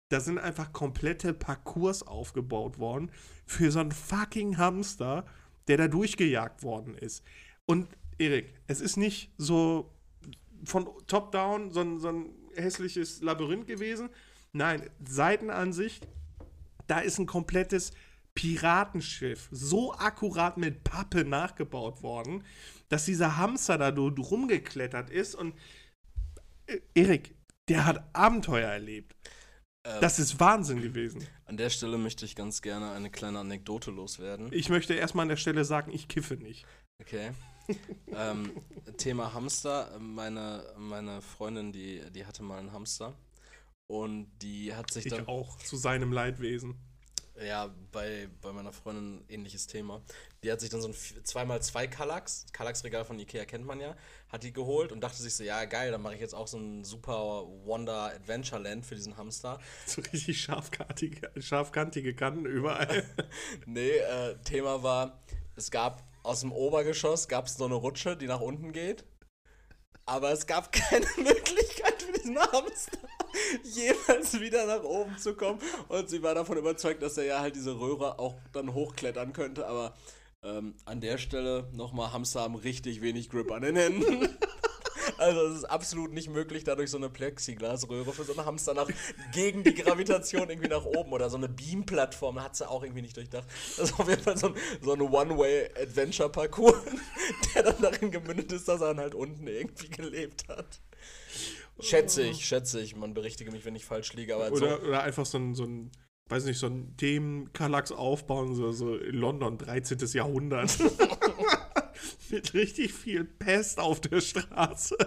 Da 0.09 0.19
sind 0.19 0.39
einfach 0.39 0.73
komplette 0.73 1.33
Parcours 1.33 2.03
aufgebaut 2.03 2.79
worden 2.79 3.11
für 3.45 3.71
so 3.71 3.79
einen 3.79 3.93
fucking 3.93 4.57
Hamster, 4.57 5.25
der 5.67 5.77
da 5.77 5.87
durchgejagt 5.87 6.63
worden 6.63 6.95
ist. 6.95 7.23
Und 7.65 7.87
Erik, 8.17 8.53
es 8.67 8.81
ist 8.81 8.97
nicht 8.97 9.31
so 9.37 9.93
von 10.65 10.87
top 11.07 11.31
down 11.31 11.71
so 11.71 11.97
so 11.97 12.09
ein 12.09 12.29
hässliches 12.55 13.21
Labyrinth 13.21 13.67
gewesen. 13.67 14.09
Nein, 14.51 14.89
Seitenansicht, 15.07 16.07
da 16.87 16.99
ist 16.99 17.17
ein 17.19 17.25
komplettes 17.25 17.91
Piratenschiff 18.35 19.49
so 19.51 19.93
akkurat 19.93 20.57
mit 20.57 20.83
Pappe 20.83 21.25
nachgebaut 21.25 22.01
worden, 22.01 22.43
dass 22.89 23.05
dieser 23.05 23.37
Hamster 23.37 23.77
da 23.77 23.89
rumgeklettert 23.89 25.09
ist 25.09 25.35
und 25.35 25.53
äh, 26.67 26.79
Erik, 26.93 27.35
der 27.67 27.85
hat 27.85 28.03
Abenteuer 28.13 28.69
erlebt. 28.69 29.15
Ähm, 29.83 30.01
Das 30.01 30.19
ist 30.19 30.39
Wahnsinn 30.39 30.81
gewesen. 30.81 31.25
An 31.45 31.57
der 31.57 31.69
Stelle 31.69 31.97
möchte 31.97 32.25
ich 32.25 32.35
ganz 32.35 32.61
gerne 32.61 32.91
eine 32.91 33.09
kleine 33.09 33.39
Anekdote 33.39 33.91
loswerden. 33.91 34.49
Ich 34.51 34.69
möchte 34.69 34.93
erstmal 34.93 35.23
an 35.23 35.29
der 35.29 35.37
Stelle 35.37 35.65
sagen, 35.65 35.91
ich 35.91 36.07
kiffe 36.07 36.35
nicht. 36.35 36.65
Okay. 37.01 37.31
ähm, 38.13 38.51
Thema 38.97 39.33
Hamster. 39.33 39.97
Meine, 39.99 40.63
meine 40.77 41.21
Freundin, 41.21 41.71
die, 41.71 42.01
die 42.11 42.25
hatte 42.25 42.43
mal 42.43 42.59
einen 42.59 42.71
Hamster. 42.73 43.13
Und 43.87 44.31
die 44.41 44.73
hat 44.73 44.91
sich 44.91 45.05
Ich 45.07 45.11
dann. 45.13 45.27
auch, 45.27 45.57
zu 45.57 45.75
seinem 45.75 46.11
Leidwesen. 46.13 46.75
Ja, 47.43 47.73
bei, 47.91 48.29
bei 48.41 48.51
meiner 48.51 48.71
Freundin 48.71 49.23
ähnliches 49.27 49.67
Thema. 49.67 50.01
Die 50.43 50.51
hat 50.51 50.59
sich 50.59 50.69
dann 50.69 50.81
so 50.81 50.87
ein 50.87 50.93
2x2 50.93 51.87
Kallax, 51.87 52.45
Kallax-Regal 52.51 53.05
von 53.05 53.19
Ikea 53.19 53.45
kennt 53.45 53.65
man 53.65 53.79
ja, 53.79 53.95
hat 54.29 54.43
die 54.43 54.53
geholt 54.53 54.91
und 54.91 55.01
dachte 55.01 55.21
sich 55.21 55.35
so, 55.35 55.43
ja 55.43 55.65
geil, 55.65 55.91
dann 55.91 56.01
mache 56.01 56.15
ich 56.15 56.21
jetzt 56.21 56.35
auch 56.35 56.47
so 56.47 56.57
ein 56.57 56.83
super 56.83 57.45
Wonder 57.63 58.13
Adventureland 58.13 58.85
für 58.85 58.95
diesen 58.95 59.17
Hamster. 59.17 59.59
So 59.85 60.01
richtig 60.01 60.41
scharfkantige, 60.41 61.31
scharfkantige 61.39 62.15
Kanten 62.15 62.45
überall. 62.45 63.03
Nee, 63.65 63.97
äh, 63.97 64.35
Thema 64.43 64.83
war, 64.83 65.21
es 65.55 65.71
gab 65.71 66.03
aus 66.23 66.41
dem 66.41 66.51
Obergeschoss 66.51 67.27
gab 67.27 67.47
es 67.47 67.55
so 67.55 67.65
eine 67.65 67.75
Rutsche, 67.75 68.15
die 68.15 68.27
nach 68.27 68.41
unten 68.41 68.71
geht. 68.73 69.03
Aber 70.11 70.33
es 70.33 70.45
gab 70.45 70.71
keine 70.73 71.05
Möglichkeit 71.15 72.01
für 72.01 72.11
diesen 72.11 72.37
Hamster 72.37 72.97
jemals 73.63 74.39
wieder 74.41 74.65
nach 74.65 74.83
oben 74.83 75.17
zu 75.17 75.35
kommen. 75.35 75.59
Und 75.87 76.09
sie 76.09 76.21
war 76.21 76.35
davon 76.35 76.57
überzeugt, 76.57 77.01
dass 77.01 77.17
er 77.17 77.23
ja 77.23 77.39
halt 77.39 77.55
diese 77.55 77.79
Röhre 77.79 78.19
auch 78.19 78.35
dann 78.51 78.73
hochklettern 78.73 79.31
könnte. 79.31 79.65
Aber 79.65 79.93
ähm, 80.43 80.75
an 80.83 80.99
der 80.99 81.17
Stelle 81.17 81.69
nochmal, 81.71 82.11
Hamster 82.11 82.41
haben 82.41 82.55
richtig 82.55 83.01
wenig 83.01 83.29
Grip 83.29 83.51
an 83.51 83.61
den 83.61 83.77
Händen. 83.77 84.27
Also 85.21 85.41
es 85.41 85.57
ist 85.59 85.65
absolut 85.65 86.13
nicht 86.13 86.31
möglich, 86.31 86.63
dadurch 86.63 86.89
so 86.89 86.97
eine 86.97 87.07
Plexiglasröhre 87.07 88.11
für 88.11 88.23
so 88.23 88.35
einen 88.35 88.43
Hamster 88.43 88.73
nach, 88.73 88.89
gegen 89.31 89.63
die 89.63 89.75
Gravitation 89.75 90.49
irgendwie 90.49 90.67
nach 90.67 90.83
oben 90.83 91.13
oder 91.13 91.29
so 91.29 91.37
eine 91.37 91.47
Beam-Plattform, 91.47 92.41
hat 92.41 92.55
sie 92.55 92.67
auch 92.67 92.81
irgendwie 92.81 93.03
nicht 93.03 93.15
durchdacht. 93.15 93.47
Das 93.77 93.91
ist 93.91 93.99
auf 93.99 94.09
jeden 94.09 94.23
Fall 94.23 94.35
so 94.35 94.47
ein, 94.47 94.55
so 94.81 94.93
ein 94.93 95.01
One-Way-Adventure-Parcours, 95.01 96.73
der 97.55 97.63
dann 97.63 97.79
darin 97.79 98.09
gemündet 98.09 98.51
ist, 98.51 98.67
dass 98.67 98.81
er 98.81 98.87
dann 98.87 98.99
halt 98.99 99.13
unten 99.13 99.45
irgendwie 99.45 99.89
gelebt 99.89 100.47
hat. 100.47 100.81
Schätze 101.79 102.23
ich, 102.23 102.43
schätze 102.43 102.81
ich. 102.81 102.95
Man 102.95 103.13
berichtige 103.13 103.51
mich, 103.51 103.63
wenn 103.63 103.75
ich 103.75 103.85
falsch 103.85 104.13
liege, 104.13 104.35
aber 104.35 104.51
Oder, 104.51 104.79
so, 104.79 104.87
oder 104.87 105.03
einfach 105.03 105.27
so 105.27 105.37
ein, 105.37 105.53
so 105.53 105.65
ein, 105.65 105.91
weiß 106.29 106.45
nicht, 106.45 106.57
so 106.57 106.65
ein 106.65 106.97
Themen-Kallax 106.97 107.91
aufbauen, 107.91 108.55
so, 108.55 108.71
so 108.71 108.95
in 108.95 109.17
London, 109.17 109.59
13. 109.59 109.99
Jahrhundert. 110.13 110.79
Mit 112.31 112.53
richtig 112.53 112.93
viel 112.93 113.23
Pest 113.25 113.79
auf 113.79 113.99
der 114.01 114.21
Straße. 114.21 114.97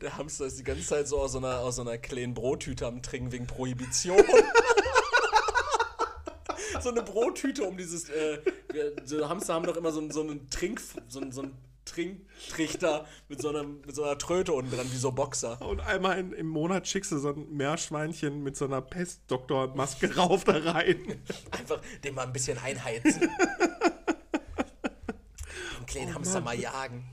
der 0.00 0.16
Hamster 0.16 0.46
ist 0.46 0.58
die 0.58 0.64
ganze 0.64 0.84
Zeit 0.86 1.08
so 1.08 1.18
aus 1.20 1.32
so 1.32 1.38
einer, 1.38 1.60
aus 1.60 1.76
so 1.76 1.82
einer 1.82 1.98
kleinen 1.98 2.34
Brottüte 2.34 2.86
am 2.86 3.02
Trinken 3.02 3.32
wegen 3.32 3.46
Prohibition. 3.46 4.18
so 6.82 6.90
eine 6.90 7.02
Brottüte 7.02 7.64
um 7.64 7.76
dieses, 7.76 8.08
äh, 8.08 8.38
so 9.04 9.28
Hamster 9.28 9.54
haben 9.54 9.66
doch 9.66 9.76
immer 9.76 9.92
so, 9.92 10.00
einen- 10.00 10.10
so 10.10 10.20
einen 10.22 10.48
Trink, 10.50 10.80
so, 11.08 11.20
einen- 11.20 11.32
so 11.32 11.42
einen 11.42 11.56
Trinktrichter 11.84 13.06
mit 13.28 13.42
so, 13.42 13.48
einer, 13.48 13.64
mit 13.64 13.94
so 13.94 14.04
einer 14.04 14.16
Tröte 14.16 14.52
unten 14.52 14.70
dran, 14.74 14.86
wie 14.92 14.96
so 14.96 15.10
Boxer. 15.12 15.60
Und 15.60 15.80
einmal 15.80 16.18
in, 16.18 16.32
im 16.32 16.46
Monat 16.46 16.86
schickst 16.86 17.10
du 17.10 17.18
so 17.18 17.30
ein 17.30 17.50
Meerschweinchen 17.56 18.42
mit 18.44 18.56
so 18.56 18.66
einer 18.66 18.80
Pestdoktormaske 18.80 20.14
rauf 20.16 20.44
da 20.44 20.56
rein. 20.58 21.20
Einfach 21.50 21.80
den 22.04 22.14
mal 22.14 22.26
ein 22.26 22.32
bisschen 22.32 22.58
einheizen. 22.58 23.28
Kleinen 25.90 26.14
Hamster 26.14 26.40
mal 26.40 26.56
jagen. 26.56 27.04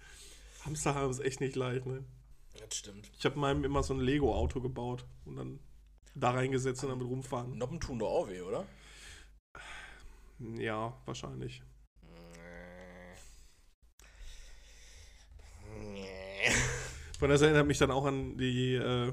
Hamster 0.64 0.96
haben 0.96 1.10
es 1.10 1.20
echt 1.20 1.40
nicht 1.40 1.54
leicht, 1.54 1.86
ne? 1.86 2.04
Das 2.58 2.76
stimmt. 2.76 3.08
Ich 3.16 3.24
habe 3.24 3.38
meinem 3.38 3.62
immer 3.62 3.84
so 3.84 3.94
ein 3.94 4.00
Lego-Auto 4.00 4.60
gebaut 4.60 5.04
und 5.24 5.36
dann 5.36 5.60
da 6.16 6.32
reingesetzt 6.32 6.82
und 6.82 6.90
damit 6.90 7.06
rumfahren. 7.06 7.56
Noppen 7.56 7.78
tun 7.78 8.00
doch 8.00 8.08
auch 8.08 8.28
weh, 8.28 8.40
oder? 8.40 8.66
Ja, 10.58 10.96
wahrscheinlich. 11.04 11.62
Von 17.20 17.30
das 17.30 17.42
erinnert 17.42 17.68
mich 17.68 17.78
dann 17.78 17.92
auch 17.92 18.06
an 18.06 18.36
die, 18.36 18.74
äh, 18.74 19.12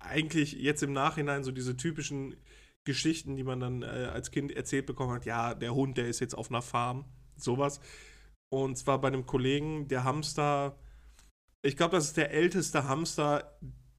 eigentlich 0.00 0.54
jetzt 0.54 0.82
im 0.82 0.92
Nachhinein 0.92 1.44
so 1.44 1.52
diese 1.52 1.76
typischen 1.76 2.36
Geschichten, 2.82 3.36
die 3.36 3.44
man 3.44 3.60
dann 3.60 3.82
äh, 3.82 4.10
als 4.12 4.32
Kind 4.32 4.50
erzählt 4.50 4.86
bekommen 4.86 5.12
hat. 5.12 5.26
Ja, 5.26 5.54
der 5.54 5.74
Hund, 5.74 5.96
der 5.96 6.08
ist 6.08 6.18
jetzt 6.18 6.34
auf 6.34 6.50
einer 6.50 6.62
Farm. 6.62 7.04
Sowas. 7.36 7.80
Und 8.50 8.76
zwar 8.76 9.00
bei 9.00 9.08
einem 9.08 9.26
Kollegen, 9.26 9.88
der 9.88 10.04
Hamster, 10.04 10.78
ich 11.62 11.76
glaube, 11.76 11.96
das 11.96 12.06
ist 12.06 12.16
der 12.16 12.30
älteste 12.30 12.84
Hamster, 12.84 13.58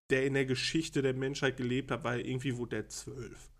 der 0.09 0.25
in 0.25 0.33
der 0.33 0.45
Geschichte 0.45 1.01
der 1.01 1.13
Menschheit 1.13 1.57
gelebt 1.57 1.91
hat, 1.91 2.03
weil 2.03 2.21
irgendwie 2.21 2.57
wurde 2.57 2.77
der 2.77 2.89
zwölf. 2.89 3.51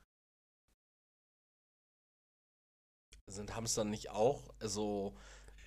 Sind 3.28 3.56
Hamster 3.56 3.84
nicht 3.84 4.10
auch 4.10 4.52
so. 4.60 5.16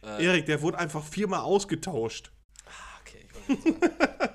Äh, 0.02 0.24
Erik, 0.24 0.46
der 0.46 0.62
wurde 0.62 0.78
einfach 0.78 1.04
viermal 1.04 1.42
ausgetauscht. 1.42 2.32
ah, 2.66 3.00
okay, 3.00 3.28
ich. 3.46 4.28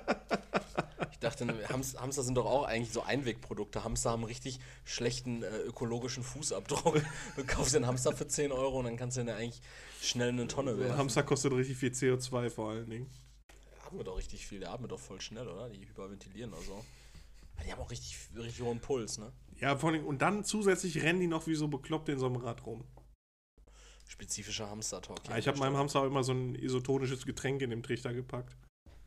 ich 1.20 1.20
dachte, 1.20 1.46
Hams- 1.68 1.96
Hamster 1.98 2.22
sind 2.22 2.36
doch 2.36 2.46
auch 2.46 2.64
eigentlich 2.64 2.92
so 2.92 3.02
Einwegprodukte. 3.02 3.82
Hamster 3.82 4.10
haben 4.12 4.20
einen 4.20 4.28
richtig 4.28 4.60
schlechten 4.84 5.42
äh, 5.42 5.58
ökologischen 5.62 6.22
Fußabdruck. 6.22 7.02
Du 7.36 7.44
kaufst 7.44 7.74
den 7.74 7.86
Hamster 7.86 8.12
für 8.12 8.28
10 8.28 8.52
Euro 8.52 8.78
und 8.78 8.84
dann 8.84 8.96
kannst 8.96 9.16
du 9.16 9.22
den 9.22 9.28
ja 9.28 9.36
eigentlich 9.36 9.60
schnell 10.00 10.28
in 10.28 10.38
eine 10.38 10.46
Tonne 10.48 10.70
Ein 10.72 10.78
werfen. 10.78 10.96
Hamster 10.98 11.24
kostet 11.24 11.52
richtig 11.52 11.76
viel 11.76 11.90
CO2 11.90 12.50
vor 12.50 12.70
allen 12.70 12.88
Dingen. 12.88 13.10
atmet 13.84 14.06
doch 14.06 14.16
richtig 14.16 14.46
viel. 14.46 14.60
Der 14.60 14.70
atmet 14.72 14.92
doch 14.92 15.00
voll 15.00 15.20
schnell, 15.20 15.48
oder? 15.48 15.68
Die 15.68 15.80
hyperventilieren 15.88 16.52
oder 16.52 16.62
so. 16.62 16.84
Die 17.66 17.72
haben 17.72 17.80
auch 17.80 17.90
richtig, 17.90 18.16
richtig 18.36 18.60
hohen 18.62 18.78
Puls, 18.78 19.18
ne? 19.18 19.32
Ja, 19.60 19.76
vor 19.76 19.90
allem, 19.90 20.06
und 20.06 20.22
dann 20.22 20.44
zusätzlich 20.44 21.02
rennen 21.02 21.18
die 21.18 21.26
noch 21.26 21.48
wie 21.48 21.56
so 21.56 21.66
bekloppt 21.66 22.08
in 22.10 22.18
so 22.20 22.26
einem 22.26 22.36
Rad 22.36 22.64
rum. 22.64 22.84
Spezifischer 24.06 24.70
Hamster-Talk. 24.70 25.22
hier 25.24 25.32
Ja, 25.32 25.38
ich 25.38 25.48
habe 25.48 25.58
meinem 25.58 25.76
Hamster 25.76 26.00
auch 26.02 26.04
immer 26.06 26.22
so 26.22 26.32
ein 26.32 26.54
isotonisches 26.54 27.26
Getränk 27.26 27.60
in 27.62 27.70
den 27.70 27.82
Trichter 27.82 28.14
gepackt. 28.14 28.56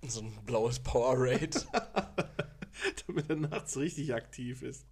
So 0.08 0.22
ein 0.22 0.44
blaues 0.46 0.80
Powerade. 0.80 1.62
damit 3.08 3.30
er 3.30 3.36
nachts 3.36 3.78
richtig 3.78 4.14
aktiv 4.14 4.62
ist. 4.62 4.88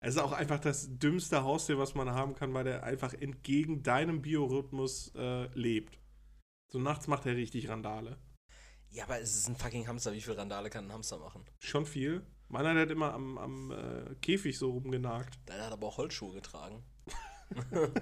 Es 0.00 0.14
ist 0.14 0.20
auch 0.20 0.32
einfach 0.32 0.60
das 0.60 0.98
dümmste 0.98 1.42
Haustier, 1.42 1.78
was 1.78 1.94
man 1.94 2.10
haben 2.10 2.34
kann, 2.34 2.54
weil 2.54 2.64
der 2.64 2.84
einfach 2.84 3.14
entgegen 3.14 3.82
deinem 3.82 4.22
Biorhythmus 4.22 5.12
äh, 5.16 5.46
lebt. 5.54 5.98
So 6.68 6.78
nachts 6.78 7.08
macht 7.08 7.26
er 7.26 7.34
richtig 7.34 7.68
Randale. 7.68 8.18
ja, 8.90 9.04
aber 9.04 9.20
es 9.20 9.34
ist 9.34 9.48
ein 9.48 9.56
fucking 9.56 9.88
Hamster. 9.88 10.12
Wie 10.12 10.20
viel 10.20 10.34
Randale 10.34 10.70
kann 10.70 10.86
ein 10.86 10.92
Hamster 10.92 11.18
machen? 11.18 11.44
Schon 11.58 11.84
viel. 11.84 12.24
Meiner 12.48 12.80
hat 12.80 12.90
immer 12.90 13.12
am, 13.12 13.38
am 13.38 13.70
äh, 13.72 14.14
Käfig 14.16 14.56
so 14.56 14.70
rumgenagt. 14.70 15.38
Deiner 15.46 15.66
hat 15.66 15.72
aber 15.72 15.88
auch 15.88 15.98
Holzschuhe 15.98 16.34
getragen. 16.34 16.84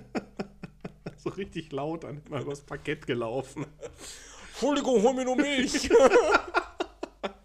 So 1.18 1.30
richtig 1.30 1.72
laut, 1.72 2.04
dann 2.04 2.22
immer 2.24 2.40
übers 2.40 2.60
Parkett 2.60 3.06
gelaufen. 3.06 3.66
Entschuldigung, 4.56 5.02
hol 5.02 5.12
mir 5.12 5.24
nur 5.24 5.36
Milch. 5.36 5.90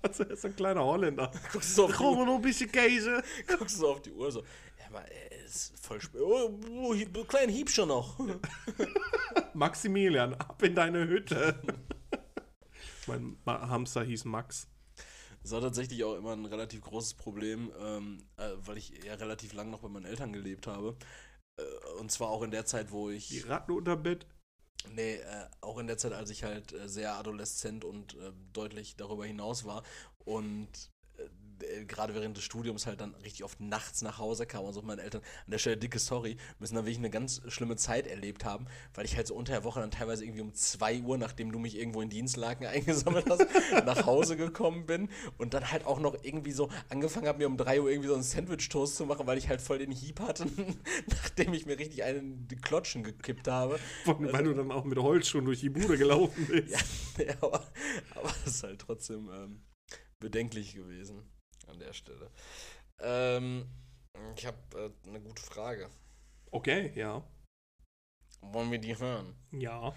Also 0.04 0.24
er 0.24 0.32
ist 0.32 0.46
ein 0.46 0.56
kleiner 0.56 0.84
Holländer. 0.84 1.32
guckst, 1.52 1.72
du 1.72 1.74
so 1.76 1.86
auf 1.86 1.92
die 1.92 1.98
Brauchen 1.98 2.20
Uhr, 2.20 2.26
noch 2.26 2.36
ein 2.36 2.42
bisschen 2.42 2.72
Käse? 2.72 3.24
guckst 3.48 3.76
du 3.78 3.80
so 3.82 3.92
auf 3.92 4.02
die 4.02 4.12
Uhr 4.12 4.32
so. 4.32 4.42
Ja, 4.78 4.88
aber 4.90 5.04
er 5.10 5.46
ist 5.46 5.74
voll 5.80 6.02
spät. 6.02 6.22
Oh, 6.22 6.60
oh, 6.74 6.94
Hieb- 6.94 7.28
kleinen 7.28 7.52
Hieb 7.52 7.70
schon 7.70 7.88
noch. 7.88 8.20
Maximilian, 9.54 10.34
ab 10.36 10.62
in 10.64 10.76
deine 10.76 11.08
Hütte. 11.08 11.60
mein 13.08 13.38
Ma 13.46 13.70
Hamster 13.70 14.04
hieß 14.04 14.26
Max. 14.26 14.68
Das 15.44 15.52
war 15.52 15.62
tatsächlich 15.62 16.04
auch 16.04 16.16
immer 16.16 16.34
ein 16.34 16.46
relativ 16.46 16.82
großes 16.82 17.14
Problem, 17.16 17.72
ähm, 17.80 18.24
äh, 18.38 18.50
weil 18.58 18.78
ich 18.78 19.04
ja 19.04 19.14
relativ 19.16 19.54
lang 19.54 19.70
noch 19.72 19.80
bei 19.82 19.88
meinen 19.90 20.06
Eltern 20.06 20.34
gelebt 20.34 20.68
habe. 20.68 20.96
Äh, 21.58 21.64
und 22.00 22.12
zwar 22.12 22.30
auch 22.30 22.44
in 22.44 22.52
der 22.52 22.66
Zeit, 22.66 22.92
wo 22.92 23.10
Die 23.10 23.16
ich. 23.16 23.48
Ratten 23.50 23.72
unter 23.72 23.96
Bett. 23.96 24.26
Nee, 24.90 25.16
äh, 25.16 25.48
auch 25.62 25.78
in 25.78 25.88
der 25.88 25.98
Zeit, 25.98 26.14
als 26.14 26.30
ich 26.30 26.44
halt 26.44 26.74
äh, 26.74 26.90
sehr 26.90 27.16
adoleszent 27.16 27.86
und 27.86 28.16
äh, 28.16 28.32
deutlich 28.54 28.96
darüber 28.96 29.26
hinaus 29.26 29.66
war. 29.66 29.84
Und 30.26 30.70
äh, 31.64 31.86
gerade 31.86 32.14
während 32.16 32.38
des 32.38 32.44
Studiums 32.44 32.86
halt 32.86 33.02
dann 33.02 33.16
richtig 33.16 33.44
oft 33.44 33.60
nachts 33.60 34.02
nach 34.02 34.18
Hause 34.18 34.46
kam 34.46 34.66
und 34.66 34.74
so 34.74 34.82
meine 34.82 35.02
Eltern 35.02 35.22
an 35.46 35.52
der 35.52 35.58
Stelle 35.58 35.78
dicke 35.78 36.00
Sorry, 36.00 36.38
müssen 36.60 36.76
dann 36.76 36.86
wirklich 36.86 36.98
eine 36.98 37.10
ganz 37.10 37.42
schlimme 37.48 37.76
Zeit 37.76 38.08
erlebt 38.08 38.46
haben, 38.46 38.66
weil 38.94 39.06
ich 39.06 39.16
halt 39.16 39.28
so 39.28 39.36
unter 39.36 39.54
der 39.54 39.64
Woche 39.64 39.80
dann 39.80 39.92
teilweise 39.92 40.24
irgendwie 40.24 40.42
um 40.42 40.54
2 40.54 41.02
Uhr, 41.02 41.18
nachdem 41.18 41.52
du 41.52 41.60
mich 41.60 41.78
irgendwo 41.78 42.02
in 42.02 42.10
Dienstlaken 42.10 42.66
eingesammelt 42.68 43.30
hast, 43.30 43.46
nach 43.86 44.06
Hause 44.06 44.38
gekommen 44.38 44.86
bin 44.86 45.10
und 45.38 45.54
dann 45.54 45.72
halt 45.72 45.86
auch 45.86 46.00
noch 46.00 46.16
irgendwie 46.24 46.52
so 46.52 46.70
angefangen 46.90 47.28
habe, 47.28 47.40
mir 47.40 47.48
um 47.48 47.58
3 47.58 47.82
Uhr 47.82 47.90
irgendwie 47.90 48.10
so 48.10 48.16
einen 48.16 48.24
Sandwich-Toast 48.24 48.96
zu 48.96 49.06
machen, 49.06 49.28
weil 49.28 49.38
ich 49.38 49.50
halt 49.50 49.62
voll 49.62 49.80
den 49.80 49.92
Hieb 49.92 50.20
hatte, 50.20 50.46
nachdem 51.08 51.54
ich 51.54 51.66
mir 51.66 51.78
richtig 51.78 52.04
einen 52.04 52.22
in 52.22 52.48
die 52.48 52.56
Klotschen 52.56 53.04
gekippt 53.04 53.48
habe. 53.48 53.80
Weil 54.06 54.44
du 54.44 54.54
dann 54.54 54.72
auch 54.72 54.84
mit 54.84 54.98
Holzschuhen 54.98 55.46
durch 55.46 55.60
die 55.60 55.70
Bude 55.70 55.98
gelaufen 55.98 56.46
bist. 56.50 56.70
Ja, 57.18 57.26
ja 57.26 57.36
aber, 57.42 57.64
aber 58.16 58.34
das 58.44 58.56
ist 58.56 58.64
halt 58.64 58.80
trotzdem 58.80 59.30
ähm, 59.34 59.62
bedenklich 60.20 60.76
gewesen 60.76 61.24
an 61.72 61.80
der 61.80 61.94
Stelle. 61.94 62.30
Ähm, 63.00 63.68
ich 64.36 64.46
habe 64.46 64.58
äh, 65.06 65.08
eine 65.10 65.22
gute 65.22 65.42
Frage. 65.42 65.90
Okay, 66.52 66.92
ja. 66.96 67.24
Wollen 68.42 68.72
wir 68.72 68.80
die 68.80 68.98
hören? 68.98 69.36
Ja. 69.52 69.94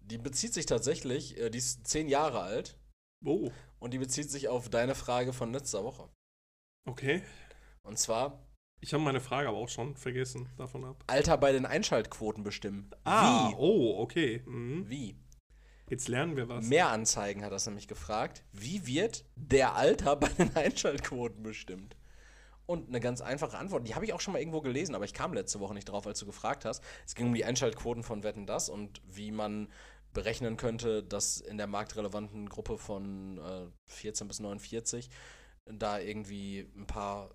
Die 0.00 0.18
bezieht 0.18 0.52
sich 0.54 0.66
tatsächlich, 0.66 1.38
äh, 1.38 1.50
die 1.50 1.58
ist 1.58 1.86
zehn 1.86 2.08
Jahre 2.08 2.40
alt 2.42 2.78
Oh, 3.24 3.50
und 3.78 3.92
die 3.94 3.98
bezieht 3.98 4.30
sich 4.30 4.48
auf 4.48 4.68
deine 4.68 4.94
Frage 4.94 5.32
von 5.32 5.52
letzter 5.52 5.82
Woche. 5.84 6.08
okay. 6.86 7.22
Und 7.82 7.98
zwar 7.98 8.46
Ich 8.80 8.92
habe 8.92 9.02
meine 9.02 9.20
Frage 9.20 9.48
aber 9.48 9.58
auch 9.58 9.68
schon 9.68 9.96
vergessen 9.96 10.48
davon 10.58 10.84
ab. 10.84 11.02
Alter 11.06 11.38
bei 11.38 11.52
den 11.52 11.64
Einschaltquoten 11.66 12.44
bestimmen. 12.44 12.90
Ah, 13.04 13.48
Wie? 13.50 13.54
oh, 13.56 13.98
okay. 14.02 14.42
Mhm. 14.46 14.88
Wie? 14.90 15.16
Jetzt 15.88 16.08
lernen 16.08 16.36
wir 16.36 16.48
was. 16.48 16.66
Mehr 16.66 16.88
Anzeigen 16.88 17.44
hat 17.44 17.52
das 17.52 17.66
nämlich 17.66 17.88
gefragt. 17.88 18.42
Wie 18.52 18.86
wird 18.86 19.24
der 19.36 19.74
Alter 19.74 20.16
bei 20.16 20.28
den 20.28 20.54
Einschaltquoten 20.56 21.42
bestimmt? 21.42 21.96
Und 22.66 22.88
eine 22.88 23.00
ganz 23.00 23.20
einfache 23.20 23.58
Antwort, 23.58 23.86
die 23.86 23.94
habe 23.94 24.06
ich 24.06 24.14
auch 24.14 24.20
schon 24.20 24.32
mal 24.32 24.38
irgendwo 24.38 24.62
gelesen, 24.62 24.94
aber 24.94 25.04
ich 25.04 25.12
kam 25.12 25.34
letzte 25.34 25.60
Woche 25.60 25.74
nicht 25.74 25.84
drauf, 25.84 26.06
als 26.06 26.18
du 26.18 26.26
gefragt 26.26 26.64
hast. 26.64 26.82
Es 27.06 27.14
ging 27.14 27.26
um 27.26 27.34
die 27.34 27.44
Einschaltquoten 27.44 28.02
von 28.02 28.22
Wetten 28.22 28.46
das 28.46 28.70
und 28.70 29.02
wie 29.06 29.30
man 29.30 29.68
berechnen 30.14 30.56
könnte, 30.56 31.02
dass 31.02 31.40
in 31.40 31.58
der 31.58 31.66
marktrelevanten 31.66 32.48
Gruppe 32.48 32.78
von 32.78 33.38
äh, 33.38 33.66
14 33.90 34.28
bis 34.28 34.40
49 34.40 35.10
da 35.66 35.98
irgendwie 35.98 36.70
ein 36.76 36.86
paar 36.86 37.34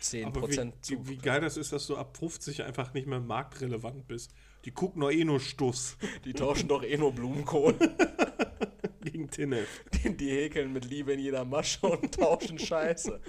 10 0.00 0.26
aber 0.26 0.36
wie, 0.36 0.40
Prozent 0.40 0.74
wie, 0.88 1.08
wie 1.08 1.18
geil 1.18 1.40
das 1.40 1.56
ist, 1.56 1.72
dass 1.72 1.86
du 1.86 1.96
ab 1.96 2.16
50 2.16 2.64
einfach 2.64 2.92
nicht 2.92 3.06
mehr 3.06 3.20
marktrelevant 3.20 4.06
bist. 4.06 4.34
Die 4.64 4.70
gucken 4.70 5.00
doch 5.00 5.10
eh 5.10 5.24
nur 5.24 5.40
Stuss 5.40 5.96
Die 6.24 6.32
tauschen 6.32 6.68
doch 6.68 6.82
eh 6.82 6.96
nur 6.96 7.12
Blumenkohl. 7.12 7.74
gegen 9.02 9.30
Tinnef. 9.30 9.84
Die, 9.92 10.16
die 10.16 10.30
häkeln 10.30 10.72
mit 10.72 10.84
Liebe 10.84 11.12
in 11.12 11.20
jeder 11.20 11.44
Masche 11.44 11.86
und 11.86 12.14
tauschen 12.14 12.58
Scheiße. 12.58 13.20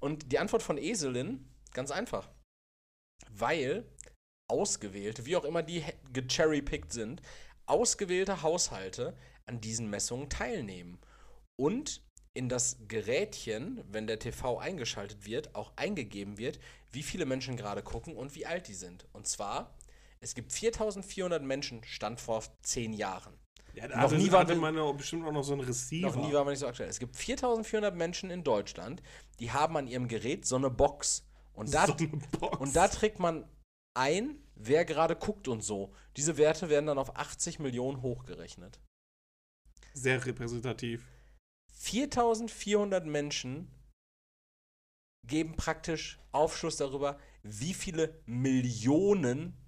Und 0.00 0.32
die 0.32 0.38
Antwort 0.38 0.62
von 0.62 0.78
Eselin, 0.78 1.48
ganz 1.72 1.90
einfach. 1.90 2.28
Weil 3.30 3.84
ausgewählte, 4.48 5.26
wie 5.26 5.36
auch 5.36 5.44
immer 5.44 5.62
die 5.62 5.80
he- 5.80 5.92
gecherrypickt 6.12 6.92
sind, 6.92 7.22
ausgewählte 7.66 8.42
Haushalte 8.42 9.16
an 9.46 9.60
diesen 9.60 9.90
Messungen 9.90 10.28
teilnehmen. 10.28 10.98
Und 11.56 12.02
in 12.32 12.48
das 12.48 12.78
Gerätchen, 12.88 13.82
wenn 13.90 14.06
der 14.06 14.18
TV 14.18 14.58
eingeschaltet 14.58 15.26
wird, 15.26 15.54
auch 15.54 15.72
eingegeben 15.76 16.38
wird, 16.38 16.60
wie 16.92 17.02
viele 17.02 17.26
Menschen 17.26 17.56
gerade 17.56 17.82
gucken 17.82 18.16
und 18.16 18.34
wie 18.34 18.46
alt 18.46 18.68
die 18.68 18.74
sind. 18.74 19.06
Und 19.12 19.26
zwar, 19.26 19.76
es 20.20 20.34
gibt 20.34 20.52
4400 20.52 21.42
Menschen, 21.42 21.82
Stand 21.84 22.20
vor 22.20 22.42
10 22.62 22.92
Jahren. 22.92 23.38
Ja, 23.74 23.88
Noch 23.88 23.96
also 23.96 24.16
nie 24.16 24.24
nie 24.24 24.32
war 24.32 24.40
hatte 24.40 24.56
man 24.56 24.74
ja 24.74 24.90
bestimmt 24.92 25.24
auch 25.26 25.32
noch 25.32 25.44
so 25.44 25.52
einen 25.52 25.62
Receiver. 25.62 26.08
Noch 26.08 26.16
nie 26.16 26.32
war 26.32 26.44
man 26.44 26.52
nicht 26.52 26.60
so 26.60 26.66
aktuell. 26.66 26.88
Es 26.88 26.98
gibt 26.98 27.16
4400 27.16 27.94
Menschen 27.94 28.30
in 28.30 28.44
Deutschland, 28.44 29.02
die 29.38 29.52
haben 29.52 29.76
an 29.76 29.86
ihrem 29.86 30.08
Gerät 30.08 30.44
so 30.44 30.56
eine 30.56 30.70
Box. 30.70 31.24
Und 31.52 31.72
da, 31.72 31.86
so 31.86 31.94
eine 31.94 32.08
Box. 32.38 32.58
und 32.58 32.76
da 32.76 32.88
trägt 32.88 33.18
man 33.18 33.48
ein, 33.94 34.42
wer 34.54 34.84
gerade 34.84 35.16
guckt 35.16 35.48
und 35.48 35.62
so. 35.62 35.94
Diese 36.16 36.36
Werte 36.36 36.68
werden 36.68 36.86
dann 36.86 36.98
auf 36.98 37.16
80 37.16 37.58
Millionen 37.58 38.02
hochgerechnet. 38.02 38.80
Sehr 39.94 40.24
repräsentativ. 40.24 41.06
4400 41.72 43.06
Menschen 43.06 43.70
geben 45.26 45.54
praktisch 45.56 46.18
Aufschluss 46.32 46.76
darüber, 46.76 47.18
wie 47.42 47.74
viele 47.74 48.20
Millionen 48.26 49.59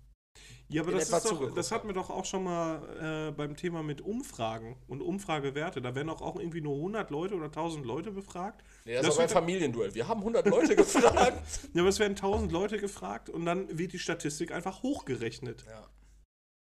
Ja, 0.73 0.83
aber 0.83 0.93
das, 0.93 1.11
doch, 1.11 1.55
das 1.55 1.71
hatten 1.71 1.89
wir 1.89 1.95
doch 1.95 2.11
auch 2.11 2.25
schon 2.25 2.45
mal 2.45 3.29
äh, 3.29 3.33
beim 3.33 3.57
Thema 3.57 3.83
mit 3.83 4.01
Umfragen 4.01 4.77
und 4.89 5.03
Umfragewerte. 5.03 5.83
Da 5.83 5.95
werden 5.95 6.09
auch, 6.09 6.23
auch 6.23 6.37
irgendwie 6.39 6.61
nur 6.61 6.77
100 6.77 7.11
Leute 7.11 7.35
oder 7.35 7.47
1000 7.47 7.85
Leute 7.85 8.11
befragt. 8.11 8.65
Nee, 8.85 8.95
das, 8.95 9.07
Das 9.07 9.15
ist 9.15 9.21
ein 9.21 9.29
Familienduell. 9.29 9.95
Wir 9.95 10.09
haben 10.09 10.21
100 10.21 10.47
Leute 10.47 10.77
gefragt. 10.77 11.43
Ja, 11.75 11.83
aber 11.83 11.89
es 11.89 11.99
werden 11.99 12.13
1000 12.17 12.51
Leute 12.53 12.79
gefragt 12.79 13.29
und 13.29 13.45
dann 13.45 13.79
wird 13.79 13.93
die 13.93 13.99
Statistik 13.99 14.53
einfach 14.53 14.83
hochgerechnet. 14.83 15.65
ja. 15.69 15.89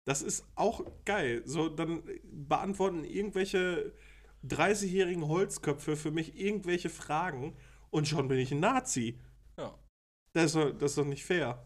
Das 0.05 0.23
ist 0.23 0.43
auch 0.55 0.83
geil. 1.05 1.43
So, 1.45 1.69
dann 1.69 2.01
beantworten 2.23 3.03
irgendwelche 3.03 3.93
30-jährigen 4.47 5.27
Holzköpfe 5.27 5.95
für 5.95 6.09
mich 6.09 6.39
irgendwelche 6.39 6.89
Fragen 6.89 7.55
und 7.91 8.07
schon 8.07 8.27
bin 8.27 8.39
ich 8.39 8.51
ein 8.51 8.59
Nazi. 8.59 9.19
ja. 9.57 9.77
Das 10.33 10.45
ist 10.45 10.55
doch, 10.55 10.71
das 10.71 10.91
ist 10.91 10.97
doch 10.97 11.05
nicht 11.05 11.25
fair. 11.25 11.63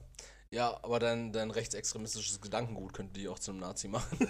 Ja, 0.53 0.79
aber 0.83 0.99
dein, 0.99 1.33
dein 1.33 1.49
rechtsextremistisches 1.49 2.39
Gedankengut 2.39 2.93
könnte 2.93 3.19
die 3.19 3.27
auch 3.27 3.39
zu 3.39 3.49
einem 3.49 3.61
Nazi 3.61 3.87
machen. 3.87 4.19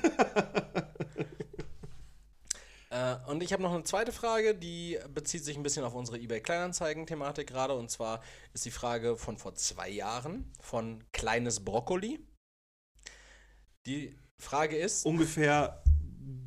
äh, 2.89 3.17
und 3.27 3.43
ich 3.43 3.51
habe 3.51 3.61
noch 3.61 3.73
eine 3.73 3.83
zweite 3.83 4.13
Frage, 4.13 4.55
die 4.55 4.97
bezieht 5.13 5.43
sich 5.43 5.57
ein 5.57 5.63
bisschen 5.63 5.83
auf 5.83 5.93
unsere 5.93 6.17
eBay-Kleinanzeigen-Thematik 6.17 7.47
gerade. 7.47 7.75
Und 7.75 7.91
zwar 7.91 8.23
ist 8.53 8.63
die 8.63 8.71
Frage 8.71 9.17
von 9.17 9.37
vor 9.37 9.55
zwei 9.55 9.89
Jahren 9.89 10.49
von 10.61 11.03
Kleines 11.11 11.65
Brokkoli. 11.65 12.25
Die 13.85 14.15
Frage 14.39 14.77
ist, 14.77 15.05
Ungefähr 15.05 15.83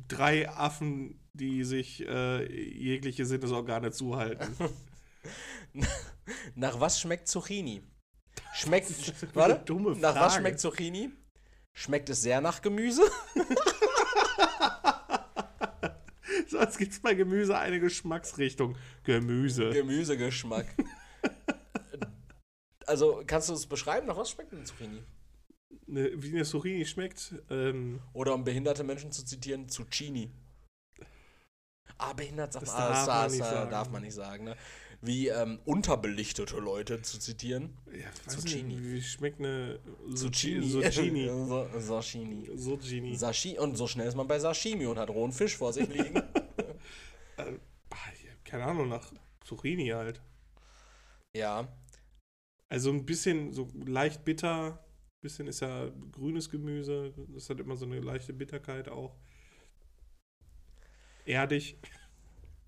drei 0.07 0.49
Affen, 0.49 1.23
die 1.33 1.63
sich 1.63 2.03
äh, 2.03 2.51
jegliche 2.51 3.27
Sinnesorgane 3.27 3.91
zuhalten. 3.91 4.57
nach 6.55 6.79
was 6.79 6.99
schmeckt 6.99 7.27
Zucchini? 7.27 7.83
Schmeckt, 8.53 9.35
warte, 9.35 9.63
dumme 9.65 9.95
nach 9.97 10.15
was 10.15 10.33
Frage. 10.33 10.41
schmeckt 10.41 10.59
Zucchini? 10.59 11.11
Schmeckt 11.73 12.09
es 12.09 12.21
sehr 12.21 12.41
nach 12.41 12.61
Gemüse? 12.61 13.03
Sonst 16.47 16.77
gibt 16.77 16.93
es 16.93 16.99
bei 16.99 17.13
Gemüse 17.13 17.57
eine 17.57 17.79
Geschmacksrichtung. 17.79 18.75
Gemüse. 19.03 19.69
Gemüsegeschmack. 19.69 20.65
also, 22.87 23.23
kannst 23.27 23.49
du 23.49 23.53
es 23.53 23.67
beschreiben, 23.67 24.07
nach 24.07 24.17
was 24.17 24.31
schmeckt 24.31 24.53
denn 24.53 24.65
Zucchini? 24.65 25.03
Ne, 25.85 26.11
wie 26.15 26.33
eine 26.33 26.45
Zucchini 26.45 26.85
schmeckt. 26.85 27.35
Ähm, 27.49 28.01
Oder 28.13 28.33
um 28.33 28.43
behinderte 28.43 28.83
Menschen 28.83 29.11
zu 29.11 29.23
zitieren, 29.23 29.69
Zucchini. 29.69 30.31
Ah, 31.97 32.13
behindert 32.13 32.53
sagt 32.53 32.67
man, 32.67 32.75
ah, 32.75 32.89
darf 32.89 33.05
das, 33.05 33.07
man 33.07 33.47
äh, 33.47 33.51
sagen. 33.51 33.71
darf 33.71 33.89
man 33.89 34.01
nicht 34.03 34.13
sagen. 34.13 34.43
Ne? 34.45 34.55
Wie 35.01 35.27
ähm, 35.27 35.59
unterbelichtete 35.65 36.57
Leute 36.57 37.01
zu 37.03 37.19
zitieren. 37.19 37.77
ja, 37.93 38.09
Zucchini. 38.27 38.75
Nicht, 38.75 38.83
wie 38.83 39.01
schmeckt 39.01 39.39
eine 39.39 39.79
Zucchini. 40.15 40.67
Zucchini? 40.69 41.29
Sashimi. 41.79 42.57
Zucchini. 42.57 43.15
Sashi 43.15 43.59
und 43.59 43.75
so 43.75 43.87
schnell 43.87 44.07
ist 44.07 44.15
man 44.15 44.27
bei 44.27 44.39
Sashimi 44.39 44.87
und 44.87 44.97
hat 44.97 45.09
rohen 45.09 45.31
Fisch 45.31 45.55
vor 45.55 45.71
sich 45.73 45.87
liegen. 45.87 46.21
Ah, 47.37 47.45
ich 48.15 48.29
hab 48.29 48.43
Keine 48.45 48.65
Ahnung, 48.65 48.89
nach 48.89 49.11
Zucchini 49.45 49.87
halt. 49.89 50.21
ja. 51.35 51.67
Also 52.69 52.89
ein 52.91 53.05
bisschen 53.05 53.53
so 53.53 53.69
leicht 53.85 54.25
bitter. 54.25 54.83
Bisschen 55.21 55.47
ist 55.47 55.61
ja 55.61 55.89
grünes 56.11 56.49
Gemüse. 56.49 57.13
Das 57.29 57.49
hat 57.49 57.59
immer 57.61 57.77
so 57.77 57.85
eine 57.85 57.99
leichte 58.01 58.33
Bitterkeit 58.33 58.89
auch. 58.89 59.15
Erdig. 61.25 61.77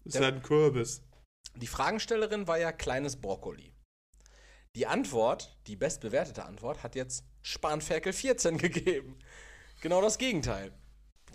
Ist 0.05 0.15
Der- 0.15 0.23
halt 0.23 0.35
ein 0.35 0.41
Kürbis. 0.41 1.03
Die 1.59 1.67
Fragenstellerin 1.67 2.47
war 2.47 2.57
ja 2.57 2.71
kleines 2.71 3.17
Brokkoli. 3.17 3.73
Die 4.77 4.87
Antwort, 4.87 5.57
die 5.67 5.75
bestbewertete 5.75 6.45
Antwort, 6.45 6.83
hat 6.83 6.95
jetzt 6.95 7.25
Spanferkel 7.41 8.13
14 8.13 8.57
gegeben. 8.59 9.19
Genau 9.81 10.01
das 10.01 10.17
Gegenteil. 10.17 10.71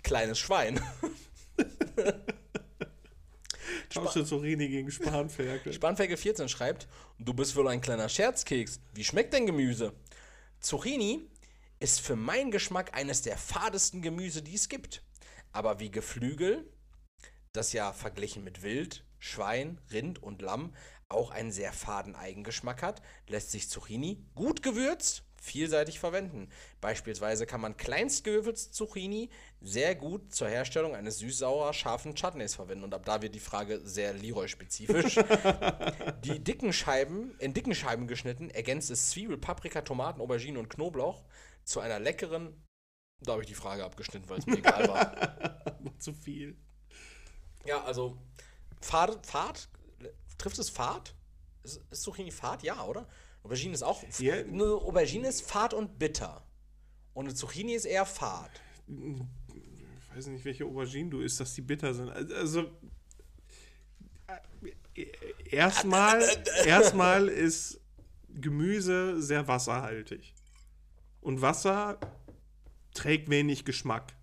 Kleines 0.01 0.39
Schwein. 0.39 0.81
Tausche 3.89 4.25
Zucchini 4.25 4.67
gegen 4.67 4.89
Spanferkel. 4.89 5.73
Spanferkel 5.73 6.17
14 6.17 6.49
schreibt, 6.49 6.87
du 7.19 7.35
bist 7.35 7.55
wohl 7.55 7.67
ein 7.67 7.81
kleiner 7.81 8.09
Scherzkeks. 8.09 8.79
Wie 8.95 9.03
schmeckt 9.03 9.31
denn 9.31 9.45
Gemüse? 9.45 9.93
Zucchini 10.59 11.29
ist 11.79 12.01
für 12.01 12.15
meinen 12.15 12.49
Geschmack 12.49 12.97
eines 12.97 13.21
der 13.21 13.37
fadesten 13.37 14.01
Gemüse, 14.01 14.41
die 14.41 14.55
es 14.55 14.69
gibt. 14.69 15.03
Aber 15.51 15.79
wie 15.79 15.91
Geflügel, 15.91 16.67
das 17.53 17.73
ja 17.73 17.93
verglichen 17.93 18.43
mit 18.43 18.63
Wild, 18.63 19.05
Schwein, 19.25 19.79
Rind 19.91 20.21
und 20.21 20.41
Lamm 20.41 20.73
auch 21.09 21.31
einen 21.31 21.51
sehr 21.51 21.73
faden 21.73 22.15
Eigengeschmack 22.15 22.81
hat, 22.81 23.01
lässt 23.27 23.51
sich 23.51 23.69
Zucchini 23.69 24.25
gut 24.35 24.63
gewürzt 24.63 25.23
vielseitig 25.45 25.99
verwenden. 25.99 26.49
Beispielsweise 26.81 27.45
kann 27.45 27.61
man 27.61 27.77
kleinst 27.77 28.23
gewürfelte 28.23 28.71
Zucchini 28.71 29.29
sehr 29.61 29.95
gut 29.95 30.33
zur 30.33 30.49
Herstellung 30.49 30.95
eines 30.95 31.19
süß-sauer 31.19 31.73
scharfen 31.73 32.15
Chutneys 32.15 32.55
verwenden. 32.55 32.83
Und 32.83 32.93
ab 32.93 33.05
da 33.05 33.21
wird 33.21 33.35
die 33.35 33.39
Frage 33.39 33.79
sehr 33.83 34.13
Leroy-spezifisch. 34.13 35.15
Die 36.23 36.43
dicken 36.43 36.73
Scheiben, 36.73 37.37
in 37.39 37.53
dicken 37.53 37.75
Scheiben 37.75 38.07
geschnitten, 38.07 38.49
ergänzt 38.49 38.89
es 38.89 39.11
Zwiebel, 39.11 39.37
Paprika, 39.37 39.81
Tomaten, 39.81 40.19
Aubergine 40.19 40.57
und 40.57 40.69
Knoblauch 40.69 41.23
zu 41.63 41.79
einer 41.79 41.99
leckeren. 41.99 42.65
Da 43.21 43.33
habe 43.33 43.43
ich 43.43 43.47
die 43.47 43.55
Frage 43.55 43.85
abgeschnitten, 43.85 44.27
weil 44.29 44.39
es 44.39 44.45
mir 44.45 44.57
egal 44.57 44.87
war. 44.87 45.61
Zu 45.99 46.13
viel. 46.13 46.57
Ja, 47.65 47.83
also 47.83 48.17
Fahrt, 48.85 49.25
Fahrt, 49.25 49.69
trifft 50.37 50.59
es 50.59 50.69
Fahrt? 50.69 51.15
Ist, 51.63 51.81
ist 51.89 52.03
Zucchini 52.03 52.31
Fahrt? 52.31 52.63
Ja, 52.63 52.83
oder? 52.85 53.07
Aubergine 53.43 53.73
ist 53.73 53.83
auch. 53.83 54.03
Ja. 54.19 54.35
Eine 54.35 54.63
Aubergine 54.63 55.27
ist 55.27 55.41
fad 55.43 55.73
und 55.73 55.99
bitter. 55.99 56.45
Und 57.13 57.25
eine 57.25 57.33
Zucchini 57.35 57.73
ist 57.73 57.85
eher 57.85 58.05
fad. 58.05 58.51
Ich 58.87 60.15
weiß 60.15 60.27
nicht, 60.27 60.45
welche 60.45 60.65
Auberginen 60.65 61.11
du 61.11 61.21
isst, 61.21 61.39
dass 61.39 61.53
die 61.53 61.61
bitter 61.61 61.93
sind. 61.93 62.09
Also. 62.09 62.71
äh, 64.95 65.05
Erstmal, 65.49 66.23
erstmal 66.65 67.27
ist 67.27 67.81
Gemüse 68.29 69.21
sehr 69.21 69.47
wasserhaltig. 69.47 70.33
Und 71.21 71.41
Wasser 71.41 71.99
trägt 72.93 73.29
wenig 73.29 73.65
Geschmack. 73.65 74.15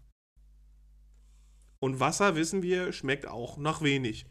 Und 1.78 1.98
Wasser, 2.00 2.36
wissen 2.36 2.62
wir, 2.62 2.92
schmeckt 2.92 3.26
auch 3.26 3.56
nach 3.56 3.82
wenig. 3.82 4.24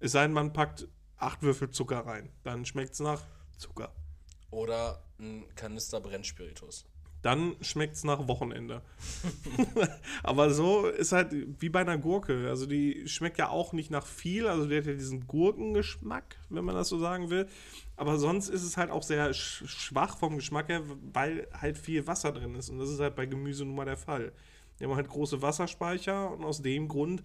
Es 0.00 0.12
sei 0.12 0.22
denn, 0.22 0.32
man 0.32 0.52
packt 0.52 0.88
acht 1.16 1.42
Würfel 1.42 1.70
Zucker 1.70 2.06
rein. 2.06 2.30
Dann 2.44 2.64
schmeckt 2.64 2.94
es 2.94 3.00
nach 3.00 3.22
Zucker. 3.56 3.92
Oder 4.50 5.02
ein 5.18 5.44
Kanister 5.56 6.00
Brennspiritus. 6.00 6.86
Dann 7.22 7.56
schmeckt 7.60 7.96
es 7.96 8.04
nach 8.04 8.28
Wochenende. 8.28 8.82
Aber 10.22 10.50
so 10.50 10.86
ist 10.86 11.10
halt 11.10 11.34
wie 11.60 11.68
bei 11.68 11.80
einer 11.80 11.98
Gurke. 11.98 12.48
Also 12.48 12.66
die 12.66 13.08
schmeckt 13.08 13.38
ja 13.38 13.48
auch 13.48 13.72
nicht 13.72 13.90
nach 13.90 14.06
viel. 14.06 14.46
Also 14.46 14.68
die 14.68 14.76
hat 14.76 14.86
ja 14.86 14.92
diesen 14.92 15.26
Gurkengeschmack, 15.26 16.36
wenn 16.48 16.64
man 16.64 16.76
das 16.76 16.88
so 16.88 16.98
sagen 16.98 17.28
will. 17.28 17.48
Aber 17.96 18.18
sonst 18.18 18.48
ist 18.48 18.62
es 18.62 18.76
halt 18.76 18.92
auch 18.92 19.02
sehr 19.02 19.34
sch 19.34 19.64
schwach 19.66 20.16
vom 20.16 20.36
Geschmack 20.36 20.68
her, 20.68 20.82
weil 21.12 21.48
halt 21.52 21.76
viel 21.76 22.06
Wasser 22.06 22.30
drin 22.30 22.54
ist. 22.54 22.70
Und 22.70 22.78
das 22.78 22.88
ist 22.88 23.00
halt 23.00 23.16
bei 23.16 23.26
Gemüse 23.26 23.64
nun 23.64 23.74
mal 23.74 23.84
der 23.84 23.96
Fall. 23.96 24.32
Die 24.78 24.84
haben 24.84 24.94
halt 24.94 25.08
große 25.08 25.42
Wasserspeicher 25.42 26.30
und 26.30 26.44
aus 26.44 26.62
dem 26.62 26.86
Grund 26.86 27.24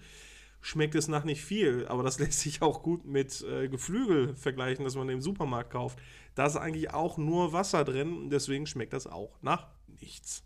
schmeckt 0.64 0.96
es 0.96 1.08
nach 1.08 1.26
nicht 1.26 1.44
viel. 1.44 1.86
Aber 1.88 2.02
das 2.02 2.18
lässt 2.20 2.40
sich 2.40 2.62
auch 2.62 2.82
gut 2.82 3.06
mit 3.06 3.42
äh, 3.42 3.68
Geflügel 3.68 4.36
vergleichen, 4.36 4.86
das 4.86 4.96
man 4.96 5.10
im 5.10 5.22
Supermarkt 5.22 5.72
kauft. 5.72 6.00
Da 6.34 6.48
ist 6.48 6.56
eigentlich 6.56 6.92
auch 6.92 7.18
nur 7.18 7.54
Wasser 7.54 7.84
drin 7.84 8.18
und 8.18 8.30
deswegen 8.32 8.66
schmeckt 8.66 8.94
das 8.94 9.06
auch 9.06 9.40
nach 9.42 9.70
nichts. 9.88 10.44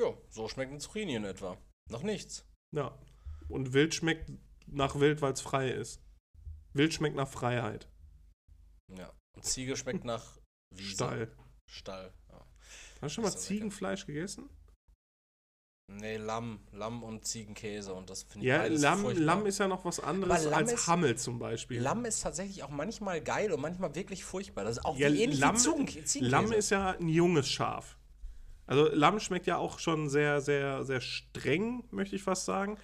Ja, 0.00 0.14
so 0.28 0.46
schmeckt 0.48 0.72
ein 0.72 0.80
Zucchini 0.80 1.14
in 1.14 1.24
etwa. 1.24 1.56
Noch 1.90 2.02
nichts. 2.02 2.46
Ja. 2.74 2.96
Und 3.48 3.72
Wild 3.72 3.94
schmeckt 3.94 4.30
nach 4.66 5.00
Wild, 5.00 5.22
weil 5.22 5.32
es 5.32 5.40
frei 5.40 5.70
ist. 5.70 6.02
Wild 6.74 6.92
schmeckt 6.92 7.16
nach 7.16 7.28
Freiheit. 7.28 7.88
Ja. 8.88 9.12
Und 9.34 9.44
Ziege 9.44 9.76
schmeckt 9.76 10.04
nach 10.04 10.38
Wiese. 10.74 10.94
Stall. 10.94 11.36
Stall. 11.68 12.12
Ja. 12.28 12.46
Hast 13.00 13.02
du 13.02 13.08
schon 13.08 13.24
mal 13.24 13.36
Ziegenfleisch 13.36 14.06
gegessen? 14.06 14.50
Nee, 15.88 16.16
Lamm. 16.16 16.60
Lamm 16.72 17.02
und 17.04 17.24
Ziegenkäse. 17.24 17.94
Und 17.94 18.10
das 18.10 18.24
finde 18.24 18.46
ich 18.46 18.50
Ja, 18.50 18.58
beides 18.58 18.82
Lamm, 18.82 19.00
furchtbar. 19.00 19.24
Lamm 19.24 19.46
ist 19.46 19.58
ja 19.58 19.68
noch 19.68 19.84
was 19.84 20.00
anderes 20.00 20.46
als 20.46 20.72
ist- 20.72 20.86
Hammel 20.88 21.16
zum 21.16 21.38
Beispiel. 21.38 21.80
Lamm 21.80 22.04
ist 22.04 22.22
tatsächlich 22.22 22.62
auch 22.64 22.70
manchmal 22.70 23.20
geil 23.20 23.52
und 23.52 23.60
manchmal 23.60 23.94
wirklich 23.94 24.24
furchtbar. 24.24 24.64
Das 24.64 24.78
ist 24.78 24.84
auch 24.84 24.96
Ja, 24.96 25.12
wie 25.12 25.22
ähnlich 25.22 25.38
Lamm- 25.38 25.54
wie 25.56 25.60
Ziegen 25.60 25.86
Ziegenkäse. 26.06 26.24
Lamm 26.28 26.52
ist 26.52 26.70
ja 26.70 26.90
ein 26.90 27.08
junges 27.08 27.48
Schaf. 27.48 27.96
Also 28.66 28.88
Lamm 28.92 29.20
schmeckt 29.20 29.46
ja 29.46 29.58
auch 29.58 29.78
schon 29.78 30.08
sehr, 30.08 30.40
sehr, 30.40 30.84
sehr 30.84 31.00
streng, 31.00 31.84
möchte 31.92 32.16
ich 32.16 32.22
fast 32.22 32.46
sagen. 32.46 32.78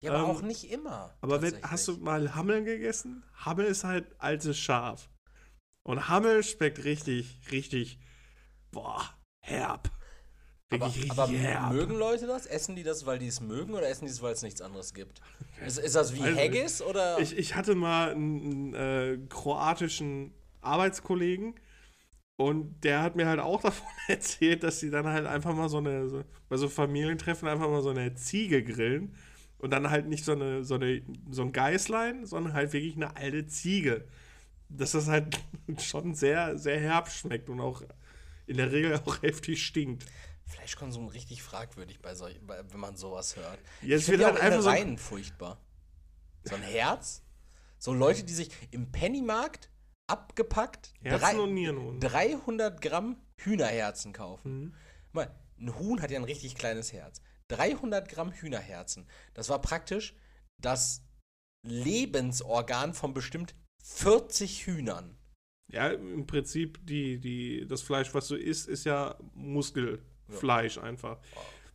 ja, 0.00 0.12
aber 0.12 0.24
ähm, 0.24 0.30
auch 0.36 0.40
nicht 0.42 0.70
immer. 0.70 1.14
Aber 1.20 1.42
wenn, 1.42 1.60
hast 1.62 1.88
du 1.88 1.98
mal 1.98 2.34
Hammel 2.34 2.64
gegessen? 2.64 3.22
Hammel 3.34 3.66
ist 3.66 3.84
halt 3.84 4.06
altes 4.18 4.56
Schaf. 4.58 5.10
Und 5.82 6.08
Hammel 6.08 6.42
schmeckt 6.42 6.84
richtig, 6.84 7.38
richtig, 7.50 7.98
boah, 8.72 9.02
herb. 9.44 9.90
Aber, 10.70 10.92
aber 11.08 11.28
herb. 11.28 11.72
mögen 11.72 11.94
Leute 11.96 12.26
das? 12.26 12.46
Essen 12.46 12.76
die 12.76 12.82
das, 12.82 13.06
weil 13.06 13.18
die 13.18 13.28
es 13.28 13.40
mögen 13.40 13.74
oder 13.74 13.88
essen 13.88 14.06
die 14.06 14.10
es, 14.10 14.20
weil 14.22 14.32
es 14.32 14.42
nichts 14.42 14.60
anderes 14.60 14.94
gibt? 14.94 15.20
Ist, 15.64 15.78
ist 15.78 15.94
das 15.94 16.14
wie 16.14 16.20
Also, 16.24 16.38
Haggis 16.40 16.82
oder? 16.82 17.20
Ich, 17.20 17.36
ich 17.38 17.54
hatte 17.54 17.74
mal 17.74 18.10
einen, 18.10 18.74
einen 18.74 18.74
äh, 18.74 19.18
kroatischen 19.28 20.34
Arbeitskollegen 20.60 21.54
Und 22.36 22.84
der 22.84 23.02
hat 23.02 23.16
mir 23.16 23.26
halt 23.26 23.40
auch 23.40 23.62
davon 23.62 23.88
erzählt, 24.08 24.62
dass 24.62 24.80
sie 24.80 24.90
dann 24.90 25.06
halt 25.06 25.26
einfach 25.26 25.54
mal 25.54 25.68
so 25.68 25.78
eine, 25.78 26.08
so, 26.08 26.24
bei 26.48 26.56
so 26.56 26.68
Familientreffen 26.68 27.48
einfach 27.48 27.68
mal 27.70 27.82
so 27.82 27.90
eine 27.90 28.14
Ziege 28.14 28.62
grillen. 28.64 29.14
Und 29.58 29.70
dann 29.70 29.90
halt 29.90 30.06
nicht 30.08 30.24
so, 30.24 30.32
eine, 30.32 30.64
so, 30.64 30.74
eine, 30.74 31.02
so 31.30 31.42
ein 31.42 31.52
Geißlein, 31.52 32.26
sondern 32.26 32.52
halt 32.54 32.72
wirklich 32.72 32.96
eine 32.96 33.16
alte 33.16 33.46
Ziege. 33.46 34.06
Dass 34.68 34.92
das 34.92 35.08
halt 35.08 35.38
schon 35.78 36.14
sehr, 36.14 36.58
sehr 36.58 36.80
herb 36.80 37.10
schmeckt 37.10 37.48
und 37.50 37.60
auch 37.60 37.82
in 38.46 38.58
der 38.58 38.72
Regel 38.72 39.00
auch 39.06 39.22
heftig 39.22 39.64
stinkt. 39.64 40.06
Fleischkonsum 40.46 41.08
richtig 41.08 41.42
fragwürdig, 41.42 42.00
bei 42.00 42.14
solch, 42.14 42.40
bei, 42.40 42.62
wenn 42.70 42.80
man 42.80 42.96
sowas 42.96 43.36
hört. 43.36 43.58
Ja, 43.82 43.96
es 43.96 44.02
ich 44.04 44.08
wird 44.08 44.24
halt 44.24 44.36
auch 44.36 44.40
einfach 44.40 44.62
so- 44.62 44.68
Innereien 44.70 44.98
furchtbar. 44.98 45.60
So 46.44 46.54
ein 46.54 46.62
Herz. 46.62 47.22
So 47.78 47.92
Leute, 47.92 48.24
die 48.24 48.32
sich 48.32 48.50
im 48.70 48.90
Pennymarkt 48.92 49.70
abgepackt 50.08 50.94
drei- 51.02 51.38
und 51.38 51.54
Nieren 51.54 51.78
und. 51.78 52.00
300 52.00 52.80
Gramm 52.80 53.16
Hühnerherzen 53.38 54.12
kaufen. 54.12 54.60
Mhm. 54.60 54.74
Mal, 55.12 55.34
ein 55.58 55.76
Huhn 55.78 56.00
hat 56.00 56.10
ja 56.10 56.18
ein 56.18 56.24
richtig 56.24 56.54
kleines 56.54 56.92
Herz. 56.92 57.20
300 57.48 58.08
Gramm 58.08 58.32
Hühnerherzen. 58.32 59.06
Das 59.34 59.48
war 59.48 59.60
praktisch 59.60 60.14
das 60.60 61.02
Lebensorgan 61.66 62.94
von 62.94 63.12
bestimmt 63.14 63.54
40 63.82 64.66
Hühnern. 64.66 65.18
Ja, 65.72 65.88
im 65.88 66.26
Prinzip, 66.26 66.78
die, 66.86 67.18
die, 67.18 67.66
das 67.66 67.82
Fleisch, 67.82 68.14
was 68.14 68.28
du 68.28 68.36
isst, 68.36 68.68
ist 68.68 68.84
ja 68.84 69.18
Muskelfleisch 70.28 70.78
einfach. 70.78 71.18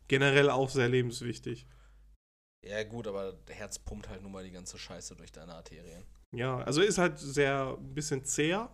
Generell 0.08 0.50
auch 0.50 0.68
sehr 0.68 0.88
lebenswichtig. 0.88 1.66
Ja, 2.64 2.82
gut, 2.84 3.06
aber 3.08 3.32
der 3.32 3.54
Herz 3.56 3.78
pumpt 3.78 4.08
halt 4.08 4.22
nun 4.22 4.32
mal 4.32 4.44
die 4.44 4.50
ganze 4.50 4.78
Scheiße 4.78 5.16
durch 5.16 5.32
deine 5.32 5.54
Arterien. 5.54 6.04
Ja, 6.32 6.58
also 6.58 6.80
ist 6.80 6.98
halt 6.98 7.18
sehr 7.18 7.76
ein 7.78 7.94
bisschen 7.94 8.24
zäher 8.24 8.70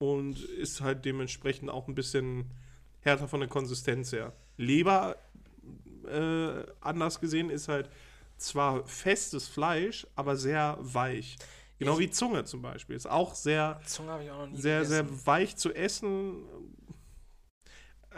und 0.00 0.38
ist 0.40 0.80
halt 0.80 1.04
dementsprechend 1.04 1.70
auch 1.70 1.88
ein 1.88 1.94
bisschen 1.94 2.52
härter 3.00 3.26
von 3.28 3.40
der 3.40 3.48
Konsistenz 3.48 4.12
her. 4.12 4.32
Leber, 4.56 5.16
äh, 6.06 6.64
anders 6.80 7.20
gesehen, 7.20 7.50
ist 7.50 7.68
halt 7.68 7.90
zwar 8.36 8.86
festes 8.86 9.48
Fleisch, 9.48 10.06
aber 10.14 10.36
sehr 10.36 10.76
weich. 10.80 11.36
Genau 11.78 11.94
Ich- 11.94 11.98
wie 12.00 12.10
Zunge 12.10 12.44
zum 12.44 12.62
Beispiel. 12.62 12.96
Ist 12.96 13.08
auch 13.08 13.34
sehr, 13.34 13.80
sehr, 13.84 14.80
gegessen. 14.82 14.84
sehr 14.90 15.26
weich 15.26 15.56
zu 15.56 15.72
essen. 15.74 16.44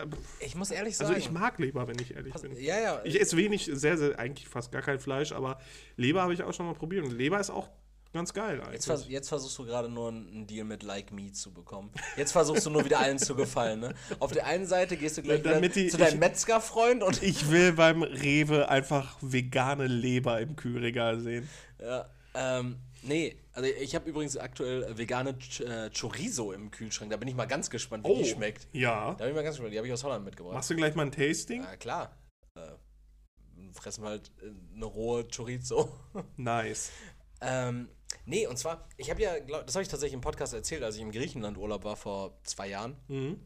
Äh, 0.03 0.45
Ich 0.47 0.55
muss 0.55 0.71
ehrlich 0.71 0.97
sagen. 0.97 1.15
Also 1.15 1.19
ich 1.21 1.31
mag 1.31 1.59
Leber, 1.59 1.87
wenn 1.89 1.99
ich 2.01 2.15
ehrlich 2.15 2.33
Pass, 2.33 2.43
bin. 2.43 2.53
ja, 2.61 2.79
ja. 2.81 3.01
Ich 3.05 3.21
esse 3.21 3.37
wenig, 3.37 3.71
sehr, 3.73 3.97
sehr, 3.99 4.19
eigentlich 4.19 4.49
fast 4.49 4.73
gar 4.73 4.83
kein 4.83 4.99
Fleisch, 5.01 5.33
aber 5.33 5.59
Leber 5.97 6.23
habe 6.23 6.35
ich 6.35 6.43
auch 6.43 6.53
schon 6.55 6.67
mal 6.67 6.75
probiert. 6.75 7.05
Und 7.05 7.13
Leber 7.13 7.39
ist 7.41 7.51
auch 7.51 7.69
ganz 8.13 8.35
geil 8.35 8.61
Jetzt, 8.73 8.87
vers 8.87 9.03
eigentlich. 9.03 9.13
jetzt 9.13 9.29
versuchst 9.29 9.57
du 9.57 9.65
gerade 9.65 9.89
nur 9.89 10.09
einen 10.09 10.45
Deal 10.47 10.65
mit 10.65 10.83
Like 10.83 11.13
Me 11.13 11.31
zu 11.31 11.53
bekommen. 11.55 11.91
Jetzt 12.17 12.33
versuchst 12.33 12.67
du 12.67 12.71
nur 12.71 12.85
wieder 12.85 12.99
allen 12.99 13.21
zu 13.21 13.37
gefallen, 13.37 13.79
ne? 13.81 13.95
Auf 14.19 14.33
der 14.33 14.47
einen 14.47 14.67
Seite 14.67 14.97
gehst 14.97 15.17
du 15.19 15.23
gleich 15.23 15.43
Damit 15.43 15.77
wieder 15.77 15.85
die- 15.85 15.91
zu 15.91 15.97
deinem 15.97 16.19
Metzgerfreund 16.19 17.05
und. 17.05 17.23
Ich 17.23 17.51
will 17.51 17.73
beim 17.73 18.03
Rewe 18.03 18.69
einfach 18.69 19.17
vegane 19.21 19.87
Leber 19.87 20.41
im 20.41 20.57
Kühlregal 20.57 21.21
sehen. 21.21 21.49
Ja, 21.81 22.07
ähm, 22.35 22.79
nee, 23.03 23.37
also 23.53 23.69
ich 23.69 23.95
habe 23.95 24.09
übrigens 24.09 24.37
aktuell 24.37 24.97
vegane 24.97 25.39
Ch 25.39 25.61
äh, 25.61 25.91
Chorizo 25.91 26.53
im 26.53 26.71
Kühlschrank. 26.71 27.11
Da 27.11 27.17
bin 27.17 27.29
ich 27.29 27.35
mal 27.35 27.47
ganz 27.47 27.71
gespannt, 27.71 28.07
wie 28.07 28.23
die 28.23 28.29
schmeckt. 28.29 28.69
Ja. 28.73 29.15
Da 29.15 29.25
bin 29.25 29.29
ich 29.29 29.35
mal 29.35 29.43
ganz 29.43 29.57
gespannt. 29.57 29.73
Die 29.73 29.79
habe 29.79 29.87
ich 29.87 29.93
aus 29.93 30.05
Holland 30.05 30.25
mitgebracht. 30.25 30.55
Machst 30.55 30.71
du 30.71 30.77
gleich 30.77 30.95
mal 30.95 31.03
ein 31.07 31.13
Tasting? 31.13 31.63
Ja, 31.63 31.77
klar. 31.77 32.17
Äh, 32.57 32.73
fressen 33.73 34.03
wir 34.05 34.11
halt 34.11 34.31
äh, 34.43 34.51
eine 34.75 34.85
rohe 34.87 35.27
Chorizo. 35.29 35.89
Nice. 36.37 36.91
Ähm, 37.43 37.89
nee, 38.27 38.47
und 38.47 38.59
zwar, 38.59 38.89
ich 38.97 39.11
habe 39.11 39.23
ja, 39.23 39.39
glaub, 39.39 39.65
das 39.67 39.75
habe 39.75 39.83
ich 39.83 39.89
tatsächlich 39.89 40.15
im 40.15 40.21
Podcast 40.21 40.53
erzählt, 40.53 40.83
als 40.83 40.97
ich 40.97 41.03
im 41.03 41.11
Griechenland 41.11 41.57
Urlaub 41.57 41.85
war 41.85 41.97
vor 41.97 42.39
zwei 42.45 42.69
Jahren, 42.69 42.97
Mhm. 43.09 43.41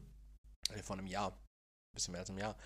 äh, 0.73 0.81
vor 0.83 0.97
einem 0.97 1.07
Jahr, 1.07 1.31
ein 1.31 1.93
bisschen 1.93 2.11
mehr 2.11 2.21
als 2.21 2.29
einem 2.29 2.39
Jahr. 2.39 2.57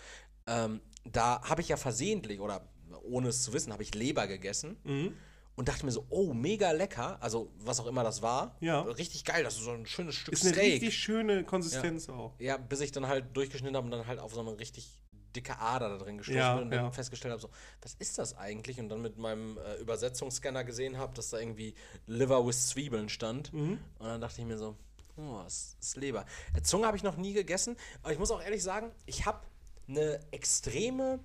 Ähm, 0.48 0.82
da 1.06 1.42
habe 1.48 1.62
ich 1.62 1.70
ja 1.70 1.78
versehentlich 1.78 2.40
oder 2.40 2.68
ohne 3.04 3.28
es 3.30 3.44
zu 3.44 3.54
wissen, 3.54 3.72
habe 3.72 3.84
ich 3.84 3.94
Leber 3.94 4.26
gegessen 4.26 4.78
Mhm. 4.84 5.16
Und 5.60 5.68
dachte 5.68 5.86
mir 5.86 5.92
so, 5.92 6.06
oh, 6.10 6.32
mega 6.34 6.72
lecker, 6.72 7.22
also 7.22 7.52
was 7.58 7.82
auch 7.82 7.86
immer 7.86 8.02
das 8.02 8.22
war. 8.22 8.56
Ja. 8.62 8.80
Richtig 8.80 9.26
geil, 9.26 9.44
das 9.44 9.58
ist 9.58 9.66
so 9.66 9.72
ein 9.72 9.86
schönes 9.86 10.16
Stück 10.16 10.34
Ist 10.34 10.46
eine 10.46 10.54
Steak. 10.54 10.74
richtig 10.76 10.98
schöne 10.98 11.44
Konsistenz 11.44 12.08
auch. 12.08 12.34
Ja, 12.40 12.56
bis 12.56 12.80
ich 12.80 12.94
dann 12.94 13.08
halt 13.10 13.36
durchgeschnitten 13.36 13.76
habe 13.76 13.84
und 13.84 13.92
dann 13.92 14.08
halt 14.08 14.20
auf 14.20 14.34
so 14.34 14.40
eine 14.40 14.58
richtig 14.58 14.90
dicke 15.36 15.60
Ader 15.60 15.90
da 15.90 15.98
drin 15.98 16.18
gestoßen 16.18 16.40
Ja, 16.40 16.54
bin 16.56 16.64
und 16.64 16.72
dann 16.72 16.86
ja. 16.86 16.92
festgestellt 16.92 17.34
habe, 17.34 17.42
so, 17.42 17.50
was 17.82 17.96
ist 17.96 18.18
das 18.18 18.38
eigentlich? 18.38 18.80
Und 18.80 18.88
dann 18.88 19.02
mit 19.02 19.18
meinem 19.18 19.58
äh, 19.58 19.76
Übersetzungsscanner 19.82 20.64
gesehen 20.64 20.98
habe, 20.98 21.14
dass 21.14 21.30
da 21.30 21.40
irgendwie 21.40 21.76
Liver 22.08 22.48
with 22.48 22.70
Zwiebeln 22.70 23.10
stand. 23.10 23.52
Mhm. 23.52 23.80
Und 24.00 24.08
dann 24.08 24.22
dachte 24.22 24.40
ich 24.40 24.48
mir 24.48 24.58
so, 24.58 24.78
oh, 25.18 25.42
das 25.44 25.76
ist 25.82 25.98
Leber. 25.98 26.26
Äh, 26.56 26.62
Zunge 26.62 26.88
habe 26.88 26.96
ich 26.96 27.04
noch 27.04 27.18
nie 27.18 27.34
gegessen, 27.34 27.76
aber 28.02 28.14
ich 28.14 28.18
muss 28.18 28.32
auch 28.32 28.42
ehrlich 28.42 28.64
sagen, 28.64 28.94
ich 29.06 29.26
habe 29.26 29.42
eine 29.90 30.22
extreme 30.32 31.20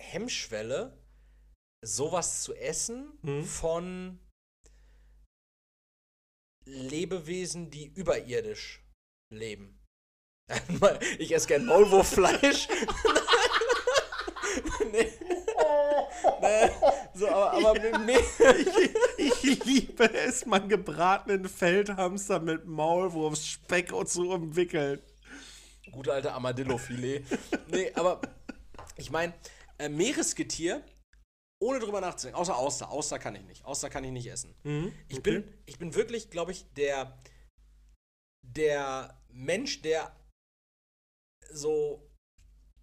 Hemmschwelle, 0.00 0.98
sowas 1.84 2.42
zu 2.42 2.54
essen 2.54 3.18
Mhm. 3.22 3.44
von 3.44 4.18
Lebewesen, 6.66 7.70
die 7.70 7.86
überirdisch 7.86 8.84
leben. 9.32 9.74
Ich 11.18 11.32
esse 11.34 11.48
gern 11.48 11.66
Maulwurffleisch. 11.66 12.68
nee. 14.92 15.12
nee. 16.40 16.70
So, 17.14 17.28
aber, 17.28 17.52
aber 17.52 17.74
mit 17.80 17.98
mir. 18.06 18.20
Ich, 19.18 19.44
ich 19.44 19.64
liebe 19.64 20.12
es, 20.14 20.46
meinen 20.46 20.68
gebratenen 20.68 21.48
Feldhamster 21.48 22.40
mit 22.40 22.66
Maulwurfsspeck 22.66 23.92
und 23.92 24.08
zu 24.08 24.30
umwickeln. 24.30 25.00
Gute 25.90 26.12
alte 26.12 26.32
Armadillo-Filet. 26.32 27.24
Nee, 27.68 27.92
aber 27.94 28.20
ich 28.96 29.10
meine, 29.10 29.34
äh, 29.78 29.88
Meeresgetier, 29.88 30.82
ohne 31.60 31.80
drüber 31.80 32.00
nachzudenken, 32.00 32.38
außer 32.38 32.56
Auster. 32.56 32.90
Auster 32.90 33.18
kann 33.18 33.34
ich 33.34 33.42
nicht. 33.42 33.64
Auster 33.64 33.90
kann 33.90 34.04
ich 34.04 34.12
nicht 34.12 34.30
essen. 34.30 34.54
Mhm. 34.62 34.92
Ich, 35.08 35.18
okay. 35.18 35.40
bin, 35.40 35.54
ich 35.66 35.78
bin 35.78 35.94
wirklich, 35.94 36.30
glaube 36.30 36.52
ich, 36.52 36.64
der, 36.74 37.18
der 38.42 39.20
Mensch, 39.28 39.82
der 39.82 40.14
so, 41.50 42.08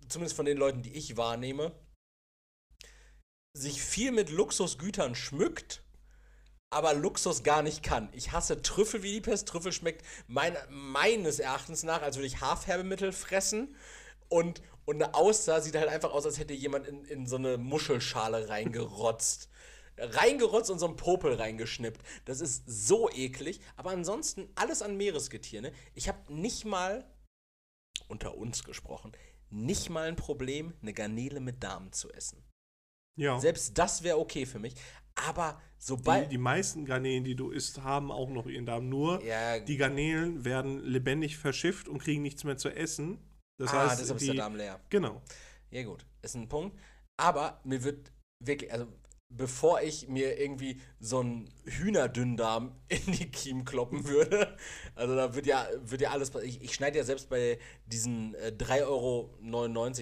zumindest 0.08 0.36
von 0.36 0.46
den 0.46 0.58
Leuten, 0.58 0.82
die 0.82 0.94
ich 0.94 1.18
wahrnehme, 1.18 1.72
sich 3.56 3.82
viel 3.82 4.12
mit 4.12 4.30
Luxusgütern 4.30 5.16
schmückt, 5.16 5.84
aber 6.70 6.94
Luxus 6.94 7.44
gar 7.44 7.62
nicht 7.62 7.84
kann. 7.84 8.10
Ich 8.12 8.34
hasse 8.34 8.62
Trüffel 8.62 9.02
wie 9.02 9.14
die 9.14 9.22
Pest. 9.22 9.48
Trüffel 9.48 9.72
schmeckt 9.72 10.06
mein, 10.28 10.58
meines 10.70 11.40
Erachtens 11.40 11.84
nach, 11.84 12.02
als 12.02 12.18
würde 12.18 12.28
ich 12.28 12.42
Haarfärbemittel 12.42 13.14
fressen. 13.14 13.76
Und, 14.28 14.62
und 14.86 15.02
eine 15.02 15.14
Auster 15.14 15.62
sieht 15.62 15.76
halt 15.76 15.90
einfach 15.90 16.12
aus, 16.12 16.26
als 16.26 16.40
hätte 16.40 16.54
jemand 16.54 16.88
in, 16.88 17.04
in 17.06 17.28
so 17.28 17.36
eine 17.36 17.58
Muschelschale 17.58 18.50
reingerotzt. 18.50 19.50
Reingerotzt 19.98 20.70
und 20.70 20.80
so 20.80 20.88
einen 20.88 20.98
Popel 20.98 21.34
reingeschnippt. 21.36 22.02
Das 22.26 22.42
ist 22.42 22.64
so 22.68 23.10
eklig. 23.10 23.62
Aber 23.78 23.92
ansonsten 23.92 24.50
alles 24.56 24.82
an 24.82 24.98
Meeresgetier. 24.98 25.62
Ne? 25.62 25.72
Ich 25.94 26.08
habe 26.08 26.34
nicht 26.34 26.66
mal, 26.66 27.06
unter 28.08 28.36
uns 28.36 28.64
gesprochen, 28.64 29.14
nicht 29.50 29.90
mal 29.90 30.08
ein 30.08 30.16
Problem, 30.18 30.74
eine 30.82 30.94
Garnele 30.94 31.40
mit 31.40 31.64
Darm 31.64 31.92
zu 31.92 32.12
essen. 32.12 32.44
Ja. 33.18 33.40
Selbst 33.40 33.78
das 33.78 34.04
wäre 34.04 34.20
okay 34.20 34.46
für 34.46 34.60
mich. 34.60 34.76
Aber 35.16 35.62
Die, 35.80 35.86
sobald. 35.86 36.32
die 36.32 36.38
meisten 36.38 36.86
Garnelen, 36.86 37.24
die 37.24 37.36
du 37.36 37.52
isst, 37.52 37.82
haben 37.82 38.12
auch 38.12 38.30
noch 38.30 38.48
ihren 38.48 38.66
Darm. 38.66 38.90
Nur 38.90 39.24
ja, 39.24 39.60
die 39.60 39.78
Garnelen 39.78 40.44
werden 40.44 40.84
lebendig 40.84 41.38
verschifft 41.38 41.88
und 41.88 42.00
kriegen 42.00 42.22
nichts 42.22 42.44
mehr 42.44 42.58
zu 42.58 42.70
essen. 42.70 43.18
Das 43.58 43.72
ah, 43.72 43.90
heißt, 43.90 44.02
deshalb 44.02 44.20
ist 44.20 44.28
der 44.28 44.36
Darm 44.36 44.56
leer. 44.56 44.80
Genau. 44.90 45.22
Ja, 45.72 45.84
gut, 45.84 46.06
ist 46.22 46.36
ein 46.36 46.48
Punkt. 46.48 46.78
Aber 47.18 47.60
mir 47.64 47.84
wird 47.84 48.12
wirklich, 48.40 48.72
also 48.72 48.88
bevor 49.30 49.82
ich 49.82 50.08
mir 50.08 50.40
irgendwie 50.40 50.80
so 51.00 51.20
einen 51.20 51.50
Hühnerdünndarm 51.66 52.76
in 52.88 53.12
die 53.12 53.30
Kiemen 53.30 53.66
kloppen 53.66 54.08
würde, 54.08 54.56
also 54.94 55.16
da 55.16 55.36
wird 55.36 55.46
ja, 55.46 55.68
wird 55.82 56.02
ja 56.02 56.12
alles, 56.12 56.34
ich, 56.44 56.62
ich 56.62 56.74
schneide 56.74 56.98
ja 56.98 57.04
selbst 57.04 57.30
bei 57.30 57.60
diesen 57.86 58.36
äh, 58.36 58.54
3,99 58.58 58.84
Euro, 58.84 59.30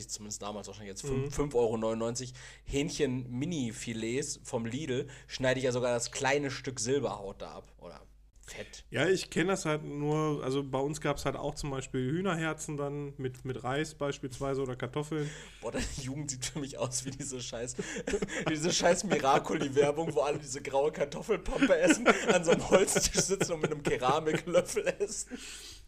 zumindest 0.08 0.42
damals 0.42 0.68
wahrscheinlich 0.68 0.90
jetzt 0.90 1.06
5,99 1.06 1.52
5,99 1.52 1.54
Euro 1.56 2.34
Hähnchen-Mini-Filets 2.66 4.42
vom 4.44 4.66
Lidl, 4.66 5.08
schneide 5.28 5.60
ich 5.60 5.66
ja 5.66 5.72
sogar 5.72 5.94
das 5.94 6.12
kleine 6.12 6.52
Stück 6.52 6.80
Silberhaut 6.80 7.42
da 7.42 7.52
ab. 7.52 7.72
Oder 7.78 8.02
Fett. 8.46 8.84
Ja, 8.90 9.08
ich 9.08 9.30
kenne 9.30 9.52
das 9.52 9.66
halt 9.66 9.84
nur, 9.86 10.44
also 10.44 10.64
bei 10.64 10.80
uns 10.80 11.00
gab 11.00 11.18
es 11.18 11.26
halt 11.26 11.38
auch 11.38 11.56
zum 11.56 11.70
Beispiel 11.70 12.12
Hühnerherzen 12.12 12.76
dann 12.76 13.14
mit, 13.18 13.46
mit 13.46 13.64
Reis 13.64 13.96
beispielsweise 13.96 14.62
oder 14.62 14.76
Kartoffeln. 14.76 15.30
Boah, 15.62 15.72
deine 15.72 15.86
Jugend 16.02 16.30
sieht 16.32 16.46
für 16.46 16.60
mich 16.60 16.78
aus 16.78 17.06
wie 17.06 17.12
diese 17.12 17.42
scheiß, 17.42 17.78
diese 18.50 18.74
scheiß 18.74 19.06
Miracoli-Werbung, 19.06 20.14
wo 20.14 20.22
alle 20.22 20.40
diese 20.40 20.62
graue 20.62 20.92
Kartoffelpampe 20.92 21.78
essen, 21.78 22.06
an 22.28 22.44
so 22.44 22.52
einem 22.52 22.70
Holztisch 22.70 23.24
sitzen 23.24 23.54
und 23.54 23.62
mit 23.62 23.72
einem 23.72 23.84
Keramiklöffel 23.84 24.88
essen. 25.00 25.38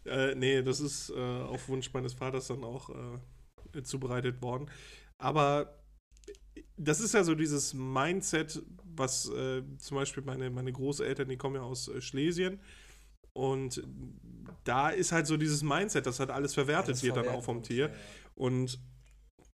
Äh, 0.06 0.34
nee, 0.34 0.62
das 0.62 0.80
ist 0.80 1.10
äh, 1.10 1.14
auf 1.14 1.68
Wunsch 1.68 1.92
meines 1.92 2.14
Vaters 2.14 2.46
dann 2.46 2.64
auch 2.64 2.90
äh, 2.90 3.82
zubereitet 3.82 4.40
worden. 4.40 4.70
Aber 5.18 5.78
das 6.76 7.00
ist 7.00 7.14
ja 7.14 7.24
so 7.24 7.34
dieses 7.34 7.74
Mindset, 7.74 8.62
was 8.84 9.28
äh, 9.30 9.62
zum 9.78 9.96
Beispiel 9.96 10.22
meine, 10.22 10.50
meine 10.50 10.72
Großeltern, 10.72 11.28
die 11.28 11.36
kommen 11.36 11.56
ja 11.56 11.62
aus 11.62 11.88
äh, 11.88 12.00
Schlesien. 12.00 12.60
Und 13.32 13.82
da 14.64 14.88
ist 14.88 15.12
halt 15.12 15.26
so 15.26 15.36
dieses 15.36 15.62
Mindset, 15.62 16.06
dass 16.06 16.20
halt 16.20 16.30
alles 16.30 16.54
verwertet 16.54 16.88
Alles 16.88 17.02
wird 17.02 17.16
dann 17.16 17.28
auch 17.28 17.44
vom 17.44 17.62
Tier. 17.62 17.86
ja, 17.86 17.92
ja. 17.92 17.98
Und 18.34 18.78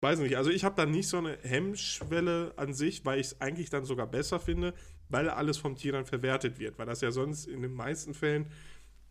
weiß 0.02 0.20
nicht, 0.20 0.38
also 0.38 0.50
ich 0.50 0.64
habe 0.64 0.76
da 0.76 0.86
nicht 0.86 1.08
so 1.08 1.18
eine 1.18 1.38
Hemmschwelle 1.42 2.54
an 2.58 2.74
sich, 2.74 3.06
weil 3.06 3.20
ich 3.20 3.28
es 3.28 3.42
eigentlich 3.42 3.70
dann 3.70 3.86
sogar 3.86 4.08
besser 4.08 4.40
finde, 4.40 4.74
weil 5.10 5.30
alles 5.30 5.58
vom 5.58 5.76
Tier 5.76 5.92
dann 5.92 6.06
verwertet 6.06 6.60
wird. 6.60 6.78
Weil 6.78 6.86
das 6.86 7.02
ja 7.02 7.12
sonst 7.12 7.48
in 7.48 7.62
den 7.62 7.74
meisten 7.74 8.14
Fällen, 8.14 8.48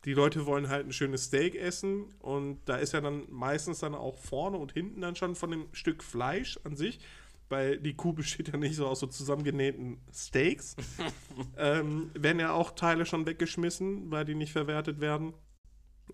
die 0.05 0.15
Leute 0.15 0.47
wollen 0.47 0.69
halt 0.69 0.86
ein 0.86 0.93
schönes 0.93 1.24
Steak 1.24 1.55
essen 1.56 2.15
und 2.20 2.60
da 2.66 2.77
ist 2.77 2.93
ja 2.93 3.01
dann 3.01 3.24
meistens 3.31 3.81
dann 3.81 3.94
auch 3.94 4.16
vorne 4.16 4.56
und 4.56 4.73
hinten 4.73 5.01
dann 5.01 5.16
schon 5.16 5.35
von 5.35 5.51
dem 5.51 5.66
Stück 5.73 6.05
Fleisch 6.05 6.59
an 6.65 6.77
sich, 6.77 7.01
weil 7.49 7.79
die 7.79 7.95
Kuh 7.95 8.12
besteht 8.12 8.49
ja 8.49 8.57
nicht 8.57 8.77
so 8.77 8.87
aus 8.87 9.01
so 9.01 9.07
zusammengenähten 9.07 9.99
Steaks, 10.12 10.77
ähm, 11.57 12.11
werden 12.15 12.41
ja 12.41 12.53
auch 12.53 12.73
Teile 12.73 13.07
schon 13.07 13.27
weggeschmissen, 13.27 14.11
weil 14.11 14.25
die 14.25 14.35
nicht 14.35 14.53
verwertet 14.53 15.01
werden. 15.01 15.35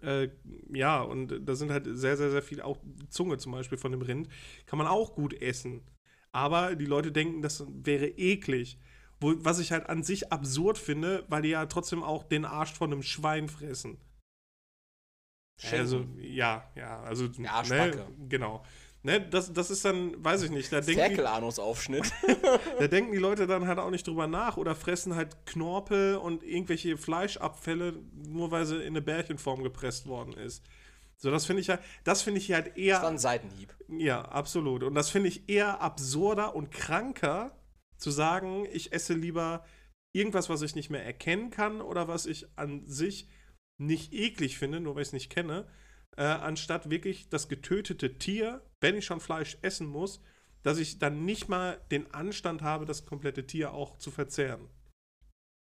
Äh, 0.02 0.28
ja, 0.72 1.00
und 1.00 1.46
da 1.46 1.54
sind 1.54 1.70
halt 1.70 1.86
sehr, 1.90 2.16
sehr, 2.16 2.30
sehr 2.30 2.42
viel, 2.42 2.60
auch 2.60 2.78
Zunge 3.08 3.38
zum 3.38 3.52
Beispiel 3.52 3.78
von 3.78 3.92
dem 3.92 4.02
Rind, 4.02 4.28
kann 4.66 4.78
man 4.78 4.88
auch 4.88 5.14
gut 5.14 5.40
essen. 5.40 5.82
Aber 6.32 6.74
die 6.74 6.86
Leute 6.86 7.12
denken, 7.12 7.42
das 7.42 7.64
wäre 7.68 8.06
eklig. 8.06 8.78
Wo, 9.20 9.34
was 9.38 9.60
ich 9.60 9.70
halt 9.70 9.88
an 9.88 10.02
sich 10.02 10.32
absurd 10.32 10.78
finde, 10.78 11.24
weil 11.28 11.42
die 11.42 11.50
ja 11.50 11.64
trotzdem 11.66 12.02
auch 12.02 12.24
den 12.24 12.44
Arsch 12.44 12.72
von 12.72 12.92
einem 12.92 13.02
Schwein 13.02 13.48
fressen. 13.48 13.98
Schinken. 15.56 15.78
Also, 15.78 16.06
ja, 16.18 16.68
ja, 16.74 17.00
also, 17.02 17.28
Die 17.28 17.46
Arschbacke. 17.46 17.98
ne, 17.98 18.28
genau. 18.28 18.64
Ne, 19.06 19.20
das, 19.20 19.52
das 19.52 19.70
ist 19.70 19.84
dann, 19.84 20.24
weiß 20.24 20.44
ich 20.44 20.50
nicht, 20.50 20.72
da 20.72 20.80
denken, 20.80 20.92
die, 20.92 21.14
Ferkelanusaufschnitt. 21.14 22.10
da 22.78 22.88
denken 22.88 23.12
die 23.12 23.18
Leute 23.18 23.46
dann 23.46 23.66
halt 23.66 23.78
auch 23.78 23.90
nicht 23.90 24.06
drüber 24.06 24.26
nach 24.26 24.56
oder 24.56 24.74
fressen 24.74 25.14
halt 25.14 25.44
Knorpel 25.44 26.16
und 26.16 26.42
irgendwelche 26.42 26.96
Fleischabfälle, 26.96 28.02
nur 28.26 28.50
weil 28.50 28.64
sie 28.64 28.76
in 28.76 28.88
eine 28.88 29.02
Bärchenform 29.02 29.62
gepresst 29.62 30.06
worden 30.06 30.32
ist. 30.32 30.64
So, 31.18 31.30
das 31.30 31.44
finde 31.44 31.60
ich 31.60 31.68
halt, 31.68 31.80
das 32.04 32.22
finde 32.22 32.40
ich 32.40 32.50
halt 32.50 32.78
eher. 32.78 32.94
Das 32.94 33.02
war 33.02 33.10
ein 33.10 33.18
Seitenhieb. 33.18 33.76
Ja, 33.88 34.22
absolut. 34.22 34.82
Und 34.82 34.94
das 34.94 35.10
finde 35.10 35.28
ich 35.28 35.50
eher 35.50 35.82
absurder 35.82 36.56
und 36.56 36.70
kranker, 36.70 37.54
zu 37.98 38.10
sagen, 38.10 38.66
ich 38.72 38.94
esse 38.94 39.12
lieber 39.12 39.66
irgendwas, 40.14 40.48
was 40.48 40.62
ich 40.62 40.74
nicht 40.74 40.88
mehr 40.88 41.04
erkennen 41.04 41.50
kann 41.50 41.82
oder 41.82 42.08
was 42.08 42.24
ich 42.24 42.46
an 42.56 42.86
sich 42.86 43.28
nicht 43.76 44.14
eklig 44.14 44.56
finde, 44.56 44.80
nur 44.80 44.94
weil 44.94 45.02
ich 45.02 45.08
es 45.08 45.12
nicht 45.12 45.30
kenne, 45.30 45.68
äh, 46.16 46.22
anstatt 46.24 46.90
wirklich 46.90 47.28
das 47.28 47.48
getötete 47.48 48.18
Tier, 48.18 48.62
wenn 48.80 48.96
ich 48.96 49.04
schon 49.04 49.20
Fleisch 49.20 49.58
essen 49.62 49.86
muss, 49.86 50.20
dass 50.62 50.78
ich 50.78 50.98
dann 50.98 51.24
nicht 51.24 51.48
mal 51.48 51.80
den 51.90 52.12
Anstand 52.14 52.62
habe, 52.62 52.86
das 52.86 53.04
komplette 53.04 53.46
Tier 53.46 53.72
auch 53.72 53.98
zu 53.98 54.10
verzehren. 54.10 54.68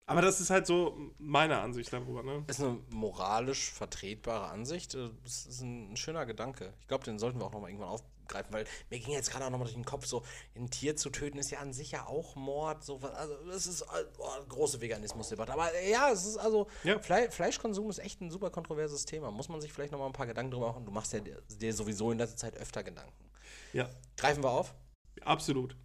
Aber 0.07 0.23
das 0.23 0.41
ist 0.41 0.49
halt 0.49 0.67
so 0.67 1.13
meine 1.19 1.61
Ansicht 1.61 1.93
darüber, 1.93 2.23
ne? 2.23 2.43
Ist 2.47 2.63
eine 2.63 2.81
moralisch 2.89 3.71
vertretbare 3.71 4.47
Ansicht. 4.49 4.95
äh, 4.95 5.11
Das 5.23 5.45
ist 5.45 5.61
ein, 5.61 5.97
schöner 5.99 6.25
Gedanke. 6.25 6.73
Ich 6.81 6.89
glaube, 6.89 7.05
den 7.05 7.19
sollten 7.19 7.39
wir 7.39 7.45
auch 7.45 7.53
nochmal 7.53 7.71
irgendwann 7.71 7.91
aufgreifen, 8.29 8.53
weil 8.53 8.67
mir 8.91 8.99
ging 9.01 9.13
jetzt 9.15 9.31
gerade 9.31 9.45
auch 9.47 9.51
nochmal 9.51 9.67
durch 9.67 9.75
den 9.75 9.85
Kopf, 9.85 10.07
so 10.07 10.23
ein 10.55 10.71
Tier 10.71 10.97
zu 10.97 11.11
töten 11.11 11.39
ist 11.39 11.51
ja 11.51 11.59
an 11.61 11.73
sich 11.73 11.91
ja 11.93 12.07
auch 12.07 12.37
Mord. 12.37 12.85
So, 12.85 13.03
was- 13.03 13.15
also 13.15 13.35
das 13.47 13.67
ist 13.67 13.83
oh, 14.19 14.45
große 14.49 14.81
Veganismusdebatte. 14.81 15.53
Aber 15.53 15.73
äh, 15.75 15.91
ja, 15.91 16.11
es 16.13 16.25
ist 16.27 16.37
also, 16.37 16.69
Ja. 16.85 16.99
Fle 16.99 17.31
Fleischkonsum 17.31 17.89
ist 17.91 17.99
echt 17.99 18.21
ein 18.21 18.31
super 18.31 18.51
kontroverses 18.51 19.05
Thema. 19.05 19.31
Muss 19.31 19.49
man 19.49 19.61
sich 19.61 19.73
vielleicht 19.73 19.93
nochmal 19.93 20.09
ein 20.09 20.13
paar 20.13 20.27
Gedanken 20.27 20.53
drüber 20.53 20.69
machen. 20.69 20.85
Du 20.85 20.93
machst 20.93 21.13
ja 21.13 21.21
dir, 21.21 21.41
dir 21.49 21.75
sowieso 21.75 22.11
in 22.13 22.19
letzter 22.19 22.37
Zeit 22.37 22.57
öfter 22.57 22.83
Gedanken. 22.85 23.31
Ja, 23.73 23.89
Greifen 24.17 24.43
wir 24.43 24.51
auf. 24.51 24.75
absolut. 25.23 25.77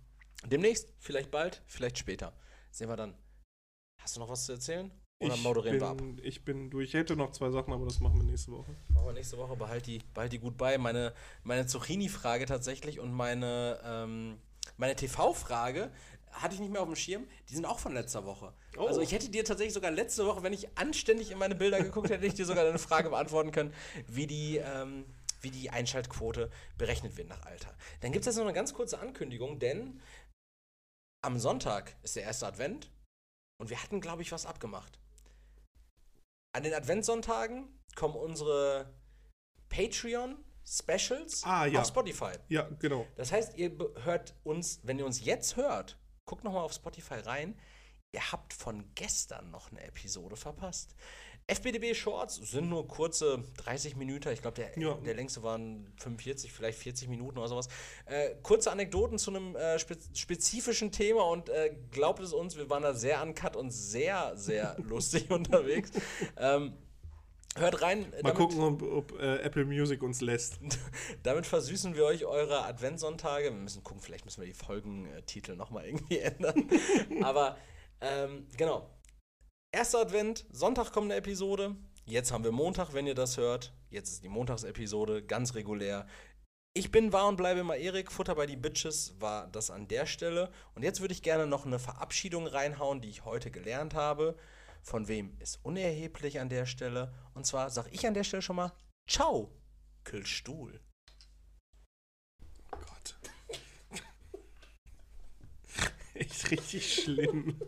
Demnächst, 0.45 0.93
vielleicht 0.99 1.31
bald, 1.31 1.63
vielleicht 1.67 1.97
später. 1.97 2.33
Sehen 2.71 2.89
wir 2.89 2.97
dann. 2.97 3.17
Hast 4.01 4.15
du 4.15 4.19
noch 4.19 4.29
was 4.29 4.45
zu 4.45 4.51
erzählen? 4.51 4.91
Oder 5.19 5.35
ich 5.35 5.43
moderieren 5.43 5.79
wir 5.79 5.87
ab? 5.87 5.97
bin, 5.97 6.19
ich 6.23 6.43
bin 6.43 6.69
durch. 6.69 6.89
Ich 6.89 6.93
hätte 6.93 7.15
noch 7.15 7.31
zwei 7.31 7.49
Sachen, 7.49 7.73
aber 7.73 7.85
das 7.85 7.99
machen 7.99 8.17
wir 8.17 8.23
nächste 8.23 8.51
Woche. 8.51 8.75
Machen 8.89 9.05
wir 9.05 9.13
nächste 9.13 9.37
Woche, 9.37 9.55
behalt 9.55 9.85
die, 9.87 9.99
behalt 10.13 10.33
die 10.33 10.39
gut 10.39 10.57
bei. 10.57 10.77
Meine, 10.77 11.13
meine 11.43 11.65
Zucchini-Frage 11.65 12.45
tatsächlich 12.45 12.99
und 12.99 13.13
meine, 13.13 13.79
ähm, 13.85 14.37
meine 14.77 14.95
TV-Frage 14.95 15.91
hatte 16.31 16.55
ich 16.55 16.59
nicht 16.59 16.71
mehr 16.71 16.81
auf 16.81 16.87
dem 16.87 16.95
Schirm. 16.95 17.27
Die 17.49 17.55
sind 17.55 17.65
auch 17.65 17.79
von 17.79 17.93
letzter 17.93 18.25
Woche. 18.25 18.53
Oh. 18.77 18.87
Also 18.87 19.01
ich 19.01 19.11
hätte 19.11 19.29
dir 19.29 19.45
tatsächlich 19.45 19.73
sogar 19.73 19.91
letzte 19.91 20.25
Woche, 20.25 20.43
wenn 20.43 20.53
ich 20.53 20.77
anständig 20.77 21.31
in 21.31 21.37
meine 21.37 21.55
Bilder 21.55 21.81
geguckt 21.81 22.07
hätte, 22.09 22.17
hätte 22.17 22.27
ich 22.27 22.33
dir 22.33 22.45
sogar 22.45 22.65
eine 22.65 22.79
Frage 22.79 23.09
beantworten 23.09 23.51
können, 23.51 23.73
wie 24.07 24.27
die, 24.27 24.57
ähm, 24.57 25.05
wie 25.41 25.51
die 25.51 25.69
Einschaltquote 25.69 26.49
berechnet 26.77 27.17
wird 27.17 27.29
nach 27.29 27.45
Alter. 27.45 27.75
Dann 28.01 28.11
gibt 28.11 28.23
es 28.23 28.27
jetzt 28.27 28.37
noch 28.37 28.45
eine 28.45 28.53
ganz 28.53 28.73
kurze 28.73 28.99
Ankündigung, 28.99 29.59
denn 29.59 30.01
am 31.21 31.39
Sonntag 31.39 31.95
ist 32.03 32.15
der 32.15 32.23
erste 32.23 32.47
Advent 32.47 32.89
und 33.59 33.69
wir 33.69 33.81
hatten, 33.81 34.01
glaube 34.01 34.23
ich, 34.23 34.31
was 34.31 34.45
abgemacht. 34.45 34.99
An 36.53 36.63
den 36.63 36.73
Adventssonntagen 36.73 37.67
kommen 37.95 38.15
unsere 38.15 38.93
Patreon-Specials 39.69 41.43
Ah, 41.43 41.65
ja. 41.65 41.81
auf 41.81 41.87
Spotify. 41.87 42.33
Ja, 42.47 42.69
genau. 42.79 43.07
Das 43.15 43.31
heißt, 43.31 43.57
ihr 43.57 43.75
hört 44.03 44.35
uns, 44.43 44.79
wenn 44.83 44.99
ihr 44.99 45.05
uns 45.05 45.23
jetzt 45.25 45.55
hört, 45.55 45.99
guckt 46.25 46.43
nochmal 46.43 46.63
auf 46.63 46.73
Spotify 46.73 47.15
rein. 47.15 47.59
Ihr 48.11 48.31
habt 48.31 48.53
von 48.53 48.93
gestern 48.93 49.49
noch 49.49 49.71
eine 49.71 49.83
Episode 49.83 50.35
verpasst. 50.35 50.95
FBDB 51.47 51.93
Shorts 51.93 52.35
sind 52.35 52.69
nur 52.69 52.87
kurze 52.87 53.43
30 53.57 53.95
Minuten. 53.97 54.29
Ich 54.29 54.41
glaube, 54.41 54.55
der, 54.55 54.77
Ja. 54.79 54.93
der 54.95 55.13
längste 55.13 55.43
waren 55.43 55.91
45, 55.97 56.51
vielleicht 56.53 56.77
40 56.79 57.09
Minuten 57.09 57.37
oder 57.37 57.47
sowas. 57.49 57.67
Äh, 58.05 58.35
kurze 58.43 58.71
Anekdoten 58.71 59.17
zu 59.17 59.31
einem 59.31 59.55
äh, 59.55 59.77
spe 59.77 59.97
spezifischen 60.13 60.91
Thema 60.91 61.23
und 61.23 61.49
äh, 61.49 61.75
glaubt 61.91 62.21
es 62.21 62.31
uns, 62.33 62.55
wir 62.55 62.69
waren 62.69 62.83
da 62.83 62.93
sehr 62.93 63.21
uncut 63.21 63.55
und 63.57 63.71
sehr, 63.71 64.31
sehr 64.37 64.77
lustig 64.87 65.29
unterwegs. 65.31 65.91
Ähm, 66.37 66.73
hört 67.57 67.81
rein. 67.81 68.01
Mal 68.09 68.21
damit- 68.21 68.35
gucken, 68.37 68.59
ob, 68.61 68.81
ob 68.81 69.19
äh, 69.19 69.39
Apple 69.41 69.65
Music 69.65 70.01
uns 70.01 70.21
lässt. 70.21 70.59
damit 71.23 71.45
versüßen 71.45 71.93
wir 71.95 72.05
euch 72.05 72.25
eure 72.25 72.63
Adventssonntage. 72.63 73.45
Wir 73.45 73.51
müssen 73.51 73.83
gucken, 73.83 74.01
vielleicht 74.01 74.23
müssen 74.23 74.39
wir 74.41 74.47
die 74.47 74.53
Folgentitel 74.53 75.55
nochmal 75.57 75.85
irgendwie 75.87 76.17
ändern. 76.19 76.69
Aber 77.21 77.57
ähm, 77.99 78.47
genau. 78.57 78.89
Erster 79.75 80.01
Advent, 80.01 80.45
Sonntag 80.51 80.91
kommt 80.91 81.05
eine 81.05 81.15
Episode. 81.15 81.75
Jetzt 82.05 82.31
haben 82.31 82.43
wir 82.43 82.51
Montag, 82.51 82.93
wenn 82.93 83.07
ihr 83.07 83.15
das 83.15 83.37
hört. 83.37 83.73
Jetzt 83.89 84.11
ist 84.11 84.23
die 84.23 84.29
Montagsepisode, 84.29 85.23
ganz 85.23 85.55
regulär. 85.55 86.05
Ich 86.75 86.91
bin 86.91 87.11
wahr 87.11 87.27
und 87.27 87.37
bleibe 87.37 87.61
immer 87.61 87.75
Erik. 87.75 88.11
Futter 88.11 88.35
bei 88.35 88.45
die 88.45 88.55
Bitches 88.55 89.15
war 89.19 89.47
das 89.47 89.71
an 89.71 89.87
der 89.87 90.05
Stelle. 90.05 90.51
Und 90.75 90.83
jetzt 90.83 91.01
würde 91.01 91.15
ich 91.15 91.23
gerne 91.23 91.47
noch 91.47 91.65
eine 91.65 91.79
Verabschiedung 91.79 92.45
reinhauen, 92.45 93.01
die 93.01 93.09
ich 93.09 93.25
heute 93.25 93.49
gelernt 93.49 93.95
habe. 93.95 94.37
Von 94.83 95.07
wem 95.07 95.35
ist 95.39 95.59
unerheblich 95.63 96.39
an 96.39 96.49
der 96.49 96.67
Stelle. 96.67 97.11
Und 97.33 97.47
zwar 97.47 97.71
sage 97.71 97.89
ich 97.91 98.05
an 98.05 98.13
der 98.13 98.23
Stelle 98.23 98.43
schon 98.43 98.57
mal 98.57 98.73
Ciao, 99.09 99.49
Kühlstuhl. 100.03 100.81
Oh 102.71 102.77
Gott. 102.77 103.15
Echt 106.13 106.51
richtig 106.51 106.93
schlimm. 106.93 107.59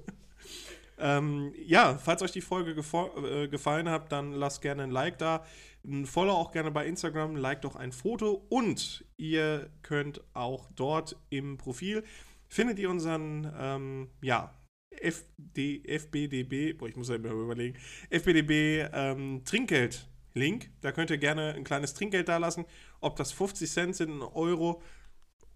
Ähm, 0.97 1.53
ja, 1.65 1.97
falls 1.97 2.21
euch 2.21 2.31
die 2.31 2.41
Folge 2.41 2.71
äh, 2.71 3.47
gefallen 3.47 3.89
hat, 3.89 4.11
dann 4.11 4.31
lasst 4.31 4.61
gerne 4.61 4.83
ein 4.83 4.91
Like 4.91 5.17
da. 5.17 5.45
Ein 5.85 6.05
Follow 6.05 6.33
auch 6.33 6.51
gerne 6.51 6.71
bei 6.71 6.85
Instagram, 6.87 7.35
like 7.35 7.61
doch 7.61 7.75
ein 7.75 7.91
Foto 7.91 8.45
und 8.49 9.05
ihr 9.17 9.69
könnt 9.83 10.21
auch 10.33 10.67
dort 10.75 11.15
im 11.29 11.57
Profil 11.57 12.03
findet 12.47 12.79
ihr 12.79 12.89
unseren, 12.89 13.51
ähm, 13.57 14.09
ja, 14.21 14.53
FD, 14.91 15.83
FBDB, 15.85 16.73
boah, 16.73 16.87
ich 16.87 16.95
muss 16.95 17.09
ja 17.09 17.15
überlegen, 17.15 17.77
FBDB 18.09 18.87
ähm, 18.93 19.41
Trinkgeld-Link. 19.43 20.69
Da 20.81 20.91
könnt 20.93 21.09
ihr 21.09 21.17
gerne 21.17 21.53
ein 21.53 21.65
kleines 21.65 21.93
Trinkgeld 21.93 22.29
da 22.29 22.37
lassen. 22.37 22.65
Ob 23.01 23.17
das 23.17 23.33
50 23.33 23.69
Cent 23.69 23.95
sind, 23.95 24.09
ein 24.09 24.21
Euro 24.21 24.81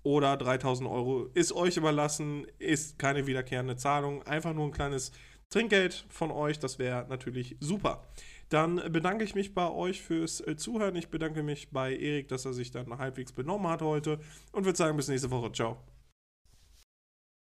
oder 0.04 0.36
3000 0.36 0.90
Euro, 0.90 1.30
ist 1.34 1.54
euch 1.54 1.78
überlassen, 1.78 2.48
ist 2.58 3.00
keine 3.00 3.28
wiederkehrende 3.28 3.78
Zahlung. 3.78 4.24
Einfach 4.24 4.54
nur 4.54 4.66
ein 4.66 4.72
kleines 4.74 5.14
Trinkgeld 5.50 6.06
von 6.10 6.32
euch, 6.32 6.60
das 6.60 6.78
wäre 6.78 7.08
natürlich 7.10 7.58
super. 7.60 8.08
Dann 8.50 8.82
bedanke 8.92 9.24
ich 9.24 9.36
mich 9.36 9.54
bei 9.54 9.70
euch 9.70 10.02
fürs 10.02 10.42
äh, 10.42 10.56
Zuhören. 10.56 10.96
Ich 10.96 11.10
bedanke 11.10 11.44
mich 11.44 11.70
bei 11.72 11.96
Erik, 11.96 12.28
dass 12.28 12.46
er 12.46 12.54
sich 12.54 12.72
dann 12.72 12.98
halbwegs 12.98 13.32
benommen 13.32 13.68
hat 13.68 13.82
heute 13.82 14.20
und 14.52 14.66
würde 14.66 14.78
sagen, 14.78 14.98
bis 14.98 15.08
nächste 15.08 15.30
Woche. 15.32 15.52
Ciao. 15.52 15.78